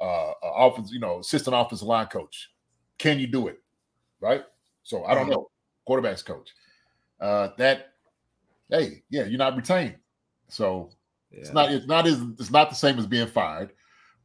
a, 0.00 0.04
a 0.04 0.34
offense. 0.42 0.90
You 0.90 1.00
know, 1.00 1.18
assistant 1.20 1.56
offensive 1.56 1.88
line 1.88 2.06
coach. 2.06 2.50
Can 2.98 3.18
you 3.18 3.26
do 3.26 3.48
it? 3.48 3.60
Right. 4.20 4.44
So 4.82 5.04
I 5.04 5.14
don't 5.14 5.28
know. 5.28 5.50
Quarterbacks 5.88 6.24
coach. 6.24 6.50
Uh, 7.20 7.48
that. 7.58 7.92
Hey, 8.70 9.02
yeah, 9.10 9.24
you're 9.24 9.38
not 9.38 9.56
retained. 9.56 9.96
So 10.48 10.90
it's 11.30 11.52
not 11.52 11.72
it's 11.72 11.86
not 11.86 12.06
as 12.06 12.20
it's 12.38 12.50
not 12.50 12.70
the 12.70 12.76
same 12.76 12.98
as 12.98 13.06
being 13.06 13.26
fired, 13.26 13.72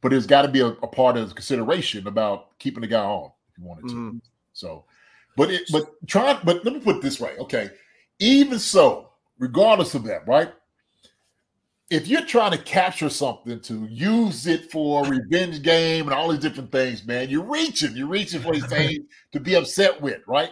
but 0.00 0.12
it's 0.12 0.26
got 0.26 0.42
to 0.42 0.48
be 0.48 0.60
a, 0.60 0.66
a 0.68 0.86
part 0.86 1.16
of 1.16 1.28
the 1.28 1.34
consideration 1.34 2.06
about 2.06 2.58
keeping 2.58 2.80
the 2.80 2.86
guy 2.86 3.04
on 3.04 3.30
if 3.50 3.58
you 3.58 3.64
wanted 3.64 3.88
to. 3.88 3.94
Mhm. 3.94 4.20
So, 4.60 4.84
but 5.36 5.50
it 5.50 5.62
but 5.72 5.86
try 6.06 6.38
but 6.44 6.64
let 6.64 6.74
me 6.74 6.80
put 6.80 6.96
it 6.96 7.02
this 7.02 7.18
way, 7.18 7.36
okay. 7.38 7.70
Even 8.18 8.58
so, 8.58 9.10
regardless 9.38 9.94
of 9.94 10.04
that, 10.04 10.28
right? 10.28 10.52
If 11.88 12.06
you're 12.06 12.24
trying 12.24 12.52
to 12.52 12.58
capture 12.58 13.08
something 13.08 13.58
to 13.62 13.86
use 13.86 14.46
it 14.46 14.70
for 14.70 15.04
a 15.04 15.08
revenge 15.08 15.62
game 15.62 16.06
and 16.06 16.14
all 16.14 16.28
these 16.28 16.38
different 16.38 16.70
things, 16.70 17.04
man, 17.04 17.28
you're 17.30 17.42
reaching, 17.42 17.96
you're 17.96 18.06
reaching 18.06 18.40
for 18.40 18.52
these 18.52 18.66
things 18.68 18.98
to 19.32 19.40
be 19.40 19.54
upset 19.54 20.00
with, 20.00 20.20
right? 20.28 20.50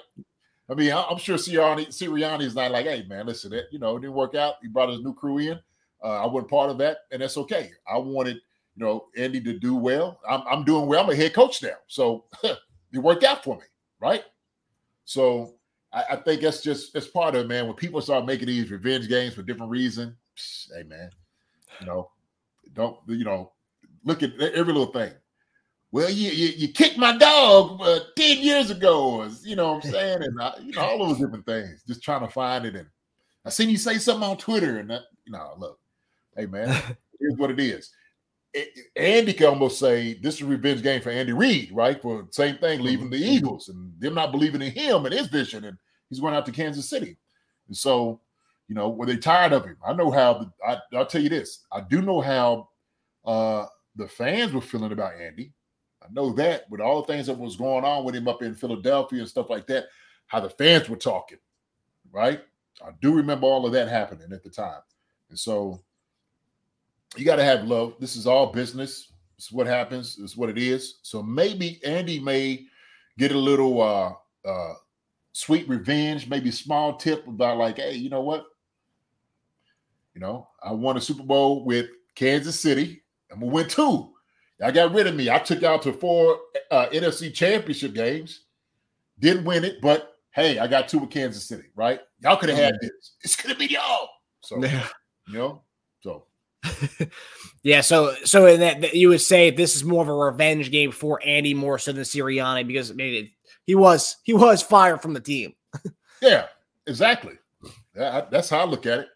I 0.70 0.74
mean, 0.74 0.92
I'm 0.92 1.18
sure 1.18 1.36
Sirianni, 1.36 1.88
Sirianni 1.88 2.42
is 2.42 2.54
not 2.54 2.72
like, 2.72 2.86
hey, 2.86 3.04
man, 3.08 3.26
listen, 3.26 3.52
it 3.52 3.66
you 3.70 3.78
know, 3.78 3.96
it 3.96 4.00
didn't 4.00 4.16
work 4.16 4.34
out. 4.34 4.54
He 4.62 4.68
brought 4.68 4.90
his 4.90 5.00
new 5.00 5.14
crew 5.14 5.38
in. 5.38 5.60
Uh, 6.02 6.22
I 6.22 6.26
wasn't 6.26 6.50
part 6.50 6.70
of 6.70 6.78
that, 6.78 6.98
and 7.12 7.22
that's 7.22 7.36
okay. 7.36 7.70
I 7.90 7.98
wanted, 7.98 8.36
you 8.76 8.84
know, 8.84 9.06
Andy 9.16 9.40
to 9.40 9.58
do 9.58 9.74
well. 9.74 10.20
I'm, 10.28 10.42
I'm 10.48 10.64
doing 10.64 10.86
well. 10.86 11.04
I'm 11.04 11.10
a 11.10 11.14
head 11.14 11.34
coach 11.34 11.62
now, 11.62 11.76
so 11.86 12.24
it 12.42 12.58
worked 12.98 13.24
out 13.24 13.44
for 13.44 13.56
me, 13.56 13.62
right? 14.00 14.24
So 15.04 15.54
I, 15.92 16.04
I 16.10 16.16
think 16.16 16.42
that's 16.42 16.62
just 16.62 16.92
that's 16.92 17.08
part 17.08 17.34
of 17.34 17.44
it, 17.44 17.48
man. 17.48 17.66
When 17.66 17.76
people 17.76 18.00
start 18.00 18.26
making 18.26 18.46
these 18.46 18.70
revenge 18.70 19.08
games 19.08 19.34
for 19.34 19.42
different 19.42 19.70
reasons, 19.70 20.14
hey, 20.74 20.82
man, 20.84 21.10
you 21.80 21.86
know, 21.86 22.10
don't 22.74 22.98
you 23.06 23.24
know, 23.24 23.52
look 24.04 24.22
at 24.22 24.38
every 24.38 24.72
little 24.72 24.92
thing. 24.92 25.12
Well, 25.90 26.10
you 26.10 26.30
you, 26.30 26.48
you 26.56 26.68
kicked 26.68 26.98
my 26.98 27.16
dog 27.16 27.80
uh, 27.80 28.00
ten 28.16 28.38
years 28.38 28.70
ago, 28.70 29.20
or, 29.20 29.30
you 29.42 29.56
know 29.56 29.74
what 29.74 29.84
I'm 29.86 29.90
saying, 29.92 30.22
and 30.22 30.40
uh, 30.40 30.52
you 30.62 30.72
know 30.72 30.82
all 30.82 31.06
those 31.06 31.18
different 31.18 31.46
things. 31.46 31.82
Just 31.86 32.02
trying 32.02 32.20
to 32.20 32.28
find 32.28 32.66
it, 32.66 32.76
and 32.76 32.88
I 33.44 33.50
seen 33.50 33.70
you 33.70 33.78
say 33.78 33.98
something 33.98 34.28
on 34.28 34.36
Twitter, 34.36 34.78
and 34.78 34.90
that, 34.90 35.02
you 35.24 35.32
know, 35.32 35.54
look, 35.56 35.78
hey 36.36 36.46
man, 36.46 36.68
here's 37.20 37.36
what 37.36 37.50
it 37.50 37.60
is. 37.60 37.90
Andy 38.96 39.32
can 39.32 39.48
almost 39.48 39.78
say 39.78 40.14
this 40.14 40.36
is 40.36 40.42
a 40.42 40.46
revenge 40.46 40.82
game 40.82 41.00
for 41.00 41.10
Andy 41.10 41.32
Reid, 41.32 41.70
right? 41.72 42.00
For 42.00 42.22
the 42.22 42.32
same 42.32 42.58
thing, 42.58 42.80
leaving 42.80 43.10
the 43.10 43.18
Eagles 43.18 43.68
and 43.68 43.92
them 44.00 44.14
not 44.14 44.32
believing 44.32 44.62
in 44.62 44.72
him 44.72 45.04
and 45.04 45.14
his 45.14 45.28
vision, 45.28 45.64
and 45.64 45.76
he's 46.08 46.20
going 46.20 46.34
out 46.34 46.46
to 46.46 46.52
Kansas 46.52 46.88
City. 46.88 47.16
And 47.68 47.76
so, 47.76 48.20
you 48.68 48.74
know, 48.74 48.88
were 48.88 49.06
they 49.06 49.16
tired 49.16 49.52
of 49.52 49.64
him? 49.64 49.76
I 49.86 49.92
know 49.92 50.10
how. 50.10 50.34
The, 50.34 50.50
I, 50.66 50.78
I'll 50.96 51.06
tell 51.06 51.22
you 51.22 51.28
this: 51.28 51.66
I 51.70 51.82
do 51.82 52.00
know 52.00 52.20
how 52.20 52.68
uh, 53.24 53.66
the 53.96 54.08
fans 54.08 54.52
were 54.52 54.60
feeling 54.60 54.92
about 54.92 55.20
Andy. 55.20 55.52
I 56.02 56.06
know 56.12 56.32
that 56.34 56.68
with 56.70 56.80
all 56.80 57.02
the 57.02 57.12
things 57.12 57.26
that 57.26 57.38
was 57.38 57.56
going 57.56 57.84
on 57.84 58.04
with 58.04 58.14
him 58.14 58.28
up 58.28 58.42
in 58.42 58.54
Philadelphia 58.54 59.20
and 59.20 59.28
stuff 59.28 59.50
like 59.50 59.66
that, 59.66 59.86
how 60.26 60.40
the 60.40 60.50
fans 60.50 60.88
were 60.88 60.96
talking, 60.96 61.38
right? 62.10 62.40
I 62.82 62.90
do 63.02 63.12
remember 63.12 63.46
all 63.46 63.66
of 63.66 63.72
that 63.72 63.88
happening 63.88 64.32
at 64.32 64.42
the 64.42 64.50
time. 64.50 64.80
And 65.28 65.38
so 65.38 65.82
you 67.16 67.24
got 67.24 67.36
to 67.36 67.44
have 67.44 67.64
love. 67.64 67.94
This 67.98 68.16
is 68.16 68.26
all 68.26 68.52
business. 68.52 69.12
It's 69.36 69.52
what 69.52 69.66
happens. 69.66 70.18
It's 70.20 70.36
what 70.36 70.50
it 70.50 70.58
is. 70.58 70.98
So 71.02 71.22
maybe 71.22 71.80
Andy 71.84 72.18
may 72.18 72.66
get 73.18 73.32
a 73.32 73.38
little 73.38 73.80
uh 73.80 74.12
uh 74.44 74.74
sweet 75.32 75.68
revenge, 75.68 76.28
maybe 76.28 76.50
small 76.50 76.96
tip 76.96 77.26
about 77.26 77.58
like, 77.58 77.76
hey, 77.76 77.94
you 77.94 78.10
know 78.10 78.22
what? 78.22 78.46
You 80.14 80.20
know, 80.20 80.48
I 80.62 80.72
won 80.72 80.96
a 80.96 81.00
Super 81.00 81.22
Bowl 81.22 81.64
with 81.64 81.86
Kansas 82.16 82.58
City. 82.58 83.02
I'm 83.30 83.38
gonna 83.40 83.52
win 83.52 83.68
two. 83.68 84.12
Y'all 84.58 84.72
got 84.72 84.92
rid 84.92 85.06
of 85.06 85.14
me. 85.14 85.30
I 85.30 85.38
took 85.38 85.60
y'all 85.62 85.78
to 85.78 85.92
four 85.92 86.40
uh, 86.72 86.88
NFC 86.88 87.32
championship 87.32 87.94
games. 87.94 88.40
Didn't 89.20 89.44
win 89.44 89.64
it, 89.64 89.80
but 89.80 90.14
hey, 90.32 90.58
I 90.58 90.66
got 90.66 90.88
two 90.88 90.98
with 90.98 91.10
Kansas 91.10 91.46
City, 91.46 91.68
right? 91.76 92.00
Y'all 92.20 92.36
could 92.36 92.48
have 92.48 92.58
had 92.58 92.74
this. 92.80 93.12
It's 93.22 93.36
gonna 93.36 93.54
be 93.54 93.66
y'all. 93.66 94.08
So 94.40 94.62
yeah. 94.64 94.88
you 95.28 95.34
know, 95.34 95.62
Yeah, 97.64 97.80
so 97.80 98.14
so 98.24 98.46
in 98.46 98.60
that 98.60 98.80
that 98.82 98.94
you 98.94 99.08
would 99.08 99.20
say 99.20 99.50
this 99.50 99.74
is 99.74 99.82
more 99.84 100.02
of 100.02 100.08
a 100.08 100.14
revenge 100.14 100.70
game 100.70 100.92
for 100.92 101.20
Andy 101.26 101.54
more 101.54 101.78
so 101.78 101.92
than 101.92 102.04
Sirianni 102.04 102.66
because 102.66 102.90
I 102.90 102.94
mean, 102.94 103.24
it, 103.24 103.30
he 103.64 103.74
was 103.74 104.16
he 104.22 104.32
was 104.32 104.62
fired 104.62 105.02
from 105.02 105.12
the 105.12 105.20
team. 105.20 105.54
yeah, 106.22 106.46
exactly. 106.86 107.34
I- 108.00 108.26
that's 108.30 108.48
how 108.48 108.60
I 108.60 108.64
look 108.64 108.86
at 108.86 109.00
it. 109.00 109.08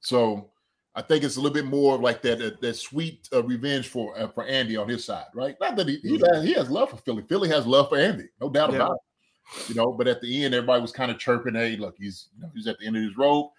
So 0.00 0.50
I 0.94 1.02
think 1.02 1.24
it's 1.24 1.36
a 1.36 1.40
little 1.40 1.52
bit 1.54 1.64
more 1.66 1.98
like 1.98 2.22
that 2.22 2.38
that, 2.38 2.60
that 2.60 2.74
sweet 2.76 3.28
uh, 3.32 3.42
revenge 3.42 3.88
for 3.88 4.16
uh, 4.18 4.28
for 4.28 4.44
Andy 4.44 4.76
on 4.76 4.88
his 4.88 5.04
side, 5.04 5.26
right? 5.34 5.56
Not 5.60 5.74
that 5.76 5.88
he, 5.88 5.96
he, 5.96 6.20
has, 6.32 6.44
he 6.44 6.52
has 6.54 6.70
love 6.70 6.90
for 6.90 6.96
Philly. 6.98 7.24
Philly 7.28 7.48
has 7.48 7.66
love 7.66 7.88
for 7.88 7.98
Andy, 7.98 8.28
no 8.40 8.48
doubt 8.48 8.70
Yeah. 8.70 8.76
about 8.76 8.92
it. 8.92 9.68
You 9.68 9.74
know, 9.74 9.92
but 9.92 10.06
at 10.06 10.20
the 10.20 10.44
end, 10.44 10.54
everybody 10.54 10.80
was 10.80 10.92
kind 10.92 11.10
of 11.10 11.18
chirping, 11.18 11.54
"Hey, 11.54 11.76
look, 11.76 11.96
he's 11.98 12.28
you 12.36 12.42
know, 12.42 12.50
he's 12.54 12.68
at 12.68 12.78
the 12.78 12.86
end 12.86 12.96
of 12.96 13.02
his 13.02 13.16
rope. 13.18 13.52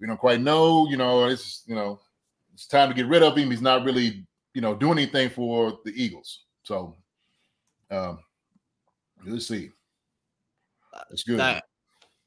We 0.00 0.06
don't 0.06 0.16
quite 0.16 0.40
know. 0.40 0.88
You 0.88 0.96
know, 0.96 1.26
it's 1.26 1.62
you 1.66 1.74
know, 1.74 2.00
it's 2.54 2.66
time 2.66 2.88
to 2.88 2.94
get 2.94 3.06
rid 3.06 3.22
of 3.22 3.36
him. 3.36 3.50
He's 3.50 3.62
not 3.62 3.84
really 3.84 4.26
you 4.54 4.60
know 4.60 4.74
doing 4.74 4.98
anything 4.98 5.30
for 5.30 5.78
the 5.84 5.92
Eagles. 5.92 6.44
So, 6.62 6.96
um, 7.90 8.18
let's 9.24 9.48
see. 9.48 9.70
It's 11.10 11.22
good. 11.22 11.38
That- 11.38 11.64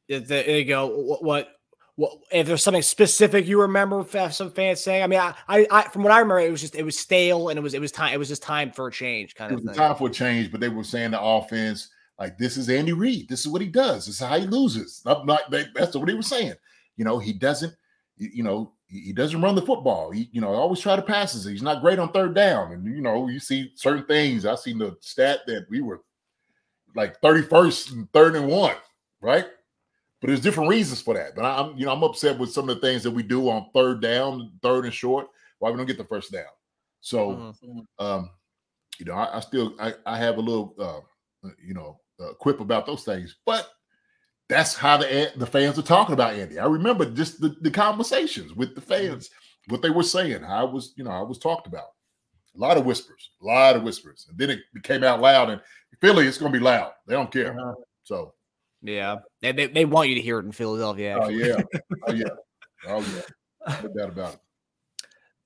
there 0.08 0.50
you 0.60 0.66
go. 0.66 0.88
What, 0.88 1.24
what 1.24 1.50
what 1.96 2.12
if 2.32 2.46
there's 2.46 2.64
something 2.64 2.82
specific 2.82 3.48
you 3.48 3.62
remember 3.62 4.06
some 4.32 4.52
fans 4.52 4.82
saying? 4.82 5.04
I 5.04 5.08
mean, 5.08 5.20
I, 5.20 5.34
I, 5.48 5.68
I 5.72 5.82
from 5.84 6.04
what 6.04 6.12
I 6.12 6.20
remember, 6.20 6.42
it 6.42 6.52
was 6.52 6.62
just 6.62 6.76
it 6.76 6.84
was 6.84 6.98
stale 6.98 7.50
and 7.50 7.58
it 7.58 7.62
was 7.62 7.74
it 7.74 7.82
was 7.82 7.92
time 7.92 8.14
it 8.14 8.18
was 8.18 8.28
just 8.28 8.44
time 8.44 8.72
for 8.72 8.88
a 8.88 8.92
change 8.92 9.34
kind 9.34 9.52
it 9.52 9.56
of 9.56 9.62
was 9.62 9.66
thing. 9.66 9.76
time 9.76 9.96
for 9.96 10.10
a 10.10 10.12
change, 10.12 10.52
but 10.52 10.60
they 10.60 10.70
were 10.70 10.84
saying 10.84 11.12
the 11.12 11.22
offense, 11.22 11.90
like 12.20 12.38
this 12.38 12.58
is 12.58 12.70
Andy 12.70 12.92
Reid. 12.92 13.30
This 13.30 13.42
is 13.42 13.48
what 13.48 13.62
he 13.62 13.68
does. 13.68 14.06
This 14.06 14.16
is 14.16 14.28
how 14.28 14.38
he 14.38 14.46
loses. 14.46 15.02
I'm 15.06 15.26
not, 15.26 15.50
they, 15.50 15.66
that's 15.74 15.96
what 15.96 16.10
he 16.10 16.16
was 16.16 16.28
saying. 16.28 16.54
You 16.98 17.06
know, 17.06 17.18
he 17.18 17.34
doesn't. 17.34 17.74
You 18.18 18.44
know, 18.44 18.74
he 18.88 19.14
doesn't 19.14 19.42
run 19.42 19.56
the 19.56 19.62
football. 19.62 20.12
He, 20.12 20.30
you 20.32 20.42
know, 20.42 20.50
always 20.54 20.80
try 20.80 20.96
to 20.96 21.02
passes. 21.02 21.46
He's 21.46 21.62
not 21.62 21.82
great 21.82 22.00
on 22.00 22.12
third 22.12 22.36
down. 22.36 22.72
And 22.72 22.86
you 22.86 23.02
know, 23.02 23.28
you 23.28 23.40
see 23.40 23.72
certain 23.76 24.06
things. 24.06 24.46
I 24.46 24.56
seen 24.56 24.78
the 24.78 24.96
stat 25.02 25.40
that 25.48 25.66
we 25.70 25.82
were 25.82 26.02
like 26.96 27.20
31st 27.22 27.92
and 27.94 28.14
third 28.14 28.36
and 28.36 28.48
one, 28.48 28.76
right? 29.22 29.46
But 30.22 30.28
there's 30.28 30.40
different 30.42 30.70
reasons 30.70 31.02
for 31.02 31.14
that. 31.14 31.36
But 31.36 31.46
I'm, 31.46 31.76
you 31.78 31.86
know, 31.86 31.92
I'm 31.92 32.04
upset 32.04 32.38
with 32.40 32.52
some 32.52 32.70
of 32.70 32.76
the 32.76 32.82
things 32.88 33.04
that 33.04 33.12
we 33.12 33.22
do 33.22 33.50
on 33.50 33.70
third 33.74 34.02
down, 34.02 34.52
third 34.62 34.86
and 34.86 34.94
short, 34.94 35.28
why 35.60 35.70
we 35.72 35.78
don't 35.78 35.86
get 35.86 35.98
the 35.98 36.06
first 36.06 36.32
down. 36.32 36.46
So 37.02 37.54
Mhm. 37.64 37.86
um, 38.00 38.30
you 38.98 39.06
know, 39.06 39.14
I, 39.14 39.38
I 39.38 39.40
still 39.42 39.76
I, 39.80 39.94
I 40.06 40.18
have 40.18 40.38
a 40.38 40.42
little 40.42 40.74
uh, 40.80 41.50
you 41.64 41.74
know 41.74 42.00
uh, 42.20 42.34
quip 42.40 42.60
about 42.62 42.86
those 42.86 43.04
things, 43.04 43.36
but 43.46 43.70
that's 44.48 44.76
how 44.76 44.98
the 44.98 45.32
the 45.36 45.46
fans 45.46 45.80
are 45.80 45.84
talking 45.84 46.14
about 46.14 46.34
Andy. 46.34 46.60
I 46.60 46.66
remember 46.66 47.06
just 47.06 47.42
the, 47.42 47.56
the 47.62 47.72
conversations 47.72 48.54
with 48.54 48.76
the 48.76 48.82
mm-hmm. 48.82 49.10
fans, 49.12 49.30
what 49.68 49.82
they 49.82 49.90
were 49.90 50.04
saying, 50.04 50.44
how 50.44 50.68
I 50.68 50.72
was 50.72 50.94
you 50.96 51.04
know 51.04 51.12
I 51.12 51.22
was 51.22 51.40
talked 51.40 51.68
about. 51.68 51.88
A 52.56 52.60
lot 52.60 52.78
of 52.78 52.86
whispers, 52.86 53.32
a 53.42 53.46
lot 53.46 53.76
of 53.76 53.84
whispers, 53.84 54.28
and 54.30 54.38
then 54.38 54.50
it 54.50 54.60
became 54.74 55.04
out 55.04 55.20
loud. 55.20 55.50
And 55.50 55.60
Philly, 56.00 56.26
it's 56.26 56.38
going 56.38 56.54
to 56.54 56.58
be 56.58 56.64
loud. 56.64 56.94
They 57.06 57.14
don't 57.14 57.30
care. 57.30 57.52
Uh-huh. 57.52 57.74
So, 58.04 58.34
Yeah, 58.82 59.18
they, 59.42 59.52
they 59.52 59.68
they 59.68 59.86
want 59.86 60.08
you 60.08 60.16
to 60.16 60.22
hear 60.22 60.40
it 60.40 60.46
in 60.46 60.54
Philadelphia. 60.54 61.20
oh 61.22 61.28
yeah, 61.28 61.62
oh 62.08 62.14
yeah, 62.14 62.26
oh 62.88 63.02
yeah. 63.02 63.76
No 63.84 63.90
doubt 63.90 64.10
about 64.10 64.34
it. 64.36 64.40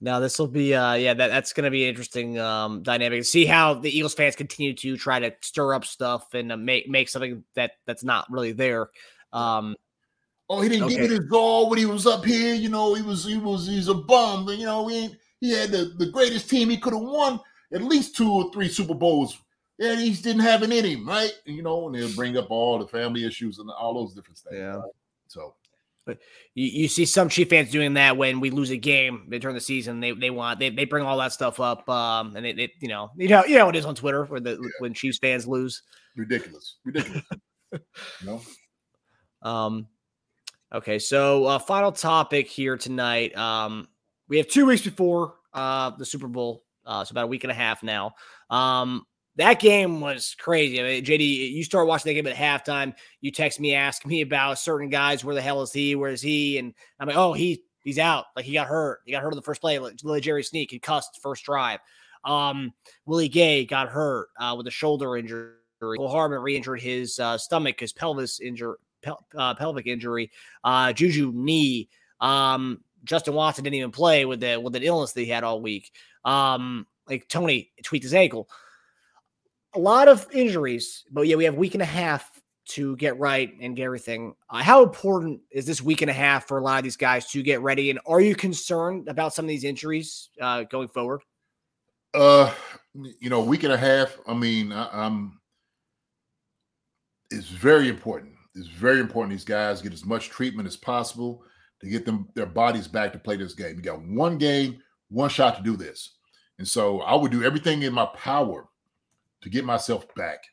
No, 0.02 0.22
this 0.22 0.40
will 0.40 0.48
be 0.48 0.74
uh 0.74 0.94
yeah, 0.94 1.14
that, 1.14 1.28
that's 1.28 1.54
gonna 1.54 1.72
be 1.72 1.84
an 1.84 1.90
interesting 1.90 2.40
um 2.40 2.84
dynamic. 2.84 3.26
See 3.26 3.46
how 3.46 3.74
the 3.74 3.96
Eagles 3.96 4.14
fans 4.14 4.36
continue 4.36 4.74
to 4.74 4.98
try 4.98 5.20
to 5.20 5.34
stir 5.42 5.74
up 5.74 5.86
stuff 5.86 6.34
and 6.34 6.52
uh, 6.52 6.58
make 6.58 6.88
make 6.88 7.10
something 7.10 7.44
that 7.56 7.72
that's 7.86 8.04
not 8.04 8.32
really 8.32 8.54
there. 8.54 8.90
Um 9.34 9.76
Oh, 10.52 10.62
he 10.62 10.70
didn't 10.70 10.90
give 10.90 11.02
it 11.02 11.12
his 11.12 11.32
all 11.32 11.70
when 11.70 11.78
he 11.78 11.86
was 11.86 12.08
up 12.08 12.26
here. 12.26 12.56
You 12.56 12.70
know, 12.70 12.96
he 12.96 13.04
was 13.04 13.24
he 13.24 13.38
was 13.38 13.68
he's 13.68 13.88
a 13.88 13.94
bum. 13.94 14.46
But, 14.46 14.58
you 14.58 14.66
know, 14.66 14.88
he 14.88 15.04
ain't, 15.04 15.18
he 15.40 15.52
had 15.52 15.70
the, 15.70 15.94
the 15.98 16.08
greatest 16.08 16.50
team. 16.50 16.70
He 16.70 16.78
could 16.78 16.94
have 16.94 17.04
won 17.04 17.40
at 17.72 17.84
least 17.84 18.16
two 18.16 18.32
or 18.32 18.52
three 18.52 18.68
Super 18.68 18.96
Bowls. 18.96 19.38
Yeah, 19.78 19.96
he 19.96 20.12
didn't 20.12 20.42
have 20.42 20.64
it 20.64 20.72
in 20.72 20.84
him, 20.84 21.08
right? 21.08 21.32
You 21.46 21.62
know, 21.62 21.86
and 21.86 21.96
they'll 21.96 22.14
bring 22.16 22.36
up 22.36 22.50
all 22.50 22.80
the 22.80 22.88
family 22.88 23.26
issues 23.26 23.60
and 23.60 23.70
all 23.70 23.94
those 23.94 24.14
different 24.14 24.40
things. 24.40 24.60
Yeah. 24.60 24.78
right? 24.78 24.92
So 25.28 25.54
you, 26.08 26.18
you 26.56 26.88
see 26.88 27.06
some 27.06 27.30
Chief 27.30 27.50
fans 27.50 27.72
doing 27.72 27.94
that 27.94 28.18
when 28.18 28.40
we 28.40 28.50
lose 28.50 28.70
a 28.72 28.78
game 28.78 29.26
they 29.30 29.40
turn 29.40 29.54
the 29.54 29.62
season. 29.62 30.00
They 30.00 30.12
they 30.12 30.30
want 30.30 30.60
they, 30.60 30.70
they 30.70 30.86
bring 30.86 31.06
all 31.06 31.18
that 31.18 31.34
stuff 31.34 31.60
up. 31.60 31.88
Um 31.90 32.36
and 32.36 32.46
they, 32.46 32.54
they 32.54 32.74
you 32.82 32.88
know 32.88 33.12
you 33.16 33.30
know 33.30 33.46
you 33.46 33.58
know 33.58 33.70
it 33.70 33.76
is 33.76 33.86
on 33.86 33.96
Twitter 33.96 34.26
where 34.26 34.40
the 34.40 34.58
when 34.80 34.94
Chiefs 34.94 35.20
fans 35.20 35.48
lose. 35.48 35.84
ridiculous. 36.16 36.78
Ridiculous. 36.84 37.24
know? 38.26 38.42
Um, 39.42 39.88
okay, 40.74 41.00
so 41.00 41.46
uh, 41.46 41.60
final 41.60 41.92
topic 41.92 42.48
here 42.48 42.78
tonight. 42.78 43.36
Um, 43.38 43.88
we 44.28 44.38
have 44.38 44.48
two 44.48 44.66
weeks 44.66 44.82
before 44.82 45.36
uh, 45.54 45.92
the 45.92 46.06
Super 46.06 46.28
Bowl, 46.28 46.64
uh, 46.86 47.04
so 47.04 47.14
about 47.14 47.26
a 47.26 47.28
week 47.28 47.44
and 47.44 47.52
a 47.52 47.56
half 47.56 47.84
now. 47.84 48.14
Um, 48.50 49.06
that 49.40 49.62
game 49.62 50.02
was 50.02 50.36
crazy. 50.38 50.82
I 50.82 50.84
mean, 50.84 51.06
JD, 51.06 51.54
you 51.54 51.64
start 51.64 51.88
watching 51.88 52.10
that 52.10 52.22
game 52.22 52.28
at 52.28 52.36
halftime. 52.36 52.94
You 53.22 53.32
text 53.32 53.58
me, 53.58 53.74
ask 53.74 54.06
me 54.06 54.20
about 54.20 54.60
certain 54.60 54.90
guys. 54.90 55.24
Where 55.24 55.34
the 55.34 55.42
hell 55.42 55.62
is 55.62 55.72
he? 55.72 55.96
Where 55.96 56.12
is 56.12 56.22
he? 56.22 56.58
And 56.58 56.74
I'm 57.00 57.08
like, 57.08 57.16
oh, 57.16 57.32
he 57.32 57.64
he's 57.82 58.00
out. 58.00 58.26
Like 58.36 58.44
he 58.44 58.52
got 58.52 58.68
hurt. 58.68 59.00
He 59.06 59.14
got 59.14 59.22
hurt 59.22 59.32
on 59.32 59.38
the 59.38 59.42
first 59.42 59.62
play. 59.62 59.80
Like 59.80 59.96
L'Jarius 60.04 60.48
Sneed 60.48 60.70
and 60.74 60.82
cussed 60.82 61.22
first 61.22 61.46
drive. 61.46 61.80
Um, 62.26 62.74
Willie 63.06 63.30
Gay 63.30 63.66
got 63.66 63.88
hurt 63.88 64.28
uh, 64.38 64.56
with 64.58 64.68
a 64.68 64.72
shoulder 64.72 65.16
injury. 65.16 65.54
Mecole 65.82 66.12
Hardman 66.12 66.42
re-injured 66.42 66.82
his 66.82 67.18
uh, 67.20 67.38
stomach, 67.38 67.80
his 67.80 67.94
pelvis 67.94 68.42
injury, 68.42 68.76
pel- 69.02 69.26
uh, 69.38 69.56
pelvic 69.56 69.88
injury. 69.88 70.30
Uh, 70.66 70.92
Juju 70.92 71.32
knee. 71.34 71.88
Um, 72.20 72.84
Justin 73.06 73.36
Watson 73.36 73.64
didn't 73.64 73.76
even 73.76 73.92
play 73.92 74.26
with 74.26 74.42
the 74.42 74.58
with 74.58 74.76
an 74.76 74.84
illness 74.84 75.14
that 75.14 75.22
he 75.22 75.28
had 75.28 75.46
all 75.46 75.62
week. 75.62 75.94
Um, 76.26 76.86
like 77.08 77.30
Toney 77.30 77.72
tweaked 77.82 78.04
his 78.04 78.14
ankle. 78.14 78.50
A 79.74 79.80
lot 79.80 80.08
of 80.08 80.28
injuries, 80.32 81.04
but 81.12 81.28
yeah, 81.28 81.36
we 81.36 81.44
have 81.44 81.56
week 81.56 81.76
and 81.76 81.84
a 81.84 81.86
half 81.86 82.40
to 82.70 82.96
get 82.98 83.18
right 83.18 83.52
and 83.60 83.76
get 83.76 83.84
everything. 83.84 84.36
Uh, 84.50 84.64
how 84.64 84.84
important 84.84 85.42
is 85.52 85.66
this 85.66 85.82
week 85.82 86.02
and 86.02 86.10
a 86.10 86.14
half 86.14 86.48
for 86.48 86.60
a 86.60 86.64
lot 86.64 86.78
of 86.78 86.84
these 86.84 86.98
guys 86.98 87.30
to 87.32 87.42
get 87.42 87.62
ready? 87.62 87.90
And 87.90 88.00
are 88.06 88.22
you 88.22 88.36
concerned 88.36 89.08
about 89.08 89.34
some 89.34 89.46
of 89.46 89.50
these 89.50 89.64
injuries 89.64 90.30
uh, 90.40 90.64
going 90.64 90.88
forward? 90.88 91.22
Uh, 92.14 92.54
you 93.20 93.30
know, 93.30 93.42
week 93.44 93.64
and 93.64 93.74
a 93.74 93.78
half. 93.78 94.18
I 94.28 94.34
mean, 94.34 94.72
I, 94.72 94.88
I'm. 94.92 95.40
It's 97.32 97.50
very 97.50 97.90
important. 97.90 98.34
It's 98.56 98.68
very 98.68 99.00
important 99.00 99.32
these 99.32 99.46
guys 99.46 99.82
get 99.82 99.94
as 99.94 100.06
much 100.06 100.30
treatment 100.30 100.68
as 100.68 100.76
possible 100.76 101.44
to 101.82 101.90
get 101.90 102.06
them 102.06 102.28
their 102.36 102.48
bodies 102.48 102.88
back 102.88 103.14
to 103.14 103.20
play 103.20 103.36
this 103.36 103.54
game. 103.54 103.76
You 103.76 103.82
got 103.82 104.02
one 104.02 104.38
game, 104.38 104.82
one 105.10 105.30
shot 105.30 105.58
to 105.58 105.64
do 105.64 105.76
this, 105.78 106.18
and 106.58 106.68
so 106.68 107.02
I 107.02 107.16
would 107.16 107.32
do 107.32 107.44
everything 107.44 107.84
in 107.84 107.94
my 107.94 108.08
power 108.16 108.66
to 109.42 109.50
get 109.50 109.66
myself 109.66 110.14
back. 110.16 110.44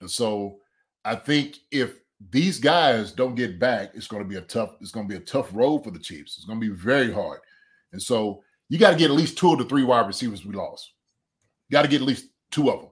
And 0.00 0.10
so 0.10 0.58
I 1.04 1.14
think 1.16 1.58
if 1.70 1.98
these 2.30 2.58
guys 2.58 3.12
don't 3.12 3.34
get 3.34 3.58
back, 3.58 3.90
it's 3.94 4.06
going 4.06 4.22
to 4.22 4.28
be 4.28 4.36
a 4.36 4.42
tough. 4.42 4.76
It's 4.80 4.90
going 4.90 5.08
to 5.08 5.12
be 5.12 5.22
a 5.22 5.26
tough 5.26 5.48
road 5.52 5.84
for 5.84 5.90
the 5.90 5.98
Chiefs. 5.98 6.36
It's 6.36 6.46
going 6.46 6.60
to 6.60 6.66
be 6.66 6.74
very 6.74 7.12
hard. 7.12 7.40
And 7.92 8.02
so 8.02 8.42
you 8.68 8.78
got 8.78 8.92
to 8.92 8.96
get 8.96 9.10
at 9.10 9.16
least 9.16 9.38
two 9.38 9.52
of 9.52 9.58
the 9.58 9.64
three 9.64 9.84
wide 9.84 10.06
receivers 10.06 10.44
we 10.44 10.54
lost. 10.54 10.92
You 11.68 11.74
got 11.74 11.82
to 11.82 11.88
get 11.88 12.00
at 12.00 12.06
least 12.06 12.28
two 12.50 12.70
of 12.70 12.80
them. 12.80 12.90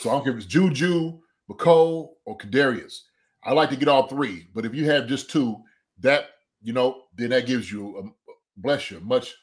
So 0.00 0.10
I 0.10 0.14
don't 0.14 0.24
care 0.24 0.32
if 0.32 0.38
it's 0.38 0.46
Juju, 0.46 1.18
Mecole, 1.50 2.10
or 2.24 2.36
Kadarius. 2.36 3.00
I 3.44 3.52
like 3.52 3.70
to 3.70 3.76
get 3.76 3.88
all 3.88 4.08
three, 4.08 4.48
but 4.54 4.66
if 4.66 4.74
you 4.74 4.84
have 4.90 5.06
just 5.06 5.30
two, 5.30 5.56
that 6.00 6.26
you 6.62 6.72
know, 6.72 7.02
then 7.14 7.30
that 7.30 7.46
gives 7.46 7.70
you 7.70 7.96
a 7.98 8.32
bless 8.56 8.90
you 8.90 8.98
a 8.98 9.00
much 9.00 9.34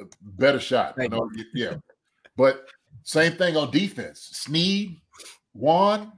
uh, 0.00 0.04
better 0.20 0.60
shot. 0.60 0.94
You 0.98 1.08
know, 1.08 1.30
yeah. 1.54 1.74
But 2.36 2.66
same 3.02 3.32
thing 3.32 3.56
on 3.56 3.70
defense. 3.70 4.28
Sneed, 4.32 5.00
Juan, 5.52 6.12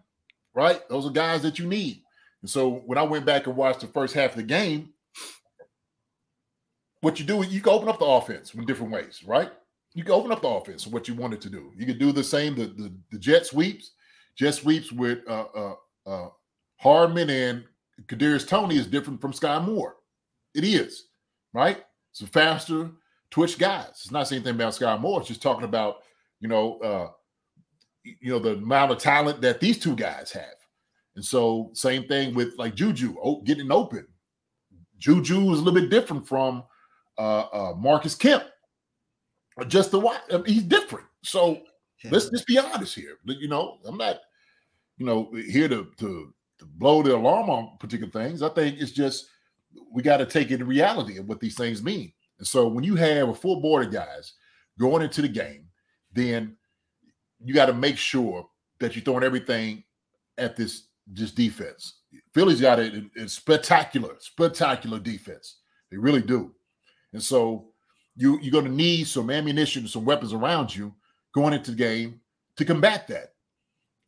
right? 0.55 0.87
Those 0.89 1.07
are 1.07 1.11
guys 1.11 1.43
that 1.43 1.59
you 1.59 1.67
need. 1.67 2.03
And 2.43 2.51
so 2.51 2.83
when 2.87 2.99
I 2.99 3.03
went 3.03 3.25
back 3.25 3.47
and 3.47 3.57
watched 3.57 3.81
the 3.81 3.87
first 3.87 4.15
half 4.15 4.33
of 4.33 4.37
the 4.37 4.43
game, 4.43 4.91
what 7.01 7.19
you 7.19 7.25
do, 7.25 7.43
you 7.43 7.61
can 7.61 7.73
open 7.73 7.89
up 7.89 7.99
the 7.99 8.05
offense 8.05 8.55
in 8.55 8.65
different 8.65 8.93
ways, 8.93 9.23
right? 9.27 9.51
You 9.95 10.05
can 10.05 10.13
open 10.13 10.33
up 10.33 10.43
the 10.43 10.49
offense 10.49 10.87
what 10.87 11.09
you 11.09 11.15
wanted 11.15 11.41
to 11.43 11.51
do. 11.51 11.73
You 11.77 11.87
could 11.87 11.99
do 11.99 12.13
the 12.13 12.25
same, 12.25 12.55
the, 12.55 12.67
the, 12.67 12.93
the 13.11 13.19
jet 13.19 13.47
sweeps, 13.47 13.93
jet 14.37 14.55
sweeps 14.55 14.91
with 14.93 15.19
uh, 15.29 15.47
uh, 15.55 15.75
uh, 16.07 16.29
Hardman 16.79 17.31
and 17.31 17.65
Kadarius 18.07 18.47
Toney 18.47 18.77
is 18.77 18.87
different 18.87 19.21
from 19.21 19.33
Skyy 19.33 19.65
Moore. 19.65 19.97
It 20.55 20.65
is, 20.65 21.07
right? 21.53 21.85
It's 22.11 22.23
a 22.23 22.27
faster 22.27 22.91
twitch 23.31 23.59
guys. 23.59 23.89
It's 23.91 24.11
not 24.11 24.29
saying 24.29 24.43
anything 24.43 24.57
about 24.57 24.73
Skyy 24.73 25.01
Moore. 25.01 25.21
It's 25.21 25.29
just 25.29 25.43
talking 25.43 25.65
about, 25.65 26.03
you 26.43 26.49
know, 26.49 26.79
uh, 26.81 27.09
you 28.03 28.31
know, 28.33 28.41
the 28.41 28.55
amount 28.55 28.91
of 28.91 28.99
talent 28.99 29.41
that 29.41 29.61
these 29.61 29.79
two 29.79 29.95
guys 29.95 30.33
have. 30.33 30.57
And 31.15 31.25
so 31.25 31.71
same 31.73 32.05
thing 32.05 32.35
with 32.35 32.55
like 32.59 32.75
Juju 32.75 33.15
oh, 33.23 33.43
getting 33.43 33.71
open. 33.71 34.07
Juju 34.99 35.53
is 35.53 35.61
a 35.61 35.63
little 35.63 35.81
bit 35.81 35.89
different 35.89 36.27
from 36.27 36.65
uh, 37.17 37.45
uh, 37.53 37.75
Marcus 37.79 38.17
Kemp. 38.17 38.43
Just 39.69 39.93
the 39.93 40.01
what 40.01 40.23
he's 40.47 40.65
different. 40.65 41.07
So 41.23 41.63
let's 42.11 42.29
just 42.31 42.47
be 42.47 42.59
honest 42.59 42.95
here. 42.95 43.19
You 43.25 43.49
know, 43.49 43.79
I'm 43.85 43.99
not, 43.99 44.19
you 44.97 45.07
know, 45.07 45.33
here 45.33 45.69
to 45.69 45.87
to 45.99 46.35
to 46.59 46.65
blow 46.65 47.03
the 47.03 47.15
alarm 47.15 47.51
on 47.51 47.77
particular 47.79 48.11
things. 48.11 48.43
I 48.43 48.49
think 48.49 48.81
it's 48.81 48.93
just 48.93 49.27
we 49.93 50.03
got 50.03 50.17
to 50.17 50.27
take 50.27 50.51
it 50.51 50.61
in 50.61 50.67
reality 50.67 51.19
of 51.19 51.29
what 51.29 51.39
these 51.39 51.57
things 51.57 51.83
mean. 51.83 52.13
And 52.39 52.47
so 52.49 52.67
when 52.67 52.83
you 52.83 52.97
have 52.97 53.29
a 53.29 53.35
full 53.35 53.61
board 53.61 53.87
of 53.87 53.93
guys 53.93 54.33
going 54.79 55.03
into 55.03 55.23
the 55.23 55.29
game, 55.29 55.69
then 56.13 56.57
you 57.45 57.55
got 57.55 57.67
to 57.67 57.75
make 57.75 57.97
sure 57.97 58.49
that 58.81 58.95
you're 58.95 59.05
throwing 59.05 59.25
everything 59.25 59.85
at 60.39 60.57
this 60.57 60.89
this 61.07 61.33
defense. 61.33 61.95
Philly's 62.35 62.61
got 62.61 62.79
a, 62.79 63.05
a 63.19 63.29
spectacular, 63.29 64.15
spectacular 64.21 64.99
defense. 64.99 65.59
They 65.91 65.97
really 65.97 66.23
do. 66.23 66.55
And 67.13 67.23
so 67.23 67.69
you 68.17 68.39
you're 68.41 68.53
going 68.53 68.65
to 68.65 68.71
need 68.71 69.07
some 69.07 69.31
ammunition, 69.31 69.89
some 69.89 70.05
weapons 70.05 70.33
around 70.33 70.75
you 70.75 70.95
going 71.35 71.55
into 71.55 71.71
the 71.71 71.77
game 71.77 72.21
to 72.57 72.65
combat 72.65 73.09
that. 73.09 73.35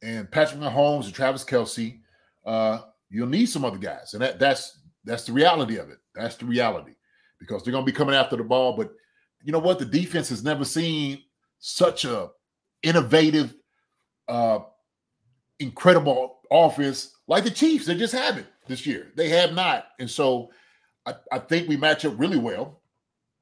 And 0.02 0.30
Patrick 0.30 0.60
Mahomes 0.60 1.06
and 1.06 1.14
Travis 1.14 1.44
Kelce, 1.44 2.00
uh, 2.44 2.80
you'll 3.08 3.26
need 3.26 3.46
some 3.46 3.64
other 3.64 3.78
guys, 3.78 4.12
and 4.12 4.22
that 4.22 4.38
that's 4.38 4.80
that's 5.04 5.24
the 5.24 5.32
reality 5.32 5.76
of 5.76 5.90
it. 5.90 5.98
That's 6.14 6.36
the 6.36 6.46
reality 6.46 6.92
because 7.38 7.62
they're 7.62 7.72
going 7.72 7.84
to 7.84 7.90
be 7.90 7.96
coming 7.96 8.14
after 8.14 8.36
the 8.36 8.44
ball. 8.44 8.76
But 8.76 8.92
you 9.42 9.52
know 9.52 9.58
what? 9.58 9.78
The 9.78 9.86
defense 9.86 10.28
has 10.28 10.44
never 10.44 10.64
seen 10.64 11.22
such 11.66 12.04
a 12.04 12.28
innovative, 12.82 13.54
uh, 14.28 14.58
incredible 15.60 16.40
offense 16.50 17.16
like 17.26 17.42
the 17.42 17.50
Chiefs. 17.50 17.86
They 17.86 17.94
just 17.94 18.12
haven't 18.12 18.46
this 18.66 18.86
year. 18.86 19.12
They 19.16 19.30
have 19.30 19.54
not, 19.54 19.86
and 19.98 20.10
so 20.10 20.50
I, 21.06 21.14
I 21.32 21.38
think 21.38 21.66
we 21.66 21.78
match 21.78 22.04
up 22.04 22.12
really 22.18 22.36
well 22.36 22.82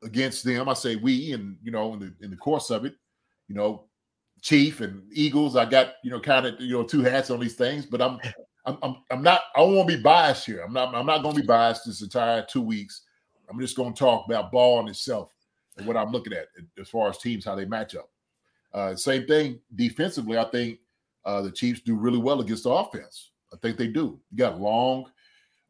against 0.05 0.45
them. 0.45 0.69
I 0.69 0.75
say 0.75 0.95
we, 0.95 1.33
and 1.33 1.57
you 1.65 1.73
know, 1.73 1.95
in 1.95 1.99
the 1.99 2.15
in 2.21 2.31
the 2.31 2.37
course 2.37 2.71
of 2.71 2.85
it, 2.85 2.95
you 3.49 3.57
know, 3.57 3.87
Chief 4.41 4.83
and 4.83 5.03
Eagles. 5.11 5.57
I 5.57 5.65
got 5.65 5.95
you 6.05 6.13
know 6.13 6.21
kind 6.21 6.47
of 6.47 6.61
you 6.61 6.75
know 6.75 6.85
two 6.85 7.03
hats 7.03 7.29
on 7.29 7.41
these 7.41 7.57
things, 7.57 7.87
but 7.87 8.01
I'm 8.01 8.21
I'm 8.67 8.79
I'm, 8.85 8.97
I'm 9.11 9.23
not. 9.23 9.41
I 9.57 9.65
to 9.65 9.85
be 9.85 10.01
biased 10.01 10.47
here. 10.47 10.63
I'm 10.65 10.73
not. 10.73 10.95
I'm 10.95 11.07
not 11.07 11.25
going 11.25 11.35
to 11.35 11.41
be 11.41 11.47
biased 11.47 11.87
this 11.87 12.03
entire 12.03 12.47
two 12.49 12.63
weeks. 12.63 13.03
I'm 13.51 13.59
just 13.59 13.77
going 13.77 13.93
to 13.93 13.99
talk 13.99 14.27
about 14.27 14.53
ball 14.53 14.79
in 14.79 14.87
itself 14.87 15.35
and 15.77 15.89
what 15.89 15.97
I'm 15.97 16.13
looking 16.13 16.33
at 16.33 16.47
as 16.81 16.89
far 16.89 17.09
as 17.09 17.19
teams 17.19 17.45
how 17.45 17.57
they 17.57 17.65
match 17.65 17.97
up. 17.97 18.12
Uh, 18.75 18.95
same 18.97 19.27
thing 19.27 19.61
defensively. 19.75 20.39
I 20.39 20.45
think 20.45 20.79
uh, 21.25 21.43
the 21.43 21.51
Chiefs 21.51 21.81
do 21.81 21.95
really 21.95 22.19
well 22.19 22.41
against 22.41 22.65
the 22.65 22.71
offense. 22.71 23.31
I 23.53 23.57
think 23.59 23.77
they 23.77 23.89
do. 23.89 24.19
You 24.31 24.39
got 24.39 24.61
long, 24.61 25.07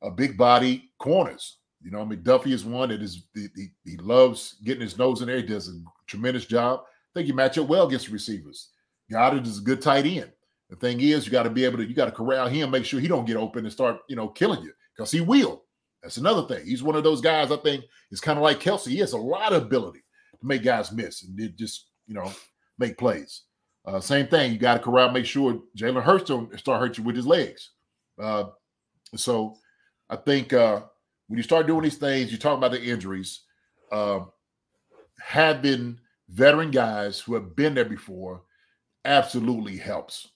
uh, 0.03 0.11
big 0.11 0.37
body 0.37 0.91
corners. 0.99 1.59
You 1.83 1.91
know, 1.91 2.01
I 2.01 2.05
mean, 2.05 2.23
Duffy 2.23 2.53
is 2.53 2.65
one 2.65 2.91
that 2.91 3.03
is 3.03 3.25
he, 3.35 3.49
he, 3.57 3.67
he 3.85 3.97
loves 3.97 4.57
getting 4.65 4.83
his 4.83 4.99
nose 4.99 5.21
in 5.21 5.27
there. 5.27 5.39
He 5.39 5.43
does 5.43 5.69
a 5.69 5.81
tremendous 6.07 6.47
job. 6.47 6.81
I 6.85 7.19
think 7.19 7.29
you 7.29 7.35
match 7.35 7.59
up 7.59 7.67
well 7.67 7.87
against 7.89 8.09
receivers. 8.09 8.69
Goedert 9.11 9.47
is 9.47 9.59
a 9.59 9.63
good 9.63 9.83
tight 9.83 10.07
end. 10.07 10.31
The 10.71 10.77
thing 10.77 11.01
is, 11.01 11.27
you 11.27 11.33
got 11.33 11.43
to 11.43 11.51
be 11.51 11.65
able 11.65 11.79
to 11.79 11.85
you 11.85 11.95
got 11.95 12.07
to 12.07 12.13
corral 12.13 12.49
him, 12.49 12.71
make 12.71 12.85
sure 12.85 13.01
he 13.01 13.09
don't 13.09 13.27
get 13.27 13.37
open 13.37 13.65
and 13.65 13.73
start 13.73 13.99
you 14.09 14.17
know 14.17 14.29
killing 14.29 14.63
you 14.63 14.73
because 14.97 15.11
he 15.11 15.21
will. 15.21 15.65
That's 16.03 16.17
another 16.17 16.47
thing. 16.47 16.65
He's 16.67 16.83
one 16.83 16.97
of 16.97 17.05
those 17.05 17.21
guys. 17.21 17.51
I 17.51 17.57
think 17.57 17.85
is 18.11 18.21
kind 18.21 18.39
of 18.39 18.43
like 18.43 18.61
Kelce. 18.61 18.89
He 18.89 18.99
has 18.99 19.13
a 19.13 19.19
lot 19.19 19.53
of 19.53 19.63
ability 19.65 20.03
to 20.41 20.47
make 20.47 20.63
guys 20.63 20.93
miss 20.93 21.25
and 21.25 21.39
it 21.39 21.57
just 21.57 21.89
you 22.07 22.15
know 22.15 22.33
make 22.79 22.99
plays. 22.99 23.43
Uh, 23.87 24.01
same 24.01 24.27
thing. 24.29 24.53
You 24.53 24.59
got 24.59 24.75
to 24.75 24.81
corral, 24.81 25.11
make 25.11 25.27
sure 25.27 25.61
Jalen 25.77 26.03
Hurts 26.03 26.29
don't 26.29 26.59
start 26.59 26.81
hurting 26.81 27.03
you 27.03 27.07
with 27.07 27.17
his 27.17 27.27
legs. 27.27 27.71
Uh, 28.21 28.45
so 29.17 29.57
I 30.11 30.17
think 30.17 30.53
uh, 30.53 30.83
when 31.29 31.37
you 31.39 31.43
start 31.43 31.67
doing 31.67 31.83
these 31.83 31.99
things, 31.99 32.31
you 32.33 32.39
talk 32.39 32.59
about 32.59 32.73
the 32.73 32.83
injuries. 32.83 33.43
um, 33.93 34.31
having 35.21 35.99
veteran 36.29 36.71
guys 36.71 37.21
who 37.21 37.35
have 37.35 37.55
been 37.55 37.75
there 37.75 37.85
before 37.85 38.43
absolutely 39.05 39.77
helps 39.77 40.29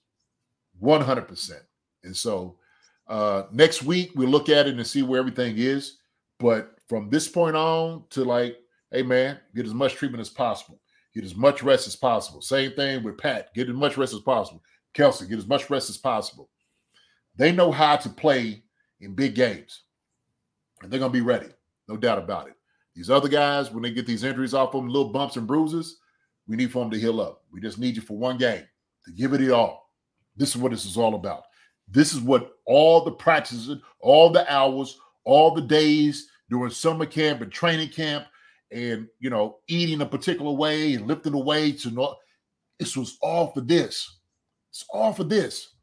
100%. 0.82 1.52
And 2.04 2.16
so 2.16 2.56
uh, 3.08 3.44
next 3.52 3.82
week 3.82 4.12
we'll 4.14 4.28
look 4.28 4.48
at 4.48 4.66
it 4.68 4.74
and 4.76 4.86
see 4.86 5.02
where 5.02 5.20
everything 5.20 5.56
is. 5.58 5.98
But 6.38 6.76
from 6.88 7.10
this 7.10 7.28
point 7.28 7.56
on 7.56 8.04
to 8.10 8.24
like, 8.24 8.58
hey 8.92 9.02
man, 9.02 9.38
get 9.54 9.66
as 9.66 9.74
much 9.74 9.94
treatment 9.94 10.20
as 10.20 10.28
possible, 10.30 10.80
get 11.16 11.24
as 11.24 11.34
much 11.34 11.62
rest 11.62 11.86
as 11.86 11.96
possible. 11.96 12.42
Same 12.42 12.72
thing 12.72 13.02
with 13.02 13.16
Pat, 13.16 13.54
get 13.54 13.70
as 13.70 13.74
much 13.74 13.96
rest 13.96 14.12
as 14.12 14.20
possible. 14.20 14.62
Kelce, 14.94 15.26
get 15.26 15.38
as 15.38 15.46
much 15.46 15.70
rest 15.70 15.88
as 15.88 15.96
possible. 15.96 16.50
They 17.36 17.52
know 17.52 17.72
how 17.72 17.96
to 17.96 18.10
play 18.10 18.62
in 19.00 19.14
big 19.14 19.34
games, 19.34 19.84
and 20.82 20.92
they're 20.92 21.00
gonna 21.00 21.10
be 21.10 21.22
ready, 21.22 21.48
no 21.88 21.96
doubt 21.96 22.18
about 22.18 22.48
it. 22.48 22.54
These 22.94 23.08
other 23.08 23.28
guys, 23.28 23.70
when 23.70 23.82
they 23.82 23.92
get 23.92 24.06
these 24.06 24.24
injuries 24.24 24.52
off 24.52 24.72
them, 24.72 24.88
little 24.88 25.08
bumps 25.08 25.36
and 25.36 25.46
bruises, 25.46 26.00
we 26.46 26.54
need 26.56 26.70
for 26.70 26.80
them 26.84 26.90
to 26.90 26.98
heal 26.98 27.20
up. 27.22 27.44
We 27.50 27.62
just 27.62 27.78
need 27.78 27.96
you 27.96 28.02
for 28.02 28.18
one 28.18 28.36
game 28.36 28.64
to 29.06 29.12
give 29.12 29.32
it 29.32 29.50
all. 29.50 29.90
This 30.36 30.50
is 30.50 30.58
what 30.58 30.70
this 30.70 30.84
is 30.84 30.98
all 30.98 31.14
about. 31.14 31.44
This 31.88 32.12
is 32.12 32.20
what 32.20 32.52
all 32.66 33.02
the 33.02 33.12
practices, 33.12 33.78
all 34.00 34.28
the 34.28 34.50
hours, 34.52 34.98
all 35.24 35.54
the 35.54 35.62
days 35.62 36.28
during 36.50 36.70
summer 36.70 37.06
camp 37.06 37.40
and 37.40 37.50
training 37.50 37.88
camp, 37.88 38.26
and 38.70 39.06
you 39.20 39.30
know, 39.30 39.58
eating 39.68 40.00
a 40.00 40.06
particular 40.06 40.52
way 40.52 40.94
and 40.94 41.06
lifting 41.06 41.32
the 41.32 41.38
weights 41.38 41.84
and 41.84 41.98
all. 41.98 42.18
This 42.78 42.96
was 42.96 43.16
all 43.22 43.52
for 43.52 43.62
this. 43.62 44.18
It's 44.70 44.84
all 44.92 45.12
for 45.12 45.24
this. 45.24 45.74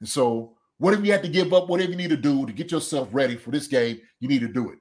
And 0.00 0.08
so, 0.08 0.54
whatever 0.78 1.04
you 1.04 1.12
have 1.12 1.22
to 1.22 1.28
give 1.28 1.52
up, 1.52 1.68
whatever 1.68 1.90
you 1.90 1.96
need 1.96 2.10
to 2.10 2.16
do 2.16 2.46
to 2.46 2.52
get 2.52 2.72
yourself 2.72 3.08
ready 3.12 3.36
for 3.36 3.50
this 3.50 3.66
game, 3.66 4.00
you 4.20 4.28
need 4.28 4.40
to 4.40 4.48
do 4.48 4.70
it. 4.70 4.78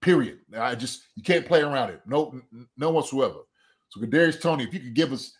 Period. 0.00 0.38
I 0.56 0.74
just 0.74 1.02
you 1.16 1.22
can't 1.22 1.46
play 1.46 1.62
around 1.62 1.90
it. 1.90 2.00
No, 2.06 2.40
no 2.76 2.90
whatsoever. 2.90 3.40
So 3.88 4.00
Kadarius 4.00 4.40
Toney, 4.40 4.64
if 4.64 4.72
you 4.72 4.80
could 4.80 4.94
give 4.94 5.12
us 5.12 5.36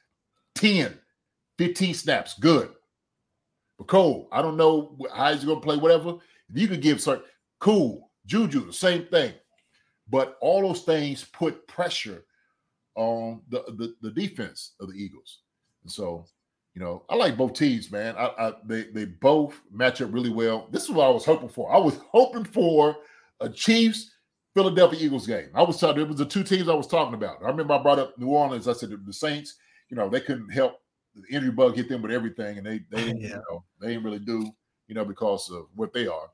10, 0.57 0.99
15 1.59 1.95
snaps, 1.95 2.35
good. 2.39 2.71
Mecole, 3.81 4.27
I 4.31 4.43
don't 4.43 4.57
know 4.57 4.97
how 5.15 5.33
he's 5.33 5.45
gonna 5.45 5.61
play, 5.61 5.77
whatever. 5.77 6.17
If 6.51 6.61
you 6.61 6.69
could 6.69 6.83
give 6.83 7.01
certain 7.01 7.25
cool, 7.61 8.11
Juju, 8.27 8.67
the 8.67 8.73
same 8.73 9.07
thing. 9.07 9.33
But 10.13 10.37
all 10.43 10.61
those 10.61 10.83
things 10.83 11.25
put 11.25 11.67
pressure 11.67 12.25
on 12.95 13.41
the, 13.49 13.65
the, 13.79 13.95
the 14.03 14.11
defense 14.13 14.73
of 14.79 14.89
the 14.89 14.95
Eagles. 14.95 15.39
And 15.83 15.91
so, 15.91 16.27
you 16.75 16.83
know, 16.83 17.05
I 17.09 17.17
like 17.17 17.37
both 17.37 17.55
teams, 17.55 17.91
man. 17.91 18.15
I, 18.17 18.27
I 18.39 18.53
they 18.67 18.85
they 18.93 19.07
both 19.07 19.59
match 19.73 20.01
up 20.03 20.13
really 20.13 20.31
well. 20.31 20.69
This 20.71 20.85
is 20.85 20.91
what 20.91 21.07
I 21.07 21.11
was 21.11 21.25
hoping 21.25 21.49
for. 21.49 21.75
I 21.75 21.79
was 21.79 21.99
hoping 22.11 22.45
for 22.45 22.97
a 23.41 23.49
Chiefs 23.49 24.13
Philadelphia 24.55 25.01
Eagles 25.01 25.27
game. 25.27 25.49
I 25.55 25.63
was 25.63 25.81
talking, 25.81 26.03
it 26.03 26.09
was 26.09 26.19
the 26.19 26.27
two 26.27 26.45
teams 26.45 26.69
I 26.69 26.75
was 26.75 26.87
talking 26.87 27.15
about. 27.15 27.39
I 27.43 27.49
remember 27.49 27.73
I 27.73 27.83
brought 27.83 27.99
up 27.99 28.19
New 28.19 28.29
Orleans. 28.29 28.69
I 28.69 28.75
said 28.75 28.91
the 29.05 29.13
Saints, 29.13 29.57
you 29.89 29.97
know, 29.97 30.09
they 30.11 30.21
couldn't 30.21 30.51
help 30.51 30.81
the 31.15 31.35
injury 31.35 31.51
bug 31.53 31.75
hit 31.75 31.89
them 31.89 32.03
with 32.03 32.11
everything, 32.11 32.59
and 32.59 32.67
they 32.67 32.81
they 32.91 33.05
didn't, 33.07 33.21
Yeah. 33.23 33.29
you 33.29 33.43
know, 33.51 33.65
they 33.81 33.89
didn't 33.89 34.05
really 34.05 34.19
do, 34.19 34.51
you 34.89 34.95
know, 34.95 35.05
because 35.07 35.51
of 35.51 35.67
what 35.75 35.95
they 35.95 36.07
are. 36.07 36.29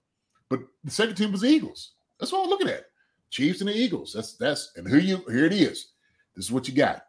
But 0.50 0.60
the 0.82 0.90
second 0.90 1.14
team 1.14 1.30
was 1.30 1.42
the 1.42 1.48
Eagles. 1.48 1.92
That's 2.18 2.32
what 2.32 2.42
I'm 2.42 2.50
looking 2.50 2.68
at. 2.68 2.84
Chiefs 3.30 3.60
and 3.60 3.68
the 3.68 3.74
Eagles. 3.74 4.12
That's 4.12 4.34
that's 4.34 4.72
and 4.76 4.88
here 4.88 4.98
you 4.98 5.24
here 5.28 5.44
it 5.44 5.52
is. 5.52 5.88
This 6.34 6.46
is 6.46 6.52
what 6.52 6.68
you 6.68 6.74
got. 6.74 7.02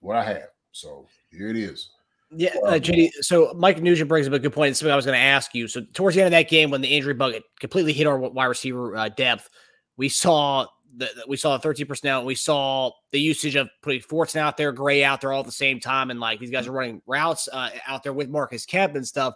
What 0.00 0.16
I 0.16 0.24
have. 0.24 0.48
So 0.72 1.06
here 1.30 1.48
it 1.48 1.56
is. 1.56 1.90
Yeah, 2.36 2.54
uh, 2.64 2.72
JD. 2.72 3.10
So 3.20 3.52
Mike 3.56 3.80
Nugent 3.80 4.08
brings 4.08 4.26
up 4.26 4.32
a 4.32 4.38
good 4.38 4.52
point. 4.52 4.70
It's 4.70 4.80
something 4.80 4.92
I 4.92 4.96
was 4.96 5.06
going 5.06 5.16
to 5.16 5.24
ask 5.24 5.54
you. 5.54 5.68
So 5.68 5.82
towards 5.92 6.16
the 6.16 6.22
end 6.22 6.34
of 6.34 6.38
that 6.38 6.48
game, 6.48 6.70
when 6.70 6.80
the 6.80 6.88
injury 6.88 7.14
bug 7.14 7.34
completely 7.60 7.92
hit 7.92 8.06
our 8.06 8.18
wide 8.18 8.46
receiver 8.46 8.96
uh, 8.96 9.08
depth, 9.08 9.48
we 9.96 10.08
saw 10.08 10.66
the 10.96 11.08
we 11.28 11.36
saw 11.36 11.56
the 11.56 11.62
13 11.62 11.86
personnel. 11.86 12.24
We 12.24 12.34
saw 12.34 12.90
the 13.12 13.20
usage 13.20 13.56
of 13.56 13.68
putting 13.82 14.00
Fortson 14.00 14.36
out 14.36 14.56
there, 14.56 14.72
Gray 14.72 15.04
out 15.04 15.20
there 15.20 15.32
all 15.32 15.40
at 15.40 15.46
the 15.46 15.52
same 15.52 15.80
time, 15.80 16.10
and 16.10 16.20
like 16.20 16.40
these 16.40 16.50
guys 16.50 16.66
are 16.66 16.72
running 16.72 17.02
routes 17.06 17.48
uh, 17.52 17.70
out 17.86 18.02
there 18.02 18.12
with 18.12 18.28
Marcus 18.28 18.66
Kemp 18.66 18.96
and 18.96 19.06
stuff. 19.06 19.34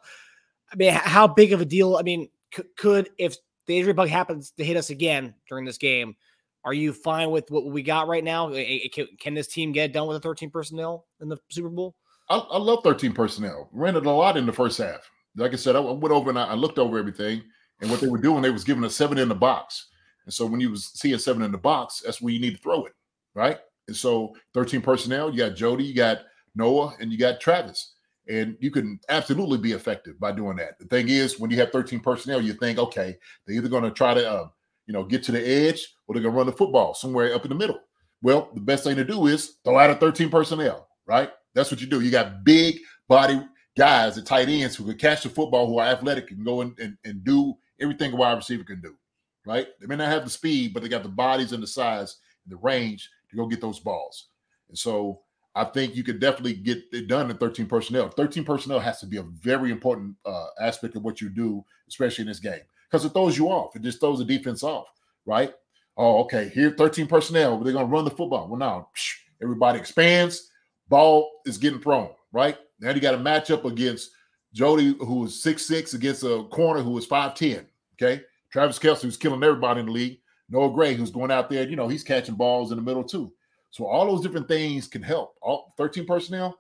I 0.72 0.76
mean, 0.76 0.92
how 0.92 1.26
big 1.26 1.52
of 1.52 1.60
a 1.60 1.64
deal? 1.64 1.96
I 1.96 2.02
mean, 2.02 2.28
could 2.76 3.10
if 3.18 3.36
the 3.68 3.78
injury 3.78 3.92
bug 3.92 4.08
happens 4.08 4.50
to 4.52 4.64
hit 4.64 4.76
us 4.76 4.90
again 4.90 5.34
during 5.48 5.64
this 5.64 5.78
game, 5.78 6.16
are 6.64 6.74
you 6.74 6.92
fine 6.92 7.30
with 7.30 7.50
what 7.50 7.66
we 7.66 7.82
got 7.82 8.08
right 8.08 8.24
now? 8.24 8.50
Can, 9.20 9.34
this 9.34 9.46
team 9.46 9.70
get 9.70 9.92
done 9.92 10.08
with 10.08 10.16
the 10.16 10.28
13 10.28 10.50
personnel 10.50 11.06
in 11.20 11.28
the 11.28 11.36
Super 11.50 11.68
Bowl? 11.68 11.94
I, 12.28 12.38
I 12.38 12.58
love 12.58 12.80
13 12.82 13.12
personnel. 13.12 13.68
Ran 13.72 13.94
it 13.94 14.06
a 14.06 14.10
lot 14.10 14.36
in 14.36 14.46
the 14.46 14.52
first 14.52 14.78
half. 14.78 15.08
Like 15.36 15.52
I 15.52 15.56
said, 15.56 15.76
I 15.76 15.80
went 15.80 16.12
over 16.12 16.30
and 16.30 16.38
I, 16.38 16.54
looked 16.54 16.78
over 16.78 16.98
everything, 16.98 17.42
and 17.80 17.90
what 17.90 18.00
they 18.00 18.08
were 18.08 18.18
doing, 18.18 18.42
they 18.42 18.50
was 18.50 18.64
giving 18.64 18.84
us 18.84 18.96
seven 18.96 19.18
in 19.18 19.28
the 19.28 19.34
box. 19.34 19.88
And 20.24 20.34
so 20.34 20.46
when 20.46 20.60
you 20.60 20.70
was 20.70 20.86
seeing 20.94 21.18
seven 21.18 21.42
in 21.42 21.52
the 21.52 21.58
box, 21.58 22.02
that's 22.04 22.20
where 22.20 22.32
you 22.32 22.40
need 22.40 22.56
to 22.56 22.62
throw 22.62 22.84
it, 22.86 22.92
right? 23.34 23.58
And 23.86 23.96
so 23.96 24.34
13 24.54 24.80
personnel, 24.80 25.30
you 25.30 25.38
got 25.38 25.56
Jody, 25.56 25.84
you 25.84 25.94
got 25.94 26.18
Noah, 26.56 26.94
and 27.00 27.12
you 27.12 27.18
got 27.18 27.40
Travis. 27.40 27.94
And 28.28 28.56
you 28.60 28.70
can 28.70 29.00
absolutely 29.08 29.58
be 29.58 29.72
effective 29.72 30.20
by 30.20 30.32
doing 30.32 30.56
that. 30.58 30.78
The 30.78 30.84
thing 30.84 31.08
is, 31.08 31.40
when 31.40 31.50
you 31.50 31.58
have 31.58 31.72
13 31.72 32.00
personnel, 32.00 32.42
you 32.42 32.52
think, 32.52 32.78
okay, 32.78 33.16
they're 33.46 33.56
either 33.56 33.68
going 33.68 33.84
to 33.84 33.90
try 33.90 34.12
to, 34.14 34.30
uh, 34.30 34.48
you 34.86 34.92
know, 34.92 35.02
get 35.02 35.22
to 35.24 35.32
the 35.32 35.46
edge 35.46 35.94
or 36.06 36.14
they're 36.14 36.22
going 36.22 36.34
to 36.34 36.38
run 36.38 36.46
the 36.46 36.52
football 36.52 36.92
somewhere 36.94 37.34
up 37.34 37.44
in 37.44 37.48
the 37.48 37.54
middle. 37.54 37.80
Well, 38.20 38.50
the 38.52 38.60
best 38.60 38.84
thing 38.84 38.96
to 38.96 39.04
do 39.04 39.26
is 39.26 39.56
throw 39.64 39.78
out 39.78 39.90
a 39.90 39.94
13 39.94 40.28
personnel, 40.28 40.88
right? 41.06 41.30
That's 41.54 41.70
what 41.70 41.80
you 41.80 41.86
do. 41.86 42.00
You 42.00 42.10
got 42.10 42.44
big 42.44 42.78
body 43.08 43.40
guys 43.76 44.18
at 44.18 44.26
tight 44.26 44.48
ends 44.48 44.76
who 44.76 44.84
can 44.84 44.98
catch 44.98 45.22
the 45.22 45.28
football, 45.28 45.66
who 45.66 45.78
are 45.78 45.86
athletic 45.86 46.30
and 46.30 46.44
go 46.44 46.60
and, 46.60 46.76
and 46.78 47.24
do 47.24 47.54
everything 47.80 48.12
a 48.12 48.16
wide 48.16 48.34
receiver 48.34 48.64
can 48.64 48.80
do, 48.80 48.94
right? 49.46 49.68
They 49.80 49.86
may 49.86 49.96
not 49.96 50.08
have 50.08 50.24
the 50.24 50.30
speed, 50.30 50.74
but 50.74 50.82
they 50.82 50.88
got 50.88 51.04
the 51.04 51.08
bodies 51.08 51.52
and 51.52 51.62
the 51.62 51.66
size 51.66 52.16
and 52.44 52.52
the 52.52 52.60
range 52.60 53.08
to 53.30 53.36
go 53.36 53.46
get 53.46 53.60
those 53.60 53.78
balls. 53.78 54.28
And 54.68 54.76
so 54.76 55.20
I 55.58 55.64
think 55.64 55.96
you 55.96 56.04
could 56.04 56.20
definitely 56.20 56.54
get 56.54 56.84
it 56.92 57.08
done 57.08 57.30
in 57.30 57.36
13 57.36 57.66
personnel. 57.66 58.08
13 58.10 58.44
personnel 58.44 58.78
has 58.78 59.00
to 59.00 59.06
be 59.06 59.16
a 59.16 59.24
very 59.24 59.72
important 59.72 60.14
uh, 60.24 60.46
aspect 60.60 60.94
of 60.94 61.02
what 61.02 61.20
you 61.20 61.28
do, 61.28 61.64
especially 61.88 62.22
in 62.22 62.28
this 62.28 62.38
game, 62.38 62.60
because 62.88 63.04
it 63.04 63.12
throws 63.12 63.36
you 63.36 63.48
off. 63.48 63.74
It 63.74 63.82
just 63.82 63.98
throws 63.98 64.20
the 64.20 64.24
defense 64.24 64.62
off, 64.62 64.86
right? 65.26 65.52
Oh, 65.96 66.20
okay. 66.20 66.48
Here, 66.54 66.70
13 66.70 67.08
personnel, 67.08 67.58
they're 67.58 67.72
going 67.72 67.86
to 67.86 67.92
run 67.92 68.04
the 68.04 68.10
football. 68.10 68.46
Well, 68.46 68.60
now 68.60 68.90
everybody 69.42 69.80
expands. 69.80 70.48
Ball 70.88 71.28
is 71.44 71.58
getting 71.58 71.80
thrown, 71.80 72.10
right? 72.32 72.56
Now 72.80 72.92
you 72.92 73.00
got 73.00 73.14
a 73.14 73.18
matchup 73.18 73.64
against 73.64 74.12
Jody, 74.54 74.94
who 75.00 75.24
is 75.24 75.42
6'6, 75.44 75.94
against 75.94 76.22
a 76.22 76.44
corner 76.52 76.82
who 76.82 76.96
is 76.96 77.06
5'10. 77.06 77.66
Okay. 78.00 78.22
Travis 78.52 78.78
Kelce, 78.78 79.02
who's 79.02 79.16
killing 79.16 79.42
everybody 79.42 79.80
in 79.80 79.86
the 79.86 79.92
league. 79.92 80.20
Noah 80.48 80.72
Gray, 80.72 80.94
who's 80.94 81.10
going 81.10 81.32
out 81.32 81.50
there, 81.50 81.68
you 81.68 81.76
know, 81.76 81.88
he's 81.88 82.04
catching 82.04 82.36
balls 82.36 82.70
in 82.70 82.76
the 82.76 82.82
middle 82.82 83.04
too. 83.04 83.32
So 83.70 83.86
all 83.86 84.06
those 84.06 84.22
different 84.22 84.48
things 84.48 84.86
can 84.86 85.02
help. 85.02 85.34
All 85.42 85.74
13 85.76 86.06
personnel, 86.06 86.56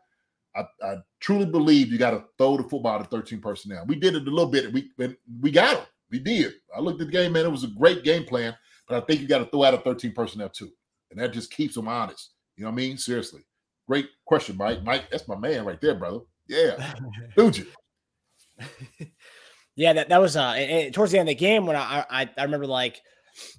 I, 0.54 0.64
I 0.82 0.96
truly 1.20 1.46
believe 1.46 1.90
you 1.90 1.98
got 1.98 2.10
to 2.10 2.24
throw 2.36 2.56
the 2.56 2.64
football 2.64 2.98
to 2.98 3.04
13 3.04 3.40
personnel. 3.40 3.84
We 3.86 3.96
did 3.96 4.14
it 4.14 4.26
a 4.26 4.30
little 4.30 4.50
bit. 4.50 4.72
We 4.72 4.90
and 4.98 5.16
we 5.40 5.50
got 5.50 5.76
them. 5.76 5.86
We 6.10 6.18
did. 6.18 6.54
I 6.76 6.80
looked 6.80 7.00
at 7.00 7.06
the 7.06 7.12
game, 7.12 7.32
man. 7.32 7.46
It 7.46 7.50
was 7.50 7.64
a 7.64 7.68
great 7.68 8.02
game 8.02 8.24
plan, 8.24 8.56
but 8.88 9.02
I 9.02 9.06
think 9.06 9.20
you 9.20 9.28
got 9.28 9.38
to 9.38 9.46
throw 9.46 9.64
out 9.64 9.74
a 9.74 9.78
13 9.78 10.12
personnel 10.12 10.48
too. 10.48 10.70
And 11.10 11.20
that 11.20 11.32
just 11.32 11.50
keeps 11.52 11.74
them 11.74 11.88
honest. 11.88 12.32
You 12.56 12.64
know 12.64 12.70
what 12.70 12.74
I 12.74 12.76
mean? 12.76 12.98
Seriously. 12.98 13.42
Great 13.86 14.08
question, 14.26 14.56
Mike. 14.56 14.82
Mike, 14.84 15.10
that's 15.10 15.28
my 15.28 15.36
man 15.36 15.64
right 15.64 15.80
there, 15.80 15.94
brother. 15.94 16.20
Yeah. 16.48 16.94
Dude, 17.36 17.66
Yeah, 19.78 19.92
that, 19.92 20.08
that 20.08 20.20
was 20.20 20.36
uh 20.36 20.90
towards 20.92 21.12
the 21.12 21.20
end 21.20 21.28
of 21.28 21.36
the 21.36 21.40
game 21.40 21.64
when 21.64 21.76
I, 21.76 22.04
I 22.10 22.28
I 22.36 22.42
remember 22.42 22.66
like 22.66 23.00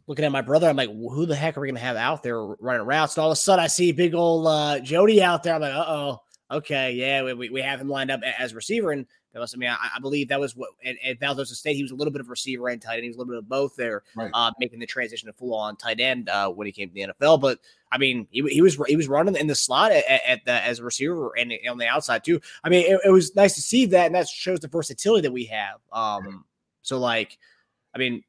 looking 0.07 0.25
at 0.25 0.32
my 0.32 0.41
brother, 0.41 0.67
I'm 0.69 0.75
like, 0.75 0.89
who 0.89 1.25
the 1.25 1.36
heck 1.36 1.57
are 1.57 1.61
we 1.61 1.67
gonna 1.67 1.80
have 1.80 1.95
out 1.97 2.23
there 2.23 2.41
running 2.43 2.86
routes? 2.86 3.15
And 3.17 3.23
all 3.23 3.30
of 3.32 3.34
a 3.34 3.36
sudden 3.38 3.63
I 3.63 3.67
see 3.67 3.91
big 3.91 4.13
old 4.13 4.47
uh 4.47 4.80
Jody 4.80 5.21
out 5.21 5.43
there. 5.43 5.55
I'm 5.55 5.61
like, 5.61 5.73
uh 5.73 5.86
oh, 5.88 6.21
okay, 6.51 6.91
yeah, 6.93 7.23
we, 7.23 7.34
we, 7.34 7.49
we 7.49 7.61
have 7.61 7.80
him 7.80 7.89
lined 7.89 8.11
up 8.11 8.21
as 8.23 8.53
receiver. 8.53 8.91
And 8.91 9.05
that 9.34 9.39
was, 9.39 9.53
I 9.53 9.57
mean, 9.57 9.69
I, 9.69 9.77
I 9.95 9.99
believe 9.99 10.30
that 10.30 10.39
was 10.39 10.55
what 10.55 10.71
at, 10.84 10.95
at 11.05 11.19
Valdosta 11.19 11.53
State, 11.53 11.75
he 11.75 11.84
was 11.84 11.91
a 11.91 11.95
little 11.95 12.11
bit 12.11 12.19
of 12.21 12.30
receiver 12.30 12.69
and 12.69 12.82
tight 12.82 12.95
end. 12.95 13.03
He 13.03 13.09
was 13.09 13.17
a 13.17 13.19
little 13.19 13.34
bit 13.34 13.38
of 13.38 13.47
both 13.47 13.75
there, 13.75 14.01
Right. 14.15 14.32
uh, 14.34 14.51
making 14.59 14.80
the 14.80 14.88
transition 14.88 15.27
to 15.27 15.34
full 15.34 15.53
on 15.53 15.75
tight 15.75 15.99
end 15.99 16.30
uh, 16.30 16.49
when 16.49 16.65
he 16.65 16.71
came 16.73 16.89
to 16.89 16.93
the 16.95 17.01
NFL. 17.13 17.39
But 17.39 17.59
I 17.91 17.99
mean, 17.99 18.27
he, 18.32 18.41
he 18.47 18.63
was 18.63 18.80
he 18.88 18.95
was 18.95 19.07
running 19.07 19.36
in 19.36 19.45
the 19.45 19.53
slot 19.53 19.91
at, 19.91 20.03
at 20.27 20.45
the 20.45 20.53
as 20.53 20.80
a 20.80 20.84
receiver 20.84 21.38
and 21.38 21.53
on 21.69 21.77
the 21.77 21.86
outside 21.88 22.23
too. 22.23 22.41
I 22.63 22.69
mean, 22.69 22.86
it, 22.91 22.99
it 23.05 23.11
was 23.11 23.36
nice 23.36 23.53
to 23.53 23.61
see 23.61 23.86
that, 23.86 24.07
and 24.07 24.15
that 24.15 24.27
shows 24.27 24.61
the 24.61 24.67
versatility 24.67 25.21
that 25.27 25.32
we 25.32 25.45
have. 25.45 25.75
Um, 25.93 26.43
so 26.82 26.97
like, 26.97 27.38
I 27.93 27.99
mean, 27.99 28.23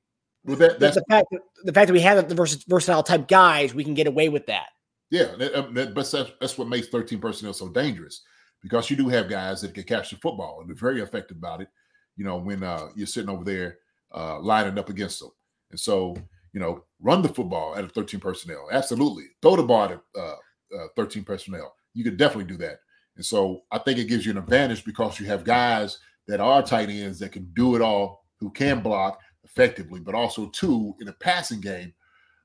well, 0.50 0.58
that, 0.58 0.80
that's 0.80 0.96
the 0.96 1.04
fact 1.08 1.28
that, 1.30 1.40
the 1.64 1.72
fact 1.72 1.86
that 1.88 1.92
we 1.92 2.00
have 2.00 2.28
the 2.28 2.62
versatile 2.68 3.02
type 3.02 3.28
guys, 3.28 3.74
we 3.74 3.84
can 3.84 3.94
get 3.94 4.06
away 4.06 4.28
with 4.28 4.46
that. 4.46 4.66
Yeah, 5.10 5.34
that, 5.38 5.54
um, 5.54 5.74
that- 5.74 5.94
but 5.94 6.10
that's, 6.10 6.32
that's 6.40 6.58
what 6.58 6.68
makes 6.68 6.88
13 6.88 7.20
personnel 7.20 7.52
so 7.52 7.68
dangerous 7.68 8.22
because 8.62 8.90
you 8.90 8.96
do 8.96 9.08
have 9.08 9.28
guys 9.28 9.60
that 9.62 9.74
can 9.74 9.84
catch 9.84 10.10
the 10.10 10.16
football 10.16 10.60
and 10.60 10.68
they're 10.68 10.76
very 10.76 11.00
effective 11.00 11.36
about 11.36 11.60
it. 11.60 11.68
You 12.16 12.24
know, 12.24 12.36
when 12.36 12.62
uh, 12.62 12.88
you're 12.94 13.06
sitting 13.06 13.30
over 13.30 13.44
there 13.44 13.78
uh, 14.14 14.38
lining 14.40 14.78
up 14.78 14.88
against 14.90 15.20
them, 15.20 15.30
and 15.70 15.80
so 15.80 16.16
you 16.52 16.60
know, 16.60 16.84
run 17.00 17.22
the 17.22 17.28
football 17.28 17.76
at 17.76 17.84
a 17.84 17.88
13 17.88 18.20
personnel. 18.20 18.68
Absolutely, 18.72 19.24
throw 19.40 19.56
the 19.56 19.62
ball 19.62 19.84
at 19.84 20.00
uh, 20.18 20.34
uh, 20.76 20.86
13 20.96 21.24
personnel. 21.24 21.72
You 21.94 22.04
could 22.04 22.16
definitely 22.16 22.52
do 22.52 22.56
that. 22.58 22.80
And 23.16 23.24
so 23.24 23.62
I 23.70 23.78
think 23.78 23.98
it 23.98 24.08
gives 24.08 24.24
you 24.24 24.32
an 24.32 24.38
advantage 24.38 24.84
because 24.84 25.20
you 25.20 25.26
have 25.26 25.44
guys 25.44 25.98
that 26.26 26.40
are 26.40 26.62
tight 26.62 26.88
ends 26.88 27.18
that 27.18 27.32
can 27.32 27.50
do 27.54 27.76
it 27.76 27.82
all, 27.82 28.24
who 28.38 28.50
can 28.50 28.80
block 28.80 29.20
effectively, 29.50 30.00
but 30.00 30.14
also 30.14 30.48
two 30.50 30.94
in 31.00 31.08
a 31.08 31.12
passing 31.14 31.60
game 31.60 31.92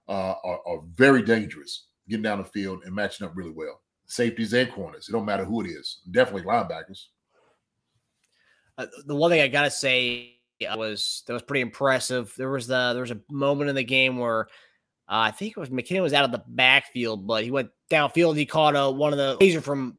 uh, 0.07 0.33
are, 0.43 0.59
are 0.65 0.81
very 0.95 1.21
dangerous 1.21 1.87
getting 2.07 2.23
down 2.23 2.37
the 2.37 2.45
field 2.45 2.83
and 2.85 2.93
matching 2.93 3.25
up 3.25 3.35
really 3.35 3.51
well. 3.51 3.81
Safeties 4.07 4.53
and 4.53 4.71
corners. 4.71 5.09
It 5.09 5.11
don't 5.11 5.25
matter 5.25 5.45
who 5.45 5.61
it 5.61 5.67
is. 5.67 6.01
Definitely 6.11 6.43
linebackers. 6.43 7.05
Uh, 8.77 8.85
the 9.05 9.15
one 9.15 9.31
thing 9.31 9.41
I 9.41 9.47
gotta 9.47 9.71
say 9.71 10.35
was 10.75 11.23
that 11.25 11.33
was 11.33 11.41
pretty 11.41 11.61
impressive. 11.61 12.33
There 12.37 12.51
was 12.51 12.67
the 12.67 12.93
there 12.93 13.01
was 13.01 13.11
a 13.11 13.21
moment 13.29 13.69
in 13.69 13.75
the 13.75 13.83
game 13.83 14.17
where 14.17 14.47
uh, 15.07 15.29
I 15.29 15.31
think 15.31 15.51
it 15.51 15.59
was 15.59 15.69
McKinnon 15.69 16.01
was 16.01 16.13
out 16.13 16.25
of 16.25 16.31
the 16.31 16.43
backfield, 16.47 17.25
but 17.25 17.43
he 17.43 17.51
went 17.51 17.69
downfield. 17.89 18.37
He 18.37 18.45
caught 18.45 18.75
a, 18.75 18.91
one 18.91 19.11
of 19.11 19.17
the 19.17 19.37
laser 19.39 19.61
from 19.61 19.97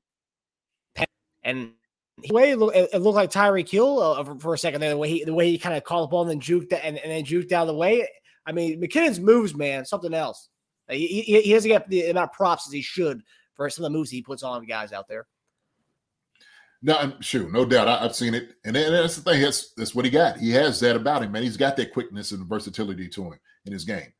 and 1.42 1.58
the 1.68 1.72
way 2.30 2.52
it 2.52 2.58
looked, 2.58 3.16
like 3.16 3.30
Tyreek 3.30 3.68
Hill 3.68 4.00
uh, 4.00 4.24
for, 4.38 4.54
a 4.54 4.58
second 4.58 4.80
there. 4.80 4.90
The 4.90 4.96
way 4.96 5.10
he 5.10 5.24
the 5.24 5.34
way 5.34 5.50
he 5.50 5.58
kind 5.58 5.76
of 5.76 5.84
caught 5.84 6.02
the 6.02 6.06
ball 6.08 6.22
and 6.22 6.30
then 6.30 6.40
juked 6.40 6.72
and, 6.72 6.98
and 6.98 7.10
then 7.10 7.24
juked 7.24 7.52
out 7.52 7.62
of 7.62 7.68
the 7.68 7.74
way. 7.74 8.08
I 8.46 8.52
mean, 8.52 8.80
McKinnon's 8.80 9.20
moves, 9.20 9.54
man, 9.54 9.84
something 9.84 10.14
else. 10.14 10.48
He, 10.88 11.06
he, 11.06 11.40
he 11.42 11.52
doesn't 11.52 11.68
get 11.68 11.88
the 11.88 12.10
amount 12.10 12.30
of 12.30 12.36
props 12.36 12.68
as 12.68 12.72
he 12.72 12.80
should 12.80 13.22
for 13.54 13.68
some 13.68 13.84
of 13.84 13.92
the 13.92 13.98
moves 13.98 14.10
he 14.10 14.22
puts 14.22 14.42
on 14.42 14.64
guys 14.66 14.92
out 14.92 15.08
there. 15.08 15.26
No, 16.82 17.14
sure, 17.20 17.50
no 17.50 17.64
doubt. 17.64 17.88
I, 17.88 18.02
have 18.02 18.14
seen 18.14 18.34
it, 18.34 18.54
and, 18.64 18.76
and 18.76 18.94
that's 18.94 19.16
the 19.16 19.22
thing. 19.22 19.42
That's 19.42 19.72
that's 19.74 19.94
what 19.94 20.04
he 20.04 20.10
got. 20.10 20.36
He 20.36 20.50
has 20.52 20.78
that 20.80 20.94
about 20.94 21.22
him, 21.22 21.32
man. 21.32 21.42
He's 21.42 21.56
got 21.56 21.76
that 21.76 21.92
quickness 21.92 22.32
and 22.32 22.46
versatility 22.46 23.08
to 23.08 23.24
him 23.24 23.40
in 23.64 23.72
his 23.72 23.84
game, 23.84 24.12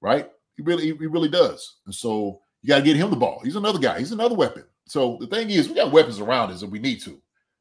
right? 0.00 0.30
He 0.56 0.62
really, 0.62 0.84
he 0.84 0.92
really 0.92 1.28
does. 1.28 1.76
And 1.86 1.94
so 1.94 2.40
you 2.62 2.68
got 2.68 2.78
to 2.78 2.84
get 2.84 2.96
him 2.96 3.10
the 3.10 3.16
ball. 3.16 3.40
He's 3.44 3.56
another 3.56 3.80
guy. 3.80 3.98
He's 3.98 4.12
another 4.12 4.36
weapon. 4.36 4.64
So 4.86 5.18
the 5.20 5.26
thing 5.26 5.50
is, 5.50 5.68
we 5.68 5.74
got 5.74 5.92
weapons 5.92 6.20
around 6.20 6.50
us, 6.52 6.62
and 6.62 6.70
we 6.70 6.78
need 6.78 7.00
to, 7.02 7.20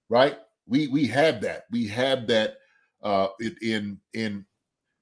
right? 0.09 0.37
We 0.67 0.87
we 0.87 1.07
have 1.07 1.41
that. 1.41 1.65
We 1.71 1.87
have 1.87 2.27
that 2.27 2.55
uh 3.01 3.27
in 3.61 3.99
in 4.13 4.45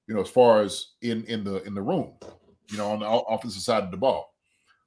you 0.08 0.16
know 0.16 0.22
as 0.22 0.30
far 0.30 0.62
as 0.62 0.94
in 1.02 1.24
in 1.26 1.44
the 1.44 1.64
in 1.64 1.74
the 1.74 1.82
room, 1.82 2.14
you 2.70 2.78
know, 2.78 2.92
on 2.92 3.00
the 3.00 3.08
offensive 3.08 3.62
side 3.62 3.84
of 3.84 3.92
the 3.92 3.98
ball. 3.98 4.34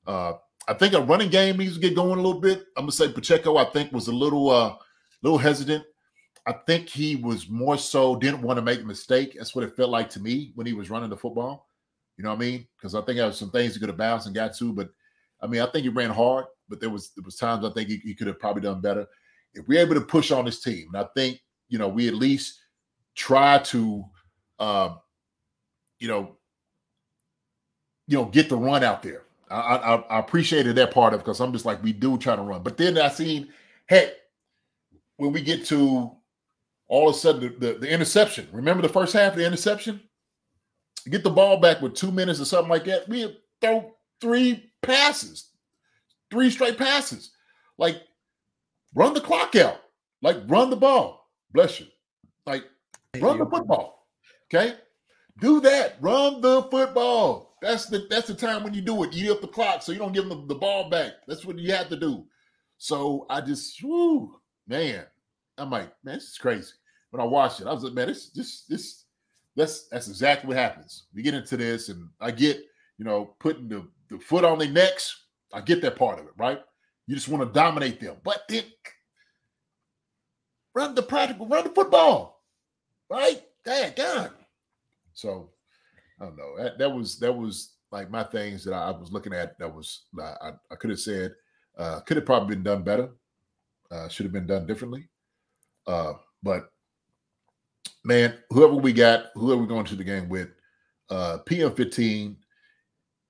Uh 0.06 0.34
I 0.66 0.74
think 0.74 0.94
a 0.94 1.00
running 1.00 1.28
game 1.28 1.58
needs 1.58 1.74
to 1.74 1.80
get 1.80 1.94
going 1.94 2.18
a 2.18 2.22
little 2.22 2.40
bit. 2.40 2.66
I'm 2.76 2.84
gonna 2.84 2.92
say 2.92 3.12
Pacheco. 3.12 3.56
I 3.56 3.64
think 3.64 3.92
was 3.92 4.08
a 4.08 4.12
little, 4.12 4.50
uh, 4.50 4.70
a 4.70 4.78
little 5.22 5.38
hesitant. 5.38 5.84
I 6.46 6.52
think 6.66 6.88
he 6.88 7.16
was 7.16 7.48
more 7.48 7.78
so 7.78 8.16
didn't 8.16 8.42
want 8.42 8.58
to 8.58 8.62
make 8.62 8.80
a 8.80 8.84
mistake. 8.84 9.34
That's 9.36 9.54
what 9.54 9.64
it 9.64 9.76
felt 9.76 9.90
like 9.90 10.10
to 10.10 10.20
me 10.20 10.52
when 10.54 10.66
he 10.66 10.72
was 10.72 10.90
running 10.90 11.10
the 11.10 11.16
football. 11.16 11.68
You 12.16 12.24
know 12.24 12.30
what 12.30 12.36
I 12.36 12.40
mean? 12.40 12.66
Because 12.76 12.94
I 12.94 13.00
think 13.00 13.16
there 13.16 13.26
was 13.26 13.38
some 13.38 13.50
things 13.50 13.74
he 13.74 13.80
could 13.80 13.88
have 13.88 13.98
bounced 13.98 14.26
and 14.26 14.34
got 14.34 14.54
to, 14.56 14.72
but 14.72 14.90
I 15.40 15.46
mean, 15.46 15.60
I 15.60 15.66
think 15.66 15.84
he 15.84 15.88
ran 15.88 16.10
hard, 16.10 16.46
but 16.68 16.80
there 16.80 16.90
was 16.90 17.10
there 17.16 17.24
was 17.24 17.36
times 17.36 17.64
I 17.64 17.70
think 17.70 17.88
he, 17.88 17.96
he 17.98 18.14
could 18.14 18.26
have 18.26 18.38
probably 18.38 18.62
done 18.62 18.80
better. 18.80 19.06
If 19.54 19.68
we're 19.68 19.80
able 19.80 19.94
to 19.94 20.00
push 20.00 20.30
on 20.30 20.44
this 20.44 20.60
team, 20.60 20.88
and 20.92 21.04
I 21.04 21.08
think 21.14 21.40
you 21.68 21.78
know 21.78 21.88
we 21.88 22.08
at 22.08 22.14
least 22.14 22.60
try 23.14 23.58
to, 23.58 24.04
uh, 24.58 24.94
you 25.98 26.08
know, 26.08 26.36
you 28.06 28.18
know, 28.18 28.24
get 28.26 28.48
the 28.48 28.56
run 28.56 28.82
out 28.82 29.02
there. 29.02 29.22
I, 29.50 29.76
I, 29.76 29.94
I 29.94 30.18
appreciated 30.18 30.76
that 30.76 30.92
part 30.92 31.14
of 31.14 31.20
because 31.20 31.40
I'm 31.40 31.52
just 31.52 31.64
like 31.64 31.82
we 31.82 31.92
do 31.92 32.18
try 32.18 32.36
to 32.36 32.42
run, 32.42 32.62
but 32.62 32.76
then 32.76 32.98
I 32.98 33.08
seen 33.08 33.48
heck 33.86 34.10
when 35.16 35.32
we 35.32 35.42
get 35.42 35.64
to 35.66 36.10
all 36.88 37.08
of 37.08 37.14
a 37.14 37.18
sudden 37.18 37.40
the, 37.58 37.66
the, 37.66 37.78
the 37.78 37.90
interception. 37.90 38.48
Remember 38.52 38.82
the 38.82 38.88
first 38.88 39.12
half 39.12 39.32
of 39.32 39.38
the 39.38 39.46
interception? 39.46 40.00
Get 41.08 41.22
the 41.22 41.30
ball 41.30 41.58
back 41.58 41.82
with 41.82 41.94
two 41.94 42.10
minutes 42.10 42.40
or 42.40 42.46
something 42.46 42.70
like 42.70 42.84
that. 42.84 43.08
We 43.08 43.38
throw 43.60 43.94
three 44.20 44.72
passes, 44.82 45.50
three 46.30 46.50
straight 46.50 46.78
passes. 46.78 47.30
Like 47.76 48.02
run 48.94 49.14
the 49.14 49.20
clock 49.20 49.56
out. 49.56 49.80
Like 50.22 50.38
run 50.46 50.70
the 50.70 50.76
ball. 50.76 51.30
Bless 51.52 51.80
you. 51.80 51.86
Like 52.46 52.64
run 53.20 53.38
the 53.38 53.46
football. 53.46 54.06
Okay. 54.52 54.74
Do 55.40 55.60
that. 55.60 55.96
Run 56.00 56.40
the 56.40 56.62
football. 56.70 57.56
That's 57.60 57.86
the 57.86 58.06
that's 58.10 58.28
the 58.28 58.34
time 58.34 58.62
when 58.62 58.74
you 58.74 58.82
do 58.82 59.04
it. 59.04 59.14
Eat 59.14 59.30
up 59.30 59.40
the 59.40 59.48
clock 59.48 59.82
so 59.82 59.92
you 59.92 59.98
don't 59.98 60.12
give 60.12 60.28
them 60.28 60.46
the, 60.46 60.54
the 60.54 60.60
ball 60.60 60.90
back. 60.90 61.12
That's 61.26 61.44
what 61.44 61.58
you 61.58 61.72
have 61.72 61.88
to 61.88 61.96
do. 61.96 62.26
So 62.76 63.26
I 63.30 63.40
just, 63.40 63.82
whoo, 63.82 64.38
man, 64.66 65.06
I'm 65.56 65.70
like, 65.70 65.90
man, 66.04 66.16
this 66.16 66.30
is 66.30 66.38
crazy. 66.38 66.72
When 67.10 67.20
I 67.20 67.24
watched 67.24 67.60
it, 67.60 67.66
I 67.66 67.72
was 67.72 67.84
like, 67.84 67.94
man, 67.94 68.08
this 68.08 68.30
this 68.30 68.64
this 68.68 69.04
that's 69.56 69.88
that's 69.88 70.08
exactly 70.08 70.48
what 70.48 70.56
happens. 70.56 71.04
We 71.14 71.22
get 71.22 71.34
into 71.34 71.56
this, 71.56 71.88
and 71.88 72.08
I 72.20 72.30
get, 72.30 72.58
you 72.98 73.04
know, 73.04 73.34
putting 73.38 73.68
the, 73.68 73.86
the 74.10 74.18
foot 74.18 74.44
on 74.44 74.58
their 74.58 74.68
necks. 74.68 75.24
I 75.52 75.60
get 75.60 75.80
that 75.82 75.96
part 75.96 76.18
of 76.18 76.26
it, 76.26 76.32
right? 76.36 76.60
You 77.06 77.14
just 77.14 77.28
want 77.28 77.46
to 77.46 77.52
dominate 77.52 78.00
them, 78.00 78.16
but 78.24 78.42
then 78.48 78.64
run 80.74 80.94
the 80.94 81.02
practical, 81.02 81.46
run 81.46 81.64
the 81.64 81.70
football, 81.70 82.42
right? 83.10 83.42
Dang, 83.64 83.92
God. 83.96 84.30
So 85.12 85.50
I 86.20 86.24
don't 86.24 86.36
know. 86.36 86.56
That, 86.56 86.78
that 86.78 86.90
was 86.90 87.18
that 87.18 87.32
was 87.32 87.74
like 87.90 88.10
my 88.10 88.24
things 88.24 88.64
that 88.64 88.74
I, 88.74 88.90
was 88.90 89.12
looking 89.12 89.34
at. 89.34 89.58
That 89.58 89.72
was 89.72 90.04
I, 90.20 90.52
I 90.70 90.74
could 90.76 90.90
have 90.90 91.00
said 91.00 91.34
uh, 91.78 92.00
could 92.00 92.16
have 92.16 92.26
probably 92.26 92.54
been 92.54 92.64
done 92.64 92.82
better. 92.82 93.10
Uh, 93.90 94.08
should 94.08 94.24
have 94.24 94.32
been 94.32 94.46
done 94.46 94.66
differently. 94.66 95.08
Uh, 95.86 96.14
but 96.42 96.70
man, 98.04 98.34
whoever 98.50 98.74
we 98.74 98.92
got, 98.92 99.26
whoever 99.34 99.60
we're 99.60 99.68
going 99.68 99.84
to 99.86 99.96
the 99.96 100.04
game 100.04 100.28
with, 100.28 100.48
uh, 101.10 101.38
PM15 101.46 102.36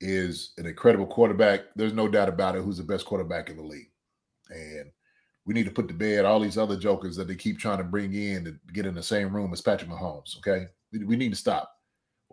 is 0.05 0.53
an 0.59 0.67
incredible 0.67 1.07
quarterback. 1.07 1.63
There's 1.75 1.93
no 1.93 2.09
doubt 2.09 2.29
about 2.29 2.57
it. 2.57 2.63
Who's 2.63 2.79
the 2.79 2.85
best 2.85 3.07
quarterback 3.07 3.51
in 3.51 3.57
the 3.57 3.63
league? 3.63 3.91
And 4.51 4.91
we 5.47 5.55
need 5.55 5.67
to 5.67 5.73
put 5.73 5.89
to 5.89 5.95
bed 5.95 6.25
all 6.25 6.41
these 6.41 6.59
other 6.59 6.77
jokers 6.77 7.17
that 7.17 7.27
they 7.27 7.35
keep 7.35 7.59
trying 7.59 7.79
to 7.79 7.85
bring 7.85 8.15
in 8.15 8.45
to 8.45 8.57
get 8.73 8.87
in 8.87 8.95
the 8.95 9.03
same 9.03 9.35
room 9.35 9.53
as 9.53 9.61
Patrick 9.61 9.91
Mahomes. 9.91 10.37
Okay, 10.39 10.67
we, 10.93 11.05
we 11.05 11.17
need 11.17 11.31
to 11.31 11.37
stop 11.37 11.75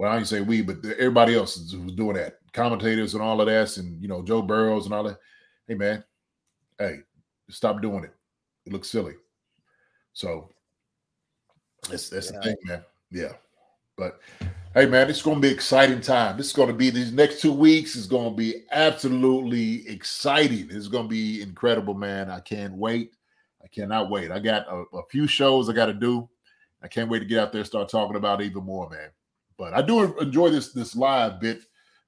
well, 0.01 0.11
I 0.11 0.17
ain't 0.17 0.28
say 0.28 0.41
we, 0.41 0.63
but 0.63 0.84
everybody 0.97 1.36
else 1.36 1.57
was 1.57 1.93
doing 1.93 2.15
that. 2.15 2.39
Commentators 2.53 3.13
and 3.13 3.22
all 3.22 3.39
of 3.39 3.45
that, 3.45 3.78
and 3.78 4.01
you 4.01 4.07
know, 4.07 4.24
Joe 4.24 4.41
Burrows 4.41 4.86
and 4.86 4.95
all 4.95 5.03
that. 5.03 5.19
Hey 5.67 5.76
man, 5.76 6.03
hey, 6.80 7.01
stop 7.51 7.84
doing 7.84 8.05
it. 8.05 8.13
It 8.65 8.74
looks 8.74 8.89
silly. 8.89 9.13
So 10.13 10.49
that's 11.88 12.09
that's 12.09 12.32
yeah. 12.32 12.38
the 12.38 12.43
thing, 12.43 12.55
man. 12.65 12.84
Yeah. 13.11 13.34
But 13.95 14.19
hey 14.74 14.86
man, 14.86 15.09
it's 15.09 15.22
gonna 15.22 15.39
be 15.39 15.49
exciting 15.49 16.01
time. 16.01 16.38
This 16.38 16.47
is 16.47 16.53
gonna 16.53 16.74
be 16.74 16.89
these 16.89 17.11
next 17.11 17.41
two 17.41 17.53
weeks 17.53 17.95
is 17.95 18.07
gonna 18.07 18.32
be 18.32 18.63
absolutely 18.72 19.88
exciting. 19.88 20.67
It's 20.72 20.88
gonna 20.88 21.07
be 21.07 21.41
incredible, 21.41 21.93
man. 21.93 22.30
I 22.30 22.39
can't 22.39 22.74
wait. 22.74 23.13
I 23.63 23.67
cannot 23.67 24.09
wait. 24.09 24.32
I 24.32 24.39
got 24.39 24.67
a, 24.67 24.84
a 24.97 25.03
few 25.09 25.28
shows 25.28 25.69
I 25.69 25.74
got 25.74 25.86
to 25.88 25.93
do. 25.93 26.28
I 26.82 26.88
can't 26.88 27.09
wait 27.09 27.19
to 27.19 27.26
get 27.26 27.39
out 27.39 27.51
there 27.51 27.59
and 27.59 27.67
start 27.67 27.89
talking 27.89 28.15
about 28.15 28.41
even 28.41 28.63
more, 28.63 28.89
man. 28.89 29.09
But 29.57 29.74
I 29.74 29.82
do 29.82 30.17
enjoy 30.19 30.49
this 30.49 30.72
this 30.74 30.95
live 30.95 31.39
bit 31.39 31.61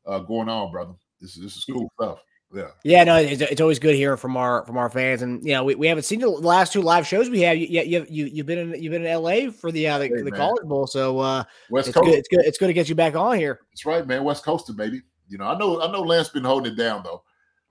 uh, 0.05 0.19
going 0.19 0.49
on, 0.49 0.71
brother. 0.71 0.93
This 1.21 1.37
is 1.37 1.43
this 1.43 1.57
is 1.57 1.65
cool 1.65 1.91
stuff. 1.99 2.19
Yeah. 2.53 2.67
Yeah, 2.83 3.03
no, 3.03 3.15
it's, 3.17 3.41
it's 3.41 3.61
always 3.61 3.79
good 3.79 3.95
hearing 3.95 4.17
from 4.17 4.37
our 4.37 4.63
from 4.65 4.77
our 4.77 4.89
fans, 4.89 5.23
and 5.23 5.43
you 5.43 5.53
know 5.53 5.63
we, 5.63 5.75
we 5.75 5.87
haven't 5.87 6.03
seen 6.03 6.19
the 6.19 6.29
last 6.29 6.71
two 6.71 6.81
live 6.81 7.07
shows 7.07 7.29
we 7.29 7.41
have. 7.41 7.57
You 7.57 7.67
you 7.67 8.05
you 8.07 8.25
you've 8.25 8.45
been 8.45 8.59
in 8.59 8.81
you've 8.81 8.91
been 8.91 9.01
in 9.01 9.07
L.A. 9.07 9.49
for 9.49 9.71
the 9.71 9.87
uh, 9.87 9.97
the, 9.97 10.07
hey, 10.07 10.21
the 10.21 10.31
college 10.31 10.63
bowl, 10.65 10.85
so 10.85 11.19
uh, 11.19 11.43
West 11.71 11.87
it's 11.87 11.97
Coast. 11.97 12.05
Good, 12.05 12.19
it's 12.19 12.27
good. 12.27 12.45
It's 12.45 12.57
good 12.59 12.67
to 12.67 12.73
get 12.73 12.89
you 12.89 12.95
back 12.95 13.15
on 13.15 13.37
here. 13.37 13.59
That's 13.71 13.85
right, 13.85 14.05
man. 14.05 14.23
West 14.23 14.43
Coaster, 14.45 14.73
baby. 14.73 15.01
You 15.27 15.39
know, 15.39 15.45
I 15.45 15.57
know 15.57 15.81
I 15.81 15.91
know 15.91 16.01
Lance 16.01 16.29
been 16.29 16.43
holding 16.43 16.73
it 16.73 16.75
down 16.75 17.01
though, 17.03 17.23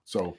so 0.04 0.36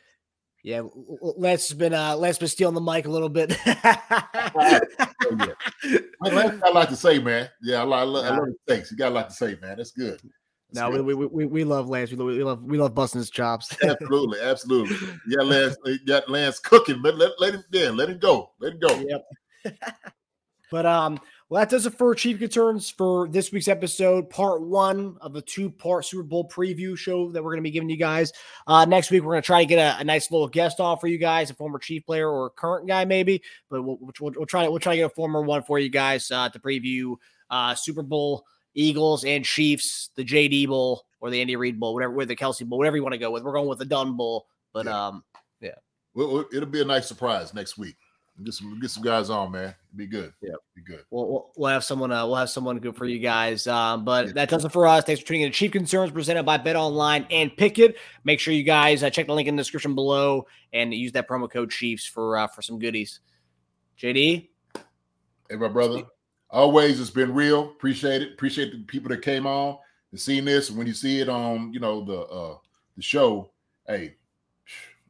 yeah, 0.64 0.82
Lance 1.22 1.68
has 1.68 1.78
been 1.78 1.94
uh 1.94 2.16
Lance 2.16 2.38
been 2.38 2.48
stealing 2.48 2.76
the 2.76 2.82
mic 2.82 3.06
a 3.06 3.10
little 3.10 3.30
bit. 3.30 3.58
oh, 3.66 4.80
yeah. 5.38 5.98
Lance 6.22 6.60
got 6.60 6.72
a 6.72 6.74
lot 6.74 6.90
to 6.90 6.96
say, 6.96 7.20
man. 7.20 7.50
Yeah, 7.62 7.82
I, 7.82 7.84
love, 7.84 8.26
I 8.26 8.30
love 8.30 8.48
his 8.48 8.56
takes. 8.68 8.90
He 8.90 8.96
got 8.96 9.12
a 9.12 9.16
lot 9.16 9.30
to 9.30 9.36
say, 9.36 9.58
man. 9.62 9.78
That's 9.78 9.92
good. 9.92 10.22
No, 10.74 10.92
good. 10.92 11.06
We, 11.06 11.14
we 11.14 11.46
we 11.46 11.64
love 11.64 11.88
Lance. 11.88 12.12
We 12.12 12.18
love 12.18 12.28
we 12.28 12.44
love, 12.44 12.64
we 12.64 12.78
love 12.78 12.96
busting 12.96 13.20
his 13.20 13.30
chops. 13.30 13.76
absolutely, 13.84 14.40
absolutely. 14.42 14.98
Yeah, 15.28 15.44
Lance, 15.44 15.78
got 16.06 16.30
Lance 16.30 16.60
cooking, 16.60 17.02
but 17.02 17.16
let, 17.16 17.32
let 17.40 17.54
him 17.54 17.64
yeah, 17.72 17.90
let 17.90 18.10
him 18.10 18.20
go. 18.20 18.52
Let 18.60 18.74
him 18.74 18.80
go. 18.80 19.06
Yep. 19.66 19.76
but 20.72 20.86
um, 20.86 21.20
well, 21.54 21.62
that 21.62 21.70
does 21.70 21.86
it 21.86 21.94
for 21.94 22.16
Chief 22.16 22.40
Concerns 22.40 22.90
for 22.90 23.28
this 23.28 23.52
week's 23.52 23.68
episode, 23.68 24.28
part 24.32 24.64
one 24.64 25.18
of 25.22 25.34
the 25.34 25.42
two 25.44 25.70
part 25.70 26.04
Super 26.04 26.24
Bowl 26.24 26.50
preview 26.50 26.98
show 26.98 27.30
that 27.32 27.44
we're 27.44 27.52
going 27.52 27.64
to 27.64 27.70
be 27.70 27.70
giving 27.70 27.92
you 27.92 27.98
guys. 27.98 28.34
Uh, 28.66 28.84
next 28.86 29.12
week, 29.12 29.22
we're 29.22 29.34
going 29.34 29.44
to 29.44 29.46
try 29.46 29.62
to 29.62 29.68
get 29.68 29.78
a, 29.78 30.00
a, 30.00 30.04
nice 30.04 30.32
little 30.32 30.48
guest 30.48 30.80
on 30.80 30.98
for 30.98 31.06
you 31.06 31.20
guys, 31.20 31.52
a 31.52 31.54
former 31.54 31.78
Chief 31.78 32.04
player 32.04 32.28
or 32.28 32.48
a 32.48 32.50
current 32.50 32.88
guy, 32.88 33.06
maybe. 33.06 33.44
But 33.70 33.84
we'll, 33.84 34.00
we'll, 34.02 34.32
we'll 34.36 34.46
try 34.48 34.68
we'll 34.68 34.80
try 34.80 34.94
to 34.94 35.02
get 35.02 35.12
a 35.12 35.14
former 35.14 35.44
one 35.44 35.62
for 35.62 35.78
you 35.78 35.90
guys 35.90 36.32
uh, 36.32 36.50
to 36.50 36.58
preview 36.58 37.18
uh, 37.52 37.76
Super 37.76 38.02
Bowl, 38.02 38.46
Eagles, 38.74 39.24
and 39.24 39.46
Chiefs, 39.46 40.10
the 40.16 40.24
JD 40.24 40.68
Bowl 40.68 41.06
or 41.20 41.30
the 41.30 41.40
Andy 41.40 41.56
Reid 41.56 41.80
Bowl, 41.80 41.94
whatever, 41.94 42.14
with 42.14 42.28
the 42.28 42.36
Kelce 42.36 42.66
Bowl, 42.66 42.78
whatever 42.78 42.98
you 42.98 43.04
want 43.04 43.14
to 43.14 43.20
go 43.20 43.32
with. 43.32 43.44
We're 43.44 43.54
going 43.54 43.68
with 43.70 43.80
the 43.80 43.86
Dunn 43.86 44.18
Bowl. 44.18 44.48
But 44.74 44.88
yeah. 44.88 45.08
um, 45.08 45.24
yeah. 45.62 45.76
Well, 46.14 46.46
it'll 46.54 46.70
be 46.70 46.82
a 46.82 46.86
nice 46.86 47.08
surprise 47.08 47.54
next 47.54 47.78
week. 47.78 47.96
Get 48.44 48.54
some 48.56 48.80
get 48.80 48.90
some 48.90 49.04
guys 49.04 49.30
on, 49.30 49.52
man. 49.52 49.76
Be 49.96 50.08
good. 50.08 50.34
Yeah, 50.42 50.56
be 50.76 50.82
good. 50.82 51.06
We'll, 51.12 51.52
we'll, 51.56 51.70
have 51.70 51.84
someone. 51.84 52.12
Uh, 52.12 52.26
we'll 52.26 52.38
have 52.38 52.50
someone 52.50 52.80
good 52.80 52.96
for 52.96 53.06
you 53.06 53.20
guys. 53.20 53.68
Um, 53.68 54.04
but 54.04 54.28
yeah. 54.28 54.34
that 54.34 54.50
does 54.50 54.66
it 54.66 54.72
for 54.72 54.88
us. 54.88 55.04
Thanks 55.04 55.22
for 55.22 55.28
tuning 55.28 55.44
in 55.44 55.52
to 55.52 55.56
Chief 55.56 55.72
Concerns 55.72 56.12
presented 56.12 56.42
by 56.42 56.58
Bet 56.58 56.76
Online 56.76 57.28
and 57.30 57.52
Pikkit. 57.52 57.94
Make 58.24 58.40
sure 58.40 58.52
you 58.52 58.64
guys 58.64 59.04
uh, 59.04 59.12
check 59.12 59.28
the 59.28 59.36
link 59.36 59.48
in 59.48 59.56
the 59.56 59.62
description 59.62 59.94
below 59.94 60.48
and 60.74 60.92
use 60.92 61.12
that 61.12 61.30
promo 61.30 61.50
code 61.50 61.70
Chiefs 61.70 62.08
for 62.08 62.38
uh, 62.38 62.48
for 62.48 62.64
some 62.64 62.80
goodies. 62.80 63.20
JD, 64.00 64.50
hey, 65.50 65.56
my 65.56 65.68
brother. 65.68 66.04
Always, 66.54 67.00
it's 67.02 67.10
been 67.10 67.34
real. 67.34 67.64
Appreciate 67.64 68.22
it. 68.22 68.34
Appreciate 68.34 68.72
the 68.72 68.84
people 68.84 69.10
that 69.10 69.24
came 69.24 69.48
on. 69.48 69.80
and 70.12 70.20
seeing 70.20 70.46
this, 70.46 70.70
when 70.70 70.86
you 70.86 70.94
see 70.94 71.20
it 71.20 71.28
on, 71.28 71.74
you 71.74 71.80
know, 71.80 72.06
the 72.06 72.20
uh 72.22 72.58
the 72.96 73.02
show, 73.02 73.50
hey, 73.88 74.14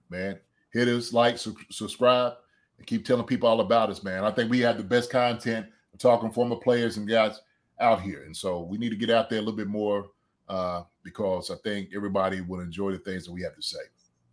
man, 0.09 0.39
hit 0.71 0.87
us, 0.87 1.11
like, 1.11 1.37
su- 1.37 1.57
subscribe, 1.69 2.33
and 2.77 2.87
keep 2.87 3.05
telling 3.05 3.25
people 3.25 3.49
all 3.49 3.59
about 3.59 3.89
us, 3.89 4.03
man. 4.03 4.23
I 4.23 4.31
think 4.31 4.49
we 4.49 4.61
have 4.61 4.77
the 4.77 4.83
best 4.83 5.11
content 5.11 5.65
talking 5.97 6.31
former 6.31 6.55
players 6.55 6.95
and 6.95 7.07
guys 7.07 7.41
out 7.81 7.99
here, 8.01 8.23
and 8.23 8.35
so 8.35 8.61
we 8.61 8.77
need 8.77 8.91
to 8.91 8.95
get 8.95 9.09
out 9.09 9.29
there 9.29 9.39
a 9.39 9.41
little 9.41 9.57
bit 9.57 9.67
more 9.67 10.11
uh, 10.47 10.83
because 11.03 11.51
I 11.51 11.55
think 11.55 11.89
everybody 11.93 12.39
will 12.39 12.61
enjoy 12.61 12.91
the 12.91 12.99
things 12.99 13.25
that 13.25 13.33
we 13.33 13.41
have 13.41 13.55
to 13.55 13.61
say. 13.61 13.79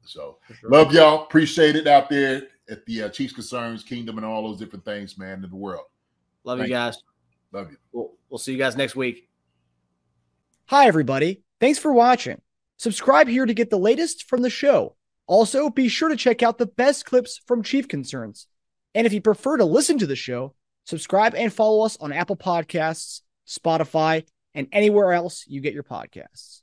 So 0.05 0.39
love 0.63 0.93
y'all, 0.93 1.25
appreciate 1.25 1.75
it 1.75 1.89
out 1.89 2.09
there 2.09 2.43
at 2.71 2.87
the 2.87 3.03
uh, 3.03 3.09
Chiefs 3.09 3.33
Concerns 3.33 3.83
Kingdom 3.83 4.17
and 4.17 4.25
all 4.25 4.49
those 4.49 4.61
different 4.61 4.85
things, 4.85 5.19
man, 5.19 5.43
in 5.43 5.51
the 5.51 5.57
world. 5.57 5.87
Love 6.45 6.59
Thank 6.59 6.69
you 6.69 6.75
you. 6.75 6.81
guys. 6.81 7.03
Love 7.53 7.71
you. 7.71 7.77
We'll, 7.93 8.13
we'll 8.29 8.39
see 8.39 8.53
you 8.53 8.59
guys 8.59 8.77
next 8.77 8.97
week. 8.97 9.29
Hi, 10.67 10.87
everybody. 10.87 11.43
Thanks 11.59 11.79
for 11.79 11.93
watching. 11.93 12.41
Subscribe 12.77 13.29
here 13.29 13.45
to 13.45 13.55
get 13.55 13.71
the 13.71 13.79
latest 13.79 14.29
from 14.29 14.43
the 14.43 14.51
show. 14.51 14.97
Also, 15.27 15.69
be 15.69 15.89
sure 15.89 16.09
to 16.09 16.17
check 16.17 16.43
out 16.43 16.59
the 16.59 16.67
best 16.67 17.05
clips 17.05 17.41
from 17.47 17.63
Chief 17.63 17.87
Concerns. 17.87 18.47
And 18.95 19.07
if 19.07 19.13
you 19.13 19.21
prefer 19.21 19.57
to 19.59 19.65
listen 19.65 19.99
to 19.99 20.07
the 20.07 20.17
show, 20.17 20.55
subscribe 20.85 21.35
and 21.35 21.53
follow 21.53 21.85
us 21.85 21.97
on 21.99 22.13
Apple 22.13 22.37
Podcasts, 22.37 23.21
Spotify, 23.47 24.25
and 24.55 24.67
anywhere 24.73 25.13
else 25.13 25.45
you 25.47 25.61
get 25.61 25.75
your 25.75 25.85
podcasts. 25.85 26.63